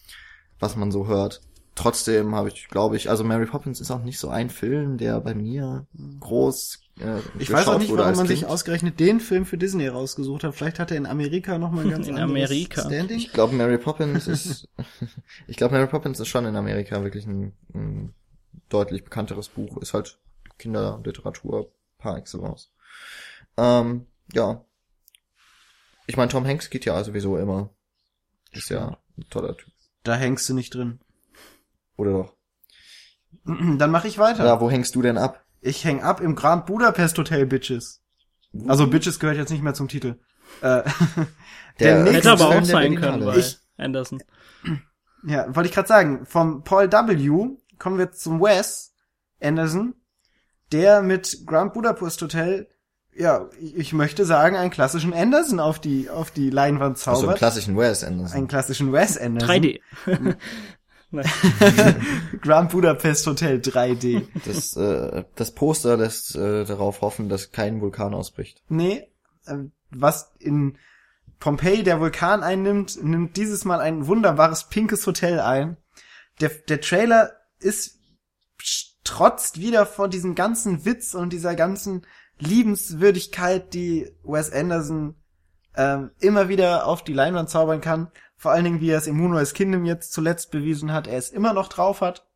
was 0.61 0.77
man 0.77 0.91
so 0.93 1.07
hört. 1.07 1.41
Trotzdem 1.77 2.37
habe 2.37 2.49
ich, 2.49 2.69
glaube 2.69 2.97
ich, 2.97 3.11
also 3.11 3.25
Mary 3.25 3.47
Poppins 3.47 3.81
ist 3.81 3.91
auch 3.91 4.03
nicht 4.05 4.21
so 4.21 4.29
ein 4.29 4.49
Film, 4.49 4.97
der 4.97 5.21
bei 5.21 5.35
mir 5.35 5.87
groß 6.21 6.79
äh, 7.01 7.19
Ich 7.41 7.51
weiß 7.51 7.67
auch 7.67 7.81
nicht, 7.81 7.91
warum 7.91 8.05
man 8.15 8.27
Kind. 8.27 8.29
sich 8.29 8.47
ausgerechnet 8.47 9.01
den 9.01 9.19
Film 9.19 9.45
für 9.45 9.59
Disney 9.59 9.89
rausgesucht 9.89 10.45
hat. 10.45 10.55
Vielleicht 10.55 10.79
hat 10.79 10.93
er 10.93 10.99
in 10.99 11.07
Amerika 11.07 11.59
noch 11.59 11.73
mal 11.73 11.83
ein 11.85 11.91
ganz 11.91 12.07
In 12.07 12.15
anderes 12.15 12.31
Amerika. 12.31 12.83
Standing. 12.83 13.19
Ich 13.19 13.33
glaube, 13.33 13.57
Mary 13.57 13.79
Poppins 13.79 14.29
ist, 14.29 14.69
ich 15.49 15.57
glaube, 15.57 15.75
Mary 15.75 15.89
Poppins 15.89 16.21
ist 16.21 16.29
schon 16.29 16.47
in 16.47 16.55
Amerika 16.55 17.03
wirklich 17.03 17.27
ein, 17.27 17.53
ein 17.75 18.15
deutlich 18.69 19.03
bekannteres 19.03 19.49
Buch. 19.49 19.77
Ist 19.79 19.95
halt 19.95 20.19
Kinderliteratur 20.59 21.73
par 22.05 22.17
excellence. 22.19 22.71
Ähm, 23.57 24.07
ja. 24.33 24.65
Ich 26.07 26.17
meine, 26.17 26.31
Tom 26.31 26.47
Hanks 26.47 26.69
geht 26.71 26.85
ja 26.85 27.03
sowieso 27.03 27.39
immer. 27.39 27.71
Ist 28.53 28.69
ja 28.69 28.99
ein 29.17 29.25
toller 29.31 29.57
Typ. 29.57 29.73
Da 30.03 30.15
hängst 30.15 30.47
du 30.49 30.55
nicht 30.55 30.75
drin. 30.75 31.01
Oder 31.97 32.13
doch? 32.13 32.37
Dann 33.45 33.91
mache 33.91 34.07
ich 34.07 34.19
weiter. 34.19 34.45
Ja, 34.45 34.61
wo 34.61 34.71
hängst 34.71 34.95
du 34.95 35.03
denn 35.03 35.17
ab? 35.19 35.45
Ich 35.63 35.85
häng 35.85 36.03
ab 36.03 36.21
im 36.21 36.35
Grand 36.35 36.67
Budapest 36.67 37.17
Hotel, 37.19 37.47
Bitches. 37.47 38.03
Also 38.69 38.87
Bitches 38.87 39.19
gehört 39.19 39.39
jetzt 39.39 39.51
nicht 39.51 39.63
mehr 39.63 39.75
zum 39.75 39.89
Titel. 39.89 40.21
Äh, 40.61 40.83
Der 41.81 42.03
nächste 42.05 42.19
Hätte 42.19 42.31
aber 42.33 42.49
auch 42.49 42.53
der 42.53 42.65
sein 42.67 42.97
können 43.01 43.25
bei 43.25 43.39
Ich- 43.39 43.59
Anderson. 43.79 44.23
ja, 45.27 45.53
wollte 45.57 45.69
ich 45.69 45.75
gerade 45.75 45.89
sagen, 45.89 46.27
vom 46.27 46.63
Paul 46.65 46.93
W. 46.93 47.57
kommen 47.79 47.99
wir 47.99 48.13
zum 48.13 48.41
Wes 48.41 48.95
Anderson, 49.41 49.95
der 50.73 51.03
mit 51.03 51.45
Grand 51.47 51.75
Budapest 51.75 52.21
Hotel, 52.23 52.69
ja, 53.17 53.49
ich 53.61 53.77
ich 53.77 53.93
möchte 53.93 54.25
sagen, 54.25 54.57
einen 54.57 54.71
klassischen 54.71 55.13
Anderson 55.13 55.61
auf 55.61 55.79
die 55.79 56.11
auf 56.11 56.31
die 56.31 56.51
Leinwand 56.51 56.97
Also 56.99 57.11
einen 57.11 57.21
zaubert. 57.21 57.39
klassischen 57.39 57.77
Wes 57.77 58.03
Anderson. 58.03 58.37
einen 58.37 58.49
klassischen 58.49 58.93
Wes 58.93 59.17
Anderson. 59.19 59.51
3D. 59.55 59.81
Grand 62.43 62.71
Budapest 62.71 63.27
Hotel 63.27 63.59
3D. 63.59 64.27
Das, 64.45 64.77
äh, 64.77 65.25
das 65.37 65.53
Poster 65.53 65.97
lässt 65.97 66.35
äh, 66.35 66.65
darauf 66.65 67.03
hoffen, 67.03 67.29
dass 67.29 67.53
kein 67.53 67.81
Vulkan 67.81 68.15
ausbricht. 68.15 68.63
Nee, 68.69 69.07
äh, 69.47 69.57
was 69.91 70.33
in 70.39 70.77
Pompeji 71.39 71.83
der 71.83 72.01
Vulkan 72.01 72.43
einnimmt, 72.43 73.03
nimmt 73.03 73.37
dieses 73.37 73.65
Mal 73.65 73.81
ein 73.81 74.07
wunderbares 74.07 74.65
pinkes 74.65 75.07
Hotel 75.07 75.41
ein. 75.41 75.77
Der, 76.41 76.49
der 76.49 76.81
Trailer 76.81 77.33
ist 77.61 77.99
trotzt 79.05 79.61
wieder 79.61 79.87
von 79.87 80.11
diesem 80.11 80.35
ganzen 80.35 80.85
Witz 80.85 81.15
und 81.15 81.33
dieser 81.33 81.55
ganzen 81.55 82.07
Liebenswürdigkeit, 82.39 83.75
die 83.75 84.11
Wes 84.25 84.51
Anderson 84.51 85.15
ähm, 85.77 86.11
immer 86.21 86.49
wieder 86.49 86.87
auf 86.87 87.05
die 87.05 87.13
Leinwand 87.13 87.51
zaubern 87.51 87.81
kann. 87.81 88.11
Vor 88.37 88.53
allen 88.53 88.65
Dingen, 88.65 88.81
wie 88.81 88.91
er 88.91 88.99
es 88.99 89.07
im 89.07 89.17
Moonrise 89.17 89.55
Kingdom 89.55 89.85
jetzt 89.85 90.13
zuletzt 90.13 90.51
bewiesen 90.51 90.93
hat, 90.93 91.07
er 91.07 91.19
es 91.19 91.31
immer 91.31 91.53
noch 91.53 91.69
drauf 91.69 92.01
hat. 92.01 92.27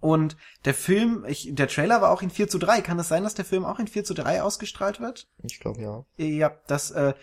Und 0.00 0.36
der 0.64 0.74
Film, 0.74 1.24
ich, 1.28 1.54
der 1.54 1.68
Trailer 1.68 2.02
war 2.02 2.10
auch 2.10 2.22
in 2.22 2.30
4 2.30 2.48
zu 2.48 2.58
3. 2.58 2.80
Kann 2.80 2.98
es 2.98 3.08
sein, 3.08 3.22
dass 3.22 3.34
der 3.34 3.44
Film 3.44 3.64
auch 3.64 3.78
in 3.78 3.86
4 3.86 4.04
zu 4.04 4.14
3 4.14 4.42
ausgestrahlt 4.42 5.00
wird? 5.00 5.28
Ich 5.42 5.60
glaube 5.60 5.80
ja. 5.80 6.04
Ja, 6.16 6.56
das, 6.66 6.90
äh, 6.90 7.14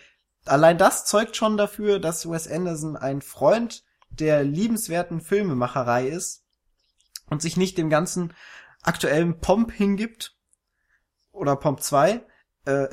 allein 0.44 0.78
das 0.78 1.04
zeugt 1.04 1.36
schon 1.36 1.56
dafür, 1.56 1.98
dass 1.98 2.28
Wes 2.28 2.48
Anderson 2.48 2.96
ein 2.96 3.20
Freund 3.20 3.84
der 4.10 4.44
liebenswerten 4.44 5.20
Filmemacherei 5.20 6.08
ist 6.08 6.43
und 7.34 7.42
sich 7.42 7.56
nicht 7.56 7.76
dem 7.76 7.90
ganzen 7.90 8.32
aktuellen 8.82 9.40
Pomp 9.40 9.72
hingibt. 9.72 10.36
Oder 11.32 11.56
Pomp 11.56 11.82
2. 11.82 12.22
Äh, 12.64 12.86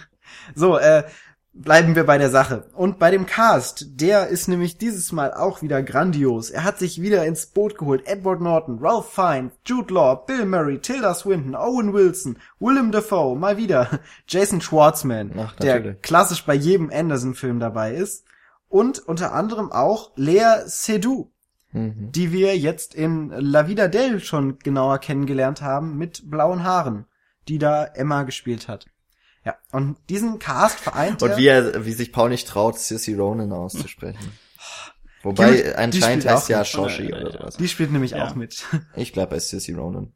so, 0.54 0.76
äh, 0.76 1.04
bleiben 1.52 1.94
wir 1.94 2.04
bei 2.04 2.18
der 2.18 2.30
Sache. 2.30 2.68
Und 2.74 2.98
bei 2.98 3.12
dem 3.12 3.26
Cast, 3.26 4.00
der 4.00 4.26
ist 4.26 4.48
nämlich 4.48 4.78
dieses 4.78 5.12
Mal 5.12 5.32
auch 5.32 5.62
wieder 5.62 5.80
grandios. 5.84 6.50
Er 6.50 6.64
hat 6.64 6.80
sich 6.80 7.00
wieder 7.00 7.24
ins 7.24 7.46
Boot 7.46 7.78
geholt. 7.78 8.06
Edward 8.06 8.40
Norton, 8.40 8.78
Ralph 8.80 9.12
Fiennes, 9.12 9.52
Jude 9.64 9.94
Law, 9.94 10.16
Bill 10.26 10.44
Murray, 10.44 10.80
Tilda 10.80 11.14
Swinton, 11.14 11.54
Owen 11.54 11.92
Wilson, 11.92 12.38
Willem 12.58 12.90
Dafoe, 12.90 13.36
mal 13.36 13.56
wieder 13.56 14.00
Jason 14.26 14.60
Schwartzman, 14.60 15.32
Ach, 15.38 15.54
der 15.54 15.94
klassisch 15.94 16.44
bei 16.44 16.54
jedem 16.54 16.90
Anderson-Film 16.92 17.60
dabei 17.60 17.94
ist. 17.94 18.24
Und 18.68 18.98
unter 18.98 19.32
anderem 19.32 19.70
auch 19.70 20.10
Lea 20.16 20.64
Seydoux, 20.66 21.30
Mhm. 21.74 22.12
die 22.12 22.30
wir 22.30 22.56
jetzt 22.56 22.94
in 22.94 23.30
La 23.30 23.66
Vida 23.66 23.88
Del 23.88 24.20
schon 24.20 24.60
genauer 24.60 24.98
kennengelernt 24.98 25.60
haben 25.60 25.98
mit 25.98 26.30
blauen 26.30 26.62
Haaren, 26.62 27.06
die 27.48 27.58
da 27.58 27.84
Emma 27.84 28.22
gespielt 28.22 28.68
hat. 28.68 28.86
Ja, 29.44 29.56
und 29.72 29.96
diesen 30.08 30.38
Cast 30.38 30.78
vereint 30.78 31.20
Und 31.20 31.36
wie 31.36 31.48
er, 31.48 31.84
wie 31.84 31.92
sich 31.92 32.12
Paul 32.12 32.30
nicht 32.30 32.46
traut, 32.46 32.78
Sissy 32.78 33.14
Ronan 33.14 33.52
auszusprechen. 33.52 34.32
Wobei 35.24 35.76
anscheinend 35.76 36.24
heißt 36.26 36.48
ja. 36.48 36.64
Shoshi 36.64 37.12
oder 37.12 37.32
sowas. 37.32 37.56
Die 37.56 37.66
spielt 37.66 37.90
nämlich 37.90 38.12
Ja. 38.12 38.28
auch 38.28 38.36
mit. 38.36 38.64
Ich 38.94 39.12
bleib 39.12 39.30
bei 39.30 39.40
Sissy 39.40 39.72
Ronan. 39.72 40.12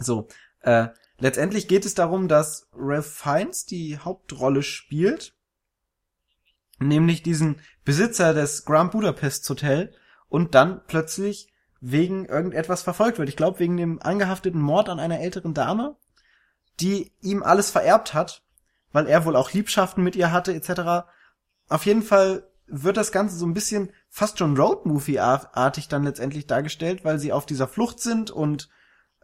So, 0.00 0.28
äh, 0.60 0.88
letztendlich 1.18 1.68
geht 1.68 1.84
es 1.84 1.94
darum, 1.94 2.26
dass 2.26 2.68
Ralph 2.74 3.06
Fiennes 3.06 3.66
die 3.66 3.98
Hauptrolle 3.98 4.62
spielt, 4.62 5.36
nämlich 6.78 7.22
diesen 7.22 7.60
Besitzer 7.84 8.32
des 8.32 8.64
Grand 8.64 8.92
Budapest 8.92 9.48
Hotel 9.50 9.94
und 10.34 10.54
dann 10.56 10.80
plötzlich 10.88 11.48
wegen 11.80 12.24
irgendetwas 12.24 12.82
verfolgt 12.82 13.18
wird. 13.18 13.28
Ich 13.28 13.36
glaube, 13.36 13.60
wegen 13.60 13.76
dem 13.76 14.02
angehafteten 14.02 14.60
Mord 14.60 14.88
an 14.88 14.98
einer 14.98 15.20
älteren 15.20 15.54
Dame, 15.54 15.96
die 16.80 17.12
ihm 17.20 17.42
alles 17.44 17.70
vererbt 17.70 18.14
hat, 18.14 18.42
weil 18.90 19.06
er 19.06 19.24
wohl 19.26 19.36
auch 19.36 19.52
Liebschaften 19.52 20.02
mit 20.02 20.16
ihr 20.16 20.32
hatte, 20.32 20.52
etc. 20.54 21.06
Auf 21.68 21.86
jeden 21.86 22.02
Fall 22.02 22.48
wird 22.66 22.96
das 22.96 23.12
Ganze 23.12 23.36
so 23.36 23.46
ein 23.46 23.54
bisschen 23.54 23.90
fast 24.08 24.38
schon 24.38 24.56
Roadmovie-artig 24.56 25.86
dann 25.88 26.02
letztendlich 26.02 26.46
dargestellt, 26.48 27.04
weil 27.04 27.18
sie 27.20 27.32
auf 27.32 27.46
dieser 27.46 27.68
Flucht 27.68 28.00
sind 28.00 28.30
und 28.32 28.68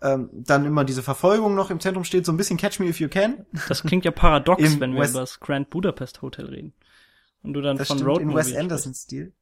ähm, 0.03 0.31
dann 0.33 0.65
immer 0.65 0.85
diese 0.85 1.03
Verfolgung 1.03 1.55
noch 1.57 1.71
im 1.71 1.81
Zentrum 1.81 2.05
steht, 2.05 2.25
so 2.25 2.33
ein 2.33 2.37
bisschen 2.37 2.57
Catch 2.57 2.79
Me 2.79 2.87
If 2.87 3.01
You 3.01 3.09
Can. 3.09 3.47
Das 3.69 3.83
klingt 3.83 4.05
ja 4.05 4.13
paradox, 4.13 4.63
wenn 4.81 4.95
wir 4.95 5.01
West- 5.01 5.11
über 5.13 5.21
das 5.21 5.41
Grand 5.41 5.71
Budapest 5.71 6.23
Hotel 6.23 6.47
reden. 6.47 6.73
Und 7.43 7.55
du 7.55 7.63
dann 7.63 7.79
Das 7.79 7.89
von 7.89 7.97
stimmt 7.99 8.11
Road 8.11 8.21
in 8.23 8.35
Wes 8.35 8.55
Anderson-Stil. 8.55 9.33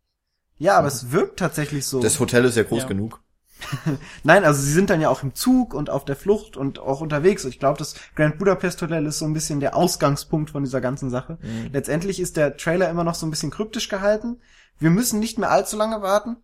Ja, 0.58 0.76
aber 0.76 0.88
es 0.88 1.12
wirkt 1.12 1.38
tatsächlich 1.38 1.86
so. 1.86 2.00
Das 2.00 2.18
Hotel 2.20 2.44
ist 2.44 2.56
ja 2.56 2.62
groß 2.64 2.82
Ja. 2.82 2.88
genug. 2.88 3.22
Nein, 4.22 4.44
also 4.44 4.60
sie 4.62 4.72
sind 4.72 4.88
dann 4.90 5.00
ja 5.00 5.08
auch 5.08 5.22
im 5.22 5.34
Zug 5.34 5.74
und 5.74 5.90
auf 5.90 6.04
der 6.04 6.14
Flucht 6.16 6.56
und 6.56 6.78
auch 6.78 7.00
unterwegs. 7.00 7.44
Und 7.44 7.50
ich 7.50 7.58
glaube, 7.58 7.78
das 7.78 7.94
Grand 8.14 8.38
Budapest 8.38 8.80
Hotel 8.82 9.04
ist 9.06 9.18
so 9.18 9.24
ein 9.24 9.32
bisschen 9.32 9.58
der 9.60 9.74
Ausgangspunkt 9.76 10.50
von 10.50 10.62
dieser 10.62 10.80
ganzen 10.80 11.10
Sache. 11.10 11.38
Mhm. 11.42 11.70
Letztendlich 11.72 12.20
ist 12.20 12.36
der 12.36 12.56
Trailer 12.56 12.88
immer 12.88 13.04
noch 13.04 13.16
so 13.16 13.26
ein 13.26 13.30
bisschen 13.30 13.50
kryptisch 13.50 13.88
gehalten. 13.88 14.40
Wir 14.78 14.90
müssen 14.90 15.18
nicht 15.18 15.38
mehr 15.38 15.50
allzu 15.50 15.76
lange 15.76 16.02
warten. 16.02 16.36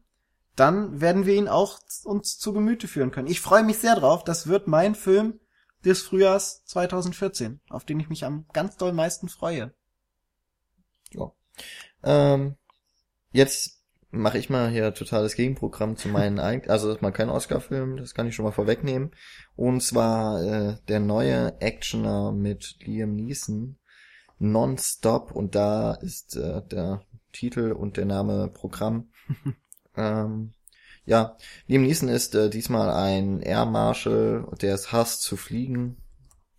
Dann 0.56 1.00
werden 1.00 1.26
wir 1.26 1.34
ihn 1.34 1.48
auch 1.48 1.78
uns 2.04 2.38
zu 2.38 2.52
Gemüte 2.52 2.88
führen 2.88 3.10
können. 3.10 3.28
Ich 3.28 3.40
freue 3.40 3.64
mich 3.64 3.78
sehr 3.78 3.94
drauf. 3.96 4.24
Das 4.24 4.46
wird 4.46 4.66
mein 4.66 4.94
Film 4.94 5.40
des 5.84 6.02
Frühjahrs 6.02 6.64
2014, 6.64 7.60
auf 7.68 7.84
den 7.84 8.00
ich 8.00 8.08
mich 8.08 8.24
am 8.24 8.46
ganz 8.52 8.76
doll 8.76 8.92
meisten 8.92 9.28
freue. 9.28 9.72
Ähm, 12.02 12.56
jetzt 13.32 13.73
mache 14.16 14.38
ich 14.38 14.50
mal 14.50 14.70
hier 14.70 14.94
totales 14.94 15.34
Gegenprogramm 15.36 15.96
zu 15.96 16.08
meinen 16.08 16.38
eigenen, 16.38 16.70
also 16.70 16.88
das 16.88 16.96
ist 16.96 17.02
mal 17.02 17.10
kein 17.12 17.28
Oscar-Film, 17.28 17.96
das 17.96 18.14
kann 18.14 18.26
ich 18.26 18.34
schon 18.34 18.44
mal 18.44 18.52
vorwegnehmen. 18.52 19.10
Und 19.56 19.82
zwar 19.82 20.42
äh, 20.42 20.76
der 20.88 21.00
neue 21.00 21.60
Actioner 21.60 22.32
mit 22.32 22.76
Liam 22.80 23.14
Neeson, 23.14 23.76
Nonstop, 24.38 25.32
und 25.32 25.54
da 25.54 25.94
ist 25.94 26.36
äh, 26.36 26.62
der 26.66 27.02
Titel 27.32 27.72
und 27.72 27.96
der 27.96 28.04
Name 28.06 28.48
Programm. 28.48 29.08
ähm, 29.96 30.52
ja, 31.06 31.36
Liam 31.66 31.82
Neeson 31.82 32.08
ist 32.08 32.34
äh, 32.34 32.50
diesmal 32.50 32.90
ein 32.90 33.40
Air 33.40 33.66
Marshal, 33.66 34.48
der 34.60 34.74
es 34.74 34.92
hasst 34.92 35.22
zu 35.22 35.36
fliegen. 35.36 35.96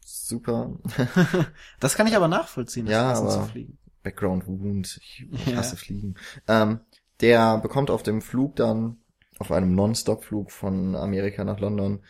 Super. 0.03 0.77
Das 1.79 1.95
kann 1.95 2.07
ich 2.07 2.15
aber 2.15 2.27
nachvollziehen, 2.27 2.85
das 2.85 2.93
Ja, 2.93 3.09
Hassen 3.09 3.27
aber- 3.27 3.43
zu 3.45 3.51
fliegen. 3.51 3.77
Background 4.03 4.45
Wound, 4.47 4.99
ich, 5.01 5.25
ich 5.31 5.47
Ja. 5.47 5.55
hasse 5.57 5.77
Fliegen. 5.77 6.13
Ähm, 6.47 6.79
der 7.21 7.57
bekommt 7.59 7.89
auf 7.89 8.03
dem 8.03 8.21
Flug 8.21 8.55
dann, 8.55 8.97
auf 9.39 9.51
einem 9.51 9.75
Non-Stop-Flug 9.75 10.51
von 10.51 10.95
Amerika 10.95 11.43
nach 11.43 11.59
London, 11.59 12.03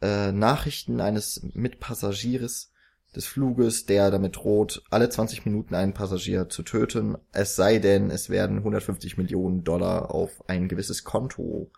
äh, 0.00 0.32
Nachrichten 0.32 1.00
eines 1.00 1.46
Mitpassagiers 1.54 2.70
des 3.14 3.26
Fluges, 3.26 3.86
der 3.86 4.10
damit 4.10 4.36
droht, 4.36 4.82
alle 4.90 5.08
20 5.08 5.44
Minuten 5.46 5.74
einen 5.74 5.94
Passagier 5.94 6.48
zu 6.48 6.62
töten, 6.62 7.16
es 7.32 7.56
sei 7.56 7.78
denn, 7.78 8.10
es 8.10 8.28
werden 8.28 8.58
150 8.58 9.16
Millionen 9.16 9.62
Dollar 9.64 10.10
auf 10.10 10.48
ein 10.48 10.68
gewisses 10.68 11.04
Konto 11.04 11.70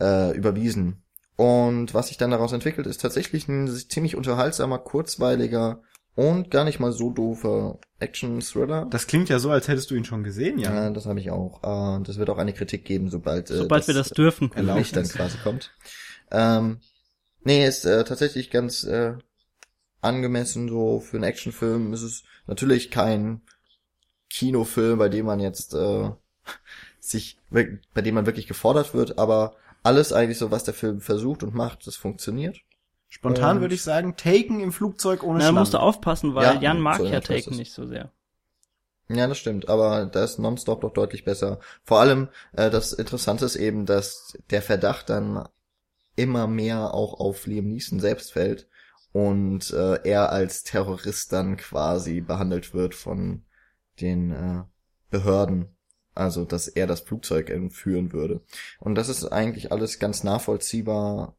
äh, 0.00 0.36
überwiesen. 0.36 1.02
Und 1.36 1.94
was 1.94 2.08
sich 2.08 2.18
dann 2.18 2.30
daraus 2.30 2.52
entwickelt, 2.52 2.86
ist 2.86 3.00
tatsächlich 3.00 3.48
ein 3.48 3.66
ziemlich 3.66 4.16
unterhaltsamer, 4.16 4.78
kurzweiliger 4.78 5.82
und 6.14 6.50
gar 6.50 6.64
nicht 6.64 6.78
mal 6.80 6.92
so 6.92 7.10
doofer 7.10 7.78
Action-Thriller. 7.98 8.86
Das 8.90 9.06
klingt 9.06 9.28
ja 9.28 9.38
so, 9.38 9.50
als 9.50 9.68
hättest 9.68 9.90
du 9.90 9.94
ihn 9.94 10.04
schon 10.04 10.24
gesehen, 10.24 10.58
ja. 10.58 10.74
Ja, 10.74 10.90
das 10.90 11.06
habe 11.06 11.20
ich 11.20 11.30
auch. 11.30 11.62
Äh, 11.62 11.96
Und 11.96 12.08
es 12.08 12.18
wird 12.18 12.30
auch 12.30 12.38
eine 12.38 12.52
Kritik 12.52 12.84
geben, 12.84 13.10
sobald, 13.10 13.50
äh, 13.50 13.56
Sobald 13.56 13.86
wir 13.86 13.94
das 13.94 14.10
dürfen. 14.10 14.52
erlaubt 14.52 14.78
Licht 14.78 14.96
dann 14.96 15.08
quasi 15.08 15.38
kommt. 15.38 15.72
Ähm, 16.30 16.80
nee, 17.44 17.66
ist 17.66 17.84
äh, 17.84 18.04
tatsächlich 18.04 18.50
ganz 18.50 18.84
äh, 18.84 19.14
angemessen 20.00 20.68
so 20.68 21.00
für 21.00 21.16
einen 21.16 21.24
Actionfilm. 21.24 21.92
Es 21.92 22.02
ist 22.02 22.24
natürlich 22.46 22.90
kein 22.90 23.42
Kinofilm, 24.30 24.98
bei 24.98 25.08
dem 25.08 25.26
man 25.26 25.40
jetzt 25.40 25.74
äh, 25.74 26.10
sich, 27.00 27.38
bei 27.50 28.02
dem 28.02 28.14
man 28.14 28.26
wirklich 28.26 28.46
gefordert 28.46 28.94
wird, 28.94 29.18
aber 29.18 29.54
alles 29.82 30.12
eigentlich 30.12 30.38
so, 30.38 30.50
was 30.50 30.64
der 30.64 30.74
Film 30.74 31.00
versucht 31.00 31.42
und 31.42 31.54
macht, 31.54 31.86
das 31.86 31.96
funktioniert. 31.96 32.58
Spontan 33.14 33.60
würde 33.60 33.74
ich 33.74 33.82
sagen, 33.82 34.16
Taken 34.16 34.60
im 34.60 34.72
Flugzeug 34.72 35.22
ohne 35.22 35.34
Na, 35.34 35.38
da 35.40 35.44
Schlamm. 35.50 35.54
musst 35.56 35.74
du 35.74 35.78
aufpassen, 35.78 36.34
weil 36.34 36.54
Ja, 36.54 36.60
Jan 36.62 36.80
mag 36.80 36.96
so 36.96 37.04
ja 37.04 37.20
Taken 37.20 37.56
nicht 37.56 37.74
so 37.74 37.86
sehr. 37.86 38.10
Ja, 39.08 39.26
das 39.26 39.36
stimmt, 39.36 39.68
aber 39.68 40.06
da 40.06 40.24
ist 40.24 40.38
Nonstop 40.38 40.80
doch 40.80 40.94
deutlich 40.94 41.22
besser. 41.22 41.60
Vor 41.84 42.00
allem, 42.00 42.28
äh, 42.52 42.70
das 42.70 42.94
Interessante 42.94 43.44
ist 43.44 43.56
eben, 43.56 43.84
dass 43.84 44.38
der 44.48 44.62
Verdacht 44.62 45.10
dann 45.10 45.46
immer 46.16 46.46
mehr 46.46 46.94
auch 46.94 47.20
auf 47.20 47.46
Liam 47.46 47.66
Neeson 47.68 48.00
selbst 48.00 48.32
fällt 48.32 48.66
und 49.12 49.70
äh, 49.72 50.00
er 50.08 50.32
als 50.32 50.62
Terrorist 50.62 51.34
dann 51.34 51.58
quasi 51.58 52.22
behandelt 52.22 52.72
wird 52.72 52.94
von 52.94 53.44
den 54.00 54.30
äh, 54.30 54.62
Behörden. 55.10 55.76
Also, 56.14 56.46
dass 56.46 56.66
er 56.66 56.86
das 56.86 57.00
Flugzeug 57.00 57.50
entführen 57.50 58.14
würde. 58.14 58.40
Und 58.80 58.94
das 58.94 59.10
ist 59.10 59.26
eigentlich 59.26 59.70
alles 59.70 59.98
ganz 59.98 60.24
nachvollziehbar, 60.24 61.36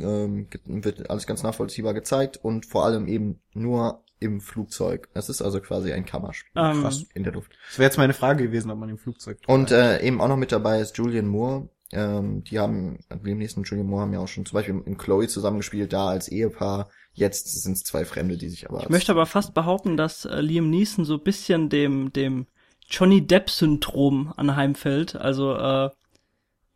ähm, 0.00 0.46
wird 0.64 1.10
alles 1.10 1.26
ganz 1.26 1.42
nachvollziehbar 1.42 1.94
gezeigt 1.94 2.38
und 2.42 2.66
vor 2.66 2.84
allem 2.84 3.06
eben 3.06 3.40
nur 3.54 4.02
im 4.20 4.40
Flugzeug. 4.40 5.08
Es 5.14 5.28
ist 5.28 5.42
also 5.42 5.60
quasi 5.60 5.92
ein 5.92 6.04
Kammerspiel 6.04 6.50
Ähm, 6.56 6.82
krass, 6.82 7.04
in 7.14 7.24
der 7.24 7.32
Luft. 7.32 7.52
Das 7.68 7.78
wäre 7.78 7.86
jetzt 7.86 7.98
meine 7.98 8.14
Frage 8.14 8.44
gewesen, 8.44 8.70
ob 8.70 8.78
man 8.78 8.88
im 8.88 8.98
Flugzeug. 8.98 9.38
Und 9.46 9.70
äh, 9.70 10.02
eben 10.02 10.20
auch 10.20 10.28
noch 10.28 10.36
mit 10.36 10.52
dabei 10.52 10.80
ist 10.80 10.96
Julian 10.96 11.28
Moore. 11.28 11.68
Ähm, 11.90 12.44
die 12.44 12.58
haben, 12.58 12.98
Liam 13.22 13.38
Neeson 13.38 13.62
und 13.62 13.68
Julian 13.68 13.86
Moore 13.86 14.02
haben 14.02 14.12
ja 14.12 14.18
auch 14.18 14.28
schon 14.28 14.44
zum 14.44 14.56
Beispiel 14.56 14.82
in 14.84 14.98
Chloe 14.98 15.26
zusammengespielt, 15.26 15.92
da 15.92 16.08
als 16.08 16.28
Ehepaar. 16.28 16.90
Jetzt 17.14 17.62
sind 17.62 17.76
es 17.76 17.84
zwei 17.84 18.04
Fremde, 18.04 18.36
die 18.36 18.48
sich 18.48 18.68
aber 18.68 18.82
Ich 18.82 18.90
möchte 18.90 19.12
aber 19.12 19.26
fast 19.26 19.54
behaupten, 19.54 19.96
dass 19.96 20.24
äh, 20.24 20.40
Liam 20.40 20.68
Neeson 20.68 21.04
so 21.04 21.14
ein 21.14 21.22
bisschen 21.22 21.68
dem, 21.68 22.12
dem 22.12 22.46
Johnny 22.88 23.26
Depp-Syndrom 23.26 24.32
anheimfällt. 24.36 25.16
Also, 25.16 25.54
äh, 25.54 25.90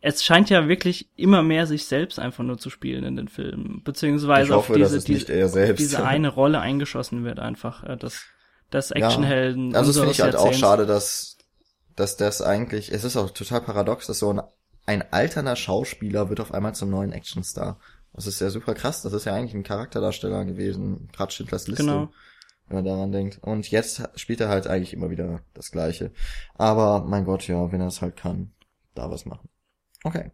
es 0.05 0.25
scheint 0.25 0.51
ja 0.51 0.69
wirklich 0.69 1.09
immer 1.17 1.43
mehr 1.43 1.67
sich 1.67 1.87
selbst 1.87 2.19
einfach 2.19 2.43
nur 2.43 2.59
zu 2.59 2.71
spielen 2.71 3.05
in 3.05 3.17
den 3.17 3.29
Filmen. 3.29 3.83
Beziehungsweise 3.85 4.49
ich 4.51 4.55
hoffe, 4.55 4.73
auf 4.73 4.79
dass 4.79 5.05
diese, 5.05 5.27
diese, 5.27 5.33
er 5.33 5.49
selbst. 5.49 5.81
diese 5.81 6.05
eine 6.05 6.29
Rolle 6.29 6.61
eingeschossen 6.61 7.25
wird 7.25 7.39
einfach. 7.39 7.85
Äh, 7.85 7.97
das, 7.97 8.25
das 8.71 8.91
Ja. 8.91 8.97
Actionhelden. 8.97 9.75
Also 9.77 9.91
das 9.91 9.99
finde 9.99 10.13
ich 10.13 10.21
halt 10.21 10.35
auch 10.37 10.53
schade, 10.53 10.87
dass, 10.87 11.39
dass 11.95 12.17
das 12.17 12.43
eigentlich, 12.43 12.93
es 12.93 13.05
ist 13.05 13.17
auch 13.17 13.31
total 13.31 13.61
paradox, 13.61 14.09
dass 14.09 14.19
so 14.19 14.33
ein, 14.33 14.41
ein 14.87 15.13
alterner 15.13 15.55
Schauspieler 15.55 16.29
wird 16.29 16.41
auf 16.41 16.53
einmal 16.53 16.75
zum 16.75 16.91
neuen 16.91 17.13
Actionstar. 17.13 17.79
Das 18.13 18.27
ist 18.27 18.41
ja 18.41 18.51
super 18.51 18.75
krass, 18.75 19.03
das 19.03 19.13
ist 19.13 19.25
ja 19.25 19.35
eigentlich 19.35 19.55
ein 19.55 19.63
Charakterdarsteller 19.63 20.45
gewesen, 20.45 21.09
gerade 21.13 21.33
Schindlers 21.33 21.69
Liste, 21.69 21.85
Genau. 21.85 22.11
wenn 22.67 22.77
man 22.77 22.85
daran 22.85 23.13
denkt. 23.13 23.39
Und 23.41 23.71
jetzt 23.71 24.03
spielt 24.17 24.41
er 24.41 24.49
halt 24.49 24.67
eigentlich 24.67 24.93
immer 24.95 25.11
wieder 25.11 25.43
das 25.55 25.71
Gleiche. 25.71 26.11
Aber 26.57 27.05
mein 27.05 27.25
Gott, 27.25 27.47
ja, 27.47 27.71
wenn 27.71 27.81
er 27.81 27.87
es 27.87 28.03
halt 28.03 28.17
kann, 28.17 28.51
da 28.95 29.09
was 29.11 29.25
machen. 29.27 29.49
Okay. 30.05 30.31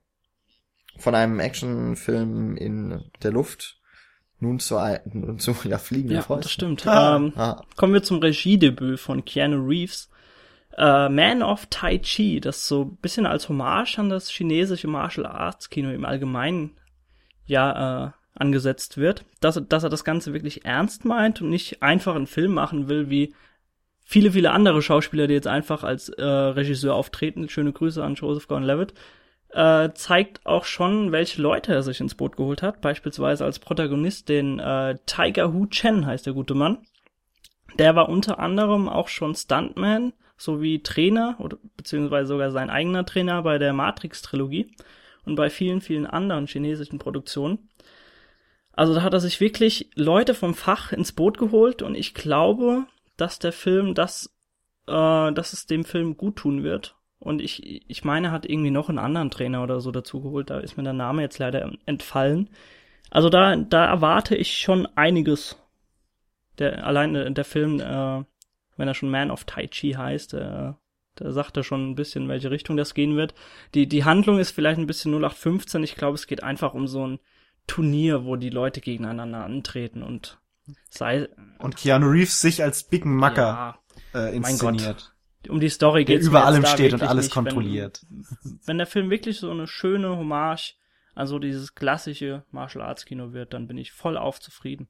Von 0.99 1.15
einem 1.15 1.39
Actionfilm 1.41 2.57
in 2.57 3.05
der 3.23 3.31
Luft 3.33 3.77
nun 4.41 4.59
zu, 4.61 4.77
ein- 4.77 5.01
nun 5.13 5.39
zu 5.39 5.55
ja, 5.65 5.79
fliegenden 5.79 6.17
Ja, 6.17 6.23
Fäusten. 6.23 6.43
das 6.43 6.53
stimmt. 6.53 6.87
Ah. 6.87 7.17
Ähm, 7.17 7.33
Ah, 7.37 7.63
Kommen 7.77 7.93
wir 7.93 8.03
zum 8.03 8.19
Regiedebüt 8.19 8.99
von 9.01 9.25
Keanu 9.25 9.65
Reeves. 9.67 10.11
Äh, 10.77 11.09
Man 11.09 11.43
of 11.43 11.67
Tai 11.71 11.99
Chi, 11.99 12.41
das 12.41 12.69
so 12.69 12.85
ein 12.85 12.97
bisschen 12.99 13.27
als 13.27 13.49
Hommage 13.49 13.99
an 13.99 14.09
das 14.11 14.29
chinesische 14.31 14.87
Martial 14.87 15.27
Arts 15.27 15.71
Kino 15.71 15.91
im 15.91 16.05
Allgemeinen 16.05 16.77
ja 17.47 18.07
äh, 18.07 18.11
angesetzt 18.35 18.97
wird. 18.97 19.25
Dass, 19.41 19.61
dass 19.69 19.83
er 19.83 19.91
das 19.91 20.05
Ganze 20.05 20.33
wirklich 20.33 20.65
ernst 20.65 21.05
meint 21.05 21.43
und 21.43 21.51
nicht 21.51 21.83
einfach 21.83 22.15
einen 22.15 22.29
Film 22.29 22.53
machen 22.55 22.89
will, 22.89 23.11
wie 23.11 23.35
viele, 24.05 24.31
viele 24.33 24.53
andere 24.53 24.81
Schauspieler, 24.81 25.27
die 25.27 25.35
jetzt 25.35 25.49
einfach 25.49 25.83
als 25.83 26.09
äh, 26.11 26.23
Regisseur 26.25 26.95
auftreten. 26.95 27.49
Schöne 27.49 27.73
Grüße 27.73 28.03
an 28.05 28.15
Joseph 28.15 28.47
Gordon-Levitt. 28.47 28.95
Äh, 29.51 29.93
zeigt 29.95 30.45
auch 30.45 30.65
schon, 30.65 31.11
welche 31.11 31.41
Leute 31.41 31.73
er 31.73 31.83
sich 31.83 32.01
ins 32.01 32.15
Boot 32.15 32.37
geholt 32.37 32.63
hat. 32.63 32.81
Beispielsweise 32.81 33.45
als 33.45 33.59
Protagonist 33.59 34.29
den 34.29 34.59
äh, 34.59 34.99
Tiger 35.07 35.53
Hu 35.53 35.67
Chen 35.67 36.05
heißt 36.05 36.27
der 36.27 36.35
gute 36.35 36.55
Mann. 36.55 36.79
Der 37.79 37.97
war 37.97 38.09
unter 38.09 38.39
anderem 38.39 38.89
auch 38.89 39.09
schon 39.09 39.35
Stuntman 39.35 40.13
sowie 40.37 40.83
Trainer 40.83 41.37
oder 41.39 41.59
beziehungsweise 41.77 42.29
sogar 42.29 42.51
sein 42.51 42.71
eigener 42.71 43.05
Trainer 43.05 43.43
bei 43.43 43.59
der 43.59 43.73
Matrix-Trilogie 43.73 44.75
und 45.25 45.35
bei 45.35 45.51
vielen, 45.51 45.81
vielen 45.81 46.07
anderen 46.07 46.47
chinesischen 46.47 46.99
Produktionen. 46.99 47.71
Also 48.73 48.95
da 48.95 49.03
hat 49.03 49.13
er 49.13 49.21
sich 49.21 49.41
wirklich 49.41 49.91
Leute 49.95 50.35
vom 50.35 50.55
Fach 50.55 50.93
ins 50.93 51.13
Boot 51.13 51.39
geholt 51.39 51.83
und 51.83 51.95
ich 51.97 52.15
glaube, 52.15 52.87
dass 53.17 53.39
der 53.39 53.53
Film 53.53 53.95
das, 53.95 54.33
äh, 54.87 55.33
dass 55.33 55.53
es 55.53 55.67
dem 55.67 55.85
Film 55.85 56.17
gut 56.17 56.37
tun 56.37 56.63
wird. 56.63 56.95
Und 57.21 57.43
ich, 57.43 57.89
ich 57.89 58.05
meine, 58.05 58.29
er 58.29 58.33
hat 58.33 58.47
irgendwie 58.47 58.71
noch 58.71 58.89
einen 58.89 58.99
anderen 58.99 59.31
Trainer 59.31 59.63
oder 59.63 59.81
so 59.81 59.91
dazu 59.91 60.21
geholt. 60.21 60.51
Da 60.51 60.61
ist 60.61 60.77
mir 60.77 60.85
der 60.85 60.93
Name 60.93 61.23
jetzt 61.23 61.39
leider 61.39 61.73
entfallen. 61.85 62.51
Also 63.11 63.29
da, 63.29 63.57
da 63.57 63.87
erwarte 63.87 64.37
ich 64.37 64.59
schon 64.59 64.87
einiges. 64.95 65.57
Der, 66.59 66.87
allein 66.87 67.15
äh, 67.15 67.33
der 67.33 67.45
Film, 67.45 67.81
äh, 67.81 68.25
wenn 68.77 68.89
er 68.89 68.95
schon 68.95 69.11
Man 69.11 69.31
of 69.31 69.45
Tai 69.45 69.67
Chi 69.67 69.93
heißt, 69.93 70.35
äh, 70.35 70.73
da 71.15 71.33
sagt 71.33 71.57
er 71.57 71.65
schon 71.65 71.91
ein 71.91 71.95
bisschen, 71.97 72.25
in 72.25 72.29
welche 72.29 72.51
Richtung 72.51 72.77
das 72.77 72.95
gehen 72.95 73.17
wird. 73.17 73.35
Die, 73.75 73.89
die 73.89 74.05
Handlung 74.05 74.39
ist 74.39 74.53
vielleicht 74.53 74.79
ein 74.79 74.87
bisschen 74.87 75.13
0815. 75.13 75.83
Ich 75.83 75.97
glaube, 75.97 76.15
es 76.15 76.27
geht 76.27 76.43
einfach 76.45 76.75
um 76.75 76.87
so 76.87 77.07
ein 77.07 77.19
Turnier, 77.67 78.25
wo 78.25 78.37
die 78.37 78.51
Leute 78.51 78.81
gegeneinander 78.81 79.45
antreten 79.45 80.03
und 80.03 80.39
sei, 80.91 81.29
Und 81.59 81.77
Keanu 81.77 82.09
Reeves 82.09 82.41
sich 82.41 82.63
als 82.63 82.85
Big 82.85 83.05
Macker 83.05 83.77
ja, 84.15 84.29
äh, 84.29 84.39
Mein 84.39 84.53
inszeniert. 84.53 85.15
Um 85.51 85.61
die 85.61 85.69
Story 85.69 86.05
Der 86.05 86.17
geht's 86.17 86.27
über 86.27 86.45
allem 86.45 86.65
steht 86.67 86.93
und 86.93 87.03
alles 87.03 87.27
nicht. 87.27 87.37
Wenn- 87.37 87.45
kontrolliert. 87.45 88.05
Wenn 88.65 88.79
der 88.79 88.87
Film 88.87 89.11
wirklich 89.11 89.39
so 89.39 89.51
eine 89.51 89.67
schöne 89.67 90.17
Hommage 90.17 90.75
an 91.15 91.27
so 91.27 91.39
dieses 91.39 91.75
klassische 91.75 92.45
Martial 92.51 92.85
Arts 92.85 93.05
Kino 93.05 93.33
wird, 93.33 93.53
dann 93.55 93.67
bin 93.67 93.77
ich 93.79 93.93
voll 93.93 94.17
auf 94.17 94.41
zufrieden. 94.41 94.89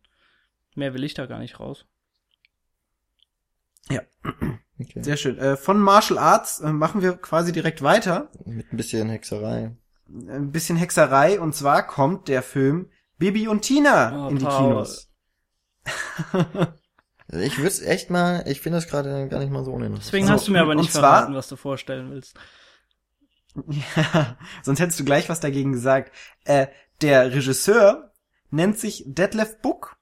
Mehr 0.74 0.92
will 0.94 1.04
ich 1.04 1.14
da 1.14 1.26
gar 1.26 1.38
nicht 1.38 1.58
raus. 1.60 1.86
okay. 3.90 5.02
Sehr 5.02 5.16
schön. 5.16 5.38
Äh, 5.38 5.56
von 5.56 5.78
Martial 5.80 6.18
Arts 6.18 6.60
äh, 6.60 6.72
machen 6.72 7.00
wir 7.02 7.14
quasi 7.16 7.52
direkt 7.52 7.82
weiter. 7.82 8.30
Mit 8.44 8.72
ein 8.72 8.76
bisschen 8.76 9.08
Hexerei. 9.08 9.74
ein 10.08 10.52
bisschen 10.52 10.76
Hexerei 10.76 11.40
und 11.40 11.54
zwar 11.54 11.86
kommt 11.86 12.28
der 12.28 12.42
Film 12.42 12.90
Bibi 13.18 13.48
und 13.48 13.62
Tina 13.62 14.26
Oh, 14.26 14.28
in 14.30 14.38
die 14.38 14.44
Paul. 14.44 14.68
Kinos. 14.68 15.10
Ich 17.30 17.58
würde 17.58 17.84
echt 17.86 18.08
mal, 18.10 18.42
ich 18.46 18.60
finde 18.60 18.78
das 18.78 18.86
gerade 18.88 19.28
gar 19.28 19.38
nicht 19.40 19.50
mal 19.52 19.64
so 19.64 19.72
uninteressant. 19.72 20.06
Deswegen 20.06 20.26
So, 20.26 20.32
hast 20.32 20.48
du 20.48 20.52
mir 20.52 20.62
aber 20.62 20.74
nicht 20.74 20.92
zwar- 20.92 21.02
verraten, 21.02 21.34
was 21.34 21.48
du 21.48 21.56
vorstellen 21.56 22.10
willst. 22.10 22.36
Ja, 23.96 24.36
sonst 24.62 24.78
hättest 24.78 25.00
du 25.00 25.04
gleich 25.04 25.28
was 25.28 25.40
dagegen 25.40 25.72
gesagt. 25.72 26.12
Äh, 26.44 26.68
der 27.02 27.32
Regisseur 27.32 28.12
nennt 28.50 28.78
sich 28.78 29.02
Detlef 29.06 29.60
Book 29.62 29.96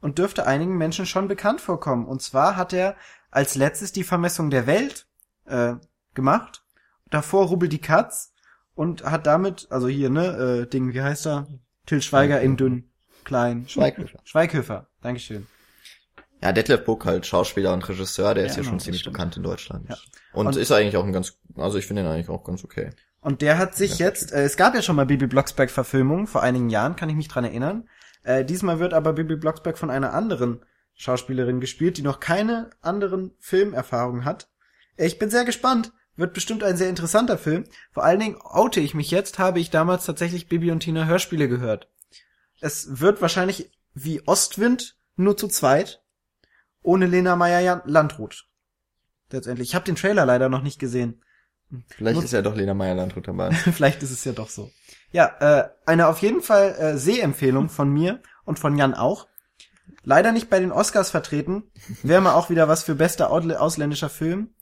und 0.00 0.18
dürfte 0.18 0.46
einigen 0.46 0.76
Menschen 0.78 1.06
schon 1.06 1.26
bekannt 1.26 1.60
vorkommen. 1.60 2.06
Und 2.06 2.22
zwar 2.22 2.56
hat 2.56 2.72
er 2.72 2.94
als 3.32 3.56
letztes 3.56 3.90
die 3.92 4.04
Vermessung 4.04 4.50
der 4.50 4.66
Welt 4.68 5.06
äh, 5.46 5.74
gemacht. 6.14 6.62
Davor 7.10 7.46
Rubbel 7.46 7.68
die 7.68 7.80
Katz 7.80 8.32
und 8.76 9.02
hat 9.04 9.26
damit, 9.26 9.66
also 9.70 9.88
hier, 9.88 10.10
ne, 10.10 10.62
äh, 10.62 10.66
Ding, 10.68 10.92
wie 10.94 11.02
heißt 11.02 11.26
er? 11.26 11.48
Till 11.86 12.02
Schweiger 12.02 12.40
in 12.40 12.56
dünn, 12.56 12.90
klein. 13.24 13.68
Schweighöfer. 13.68 14.20
Schweighöfer, 14.22 14.86
Dankeschön. 15.02 15.46
Ja, 16.42 16.52
Detlef 16.52 16.84
Book 16.84 17.04
halt 17.04 17.26
Schauspieler 17.26 17.72
und 17.74 17.86
Regisseur, 17.88 18.34
der 18.34 18.46
ist 18.46 18.52
Ja, 18.52 18.56
ja 18.56 18.62
genau, 18.62 18.70
schon 18.70 18.80
ziemlich 18.80 19.00
stimmt. 19.02 19.14
bekannt 19.14 19.36
in 19.36 19.42
Deutschland. 19.42 19.88
Ja. 19.90 19.96
Und, 20.32 20.46
Und- 20.46 20.56
ist 20.56 20.72
eigentlich 20.72 20.96
auch 20.96 21.04
ein 21.04 21.12
ganz, 21.12 21.34
also 21.56 21.76
ich 21.78 21.86
finde 21.86 22.02
ihn 22.02 22.08
eigentlich 22.08 22.28
auch 22.30 22.44
ganz 22.44 22.64
okay. 22.64 22.90
Und 23.20 23.42
der 23.42 23.58
hat 23.58 23.74
sich 23.76 23.98
Ja, 23.98 24.06
jetzt, 24.06 24.32
äh, 24.32 24.44
es 24.44 24.56
gab 24.56 24.74
ja 24.74 24.80
schon 24.80 24.96
mal 24.96 25.04
Bibi 25.06 25.26
Blocksberg 25.26 25.70
Verfilmungen 25.70 26.26
vor 26.26 26.42
einigen 26.42 26.70
Jahren, 26.70 26.96
kann 26.96 27.10
ich 27.10 27.16
mich 27.16 27.28
dran 27.28 27.44
erinnern. 27.44 27.88
Äh, 28.22 28.44
diesmal 28.44 28.78
wird 28.78 28.94
aber 28.94 29.12
Bibi 29.12 29.36
Blocksberg 29.36 29.76
von 29.76 29.90
einer 29.90 30.14
anderen 30.14 30.64
Schauspielerin 30.94 31.60
gespielt, 31.60 31.98
die 31.98 32.02
noch 32.02 32.20
keine 32.20 32.70
anderen 32.80 33.32
Filmerfahrungen 33.38 34.24
hat. 34.24 34.48
Äh, 34.96 35.06
Ich 35.06 35.18
bin 35.18 35.28
sehr 35.30 35.44
gespannt. 35.44 35.92
Wird 36.16 36.34
bestimmt 36.34 36.62
ein 36.64 36.76
sehr 36.76 36.88
interessanter 36.90 37.38
Film. 37.38 37.64
Vor 37.92 38.04
allen 38.04 38.20
Dingen 38.20 38.36
oute 38.42 38.80
ich 38.80 38.94
mich 38.94 39.10
jetzt, 39.10 39.38
habe 39.38 39.58
ich 39.60 39.70
damals 39.70 40.04
tatsächlich 40.04 40.48
Bibi 40.48 40.70
und 40.70 40.80
Tina 40.80 41.06
Hörspiele 41.06 41.48
gehört. 41.48 41.88
Es 42.60 43.00
wird 43.00 43.22
wahrscheinlich 43.22 43.70
wie 43.94 44.26
Ostwind, 44.26 44.96
nur 45.16 45.36
zu 45.36 45.48
zweit, 45.48 46.02
ohne 46.82 47.06
Lena 47.06 47.36
Meyer-Landrut. 47.36 48.46
Letztendlich. 49.30 49.68
Ich 49.68 49.74
habe 49.74 49.84
den 49.84 49.96
Trailer 49.96 50.26
leider 50.26 50.48
noch 50.48 50.62
nicht 50.62 50.78
gesehen. 50.78 51.22
Vielleicht 51.88 52.16
Muss- 52.16 52.24
ist 52.24 52.32
ja 52.32 52.42
doch 52.42 52.56
Lena 52.56 52.74
Meyer-Landrut 52.74 53.28
dabei. 53.28 53.52
Vielleicht 53.52 54.02
ist 54.02 54.10
es 54.10 54.24
ja 54.24 54.32
doch 54.32 54.48
so. 54.48 54.70
Ja, 55.12 55.26
äh, 55.40 55.68
eine 55.86 56.08
auf 56.08 56.18
jeden 56.18 56.40
Fall 56.42 56.74
äh, 56.78 56.96
Sehempfehlung 56.96 57.68
von 57.68 57.88
mir 57.90 58.22
und 58.44 58.58
von 58.58 58.76
Jan 58.76 58.94
auch. 58.94 59.28
Leider 60.02 60.32
nicht 60.32 60.50
bei 60.50 60.58
den 60.58 60.72
Oscars 60.72 61.10
vertreten. 61.10 61.64
Wäre 62.02 62.20
mal 62.22 62.34
auch 62.34 62.50
wieder 62.50 62.68
was 62.68 62.82
für 62.82 62.94
bester 62.94 63.30
Ausl- 63.30 63.54
ausländischer 63.54 64.08
Film. 64.08 64.54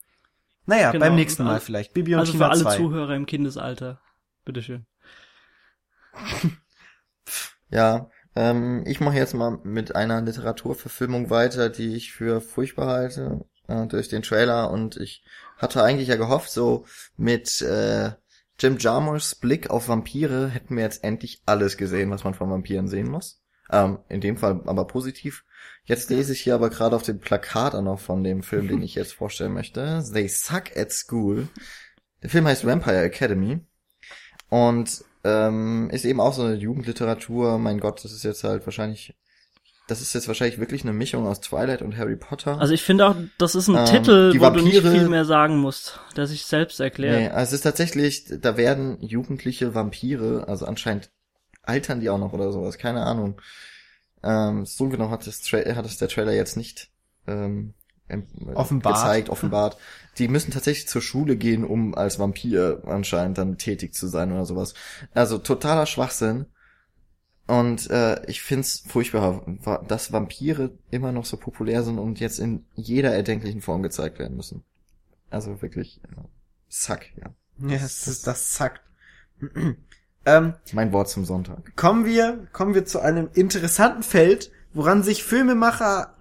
Naja, 0.66 0.90
Genau. 0.92 1.06
beim 1.06 1.14
nächsten 1.14 1.44
Mal 1.44 1.54
Also- 1.54 1.66
vielleicht. 1.66 1.94
Bibi 1.94 2.14
und 2.14 2.20
Also 2.20 2.32
Tina 2.32 2.44
für 2.46 2.50
alle 2.50 2.62
2. 2.62 2.76
Zuhörer 2.76 3.14
im 3.14 3.24
Kindesalter. 3.26 4.00
Bitteschön. 4.44 4.84
Ja, 7.70 8.10
ähm, 8.38 8.84
ich 8.86 9.00
mache 9.00 9.16
jetzt 9.16 9.34
mal 9.34 9.58
mit 9.64 9.96
einer 9.96 10.20
Literaturverfilmung 10.20 11.28
weiter, 11.28 11.70
die 11.70 11.96
ich 11.96 12.12
für 12.12 12.40
furchtbar 12.40 12.86
halte, 12.86 13.44
äh, 13.66 13.88
durch 13.88 14.08
den 14.08 14.22
Trailer. 14.22 14.70
Und 14.70 14.96
ich 14.96 15.24
hatte 15.56 15.82
eigentlich 15.82 16.06
ja 16.06 16.14
gehofft, 16.14 16.50
so 16.52 16.86
mit 17.16 17.60
äh, 17.62 18.12
Jim 18.60 18.78
Jarmuschs 18.78 19.34
Blick 19.34 19.70
auf 19.70 19.88
Vampire 19.88 20.46
hätten 20.46 20.76
wir 20.76 20.84
jetzt 20.84 21.02
endlich 21.02 21.42
alles 21.46 21.76
gesehen, 21.76 22.12
was 22.12 22.22
man 22.22 22.34
von 22.34 22.48
Vampiren 22.48 22.86
sehen 22.86 23.10
muss. 23.10 23.42
Ähm, 23.72 23.98
in 24.08 24.20
dem 24.20 24.36
Fall 24.36 24.62
aber 24.66 24.86
positiv. 24.86 25.44
Jetzt 25.84 26.08
lese 26.08 26.32
ich 26.32 26.40
hier 26.40 26.54
aber 26.54 26.70
gerade 26.70 26.94
auf 26.94 27.02
dem 27.02 27.18
Plakat 27.18 27.74
auch 27.74 27.82
noch 27.82 27.98
von 27.98 28.22
dem 28.22 28.44
Film, 28.44 28.68
den 28.68 28.82
ich 28.82 28.94
jetzt 28.94 29.14
vorstellen 29.14 29.52
möchte. 29.52 30.04
They 30.12 30.28
Suck 30.28 30.76
at 30.76 30.92
School. 30.92 31.48
Der 32.22 32.30
Film 32.30 32.46
heißt 32.46 32.64
Vampire 32.64 33.02
Academy. 33.02 33.66
Und 34.48 35.04
ähm, 35.28 35.90
ist 35.90 36.04
eben 36.04 36.20
auch 36.20 36.32
so 36.32 36.42
eine 36.42 36.54
Jugendliteratur. 36.54 37.58
Mein 37.58 37.80
Gott, 37.80 38.04
das 38.04 38.12
ist 38.12 38.24
jetzt 38.24 38.44
halt 38.44 38.66
wahrscheinlich, 38.66 39.14
das 39.88 40.00
ist 40.00 40.14
jetzt 40.14 40.28
wahrscheinlich 40.28 40.58
wirklich 40.58 40.82
eine 40.82 40.92
Mischung 40.92 41.26
aus 41.26 41.40
Twilight 41.40 41.82
und 41.82 41.96
Harry 41.96 42.16
Potter. 42.16 42.58
Also 42.60 42.72
ich 42.72 42.82
finde 42.82 43.06
auch, 43.06 43.16
das 43.38 43.54
ist 43.54 43.68
ein 43.68 43.76
Ähm, 43.76 43.84
Titel, 43.84 44.32
wo 44.40 44.50
du 44.50 44.62
nicht 44.62 44.82
Vampire- 44.82 44.90
viel 44.92 45.08
mehr 45.08 45.24
sagen 45.24 45.58
musst, 45.58 46.00
der 46.16 46.26
sich 46.26 46.44
selbst 46.44 46.80
erklärt. 46.80 47.18
nee, 47.18 47.28
also 47.28 47.50
es 47.50 47.52
ist 47.54 47.62
tatsächlich, 47.62 48.24
da 48.40 48.56
werden 48.56 48.96
jugendliche 49.02 49.74
Vampire, 49.74 50.46
also 50.48 50.66
anscheinend 50.66 51.10
altern 51.62 52.00
die 52.00 52.08
auch 52.10 52.18
noch 52.18 52.32
oder 52.32 52.50
sowas, 52.52 52.78
keine 52.78 53.02
Ahnung. 53.04 53.40
Ähm, 54.22 54.66
so 54.66 54.88
genau 54.88 55.10
hat 55.10 55.26
es, 55.26 55.42
Tra 55.42 55.58
hat 55.58 55.86
es 55.86 55.98
der 55.98 56.08
Trailer 56.08 56.32
jetzt 56.32 56.56
nicht 56.56 56.90
ähm, 57.26 57.74
Offenbart. 58.54 58.96
gezeigt, 58.96 59.28
offenbart. 59.30 59.76
Die 60.18 60.28
müssen 60.28 60.50
tatsächlich 60.50 60.88
zur 60.88 61.02
Schule 61.02 61.36
gehen, 61.36 61.64
um 61.64 61.94
als 61.94 62.18
Vampir 62.18 62.82
anscheinend 62.86 63.38
dann 63.38 63.58
tätig 63.58 63.94
zu 63.94 64.08
sein 64.08 64.32
oder 64.32 64.44
sowas. 64.44 64.74
Also 65.14 65.38
totaler 65.38 65.86
Schwachsinn. 65.86 66.46
Und 67.46 67.88
äh, 67.90 68.26
ich 68.26 68.42
find's 68.42 68.84
furchtbar, 68.86 69.42
dass 69.86 70.12
Vampire 70.12 70.70
immer 70.90 71.12
noch 71.12 71.24
so 71.24 71.38
populär 71.38 71.82
sind 71.82 71.98
und 71.98 72.20
jetzt 72.20 72.38
in 72.38 72.66
jeder 72.74 73.14
erdenklichen 73.14 73.62
Form 73.62 73.82
gezeigt 73.82 74.18
werden 74.18 74.36
müssen. 74.36 74.64
Also 75.30 75.62
wirklich, 75.62 76.00
äh, 76.04 76.20
Sack, 76.68 77.06
ja. 77.16 77.30
Ja, 77.66 77.78
das, 77.78 78.06
ist, 78.06 78.26
das 78.26 78.52
zackt. 78.52 78.82
ähm, 80.26 80.54
Mein 80.72 80.92
Wort 80.92 81.08
zum 81.08 81.24
Sonntag. 81.24 81.74
kommen 81.74 82.04
wir, 82.04 82.46
kommen 82.52 82.74
wir 82.74 82.84
zu 82.84 83.00
einem 83.00 83.30
interessanten 83.32 84.02
Feld, 84.02 84.50
woran 84.74 85.02
sich 85.02 85.24
Filmemacher 85.24 86.17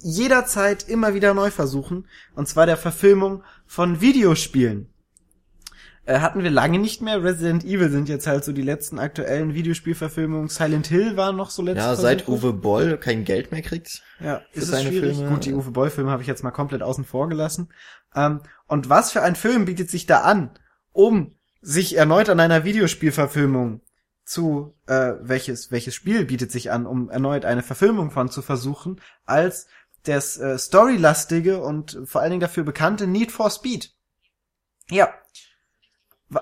jederzeit 0.00 0.88
immer 0.88 1.14
wieder 1.14 1.34
neu 1.34 1.50
versuchen, 1.50 2.06
und 2.34 2.48
zwar 2.48 2.66
der 2.66 2.76
Verfilmung 2.76 3.42
von 3.66 4.00
Videospielen. 4.00 4.88
Äh, 6.06 6.20
hatten 6.20 6.42
wir 6.42 6.50
lange 6.50 6.78
nicht 6.78 7.02
mehr. 7.02 7.22
Resident 7.22 7.62
Evil 7.64 7.90
sind 7.90 8.08
jetzt 8.08 8.26
halt 8.26 8.42
so 8.42 8.52
die 8.52 8.62
letzten 8.62 8.98
aktuellen 8.98 9.54
Videospielverfilmungen. 9.54 10.48
Silent 10.48 10.86
Hill 10.86 11.16
war 11.16 11.32
noch 11.32 11.50
so 11.50 11.62
letztes 11.62 11.84
Ja, 11.84 11.94
seit 11.94 12.26
Uwe 12.26 12.52
Boll 12.52 12.96
kein 12.96 13.24
Geld 13.24 13.52
mehr 13.52 13.62
kriegt. 13.62 14.02
ja, 14.18 14.40
ist 14.52 14.64
es 14.64 14.70
seine 14.70 14.88
schwierig. 14.88 15.16
Filme. 15.18 15.30
Gut, 15.30 15.44
die 15.44 15.52
Uwe 15.54 15.70
Boll-Filme 15.70 16.10
habe 16.10 16.22
ich 16.22 16.28
jetzt 16.28 16.42
mal 16.42 16.50
komplett 16.50 16.82
außen 16.82 17.04
vor 17.04 17.28
gelassen. 17.28 17.68
Ähm, 18.14 18.40
und 18.66 18.88
was 18.88 19.12
für 19.12 19.22
ein 19.22 19.36
Film 19.36 19.66
bietet 19.66 19.90
sich 19.90 20.06
da 20.06 20.22
an, 20.22 20.50
um 20.92 21.36
sich 21.60 21.96
erneut 21.96 22.30
an 22.30 22.40
einer 22.40 22.64
Videospielverfilmung 22.64 23.82
zu, 24.30 24.76
äh, 24.86 25.14
welches, 25.22 25.72
welches 25.72 25.96
Spiel 25.96 26.24
bietet 26.24 26.52
sich 26.52 26.70
an, 26.70 26.86
um 26.86 27.10
erneut 27.10 27.44
eine 27.44 27.64
Verfilmung 27.64 28.12
von 28.12 28.30
zu 28.30 28.42
versuchen, 28.42 29.00
als 29.26 29.66
das 30.04 30.38
äh, 30.38 30.56
storylastige 30.56 31.60
und 31.60 31.98
vor 32.04 32.20
allen 32.20 32.30
Dingen 32.30 32.40
dafür 32.40 32.62
bekannte 32.62 33.08
Need 33.08 33.32
for 33.32 33.50
Speed. 33.50 33.92
Ja. 34.88 35.12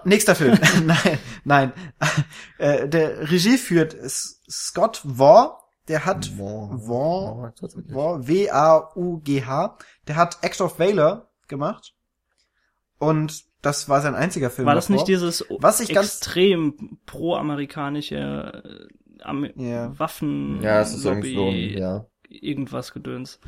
Nächster 0.04 0.34
Film. 0.34 0.58
nein, 0.84 1.18
nein. 1.44 1.72
Äh, 2.58 2.90
der 2.90 3.30
Regie 3.30 3.56
führt 3.56 3.94
S 3.94 4.42
Scott 4.50 5.00
Waugh. 5.04 5.56
Der 5.88 6.04
hat. 6.04 6.36
Waugh. 6.36 7.54
Waugh, 7.88 8.28
W-A-U-G-H. 8.28 9.78
Der 10.06 10.16
hat 10.16 10.38
Act 10.42 10.60
of 10.60 10.78
Valor 10.78 11.30
gemacht. 11.48 11.94
Und 12.98 13.47
das 13.62 13.88
war 13.88 14.00
sein 14.00 14.14
einziger 14.14 14.50
Film. 14.50 14.66
War 14.66 14.74
das 14.74 14.88
nicht 14.88 15.00
davor. 15.00 15.06
dieses 15.06 15.44
Was 15.50 15.80
ich 15.80 15.92
ganz- 15.92 16.06
extrem 16.18 16.98
pro-amerikanische 17.06 18.88
äh, 18.88 19.22
Am 19.22 19.48
Ja. 19.56 19.98
Waffen 19.98 20.62
Ja, 20.62 20.80
es 20.80 20.94
ist 20.94 21.04
Lobby, 21.04 21.34
irgendwie 21.34 21.72
so, 21.74 21.78
ja. 21.80 22.06
irgendwas 22.28 22.92
gedöns. 22.92 23.40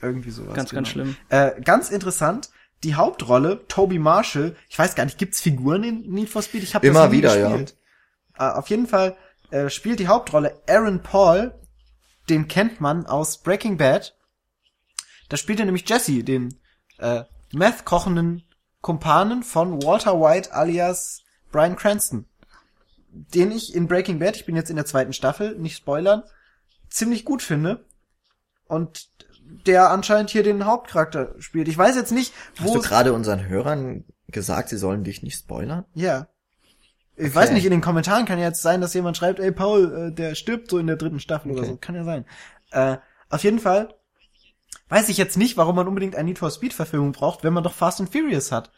Irgendwie 0.00 0.30
sowas. 0.30 0.54
ganz, 0.54 0.70
ganz 0.70 0.92
genau. 0.92 1.06
schlimm. 1.06 1.16
Äh, 1.28 1.60
ganz 1.62 1.90
interessant, 1.90 2.50
die 2.84 2.94
Hauptrolle, 2.94 3.66
Toby 3.66 3.98
Marshall, 3.98 4.54
ich 4.68 4.78
weiß 4.78 4.94
gar 4.94 5.04
nicht, 5.04 5.18
gibt's 5.18 5.40
Figuren 5.40 5.82
in 5.82 6.02
Need 6.12 6.28
for 6.28 6.42
Speed? 6.42 6.62
Ich 6.62 6.76
habe 6.76 6.86
Immer 6.86 7.04
das 7.04 7.10
wieder, 7.10 7.36
ja. 7.36 7.48
gespielt. 7.48 7.76
Äh, 8.38 8.44
auf 8.44 8.68
jeden 8.70 8.86
Fall 8.86 9.16
äh, 9.50 9.68
spielt 9.70 9.98
die 9.98 10.06
Hauptrolle 10.06 10.60
Aaron 10.68 11.02
Paul, 11.02 11.52
den 12.28 12.46
kennt 12.46 12.80
man 12.80 13.06
aus 13.06 13.42
Breaking 13.42 13.76
Bad. 13.76 14.14
Da 15.28 15.36
spielt 15.36 15.58
er 15.58 15.64
nämlich 15.64 15.88
Jesse, 15.88 16.22
den 16.22 16.60
äh, 16.98 17.24
Meth-kochenden 17.52 18.44
Kumpanen 18.80 19.42
von 19.42 19.82
Walter 19.82 20.20
White 20.20 20.52
alias 20.52 21.22
Brian 21.50 21.76
Cranston. 21.76 22.26
Den 23.10 23.50
ich 23.50 23.74
in 23.74 23.88
Breaking 23.88 24.18
Bad, 24.18 24.36
ich 24.36 24.46
bin 24.46 24.54
jetzt 24.56 24.70
in 24.70 24.76
der 24.76 24.84
zweiten 24.86 25.12
Staffel, 25.12 25.56
nicht 25.56 25.76
spoilern, 25.76 26.22
ziemlich 26.88 27.24
gut 27.24 27.42
finde. 27.42 27.84
Und 28.68 29.08
der 29.66 29.90
anscheinend 29.90 30.30
hier 30.30 30.42
den 30.42 30.66
Hauptcharakter 30.66 31.34
spielt. 31.38 31.68
Ich 31.68 31.78
weiß 31.78 31.96
jetzt 31.96 32.12
nicht, 32.12 32.32
wo 32.58 32.64
Hast 32.64 32.74
du 32.74 32.88
gerade 32.88 33.12
unseren 33.14 33.48
Hörern 33.48 34.04
gesagt, 34.28 34.68
sie 34.68 34.76
sollen 34.76 35.04
dich 35.04 35.22
nicht 35.22 35.38
spoilern? 35.38 35.84
Ja. 35.94 36.28
Ich 37.16 37.26
Okay. 37.26 37.34
weiß 37.34 37.50
nicht, 37.52 37.64
in 37.64 37.70
den 37.72 37.80
Kommentaren 37.80 38.26
kann 38.26 38.38
ja 38.38 38.46
jetzt 38.46 38.62
sein, 38.62 38.80
dass 38.80 38.94
jemand 38.94 39.16
schreibt, 39.16 39.40
ey 39.40 39.50
Paul, 39.50 40.10
äh, 40.10 40.14
der 40.14 40.34
stirbt 40.34 40.70
so 40.70 40.78
in 40.78 40.86
der 40.86 40.96
dritten 40.96 41.18
Staffel 41.18 41.50
oder 41.50 41.62
Okay. 41.62 41.70
so. 41.72 41.76
Kann 41.78 41.94
ja 41.94 42.04
sein. 42.04 42.24
Äh, 42.70 42.98
auf 43.30 43.42
jeden 43.42 43.58
Fall 43.58 43.94
weiß 44.88 45.08
ich 45.08 45.16
jetzt 45.16 45.36
nicht, 45.36 45.56
warum 45.56 45.76
man 45.76 45.88
unbedingt 45.88 46.16
eine 46.16 46.28
Need 46.28 46.38
for 46.38 46.50
Speed 46.50 46.72
Verfilmung 46.74 47.12
braucht, 47.12 47.44
wenn 47.44 47.52
man 47.52 47.64
doch 47.64 47.74
Fast 47.74 48.00
and 48.00 48.10
Furious 48.10 48.52
hat. 48.52 48.70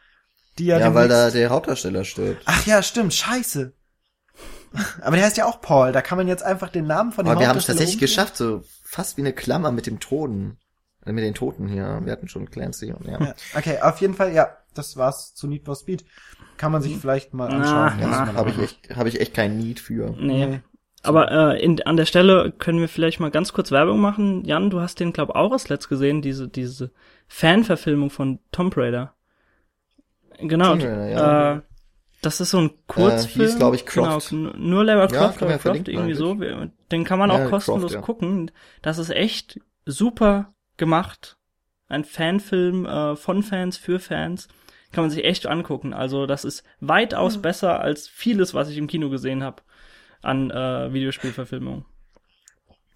Die 0.59 0.67
ja, 0.67 0.79
Ja, 0.79 0.95
weil 0.95 1.09
da 1.09 1.31
der 1.31 1.51
Hauptdarsteller 1.51 2.05
stirbt. 2.05 2.43
Ach 2.47 2.67
ja, 2.67 2.83
stimmt, 2.83 3.15
scheiße. 3.15 3.73
Aber 5.01 5.17
der 5.17 5.27
heißt 5.27 5.37
ja 5.37 5.47
auch 5.47 5.61
Paul, 5.61 5.93
da 5.93 6.01
kann 6.01 6.17
man 6.19 6.29
jetzt 6.29 6.43
einfach 6.43 6.69
den 6.69 6.87
Namen 6.87 7.13
von 7.13 7.25
dem 7.25 7.33
Aber 7.33 7.41
wir 7.41 7.49
haben 7.49 7.59
es 7.59 7.67
tatsächlich 7.67 7.97
umdrehen. 7.97 8.09
geschafft, 8.09 8.37
so 8.37 8.63
fast 8.85 9.17
wie 9.17 9.23
eine 9.23 9.33
Klammer 9.33 9.73
mit 9.73 9.87
dem 9.87 10.01
Toten. 10.01 10.59
Äh, 11.05 11.13
Mit 11.13 11.25
den 11.25 11.35
Toten 11.35 11.67
hier. 11.67 12.01
Wir 12.05 12.13
hatten 12.13 12.29
schon 12.29 12.51
Clancy 12.51 12.93
und 12.93 13.07
ja. 13.07 13.21
Ja. 13.21 13.35
Okay, 13.57 13.81
auf 13.81 14.01
jeden 14.01 14.15
Fall, 14.15 14.33
ja, 14.35 14.57
das 14.75 14.97
war's 14.97 15.35
zu 15.35 15.47
Need 15.47 15.65
for 15.65 15.75
Speed. 15.75 16.05
Kann 16.57 16.73
man 16.73 16.83
sich 16.83 16.99
vielleicht 16.99 17.33
mal 17.33 17.49
anschauen. 17.51 18.01
Ja. 18.01 18.35
Habe 18.35 18.51
ich 18.51 18.59
echt, 18.59 18.97
habe 18.97 19.09
ich 19.09 19.19
echt 19.19 19.33
kein 19.33 19.57
Need 19.57 19.81
für. 19.81 20.11
Nee. 20.11 20.61
Aber 21.03 21.31
äh, 21.55 21.63
in, 21.65 21.83
an 21.83 21.97
der 21.97 22.05
Stelle 22.05 22.53
können 22.53 22.81
wir 22.81 22.89
vielleicht 22.89 23.21
mal 23.21 23.31
ganz 23.31 23.53
kurz 23.53 23.71
Werbung 23.71 24.01
machen. 24.01 24.45
Jan, 24.45 24.69
du 24.71 24.81
hast 24.81 25.01
den, 25.01 25.13
glaub 25.13 25.31
auch 25.31 25.53
erst 25.53 25.71
letzt 25.71 25.89
gesehen, 25.89 26.21
diese, 26.21 26.47
diese 26.49 26.91
Fanverfilmung 27.29 28.11
von 28.11 28.39
Tomb 28.53 28.77
Raider. 28.77 29.15
Genau. 30.39 30.73
Tomb 30.73 30.83
Raider, 30.85 31.09
ja. 31.09 31.53
Äh, 31.57 31.61
das 32.21 32.41
ist 32.43 32.51
so 32.51 32.59
ein 32.59 32.71
Kurzfilm. 32.87 33.47
hieß, 33.47 33.57
glaub 33.57 33.75
ich, 33.75 33.87
Croft. 33.87 34.29
Genau, 34.31 34.53
nur 34.59 34.85
Lara 34.85 35.03
Ja, 35.03 35.07
Croft 35.07 35.41
wir 35.41 35.47
oder 35.47 35.59
Croft, 35.59 35.89
irgendwie 35.89 36.15
so. 36.15 36.35
Den 36.93 37.05
kann 37.05 37.19
man 37.19 37.31
Ja, 37.31 37.37
auch 37.37 37.49
Croft, 37.49 37.67
kostenlos 37.67 37.95
ja. 37.95 38.01
gucken. 38.03 38.51
Das 38.83 38.99
ist 38.99 39.11
echt 39.11 39.59
super 39.87 40.53
gemacht. 40.77 41.39
Ein 41.89 42.05
Fanfilm 42.05 42.85
äh, 42.85 43.17
von 43.17 43.43
Fans 43.43 43.79
für 43.79 44.01
Fans. 44.01 44.49
Kann 44.93 45.05
man 45.05 45.11
sich 45.11 45.25
echt 45.25 45.47
angucken. 45.47 45.95
Also 45.95 46.27
das 46.27 46.45
ist 46.45 46.63
weitaus 46.81 47.37
Hm. 47.37 47.43
besser 47.43 47.81
als 47.81 48.07
vieles, 48.07 48.53
was 48.53 48.69
ich 48.69 48.77
im 48.77 48.87
Kino 48.87 49.09
gesehen 49.09 49.43
habe 49.43 49.63
an 50.23 50.51
äh, 50.51 50.93
Videospielverfilmungen. 50.93 51.85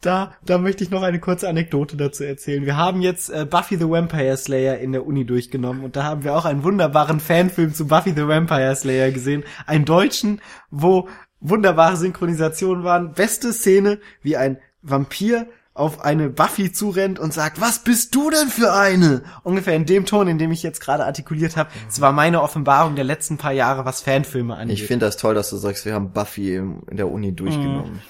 Da, 0.01 0.35
da 0.45 0.59
möchte 0.59 0.85
ich 0.85 0.91
noch 0.91 1.03
eine 1.03 1.19
kurze 1.19 1.49
Anekdote 1.49 1.97
dazu 1.97 2.25
erzählen. 2.25 2.67
Wir 2.67 2.77
haben 2.77 3.01
jetzt 3.01 3.31
äh, 3.31 3.47
Buffy 3.47 3.77
the 3.77 3.89
Vampire 3.89 4.37
Slayer 4.37 4.79
in 4.79 4.93
der 4.93 5.07
Uni 5.07 5.25
durchgenommen 5.25 5.83
und 5.83 5.97
da 5.97 6.05
haben 6.05 6.25
wir 6.25 6.37
auch 6.37 6.45
einen 6.45 6.63
wunderbaren 6.63 7.21
Fanfilm 7.21 7.73
zu 7.73 7.87
Buffy 7.87 8.11
the 8.11 8.29
Vampire 8.29 8.77
Slayer 8.77 9.13
gesehen. 9.13 9.45
Einen 9.67 9.87
deutschen, 9.87 10.43
wo 10.71 11.09
wunderbare 11.41 11.97
Synchronisationen 11.97 12.85
waren. 12.85 13.13
Beste 13.13 13.53
Szene, 13.55 13.99
wie 14.23 14.37
ein 14.37 14.59
Vampir 14.83 15.47
auf 15.75 16.05
eine 16.05 16.31
Buffy 16.31 16.73
zurennt 16.73 17.19
und 17.19 17.35
sagt, 17.35 17.61
was 17.61 17.81
bist 17.81 18.15
du 18.15 18.31
denn 18.31 18.49
für 18.49 18.73
eine? 18.73 19.23
Ungefähr 19.43 19.75
in 19.75 19.87
dem 19.87 20.07
Ton, 20.07 20.29
in 20.29 20.39
dem 20.39 20.53
ich 20.53 20.63
jetzt 20.63 20.81
gerade 20.81 21.05
artikuliert 21.05 21.57
habe. 21.57 21.69
Es 21.89 22.01
war 22.01 22.13
meine 22.13 22.43
Offenbarung 22.43 22.95
der 22.95 23.05
letzten 23.05 23.39
paar 23.39 23.51
Jahre, 23.53 23.85
was 23.85 24.01
Fanfilme 24.01 24.55
angeht. 24.57 24.79
Ich 24.79 24.87
finde 24.87 25.07
das 25.07 25.17
toll, 25.17 25.35
dass 25.35 25.51
du 25.51 25.57
sagst, 25.57 25.85
wir 25.85 25.95
haben 25.95 26.13
Buffy 26.13 26.55
in 26.57 26.81
der 26.97 27.11
Uni 27.11 27.35
durchgenommen. 27.35 28.01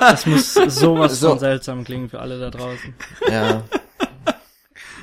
Das 0.00 0.26
muss 0.26 0.52
sowas 0.54 1.18
So. 1.20 1.30
von 1.30 1.38
seltsam 1.38 1.84
klingen 1.84 2.10
für 2.10 2.20
alle 2.20 2.38
da 2.38 2.50
draußen. 2.50 2.94
Ja. 3.30 3.62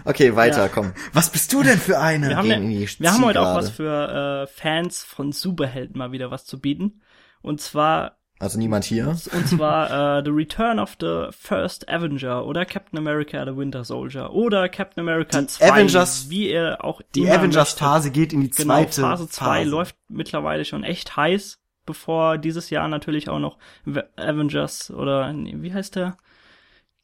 Okay, 0.06 0.36
weiter, 0.36 0.64
Ja. 0.64 0.68
komm. 0.68 0.94
was 1.14 1.30
bist 1.30 1.52
du 1.54 1.62
denn 1.64 1.78
für 1.80 2.00
eine? 2.00 2.30
Wir 2.30 2.38
haben, 2.38 2.72
ja, 2.72 2.88
wir 3.00 3.14
haben 3.14 3.26
heute 3.26 3.42
auch 3.42 3.56
was 3.56 3.70
für 3.70 4.48
äh, 4.48 4.48
Fans 4.48 5.04
von 5.04 5.32
Superhelden 5.32 5.98
mal 5.98 6.12
wieder 6.12 6.32
was 6.32 6.46
zu 6.46 6.60
bieten. 6.60 7.02
Und 7.42 7.62
zwar 7.62 8.18
Also 8.42 8.58
niemand 8.58 8.84
hier. 8.86 9.08
Und 9.08 9.48
zwar 9.48 10.18
äh, 10.20 10.24
The 10.26 10.32
Return 10.32 10.80
of 10.80 10.96
the 11.00 11.28
First 11.30 11.88
Avenger 11.88 12.46
oder 12.46 12.66
Captain 12.66 12.98
America 12.98 13.46
the 13.46 13.56
Winter 13.56 13.84
Soldier 13.84 14.34
oder 14.34 14.68
Captain 14.68 15.02
America 15.02 15.40
Die 15.40 15.48
2, 15.48 15.72
Avengers- 15.72 16.30
wie 16.30 16.50
er 16.50 16.84
auch 16.84 17.02
Die 17.14 17.30
Avengers-Phase 17.30 18.10
geht 18.10 18.34
in 18.34 18.42
die. 18.42 18.50
Genau, 18.50 18.74
zweite 18.86 19.02
Phase 19.02 19.30
2 19.30 19.64
läuft 19.66 19.96
mittlerweile 20.10 20.66
schon 20.66 20.84
echt 20.84 21.16
heiß, 21.16 21.60
bevor 21.86 22.40
dieses 22.40 22.72
Jahr 22.72 22.88
natürlich 22.88 23.30
auch 23.30 23.40
noch 23.40 23.58
Ve- 23.86 24.10
Avengers 24.18 24.90
oder 24.90 25.32
nee, 25.34 25.56
wie 25.58 25.72
heißt 25.74 25.96
der? 25.96 26.18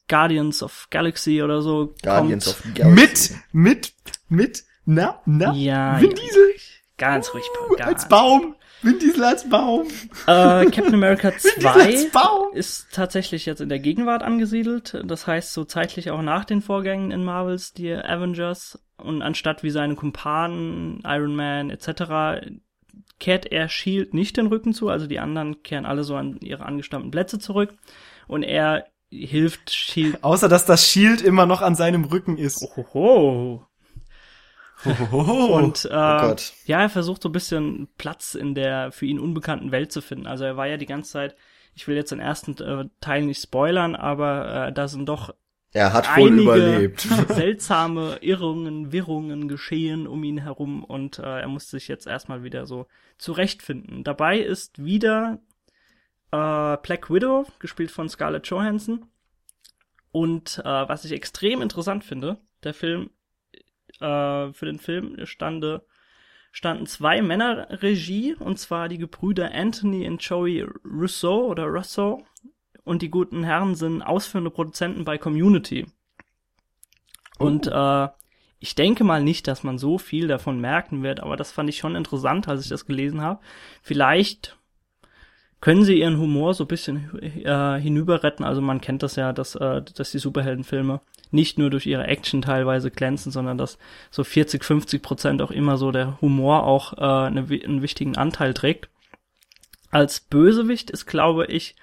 Guardians 0.10 0.64
of 0.64 0.88
Galaxy 0.90 1.44
oder 1.44 1.62
so 1.62 1.94
Guardians 2.02 2.46
kommt. 2.46 2.66
of 2.66 2.74
Galaxy. 2.74 3.34
Mit, 3.52 3.92
mit, 3.92 3.94
mit, 4.30 4.64
na, 4.86 5.22
na, 5.26 5.54
Ja, 5.54 6.00
Vin 6.02 6.12
ja. 6.12 6.16
Diesel 6.16 6.54
Ganz 6.98 7.32
ruhig, 7.34 7.44
uh, 7.70 7.76
ganz. 7.76 7.90
als 7.90 8.08
Baum, 8.10 8.56
Vin 8.82 9.00
Diesel 9.00 9.24
als 9.24 9.50
Baum, 9.50 9.88
Äh, 10.28 10.66
Captain 10.66 10.94
America 10.94 11.30
Vin 11.32 11.52
Diesel 11.56 11.68
als 11.68 12.10
2 12.12 12.20
Baum. 12.20 12.54
ist 12.54 12.88
tatsächlich 12.92 13.46
jetzt 13.46 13.62
in 13.62 13.70
der 13.70 13.80
Gegenwart 13.80 14.24
angesiedelt. 14.24 15.02
Das 15.06 15.28
heißt, 15.28 15.54
so 15.54 15.64
zeitlich 15.66 16.12
auch 16.12 16.22
nach 16.22 16.46
den 16.46 16.62
Vorgängen 16.62 17.12
in 17.12 17.24
Marvels, 17.24 17.74
die 17.74 17.92
Avengers. 17.94 18.80
Und 18.98 19.22
anstatt 19.22 19.62
wie 19.64 19.70
seine 19.70 19.96
Kumpanen, 19.96 21.02
Iron 21.06 21.36
Man 21.36 21.70
etc., 21.70 22.48
kehrt 23.20 23.46
er 23.52 23.70
Shield 23.70 24.14
nicht 24.14 24.38
den 24.38 24.48
Rücken 24.48 24.74
zu. 24.74 24.90
Also 24.90 25.08
die 25.08 25.20
anderen 25.20 25.62
kehren 25.64 25.86
alle 25.86 26.04
so 26.04 26.16
an 26.16 26.38
ihre 26.40 26.66
angestammten 26.66 27.12
Plätze 27.12 27.40
zurück. 27.40 27.74
Und 28.28 28.44
er 28.44 28.86
hilft 29.10 29.72
Shield. 29.74 30.24
Außer, 30.24 30.50
dass 30.50 30.66
das 30.66 30.88
Shield 30.88 31.22
immer 31.22 31.46
noch 31.46 31.62
an 31.62 31.76
seinem 31.76 32.06
Rücken 32.06 32.38
ist. 32.38 32.62
Ohoho. 32.64 33.67
Und 34.86 35.86
äh, 35.86 35.88
Oh 35.94 36.18
Gott. 36.20 36.54
ja, 36.66 36.82
er 36.82 36.90
versucht 36.90 37.22
so 37.24 37.30
ein 37.30 37.34
bisschen 37.34 37.88
Platz 37.98 38.36
in 38.36 38.54
der 38.56 38.92
für 38.92 39.06
ihn 39.06 39.20
unbekannten 39.20 39.72
Welt 39.72 39.92
zu 39.92 40.02
finden. 40.02 40.28
Also 40.28 40.44
er 40.44 40.58
war 40.58 40.68
ja 40.68 40.78
die 40.78 40.86
ganze 40.86 41.12
Zeit, 41.12 41.36
ich 41.74 41.88
will 41.88 41.96
jetzt 41.96 42.12
den 42.12 42.20
ersten 42.20 42.58
äh, 42.62 42.86
Teil 43.02 43.24
nicht 43.26 43.42
spoilern, 43.42 43.96
aber 43.96 44.68
äh, 44.68 44.74
da 44.74 44.88
sind 44.88 45.08
doch 45.10 45.34
Er 45.74 45.94
hat 45.94 46.08
wohl 46.18 46.28
einige 46.30 46.42
überlebt. 46.44 47.02
seltsame 47.30 48.18
Irrungen, 48.22 48.92
Wirrungen 48.92 49.48
geschehen 49.48 50.08
um 50.08 50.24
ihn 50.24 50.38
herum 50.40 50.84
und 50.84 51.20
äh, 51.20 51.42
er 51.42 51.48
muss 51.48 51.70
sich 51.70 51.88
jetzt 51.88 52.08
erstmal 52.08 52.44
wieder 52.44 52.66
so 52.66 52.88
zurechtfinden. 53.18 54.04
Dabei 54.04 54.40
ist 54.40 54.84
wieder 54.84 55.40
äh, 56.32 56.78
Black 56.84 57.10
Widow, 57.10 57.46
gespielt 57.60 57.90
von 57.92 58.10
Scarlett 58.10 58.48
Johansson. 58.48 59.06
Und 60.12 60.60
äh, 60.64 60.64
was 60.88 61.06
ich 61.06 61.12
extrem 61.12 61.62
interessant 61.62 62.04
finde, 62.04 62.38
der 62.64 62.74
Film, 62.74 63.10
äh, 64.00 64.54
für 64.54 64.66
den 64.66 64.80
Film 64.80 65.26
stande, 65.26 65.86
standen 66.52 66.86
zwei 66.86 67.22
Männer 67.22 67.68
Regie, 67.82 68.36
und 68.36 68.58
zwar 68.58 68.90
die 68.90 68.98
Gebrüder 68.98 69.52
Anthony 69.54 70.08
und 70.08 70.22
Joey 70.22 70.66
Russo 70.86 71.46
oder 71.46 71.66
Russo. 71.66 72.24
Und 72.84 73.02
die 73.02 73.10
guten 73.10 73.44
Herren 73.44 73.76
sind 73.76 74.02
ausführende 74.02 74.50
Produzenten 74.50 75.04
bei 75.04 75.18
Community. 75.18 75.86
Und 77.38 77.68
äh, 77.68 78.08
ich 78.60 78.76
denke 78.76 79.04
mal 79.04 79.22
nicht, 79.22 79.48
dass 79.48 79.64
man 79.64 79.78
so 79.78 79.98
viel 79.98 80.28
davon 80.28 80.60
merken 80.60 81.04
wird, 81.04 81.20
aber 81.20 81.38
das 81.38 81.52
fand 81.52 81.70
ich 81.70 81.78
schon 81.78 81.96
interessant, 81.96 82.48
als 82.48 82.64
ich 82.64 82.70
das 82.70 82.86
gelesen 82.86 83.22
habe. 83.22 83.42
Vielleicht 83.84 84.58
können 85.62 85.84
sie 85.84 86.00
ihren 86.00 86.18
Humor 86.18 86.54
so 86.54 86.64
ein 86.64 86.68
bisschen 86.68 87.20
äh, 87.22 87.80
hinüberretten. 87.80 88.46
Also 88.46 88.62
man 88.62 88.82
kennt 88.82 89.04
das 89.04 89.16
ja, 89.16 89.34
dass, 89.34 89.56
äh, 89.56 89.82
dass 89.82 90.12
die 90.12 90.20
Superheldenfilme 90.20 91.02
nicht 91.34 91.58
nur 91.58 91.70
durch 91.70 91.86
ihre 91.86 92.08
Action 92.08 92.42
teilweise 92.42 92.92
glänzen, 92.92 93.32
sondern 93.32 93.58
dass 93.58 93.78
so 94.12 94.24
40, 94.24 94.64
50 94.64 95.02
Prozent 95.02 95.42
auch 95.42 95.52
immer 95.52 95.78
so 95.78 95.92
der 95.92 96.20
Humor 96.22 96.64
auch 96.64 96.94
äh, 96.94 97.28
eine, 97.28 97.42
einen 97.42 97.82
wichtigen 97.82 98.18
Anteil 98.18 98.54
trägt. 98.54 98.90
Als 99.92 100.20
Bösewicht 100.20 100.90
ist, 100.90 101.06
glaube 101.06 101.46
ich, 101.46 101.76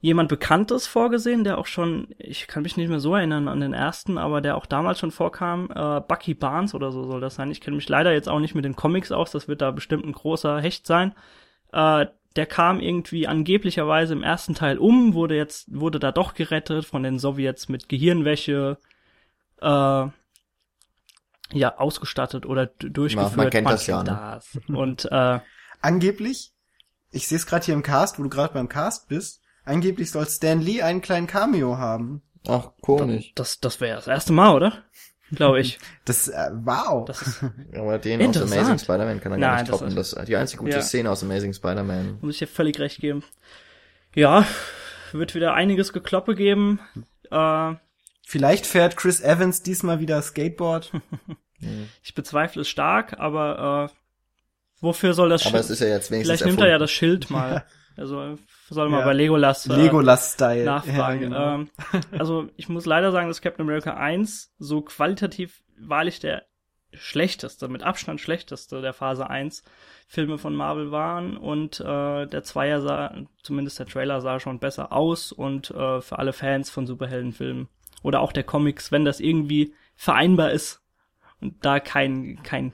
jemand 0.00 0.28
Bekanntes 0.28 0.86
vorgesehen, 0.86 1.44
der 1.44 1.58
auch 1.58 1.66
schon, 1.66 2.08
ich 2.18 2.46
kann 2.46 2.62
mich 2.62 2.76
nicht 2.76 2.88
mehr 2.88 3.00
so 3.00 3.14
erinnern 3.14 3.48
an 3.48 3.60
den 3.60 3.72
ersten, 3.72 4.18
aber 4.18 4.40
der 4.40 4.56
auch 4.56 4.66
damals 4.66 4.98
schon 4.98 5.10
vorkam, 5.10 5.70
äh, 5.74 6.00
Bucky 6.00 6.34
Barnes 6.34 6.74
oder 6.74 6.92
so 6.92 7.04
soll 7.04 7.20
das 7.20 7.34
sein. 7.34 7.50
Ich 7.50 7.60
kenne 7.60 7.76
mich 7.76 7.88
leider 7.88 8.12
jetzt 8.12 8.28
auch 8.28 8.38
nicht 8.38 8.54
mit 8.54 8.64
den 8.64 8.76
Comics 8.76 9.12
aus, 9.12 9.30
das 9.30 9.48
wird 9.48 9.62
da 9.62 9.70
bestimmt 9.70 10.04
ein 10.04 10.12
großer 10.12 10.60
Hecht 10.60 10.86
sein. 10.86 11.14
Äh, 11.72 12.06
der 12.36 12.46
kam 12.46 12.80
irgendwie 12.80 13.26
angeblicherweise 13.26 14.12
im 14.12 14.22
ersten 14.22 14.54
Teil 14.54 14.78
um, 14.78 15.14
wurde 15.14 15.36
jetzt, 15.36 15.66
wurde 15.74 15.98
da 15.98 16.12
doch 16.12 16.34
gerettet 16.34 16.84
von 16.84 17.02
den 17.02 17.18
Sowjets 17.18 17.68
mit 17.68 17.88
Gehirnwäsche, 17.88 18.78
äh, 19.60 20.06
ja, 21.52 21.78
ausgestattet 21.78 22.44
oder 22.46 22.66
durchgeführt. 22.66 23.36
man 23.36 23.50
kennt 23.50 23.68
das 23.68 23.86
ja, 23.86 24.02
kennt 24.02 24.08
ne? 24.08 24.18
das. 24.34 24.58
Und 24.68 25.08
äh, 25.10 25.40
Angeblich, 25.80 26.52
ich 27.12 27.28
sehe 27.28 27.38
es 27.38 27.46
gerade 27.46 27.64
hier 27.64 27.74
im 27.74 27.82
Cast, 27.82 28.18
wo 28.18 28.22
du 28.22 28.28
gerade 28.28 28.54
beim 28.54 28.68
Cast 28.68 29.08
bist, 29.08 29.40
angeblich 29.64 30.10
soll 30.10 30.26
Stan 30.26 30.60
Lee 30.60 30.82
einen 30.82 31.00
kleinen 31.00 31.26
Cameo 31.26 31.78
haben. 31.78 32.22
Ach, 32.48 32.70
komisch. 32.80 33.32
das, 33.34 33.60
das 33.60 33.80
wäre 33.80 33.96
das 33.96 34.06
erste 34.06 34.32
Mal, 34.32 34.54
oder? 34.54 34.84
Glaube 35.34 35.60
ich. 35.60 35.78
Das, 36.04 36.28
äh, 36.28 36.50
wow. 36.52 37.04
Das 37.04 37.20
ist, 37.22 37.42
Aber 37.74 37.98
den 37.98 38.20
aus 38.20 38.26
Interessant. 38.26 38.60
Amazing 38.60 38.78
Spider-Man 38.78 39.20
kann 39.20 39.32
er 39.32 39.38
gar 39.38 39.50
Nein, 39.50 39.60
nicht 39.62 39.72
das 39.72 39.80
toppen. 39.80 39.96
Das 39.96 40.12
ist 40.12 40.28
die 40.28 40.36
einzige 40.36 40.60
gute 40.62 40.76
Ja. 40.76 40.82
Szene 40.82 41.10
aus 41.10 41.22
Amazing 41.24 41.52
Spider-Man. 41.52 42.18
muss 42.20 42.34
ich 42.34 42.38
dir 42.40 42.46
völlig 42.46 42.78
recht 42.78 43.00
geben. 43.00 43.24
Ja, 44.14 44.46
wird 45.12 45.34
wieder 45.34 45.54
einiges 45.54 45.92
Gekloppe 45.92 46.34
geben. 46.34 46.78
Äh, 47.30 47.74
Vielleicht 48.28 48.66
fährt 48.66 48.96
Chris 48.96 49.20
Evans 49.20 49.62
diesmal 49.62 50.00
wieder 50.00 50.20
Skateboard. 50.22 50.92
ich 52.02 52.14
bezweifle 52.14 52.62
es 52.62 52.68
stark, 52.68 53.18
aber 53.18 53.90
äh, 53.92 53.96
wofür 54.80 55.12
soll 55.14 55.28
das 55.28 55.44
Aber 55.46 55.58
es 55.58 55.66
Schild? 55.66 55.80
ist 55.80 55.80
ja 55.80 55.88
jetzt 55.94 56.10
wenigstens 56.10 56.38
Vielleicht 56.38 56.46
nimmt 56.46 56.60
er 56.60 56.66
ja 56.66 56.72
erfunden. 56.74 56.82
das 56.84 56.90
Schild 56.92 57.30
mal. 57.30 57.64
Also 57.96 58.36
soll 58.68 58.88
mal 58.90 59.00
Ja. 59.00 59.04
bei 59.06 59.12
Legolas 59.14 59.66
äh, 59.66 59.74
Legolas-Style. 59.74 60.64
nachfragen. 60.64 61.22
Ja, 61.22 61.28
genau. 61.28 61.54
ähm, 61.54 61.70
also 62.18 62.48
ich 62.56 62.68
muss 62.68 62.84
leider 62.86 63.12
sagen, 63.12 63.28
dass 63.28 63.40
Captain 63.40 63.64
America 63.66 63.94
1 63.94 64.54
so 64.58 64.82
qualitativ 64.82 65.62
wahrlich 65.78 66.20
der 66.20 66.44
schlechteste, 66.92 67.68
mit 67.68 67.82
Abstand 67.82 68.20
schlechteste 68.20 68.80
der 68.80 68.92
Phase 68.92 69.28
1 69.28 69.62
Filme 70.08 70.38
von 70.38 70.54
Marvel 70.54 70.92
waren 70.92 71.36
und 71.36 71.80
äh, 71.80 72.26
der 72.26 72.42
Zweier 72.44 72.80
sah, 72.80 73.14
zumindest 73.42 73.78
der 73.78 73.86
Trailer 73.86 74.20
sah 74.20 74.40
schon 74.40 74.60
besser 74.60 74.92
aus 74.92 75.32
und 75.32 75.70
äh, 75.72 76.00
für 76.00 76.18
alle 76.18 76.32
Fans 76.32 76.70
von 76.70 76.86
Superheldenfilmen 76.86 77.68
oder 78.02 78.20
auch 78.20 78.32
der 78.32 78.44
Comics, 78.44 78.92
wenn 78.92 79.04
das 79.04 79.20
irgendwie 79.20 79.74
vereinbar 79.96 80.52
ist 80.52 80.80
und 81.40 81.64
da 81.64 81.80
kein, 81.80 82.40
kein 82.44 82.72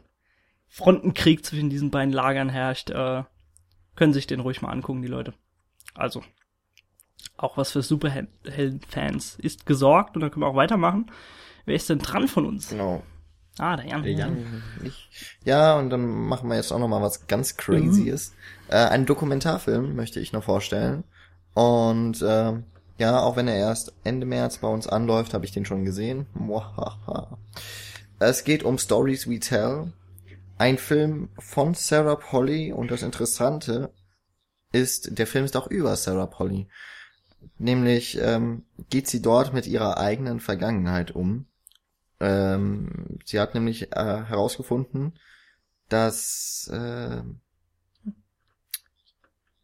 Frontenkrieg 0.68 1.44
zwischen 1.44 1.70
diesen 1.70 1.90
beiden 1.90 2.12
Lagern 2.12 2.48
herrscht, 2.48 2.90
äh, 2.90 3.24
können 3.96 4.12
sich 4.12 4.26
den 4.26 4.40
ruhig 4.40 4.62
mal 4.62 4.70
angucken, 4.70 5.02
die 5.02 5.08
Leute. 5.08 5.34
Also, 5.94 6.22
Auch 7.36 7.56
was 7.56 7.72
für 7.72 7.82
Superhelden-Fans 7.82 9.36
ist 9.38 9.66
gesorgt 9.66 10.14
und 10.16 10.20
dann 10.22 10.30
können 10.30 10.42
wir 10.42 10.48
auch 10.48 10.56
weitermachen. 10.56 11.10
Wer 11.64 11.76
ist 11.76 11.88
denn 11.90 11.98
dran 11.98 12.28
von 12.28 12.46
uns? 12.46 12.68
Genau. 12.70 13.02
Ah, 13.58 13.76
der 13.76 13.86
Jan. 13.86 14.02
Der 14.02 14.12
Jan. 14.12 14.62
Ich, 14.82 15.08
ja, 15.44 15.78
und 15.78 15.90
dann 15.90 16.06
machen 16.06 16.48
wir 16.48 16.56
jetzt 16.56 16.72
auch 16.72 16.78
noch 16.78 16.88
mal 16.88 17.02
was 17.02 17.26
ganz 17.26 17.56
Crazyes. 17.56 18.34
Äh, 18.68 18.76
einen 18.76 19.06
Dokumentarfilm 19.06 19.94
möchte 19.94 20.20
ich 20.20 20.32
noch 20.32 20.44
vorstellen. 20.44 21.04
Und 21.54 22.22
äh, 22.22 22.54
ja, 22.98 23.20
auch 23.20 23.36
wenn 23.36 23.48
er 23.48 23.56
erst 23.56 23.92
Ende 24.04 24.26
März 24.26 24.58
bei 24.58 24.68
uns 24.68 24.86
anläuft, 24.86 25.34
habe 25.34 25.44
ich 25.44 25.52
den 25.52 25.64
schon 25.66 25.84
gesehen. 25.84 26.26
Muahaha. 26.34 27.38
Es 28.18 28.44
geht 28.44 28.62
um 28.62 28.78
Stories 28.78 29.28
We 29.28 29.38
Tell. 29.38 29.92
Ein 30.62 30.78
Film 30.78 31.30
von 31.40 31.74
Sarah 31.74 32.14
Polly 32.14 32.72
und 32.72 32.92
das 32.92 33.02
Interessante 33.02 33.92
ist, 34.70 35.18
der 35.18 35.26
Film 35.26 35.44
ist 35.44 35.56
auch 35.56 35.66
über 35.66 35.96
Sarah 35.96 36.26
Polly. 36.26 36.68
Nämlich 37.58 38.16
ähm, 38.22 38.64
geht 38.88 39.08
sie 39.08 39.20
dort 39.20 39.52
mit 39.52 39.66
ihrer 39.66 39.98
eigenen 39.98 40.38
Vergangenheit 40.38 41.10
um. 41.10 41.46
Ähm, 42.20 43.18
sie 43.24 43.40
hat 43.40 43.54
nämlich 43.54 43.90
äh, 43.90 44.22
herausgefunden, 44.22 45.18
dass 45.88 46.70
äh, 46.72 47.22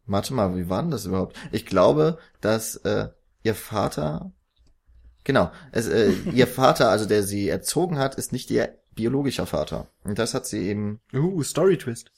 warte 0.05 0.33
mal, 0.33 0.57
wie 0.57 0.67
war 0.67 0.81
denn 0.81 0.91
das 0.91 1.05
überhaupt? 1.05 1.37
Ich 1.53 1.65
glaube, 1.65 2.17
dass 2.41 2.75
äh, 2.75 3.07
ihr 3.43 3.55
Vater 3.55 4.33
genau, 5.23 5.49
es, 5.71 5.87
äh, 5.87 6.11
ihr 6.33 6.47
Vater, 6.61 6.89
also 6.89 7.05
der 7.05 7.23
sie 7.23 7.47
erzogen 7.47 7.99
hat, 7.99 8.15
ist 8.15 8.33
nicht 8.33 8.51
ihr 8.51 8.78
biologischer 8.99 9.45
Vater. 9.45 9.87
Und 10.03 10.19
das 10.19 10.33
hat 10.33 10.45
sie 10.45 10.67
eben, 10.67 10.99
Uh, 11.13 11.41
Story 11.43 11.77
Twist. 11.77 12.11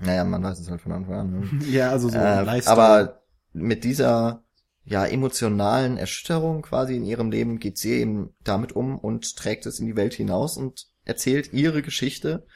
naja, 0.00 0.24
man 0.24 0.42
weiß 0.42 0.58
es 0.60 0.70
halt 0.70 0.80
von 0.80 0.92
Anfang 0.92 1.14
an. 1.14 1.30
Ne? 1.40 1.64
Ja, 1.70 1.90
also 1.90 2.08
so 2.08 2.16
Äh, 2.18 2.42
Lifestyle. 2.42 2.72
aber 2.76 3.22
mit 3.52 3.84
dieser 3.84 4.42
ja 4.84 5.04
emotionalen 5.04 5.98
Erschütterung 5.98 6.62
quasi 6.62 6.96
in 6.96 7.04
ihrem 7.04 7.30
Leben 7.30 7.58
geht 7.58 7.76
sie 7.76 7.92
eben 8.00 8.34
damit 8.42 8.72
um 8.72 8.98
und 8.98 9.36
trägt 9.36 9.66
es 9.66 9.78
in 9.80 9.86
die 9.86 9.96
Welt 9.96 10.14
hinaus 10.14 10.56
und 10.56 10.86
erzählt 11.04 11.52
ihre 11.52 11.82
Geschichte 11.82 12.46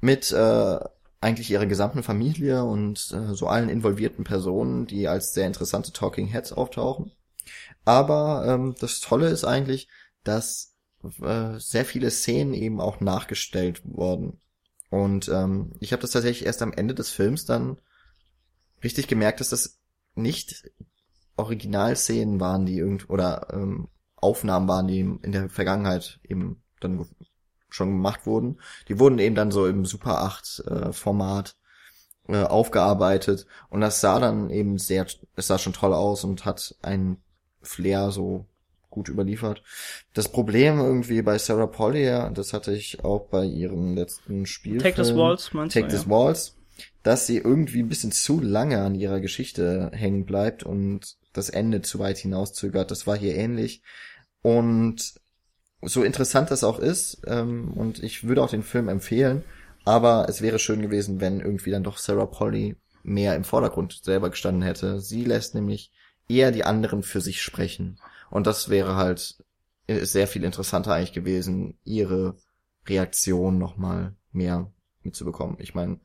mit 0.00 0.32
äh, 0.32 0.78
eigentlich 1.20 1.50
ihrer 1.50 1.66
gesamten 1.66 2.02
Familie 2.02 2.64
und 2.64 3.12
äh, 3.12 3.34
so 3.34 3.48
allen 3.48 3.68
involvierten 3.68 4.24
Personen, 4.24 4.86
die 4.86 5.08
als 5.08 5.34
sehr 5.34 5.46
interessante 5.46 5.92
Talking 5.92 6.26
Heads 6.28 6.52
auftauchen. 6.52 7.12
Aber 7.84 8.44
ähm, 8.46 8.74
das 8.80 9.00
Tolle 9.00 9.28
ist 9.28 9.44
eigentlich, 9.44 9.88
dass 10.24 10.74
äh, 11.22 11.58
sehr 11.58 11.84
viele 11.84 12.10
Szenen 12.10 12.54
eben 12.54 12.80
auch 12.80 13.00
nachgestellt 13.00 13.82
wurden. 13.84 14.40
Und 14.90 15.28
ähm, 15.28 15.72
ich 15.80 15.92
habe 15.92 16.02
das 16.02 16.12
tatsächlich 16.12 16.46
erst 16.46 16.62
am 16.62 16.72
Ende 16.72 16.94
des 16.94 17.10
Films 17.10 17.44
dann 17.44 17.78
richtig 18.82 19.06
gemerkt, 19.06 19.40
dass 19.40 19.50
das 19.50 19.78
nicht 20.14 20.70
Originalszenen 21.36 22.40
waren, 22.40 22.66
die 22.66 22.78
irgend 22.78 23.08
oder 23.08 23.48
ähm, 23.52 23.88
Aufnahmen 24.16 24.68
waren, 24.68 24.88
die 24.88 25.00
in 25.00 25.32
der 25.32 25.48
Vergangenheit 25.48 26.20
eben 26.24 26.62
dann 26.80 27.06
schon 27.68 27.90
gemacht 27.90 28.26
wurden. 28.26 28.60
Die 28.88 28.98
wurden 28.98 29.18
eben 29.18 29.34
dann 29.34 29.50
so 29.50 29.66
im 29.66 29.84
Super 29.84 30.22
8 30.22 30.64
äh, 30.66 30.92
Format 30.92 31.56
äh, 32.26 32.42
aufgearbeitet 32.42 33.46
und 33.70 33.80
das 33.80 34.00
sah 34.00 34.18
dann 34.18 34.50
eben 34.50 34.78
sehr, 34.78 35.06
es 35.36 35.46
sah 35.46 35.58
schon 35.58 35.72
toll 35.72 35.92
aus 35.92 36.24
und 36.24 36.44
hat 36.44 36.74
einen 36.82 37.22
Flair 37.60 38.10
so 38.10 38.46
gut 38.98 39.08
überliefert. 39.08 39.62
Das 40.12 40.28
Problem 40.28 40.80
irgendwie 40.80 41.22
bei 41.22 41.38
Sarah 41.38 41.68
Polly, 41.68 42.04
ja, 42.04 42.30
das 42.30 42.52
hatte 42.52 42.72
ich 42.72 43.04
auch 43.04 43.28
bei 43.28 43.44
ihrem 43.44 43.94
letzten 43.94 44.44
Spielfilm. 44.44 44.82
Take 44.82 45.00
this 45.00 45.14
Waltz, 45.14 45.52
meinst 45.52 45.74
Take 45.74 45.86
du? 45.86 45.94
this 45.94 46.04
ja. 46.04 46.10
Waltz, 46.10 46.56
dass 47.04 47.28
sie 47.28 47.38
irgendwie 47.38 47.80
ein 47.80 47.88
bisschen 47.88 48.10
zu 48.10 48.40
lange 48.40 48.82
an 48.82 48.96
ihrer 48.96 49.20
Geschichte 49.20 49.90
hängen 49.94 50.26
bleibt 50.26 50.64
und 50.64 51.16
das 51.32 51.48
Ende 51.48 51.80
zu 51.82 52.00
weit 52.00 52.18
hinauszögert. 52.18 52.90
Das 52.90 53.06
war 53.06 53.16
hier 53.16 53.36
ähnlich. 53.36 53.82
Und 54.42 55.14
so 55.82 56.02
interessant 56.02 56.50
das 56.50 56.64
auch 56.64 56.80
ist, 56.80 57.22
ähm, 57.26 57.72
und 57.74 58.02
ich 58.02 58.26
würde 58.26 58.42
auch 58.42 58.50
den 58.50 58.64
Film 58.64 58.88
empfehlen, 58.88 59.44
aber 59.84 60.26
es 60.28 60.42
wäre 60.42 60.58
schön 60.58 60.82
gewesen, 60.82 61.20
wenn 61.20 61.38
irgendwie 61.38 61.70
dann 61.70 61.84
doch 61.84 61.98
Sarah 61.98 62.26
Polly 62.26 62.74
mehr 63.04 63.36
im 63.36 63.44
Vordergrund 63.44 64.00
selber 64.02 64.30
gestanden 64.30 64.62
hätte. 64.62 65.00
Sie 65.00 65.24
lässt 65.24 65.54
nämlich 65.54 65.92
eher 66.28 66.52
die 66.52 66.64
anderen 66.64 67.02
für 67.02 67.20
sich 67.20 67.42
sprechen. 67.42 67.98
Und 68.30 68.46
das 68.46 68.68
wäre 68.68 68.96
halt 68.96 69.36
äh, 69.86 70.04
sehr 70.04 70.26
viel 70.26 70.44
interessanter 70.44 70.94
eigentlich 70.94 71.12
gewesen, 71.12 71.78
ihre 71.84 72.36
Reaktion 72.86 73.58
nochmal 73.58 74.14
mehr 74.32 74.70
mitzubekommen. 75.02 75.56
Ich 75.60 75.74
meine, 75.74 76.00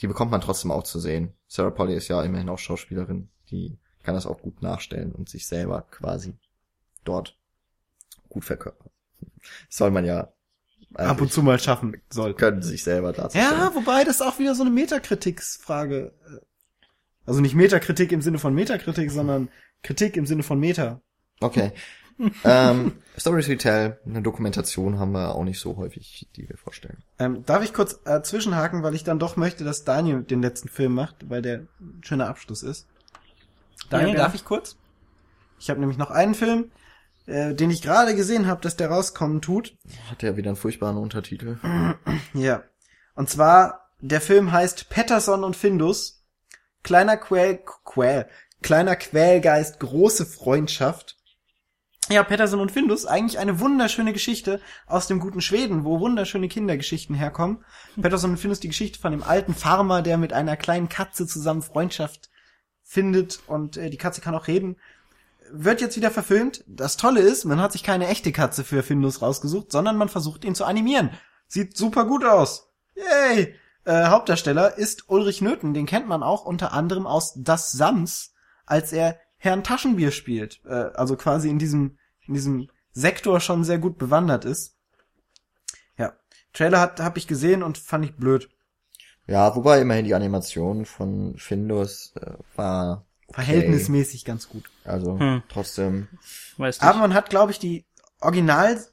die 0.00 0.06
bekommt 0.06 0.30
man 0.30 0.40
trotzdem 0.40 0.70
auch 0.70 0.82
zu 0.82 0.98
sehen. 0.98 1.34
Sarah 1.46 1.70
Polly 1.70 1.94
ist 1.94 2.08
ja 2.08 2.22
immerhin 2.22 2.48
auch 2.48 2.58
Schauspielerin, 2.58 3.28
die 3.50 3.78
kann 4.02 4.14
das 4.14 4.26
auch 4.26 4.40
gut 4.40 4.62
nachstellen 4.62 5.12
und 5.12 5.28
sich 5.28 5.46
selber 5.46 5.82
quasi 5.90 6.34
dort 7.04 7.38
gut 8.28 8.44
verkörpern. 8.44 8.90
Das 9.68 9.76
soll 9.76 9.90
man 9.90 10.04
ja 10.04 10.32
ab 10.94 11.20
und 11.20 11.32
zu 11.32 11.42
mal 11.42 11.58
schaffen 11.58 12.00
soll. 12.10 12.34
können, 12.34 12.62
sich 12.62 12.82
selber 12.84 13.12
darzustellen. 13.12 13.52
Ja, 13.52 13.74
wobei 13.74 14.04
das 14.04 14.20
auch 14.20 14.38
wieder 14.38 14.54
so 14.54 14.62
eine 14.62 14.70
Metakritiksfrage. 14.70 16.12
äh, 16.26 16.40
Also 17.24 17.40
nicht 17.40 17.54
Metakritik 17.54 18.12
im 18.12 18.22
Sinne 18.22 18.38
von 18.38 18.54
Metakritik, 18.54 19.10
sondern 19.10 19.48
Kritik 19.82 20.16
im 20.16 20.26
Sinne 20.26 20.42
von 20.42 20.58
Meta. 20.58 21.00
Okay. 21.42 21.72
ähm, 22.44 22.92
Stories 23.16 23.48
We 23.48 23.56
Tell, 23.56 23.98
eine 24.06 24.22
Dokumentation 24.22 24.98
haben 24.98 25.12
wir 25.12 25.34
auch 25.34 25.44
nicht 25.44 25.60
so 25.60 25.76
häufig, 25.76 26.28
die 26.36 26.48
wir 26.48 26.56
vorstellen. 26.56 27.02
Ähm, 27.18 27.44
darf 27.44 27.62
ich 27.62 27.72
kurz 27.72 28.00
äh, 28.04 28.22
zwischenhaken, 28.22 28.82
weil 28.82 28.94
ich 28.94 29.04
dann 29.04 29.18
doch 29.18 29.36
möchte, 29.36 29.64
dass 29.64 29.84
Daniel 29.84 30.22
den 30.22 30.42
letzten 30.42 30.68
Film 30.68 30.94
macht, 30.94 31.28
weil 31.28 31.42
der 31.42 31.62
ein 31.80 32.00
schöner 32.02 32.28
Abschluss 32.28 32.62
ist. 32.62 32.86
Daniel, 33.90 34.08
gerne. 34.08 34.20
darf 34.20 34.34
ich 34.34 34.44
kurz? 34.44 34.76
Ich 35.58 35.70
habe 35.70 35.80
nämlich 35.80 35.98
noch 35.98 36.10
einen 36.10 36.34
Film, 36.34 36.70
äh, 37.26 37.54
den 37.54 37.70
ich 37.70 37.82
gerade 37.82 38.14
gesehen 38.14 38.46
habe, 38.46 38.60
dass 38.60 38.76
der 38.76 38.88
rauskommen 38.88 39.40
tut. 39.40 39.76
Hat 40.10 40.22
ja 40.22 40.36
wieder 40.36 40.50
einen 40.50 40.56
furchtbaren 40.56 40.96
Untertitel. 40.96 41.58
Ja. 42.34 42.62
Und 43.14 43.28
zwar, 43.28 43.90
der 44.00 44.22
Film 44.22 44.52
heißt 44.52 44.88
Patterson 44.88 45.44
und 45.44 45.54
Findus. 45.54 46.24
Kleiner 46.82 47.16
Quäl, 47.16 47.60
Quäl, 47.84 48.26
kleiner 48.62 48.96
Quälgeist, 48.96 49.78
große 49.78 50.26
Freundschaft. 50.26 51.18
Ja, 52.12 52.22
Patterson 52.22 52.60
und 52.60 52.70
Findus, 52.70 53.06
eigentlich 53.06 53.38
eine 53.38 53.58
wunderschöne 53.58 54.12
Geschichte 54.12 54.60
aus 54.86 55.06
dem 55.06 55.18
guten 55.18 55.40
Schweden, 55.40 55.86
wo 55.86 55.98
wunderschöne 55.98 56.46
Kindergeschichten 56.46 57.16
herkommen. 57.16 57.64
Patterson 57.98 58.32
und 58.32 58.36
Findus, 58.36 58.60
die 58.60 58.68
Geschichte 58.68 58.98
von 58.98 59.12
dem 59.12 59.22
alten 59.22 59.54
Farmer, 59.54 60.02
der 60.02 60.18
mit 60.18 60.34
einer 60.34 60.58
kleinen 60.58 60.90
Katze 60.90 61.26
zusammen 61.26 61.62
Freundschaft 61.62 62.28
findet 62.82 63.40
und 63.46 63.78
äh, 63.78 63.88
die 63.88 63.96
Katze 63.96 64.20
kann 64.20 64.34
auch 64.34 64.46
reden. 64.46 64.76
Wird 65.50 65.80
jetzt 65.80 65.96
wieder 65.96 66.10
verfilmt. 66.10 66.64
Das 66.66 66.98
Tolle 66.98 67.20
ist, 67.20 67.46
man 67.46 67.62
hat 67.62 67.72
sich 67.72 67.82
keine 67.82 68.08
echte 68.08 68.30
Katze 68.30 68.62
für 68.62 68.82
Findus 68.82 69.22
rausgesucht, 69.22 69.72
sondern 69.72 69.96
man 69.96 70.10
versucht 70.10 70.44
ihn 70.44 70.54
zu 70.54 70.66
animieren. 70.66 71.12
Sieht 71.48 71.78
super 71.78 72.04
gut 72.04 72.26
aus. 72.26 72.74
Yay! 72.94 73.54
Äh, 73.86 74.08
Hauptdarsteller 74.08 74.76
ist 74.76 75.08
Ulrich 75.08 75.40
Nöthen, 75.40 75.72
den 75.72 75.86
kennt 75.86 76.08
man 76.08 76.22
auch 76.22 76.44
unter 76.44 76.74
anderem 76.74 77.06
aus 77.06 77.32
Das 77.38 77.72
Sams, 77.72 78.34
als 78.66 78.92
er 78.92 79.18
Herrn 79.38 79.64
Taschenbier 79.64 80.10
spielt. 80.10 80.60
Äh, 80.66 80.90
also 80.94 81.16
quasi 81.16 81.48
in 81.48 81.58
diesem, 81.58 81.96
in 82.26 82.34
diesem 82.34 82.68
Sektor 82.92 83.40
schon 83.40 83.64
sehr 83.64 83.78
gut 83.78 83.98
bewandert 83.98 84.44
ist. 84.44 84.76
Ja. 85.96 86.12
Trailer 86.52 86.80
hat, 86.80 87.00
hab 87.00 87.16
ich 87.16 87.26
gesehen 87.26 87.62
und 87.62 87.78
fand 87.78 88.04
ich 88.04 88.16
blöd. 88.16 88.50
Ja, 89.26 89.54
wobei 89.54 89.80
immerhin 89.80 90.04
die 90.04 90.14
Animation 90.14 90.84
von 90.84 91.36
Findus 91.38 92.12
äh, 92.16 92.32
war 92.56 93.06
okay. 93.28 93.34
Verhältnismäßig 93.34 94.24
ganz 94.24 94.48
gut. 94.48 94.70
Also 94.84 95.18
Hm. 95.18 95.42
trotzdem. 95.48 96.08
Weißt 96.56 96.82
Aber 96.82 96.94
du? 96.94 96.98
man 96.98 97.14
hat, 97.14 97.30
glaube 97.30 97.52
ich, 97.52 97.58
die 97.58 97.86
Original, 98.20 98.84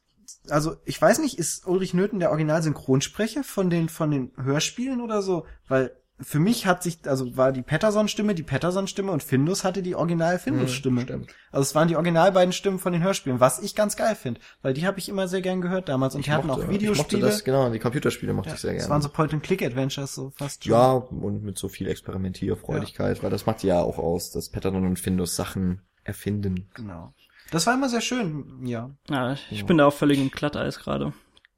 also 0.49 0.77
ich 0.85 1.01
weiß 1.01 1.19
nicht, 1.19 1.37
ist 1.39 1.65
Ulrich 1.67 1.93
Nöthen 1.93 2.19
der 2.19 2.29
Original-Synchronsprecher 2.29 3.43
von 3.43 3.69
den, 3.69 3.89
von 3.89 4.11
den 4.11 4.31
Hörspielen 4.37 5.01
oder 5.01 5.21
so? 5.21 5.45
Weil 5.67 5.95
für 6.21 6.39
mich 6.39 6.65
hat 6.65 6.83
sich, 6.83 6.99
also 7.05 7.37
war 7.37 7.51
die 7.51 7.61
Patterson-Stimme 7.61 8.35
die 8.35 8.43
Patterson-Stimme 8.43 9.11
und 9.11 9.23
Findus 9.23 9.63
hatte 9.63 9.81
die 9.81 9.95
Original-Findus-Stimme. 9.95 11.01
Hm, 11.01 11.07
stimmt. 11.07 11.31
Also 11.51 11.61
es 11.63 11.75
waren 11.75 11.87
die 11.87 11.95
original 11.95 12.31
beiden 12.31 12.51
Stimmen 12.53 12.77
von 12.79 12.93
den 12.93 13.01
Hörspielen, 13.03 13.39
was 13.39 13.59
ich 13.59 13.75
ganz 13.75 13.95
geil 13.95 14.15
finde, 14.15 14.39
weil 14.61 14.73
die 14.73 14.85
habe 14.85 14.99
ich 14.99 15.09
immer 15.09 15.27
sehr 15.27 15.41
gern 15.41 15.61
gehört 15.61 15.87
damals 15.89 16.15
und 16.15 16.25
die 16.25 16.31
hatten 16.31 16.47
mochte- 16.47 16.59
auch 16.61 16.63
Ich 16.63 16.67
mochte 16.67 16.81
Videospiele. 16.81 17.21
das, 17.25 17.43
genau, 17.43 17.69
die 17.69 17.79
Computerspiele 17.79 18.33
mochte 18.33 18.49
Ja, 18.49 18.55
ich 18.55 18.61
sehr 18.61 18.73
Das 18.73 18.81
gerne. 18.83 18.91
waren 18.93 19.01
so 19.01 19.09
Point-and-Click-Adventures, 19.09 20.13
so 20.15 20.31
fast 20.35 20.63
schon. 20.63 20.71
ja, 20.73 20.91
und 20.93 21.43
mit 21.43 21.57
so 21.57 21.67
viel 21.69 21.87
Experimentierfreudigkeit, 21.87 23.23
weil 23.23 23.29
das 23.29 23.45
macht 23.45 23.63
ja 23.63 23.81
auch 23.81 23.97
aus, 23.97 24.31
dass 24.31 24.49
Patterson 24.49 24.85
und 24.85 24.99
Findus 24.99 25.35
Sachen 25.35 25.81
erfinden. 26.03 26.69
Genau. 26.75 27.13
Das 27.51 27.65
war 27.65 27.73
immer 27.73 27.89
sehr 27.89 28.01
schön, 28.01 28.59
ja. 28.63 28.91
Ja, 29.09 29.35
ich 29.49 29.65
bin 29.65 29.77
da 29.77 29.85
auch 29.87 29.93
völlig 29.93 30.19
im 30.19 30.29
Glatteis 30.29 30.79
gerade. 30.79 31.13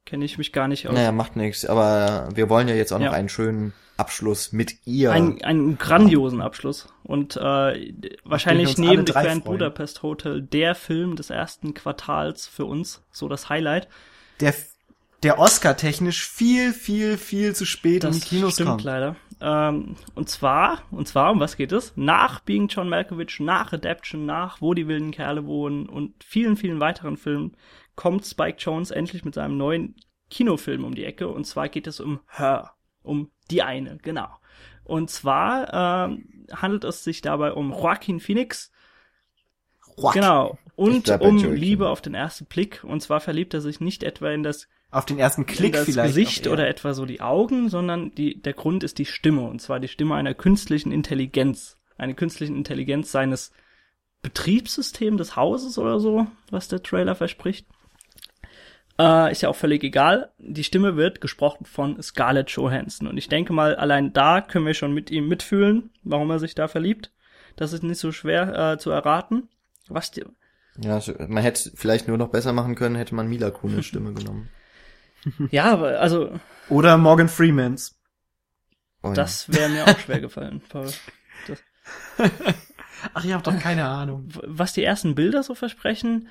Kenne 0.05 0.25
ich 0.25 0.37
mich 0.37 0.51
gar 0.53 0.67
nicht 0.67 0.87
aus. 0.87 0.93
Naja, 0.95 1.11
macht 1.11 1.35
nichts, 1.35 1.65
aber 1.65 2.29
wir 2.33 2.49
wollen 2.49 2.67
ja 2.67 2.75
jetzt 2.75 2.91
auch 2.91 2.97
noch 2.99 3.05
Ja. 3.07 3.11
einen 3.11 3.29
schönen 3.29 3.73
Abschluss 4.01 4.51
mit 4.51 4.75
ihr. 4.85 5.11
Ein, 5.11 5.41
einen 5.43 5.77
grandiosen 5.77 6.41
Abschluss. 6.41 6.87
Und 7.03 7.37
äh, 7.37 7.93
wahrscheinlich 8.25 8.77
neben 8.77 9.05
The 9.05 9.13
Grand 9.13 9.25
freuen. 9.25 9.43
Budapest 9.43 10.03
Hotel 10.03 10.41
der 10.41 10.75
Film 10.75 11.15
des 11.15 11.29
ersten 11.29 11.73
Quartals 11.73 12.47
für 12.47 12.65
uns, 12.65 13.03
so 13.11 13.29
das 13.29 13.47
Highlight. 13.49 13.87
Der, 14.39 14.53
der 15.23 15.39
Oscar-technisch 15.39 16.27
viel, 16.27 16.73
viel, 16.73 17.17
viel 17.17 17.55
zu 17.55 17.65
spät 17.65 18.03
in 18.03 18.09
Das 18.11 18.19
die 18.19 18.27
Kinos 18.27 18.55
stimmt 18.55 18.69
kommt. 18.69 18.83
leider. 18.83 19.15
Ähm, 19.39 19.95
und 20.15 20.29
zwar, 20.29 20.83
und 20.91 21.07
zwar, 21.07 21.31
um 21.31 21.39
was 21.39 21.57
geht 21.57 21.71
es? 21.71 21.93
Nach 21.95 22.39
Being 22.41 22.67
John 22.67 22.89
Malkovich, 22.89 23.39
nach 23.39 23.71
Adaption, 23.73 24.25
nach 24.25 24.61
Wo 24.61 24.73
die 24.73 24.87
wilden 24.87 25.11
Kerle 25.11 25.45
wohnen 25.45 25.87
und 25.87 26.23
vielen, 26.23 26.57
vielen 26.57 26.79
weiteren 26.79 27.17
Filmen 27.17 27.55
kommt 27.95 28.25
Spike 28.25 28.57
Jones 28.59 28.91
endlich 28.91 29.23
mit 29.25 29.35
seinem 29.35 29.57
neuen 29.57 29.95
Kinofilm 30.29 30.85
um 30.85 30.95
die 30.95 31.05
Ecke. 31.05 31.27
Und 31.27 31.45
zwar 31.45 31.69
geht 31.69 31.87
es 31.87 31.99
um 31.99 32.19
Her, 32.27 32.71
um 33.03 33.29
die 33.51 33.61
eine, 33.61 33.97
genau. 34.01 34.29
Und 34.83 35.09
zwar 35.09 36.09
äh, 36.09 36.17
handelt 36.53 36.83
es 36.83 37.03
sich 37.03 37.21
dabei 37.21 37.53
um 37.53 37.71
Joaquin 37.71 38.19
Phoenix. 38.19 38.71
Joaquin. 39.97 40.21
Genau. 40.21 40.57
Und 40.75 41.09
um 41.09 41.37
Joaquin. 41.37 41.55
Liebe 41.55 41.89
auf 41.89 42.01
den 42.01 42.13
ersten 42.13 42.45
Blick. 42.45 42.83
Und 42.83 43.01
zwar 43.01 43.19
verliebt 43.19 43.53
er 43.53 43.61
sich 43.61 43.79
nicht 43.79 44.03
etwa 44.03 44.31
in 44.31 44.43
das 44.43 44.67
Auf 44.89 45.05
den 45.05 45.19
ersten 45.19 45.45
Klick 45.45 45.73
das 45.73 45.85
vielleicht. 45.85 46.15
Gesicht 46.15 46.47
oder 46.47 46.67
etwa 46.67 46.93
so 46.93 47.05
die 47.05 47.21
Augen, 47.21 47.69
sondern 47.69 48.13
die, 48.15 48.41
der 48.41 48.53
Grund 48.53 48.83
ist 48.83 48.97
die 48.97 49.05
Stimme. 49.05 49.41
Und 49.41 49.61
zwar 49.61 49.79
die 49.79 49.87
Stimme 49.87 50.15
einer 50.15 50.33
künstlichen 50.33 50.91
Intelligenz. 50.91 51.77
Eine 51.97 52.15
künstliche 52.15 52.53
Intelligenz 52.53 53.11
seines 53.11 53.51
Betriebssystems 54.23 55.17
des 55.17 55.35
Hauses 55.35 55.77
oder 55.77 55.99
so, 55.99 56.27
was 56.49 56.67
der 56.67 56.81
Trailer 56.83 57.15
verspricht. 57.15 57.67
Äh, 59.27 59.31
ist 59.31 59.41
ja 59.41 59.49
auch 59.49 59.55
völlig 59.55 59.83
egal. 59.83 60.31
Die 60.37 60.63
Stimme 60.63 60.95
wird 60.95 61.21
gesprochen 61.21 61.65
von 61.65 62.01
Scarlett 62.01 62.49
Johansson. 62.51 63.07
Und 63.07 63.17
ich 63.17 63.27
denke 63.29 63.53
mal, 63.53 63.75
allein 63.75 64.13
da 64.13 64.41
können 64.41 64.65
wir 64.65 64.73
schon 64.73 64.93
mit 64.93 65.09
ihm 65.11 65.27
mitfühlen, 65.27 65.89
warum 66.03 66.29
er 66.31 66.39
sich 66.39 66.55
da 66.55 66.67
verliebt. 66.67 67.11
Das 67.55 67.73
ist 67.73 67.83
nicht 67.83 67.99
so 67.99 68.11
schwer 68.11 68.73
äh, 68.73 68.77
zu 68.77 68.91
erraten. 68.91 69.49
Was 69.87 70.11
die, 70.11 70.23
Ja, 70.81 70.99
so- 71.01 71.13
man 71.27 71.43
hätte 71.43 71.71
vielleicht 71.75 72.07
nur 72.07 72.17
noch 72.17 72.29
besser 72.29 72.53
machen 72.53 72.75
können, 72.75 72.95
hätte 72.95 73.15
man 73.15 73.27
Mila 73.27 73.49
Kunis 73.51 73.85
Stimme 73.85 74.13
genommen. 74.15 74.49
ja, 75.51 75.65
aber 75.71 75.99
also 75.99 76.31
Oder 76.69 76.97
Morgan 76.97 77.29
Freemans. 77.29 77.97
Oh, 79.03 79.13
das 79.13 79.51
wäre 79.51 79.69
mir 79.69 79.85
auch 79.87 79.97
schwer 79.99 80.19
gefallen, 80.21 80.61
Paul. 80.69 80.89
Ach, 83.13 83.25
ich 83.25 83.33
hab 83.33 83.43
doch 83.43 83.57
keine 83.59 83.85
Ahnung. 83.85 84.29
was 84.45 84.73
die 84.73 84.83
ersten 84.83 85.15
Bilder 85.15 85.43
so 85.43 85.55
versprechen, 85.55 86.27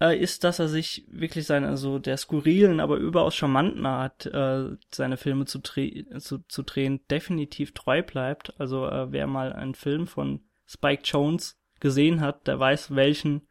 äh, 0.00 0.16
ist, 0.18 0.44
dass 0.44 0.58
er 0.58 0.68
sich 0.68 1.04
wirklich 1.10 1.46
seine 1.46 1.76
so 1.76 1.98
der 1.98 2.16
skurrilen, 2.16 2.80
aber 2.80 2.96
überaus 2.96 3.34
charmanten 3.34 3.86
Art, 3.86 4.26
äh, 4.26 4.76
seine 4.90 5.16
Filme 5.16 5.44
zu, 5.44 5.60
zu, 5.60 6.38
zu 6.48 6.62
drehen, 6.62 7.00
definitiv 7.10 7.74
treu 7.74 8.02
bleibt. 8.02 8.54
Also 8.58 8.86
äh, 8.86 9.12
wer 9.12 9.26
mal 9.26 9.52
einen 9.52 9.74
Film 9.74 10.06
von 10.06 10.40
Spike 10.66 11.02
Jones 11.04 11.58
gesehen 11.80 12.20
hat, 12.20 12.46
der 12.46 12.58
weiß, 12.58 12.94
welchen 12.94 13.42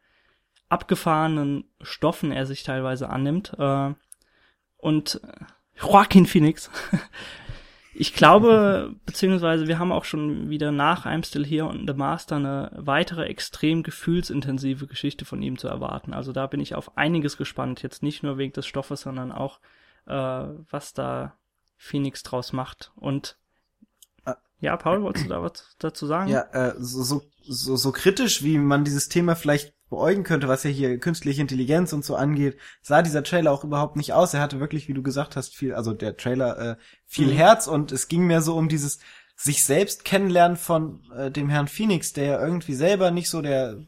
abgefahrenen 0.68 1.64
Stoffen 1.80 2.32
er 2.32 2.46
sich 2.46 2.62
teilweise 2.62 3.08
annimmt. 3.10 3.52
Äh, 3.58 3.94
und 4.76 5.20
Joaquin 5.80 6.26
Phoenix 6.26 6.70
Ich 8.00 8.14
glaube, 8.14 8.96
beziehungsweise 9.04 9.68
wir 9.68 9.78
haben 9.78 9.92
auch 9.92 10.06
schon 10.06 10.48
wieder 10.48 10.72
nach 10.72 11.04
I'm 11.04 11.22
Still 11.22 11.44
Here 11.44 11.66
und 11.66 11.86
The 11.86 11.92
Master 11.92 12.36
eine 12.36 12.72
weitere 12.74 13.26
extrem 13.26 13.82
gefühlsintensive 13.82 14.86
Geschichte 14.86 15.26
von 15.26 15.42
ihm 15.42 15.58
zu 15.58 15.68
erwarten. 15.68 16.14
Also 16.14 16.32
da 16.32 16.46
bin 16.46 16.60
ich 16.60 16.74
auf 16.74 16.96
einiges 16.96 17.36
gespannt. 17.36 17.82
Jetzt 17.82 18.02
nicht 18.02 18.22
nur 18.22 18.38
wegen 18.38 18.54
des 18.54 18.66
Stoffes, 18.66 19.02
sondern 19.02 19.32
auch, 19.32 19.60
äh, 20.06 20.12
was 20.14 20.94
da 20.94 21.36
Phoenix 21.76 22.22
draus 22.22 22.54
macht. 22.54 22.90
Und 22.96 23.36
Ah. 24.24 24.36
ja, 24.60 24.78
Paul, 24.78 25.02
wolltest 25.02 25.26
du 25.26 25.28
da 25.28 25.42
was 25.42 25.76
dazu 25.78 26.06
sagen? 26.06 26.30
Ja, 26.30 26.44
äh, 26.52 26.74
so, 26.78 27.02
so, 27.02 27.22
so, 27.42 27.76
so 27.76 27.92
kritisch, 27.92 28.42
wie 28.42 28.56
man 28.56 28.82
dieses 28.82 29.10
Thema 29.10 29.34
vielleicht 29.34 29.74
beäugen 29.90 30.22
könnte, 30.24 30.48
was 30.48 30.64
ja 30.64 30.70
hier 30.70 30.98
künstliche 30.98 31.42
Intelligenz 31.42 31.92
und 31.92 32.04
so 32.04 32.16
angeht, 32.16 32.58
sah 32.82 33.02
dieser 33.02 33.22
Trailer 33.24 33.52
auch 33.52 33.64
überhaupt 33.64 33.96
nicht 33.96 34.12
aus. 34.14 34.34
Er 34.34 34.40
hatte 34.40 34.60
wirklich, 34.60 34.88
wie 34.88 34.94
du 34.94 35.02
gesagt 35.02 35.36
hast, 35.36 35.54
viel, 35.56 35.74
also 35.74 35.92
der 35.92 36.16
Trailer, 36.16 36.58
äh, 36.58 36.76
viel 37.06 37.28
Mhm. 37.28 37.32
Herz 37.32 37.66
und 37.66 37.92
es 37.92 38.08
ging 38.08 38.26
mehr 38.26 38.42
so 38.42 38.56
um 38.56 38.68
dieses 38.68 39.00
sich 39.36 39.64
selbst 39.64 40.04
kennenlernen 40.04 40.56
von 40.56 41.02
äh, 41.16 41.30
dem 41.30 41.48
Herrn 41.48 41.68
Phoenix, 41.68 42.12
der 42.12 42.24
ja 42.24 42.42
irgendwie 42.44 42.74
selber 42.74 43.10
nicht 43.10 43.30
so 43.30 43.42
der 43.42 43.78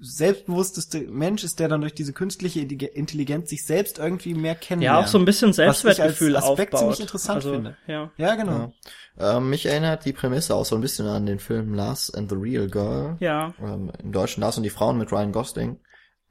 selbstbewussteste 0.00 1.00
Mensch 1.08 1.42
ist, 1.42 1.58
der 1.58 1.68
dann 1.68 1.80
durch 1.80 1.94
diese 1.94 2.12
künstliche 2.12 2.60
Intelli- 2.60 2.86
Intelligenz 2.92 3.50
sich 3.50 3.64
selbst 3.64 3.98
irgendwie 3.98 4.34
mehr 4.34 4.52
Ja, 4.52 4.58
kennenlernt. 4.58 5.04
auch 5.06 5.08
so 5.08 5.18
ein 5.18 5.24
bisschen 5.24 5.50
ich 5.50 5.58
als 5.60 5.80
Selbstwertgefühl 5.80 6.36
Aspekt 6.36 6.72
aufbaut. 6.74 6.80
ziemlich 6.80 7.00
interessant 7.00 7.36
also, 7.36 7.52
finde. 7.54 7.76
Ja. 7.86 8.10
Ja, 8.16 8.34
genau. 8.36 8.72
Ja. 9.18 9.38
Ähm, 9.38 9.50
mich 9.50 9.66
erinnert 9.66 10.04
die 10.04 10.12
Prämisse 10.12 10.54
auch 10.54 10.64
so 10.64 10.76
ein 10.76 10.80
bisschen 10.80 11.06
an 11.06 11.26
den 11.26 11.40
Film 11.40 11.74
Lars 11.74 12.12
and 12.14 12.30
the 12.30 12.36
Real 12.36 12.68
Girl. 12.68 13.16
Ja, 13.20 13.54
Ähm, 13.60 13.90
Im 14.02 14.12
Deutschen 14.12 14.40
Lars 14.40 14.56
und 14.56 14.62
die 14.62 14.70
Frauen 14.70 14.98
mit 14.98 15.10
Ryan 15.10 15.32
Gosling. 15.32 15.80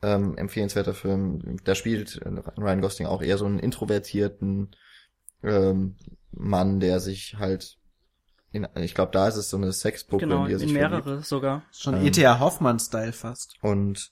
Ähm, 0.02 0.38
empfehlenswerter 0.38 0.94
Film. 0.94 1.58
Da 1.64 1.76
spielt 1.76 2.22
Ryan 2.58 2.82
Gosling 2.82 3.08
auch 3.08 3.22
eher 3.22 3.38
so 3.38 3.46
einen 3.46 3.60
introvertierten 3.60 4.76
ähm, 5.44 5.98
Mann, 6.32 6.80
der 6.80 7.00
sich 7.00 7.36
halt 7.40 7.77
in, 8.58 8.68
ich 8.84 8.94
glaube, 8.96 9.12
da 9.12 9.28
ist 9.28 9.36
es 9.38 9.50
so 9.50 9.58
eine 9.58 9.72
Sexpuppe, 9.72 10.26
genau, 10.26 10.42
in 10.44 10.48
die 10.48 10.54
er 10.54 10.60
sich 10.60 10.70
in 10.70 10.76
verliebt. 10.76 11.06
mehrere 11.06 11.24
sogar. 11.24 11.64
Schon 11.72 11.96
Ähm, 11.96 12.06
E.T.A. 12.06 12.40
Hoffmann-Style 12.40 13.14
fast. 13.14 13.56
Und 13.62 14.12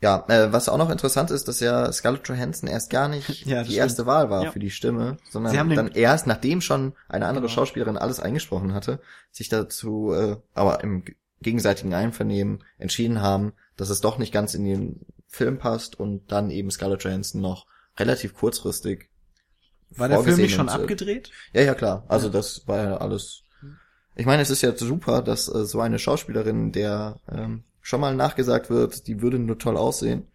ja, 0.00 0.24
äh, 0.28 0.52
was 0.52 0.68
auch 0.68 0.78
noch 0.78 0.90
interessant 0.90 1.30
ist, 1.30 1.46
dass 1.46 1.60
ja 1.60 1.92
Scarlett 1.92 2.26
Johansson 2.26 2.68
erst 2.68 2.90
gar 2.90 3.08
nicht 3.08 3.28
Ja, 3.46 3.60
die 3.62 3.66
stimmt. 3.66 3.78
erste 3.78 4.06
Wahl 4.06 4.30
war 4.30 4.44
Ja. 4.44 4.50
für 4.50 4.58
die 4.58 4.70
Stimme, 4.70 5.18
sondern 5.30 5.70
dann 5.76 5.88
erst, 5.92 6.26
nachdem 6.26 6.60
schon 6.60 6.94
eine 7.08 7.26
andere 7.26 7.46
Genau. 7.46 7.54
Schauspielerin 7.54 7.96
alles 7.96 8.18
eingesprochen 8.18 8.74
hatte, 8.74 9.00
sich 9.30 9.48
dazu, 9.48 10.12
äh, 10.12 10.36
aber 10.54 10.82
im 10.82 11.04
gegenseitigen 11.40 11.94
Einvernehmen 11.94 12.64
entschieden 12.78 13.20
haben, 13.20 13.52
dass 13.76 13.90
es 13.90 14.00
doch 14.00 14.18
nicht 14.18 14.32
ganz 14.32 14.54
in 14.54 14.64
den 14.64 15.06
Film 15.28 15.58
passt 15.58 15.98
und 15.98 16.30
dann 16.32 16.50
eben 16.50 16.70
Scarlett 16.70 17.04
Johansson 17.04 17.40
noch 17.40 17.66
relativ 17.98 18.34
kurzfristig 18.34 19.08
War 19.90 20.08
der 20.08 20.20
Film 20.20 20.36
nicht 20.38 20.54
schon 20.54 20.68
äh, 20.68 20.72
abgedreht? 20.72 21.30
Ja, 21.52 21.62
ja, 21.62 21.74
klar. 21.74 22.04
Also 22.08 22.28
das 22.28 22.66
war 22.66 22.82
ja 22.82 22.96
alles. 22.96 23.41
Ich 24.14 24.26
meine, 24.26 24.42
es 24.42 24.50
ist 24.50 24.62
ja 24.62 24.76
super, 24.76 25.22
dass 25.22 25.48
äh, 25.48 25.64
so 25.64 25.80
eine 25.80 25.98
Schauspielerin, 25.98 26.72
der 26.72 27.20
ähm, 27.30 27.64
schon 27.80 28.00
mal 28.00 28.14
nachgesagt 28.14 28.70
wird, 28.70 29.06
die 29.06 29.22
würde 29.22 29.38
nur 29.38 29.58
toll 29.58 29.76
aussehen, 29.76 30.26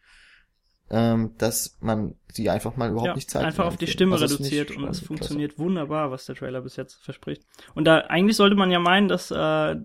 ähm, 0.90 1.32
dass 1.38 1.78
man 1.80 2.16
sie 2.32 2.49
einfach 2.49 2.76
mal 2.76 2.90
überhaupt 2.90 3.08
ja, 3.08 3.16
nicht 3.16 3.30
zeigt. 3.30 3.45
einfach 3.45 3.66
in 3.66 3.70
auf 3.70 3.78
die. 3.78 3.88
Stimme 3.88 4.14
Also 4.14 4.26
reduziert 4.26 4.72
und 4.72 4.78
es 4.84 4.84
klasse. 4.84 5.06
funktioniert 5.06 5.60
wunderbar, 5.60 6.12
was 6.12 6.26
der 6.26 6.36
Trailer 6.36 6.62
bis 6.62 6.76
jetzt 6.76 7.04
verspricht. 7.04 7.44
Und 7.76 7.86
da 7.86 7.98
eigentlich 7.99 8.36
sollte 8.36 8.56
man 8.56 8.72
ja 8.72 8.80
meinen, 8.80 9.08
dass 9.08 9.32
äh, 9.32 9.76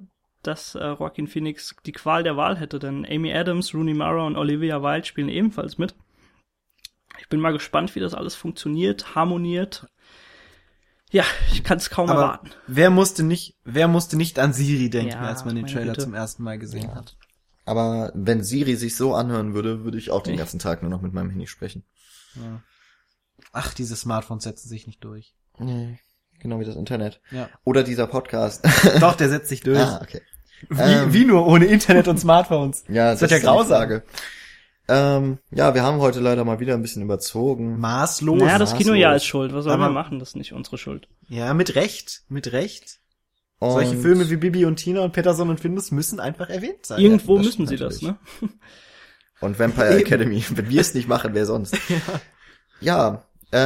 dass 0.42 0.74
äh, 0.74 0.94
Joaquin 0.98 1.28
Phoenix 1.28 1.76
die 1.86 1.92
Qual 1.92 2.22
der 2.22 2.36
Wahl 2.36 2.58
hätte, 2.58 2.78
denn 2.78 3.06
Amy 3.08 3.32
Adams, 3.32 3.74
Rooney 3.74 3.94
Mara 3.94 4.26
und 4.26 4.36
Olivia 4.36 4.82
Wilde 4.82 5.06
spielen 5.06 5.28
ebenfalls 5.28 5.78
mit. 5.78 5.94
Ich 7.20 7.28
bin 7.28 7.40
mal 7.40 7.52
gespannt, 7.52 7.94
wie 7.94 8.00
das 8.00 8.14
alles 8.14 8.34
funktioniert, 8.34 9.14
harmoniert. 9.14 9.86
Ja, 11.12 11.24
ich 11.52 11.62
kann 11.62 11.78
es 11.78 11.90
kaum 11.90 12.08
Aber 12.10 12.20
erwarten. 12.20 12.50
wer 12.66 12.90
musste 12.90 13.22
nicht, 13.22 13.56
wer 13.64 13.86
musste 13.86 14.16
nicht 14.16 14.38
an 14.38 14.52
Siri 14.52 14.90
denken, 14.90 15.12
Ja, 15.12 15.20
als 15.20 15.44
man 15.44 15.54
den 15.54 15.66
Trailer 15.66 15.92
Güte. 15.92 16.04
zum 16.04 16.14
ersten 16.14 16.42
Mal 16.42 16.58
gesehen 16.58 16.88
Ja. 16.88 16.94
hat? 16.96 17.16
Aber 17.64 18.10
wenn 18.14 18.42
Siri 18.42 18.74
sich 18.76 18.96
so 18.96 19.14
anhören 19.14 19.54
würde, 19.54 19.84
würde 19.84 19.98
ich 19.98 20.10
auch 20.10 20.22
den 20.22 20.34
Ich- 20.34 20.38
ganzen 20.40 20.58
Tag 20.58 20.82
nur 20.82 20.90
noch 20.90 21.00
mit 21.02 21.12
meinem 21.12 21.30
Handy 21.30 21.46
sprechen. 21.46 21.84
Ja. 22.34 22.62
Ach, 23.52 23.74
diese 23.74 23.94
Smartphones 23.94 24.44
setzen 24.44 24.68
sich 24.68 24.86
nicht 24.86 25.04
durch. 25.04 25.34
Nee, 25.58 25.98
genau 26.40 26.58
wie 26.60 26.64
das 26.64 26.76
Internet. 26.76 27.20
Ja. 27.30 27.48
Oder 27.64 27.82
dieser 27.84 28.06
Podcast. 28.06 28.64
Doch, 29.00 29.14
der 29.14 29.28
setzt 29.28 29.48
sich 29.50 29.60
durch. 29.60 29.78
ah, 29.78 30.00
okay. 30.02 30.22
Wie, 30.70 30.80
Ähm. 30.80 31.12
wie 31.12 31.24
nur 31.24 31.46
ohne 31.46 31.66
Internet 31.66 32.08
und 32.08 32.18
Smartphones? 32.18 32.84
Ja, 32.88 33.10
Das 33.12 33.20
ist 33.22 33.30
ja 33.30 33.36
ist 33.36 33.42
die 33.42 33.46
grausam. 33.46 34.00
Ähm, 34.88 35.38
ja, 35.50 35.74
wir 35.74 35.82
haben 35.82 35.98
heute 36.00 36.20
leider 36.20 36.44
mal 36.44 36.58
wieder 36.60 36.74
ein 36.74 36.82
bisschen 36.82 37.02
überzogen. 37.02 37.78
Maßlos. 37.78 38.38
Naja, 38.40 38.58
das 38.58 38.70
maßlos. 38.72 38.78
Kinojahr 38.86 39.16
ist 39.16 39.24
schuld. 39.24 39.52
Was 39.54 39.64
sollen 39.64 39.80
Aber- 39.80 39.90
wir 39.90 39.94
machen? 39.94 40.18
Das 40.18 40.30
ist 40.30 40.36
nicht 40.36 40.52
unsere 40.52 40.76
Schuld. 40.78 41.08
ja, 41.28 41.54
mit 41.54 41.74
Recht, 41.76 42.22
mit 42.28 42.52
Recht. 42.52 42.98
Und 43.58 43.70
Solche 43.70 43.96
Filme 43.96 44.28
wie 44.28 44.36
Bibi 44.36 44.64
und 44.64 44.76
Tina 44.76 45.02
und 45.02 45.12
Peterson 45.12 45.48
und 45.48 45.60
Findus 45.60 45.92
müssen 45.92 46.18
einfach 46.18 46.48
erwähnt 46.50 46.84
sein. 46.84 47.00
Irgendwo 47.00 47.36
das 47.36 47.46
müssen 47.46 47.66
sie 47.68 47.76
stimmt 47.76 47.92
das, 47.92 48.02
ne? 48.02 48.18
Und 49.40 49.58
Vampire 49.58 49.90
Eben. 49.94 50.00
Academy. 50.06 50.44
Wenn 50.50 50.68
wir 50.68 50.80
es 50.80 50.94
nicht 50.94 51.08
machen, 51.08 51.34
wer 51.34 51.46
sonst? 51.46 51.76
Ja, 52.80 53.24
äh, 53.52 53.56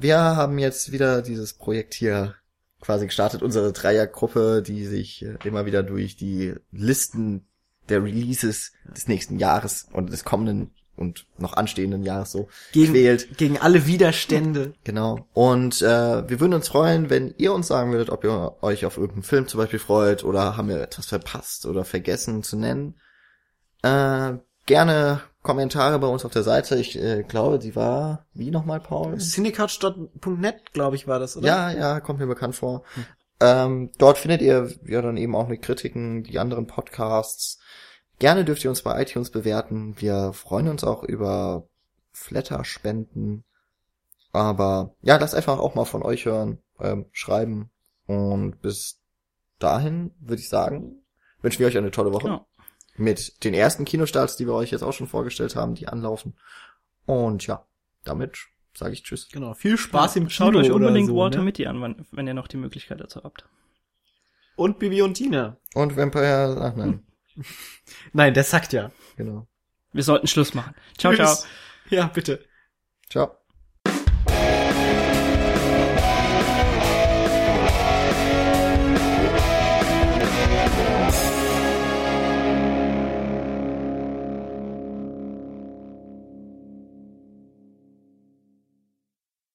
wir 0.00 0.18
haben 0.18 0.58
jetzt 0.58 0.90
wieder 0.92 1.22
dieses 1.22 1.54
Projekt 1.54 1.94
hier 1.94 2.34
quasi 2.80 3.06
gestartet, 3.06 3.42
unsere 3.42 3.72
Dreiergruppe, 3.72 4.62
die 4.66 4.84
sich 4.86 5.24
äh, 5.24 5.36
immer 5.44 5.66
wieder 5.66 5.82
durch 5.82 6.16
die 6.16 6.54
Listen 6.70 7.47
der 7.88 8.02
Releases 8.02 8.72
des 8.84 9.08
nächsten 9.08 9.38
Jahres 9.38 9.86
und 9.92 10.10
des 10.12 10.24
kommenden 10.24 10.70
und 10.98 11.26
noch 11.38 11.54
anstehenden 11.54 12.02
Jahres 12.02 12.32
so 12.32 12.48
gegen, 12.72 12.92
quält. 12.92 13.38
gegen 13.38 13.58
alle 13.58 13.86
Widerstände. 13.86 14.74
Genau. 14.84 15.26
Und 15.32 15.80
äh, 15.80 16.28
wir 16.28 16.40
würden 16.40 16.54
uns 16.54 16.68
freuen, 16.68 17.08
wenn 17.08 17.34
ihr 17.38 17.52
uns 17.52 17.68
sagen 17.68 17.92
würdet, 17.92 18.10
ob 18.10 18.24
ihr 18.24 18.56
euch 18.62 18.84
auf 18.84 18.96
irgendeinen 18.96 19.22
Film 19.22 19.46
zum 19.46 19.58
Beispiel 19.58 19.78
freut 19.78 20.24
oder 20.24 20.56
haben 20.56 20.68
wir 20.68 20.80
etwas 20.80 21.06
verpasst 21.06 21.66
oder 21.66 21.84
vergessen 21.84 22.42
zu 22.42 22.56
nennen. 22.56 22.96
Äh, 23.82 24.34
gerne 24.66 25.20
Kommentare 25.42 25.98
bei 25.98 26.08
uns 26.08 26.24
auf 26.24 26.32
der 26.32 26.42
Seite. 26.42 26.76
Ich 26.76 26.98
äh, 27.00 27.22
glaube, 27.22 27.58
die 27.58 27.76
war 27.76 28.26
wie 28.34 28.50
nochmal, 28.50 28.80
Paul? 28.80 29.16
Cinecouch.net, 29.18 30.72
glaube 30.72 30.96
ich, 30.96 31.06
war 31.06 31.18
das, 31.18 31.36
oder? 31.36 31.46
Ja, 31.46 31.70
ja, 31.70 32.00
kommt 32.00 32.18
mir 32.18 32.26
bekannt 32.26 32.56
vor. 32.56 32.82
Ähm, 33.40 33.90
dort 33.98 34.18
findet 34.18 34.42
ihr 34.42 34.70
ja 34.86 35.02
dann 35.02 35.16
eben 35.16 35.36
auch 35.36 35.48
mit 35.48 35.62
Kritiken 35.62 36.24
die 36.24 36.38
anderen 36.38 36.66
Podcasts. 36.66 37.60
Gerne 38.18 38.44
dürft 38.44 38.64
ihr 38.64 38.70
uns 38.70 38.82
bei 38.82 39.00
iTunes 39.00 39.30
bewerten. 39.30 39.94
Wir 39.98 40.32
freuen 40.32 40.68
uns 40.68 40.82
auch 40.82 41.04
über 41.04 41.68
Flatter-Spenden. 42.12 43.44
Aber 44.32 44.94
ja, 45.02 45.16
lasst 45.16 45.34
einfach 45.34 45.58
auch 45.58 45.74
mal 45.74 45.84
von 45.84 46.02
euch 46.02 46.24
hören, 46.24 46.58
ähm, 46.80 47.06
schreiben. 47.12 47.70
Und 48.06 48.60
bis 48.60 49.00
dahin 49.58 50.12
würde 50.20 50.42
ich 50.42 50.48
sagen, 50.48 51.02
wünschen 51.40 51.60
wir 51.60 51.68
euch 51.68 51.78
eine 51.78 51.90
tolle 51.90 52.12
Woche. 52.12 52.24
Genau. 52.24 52.46
Mit 52.96 53.44
den 53.44 53.54
ersten 53.54 53.84
Kinostarts, 53.84 54.36
die 54.36 54.46
wir 54.46 54.54
euch 54.54 54.72
jetzt 54.72 54.82
auch 54.82 54.92
schon 54.92 55.06
vorgestellt 55.06 55.54
haben, 55.54 55.76
die 55.76 55.86
anlaufen. 55.86 56.36
Und 57.06 57.46
ja, 57.46 57.64
damit 58.04 58.48
sage 58.74 58.92
ich 58.92 59.02
Tschüss. 59.02 59.28
Genau. 59.30 59.54
Viel 59.54 59.76
Spaß 59.76 60.16
im 60.16 60.28
Kino 60.28 60.30
Schaut 60.30 60.56
euch 60.56 60.70
unbedingt 60.70 61.08
oder 61.08 61.14
so, 61.14 61.16
Walter 61.16 61.38
ne? 61.38 61.44
Mitty 61.44 61.66
an, 61.66 61.80
wann, 61.80 62.06
wenn 62.10 62.26
ihr 62.26 62.34
noch 62.34 62.48
die 62.48 62.56
Möglichkeit 62.56 63.00
dazu 63.00 63.22
habt. 63.22 63.44
Und 64.56 64.78
Bibi 64.78 65.02
und 65.02 65.14
Tina. 65.14 65.56
Und 65.74 65.96
Vampire, 65.96 66.58
ach 66.60 66.76
nein, 66.76 67.04
Nein, 68.12 68.34
der 68.34 68.44
sagt 68.44 68.72
ja. 68.72 68.90
genau. 69.16 69.46
Wir 69.92 70.02
sollten 70.02 70.26
Schluss 70.26 70.54
machen. 70.54 70.74
Ciao, 70.96 71.14
ciao. 71.14 71.26
Tschüss. 71.26 71.46
Ja, 71.90 72.06
bitte. 72.06 72.44
Ciao. 73.08 73.38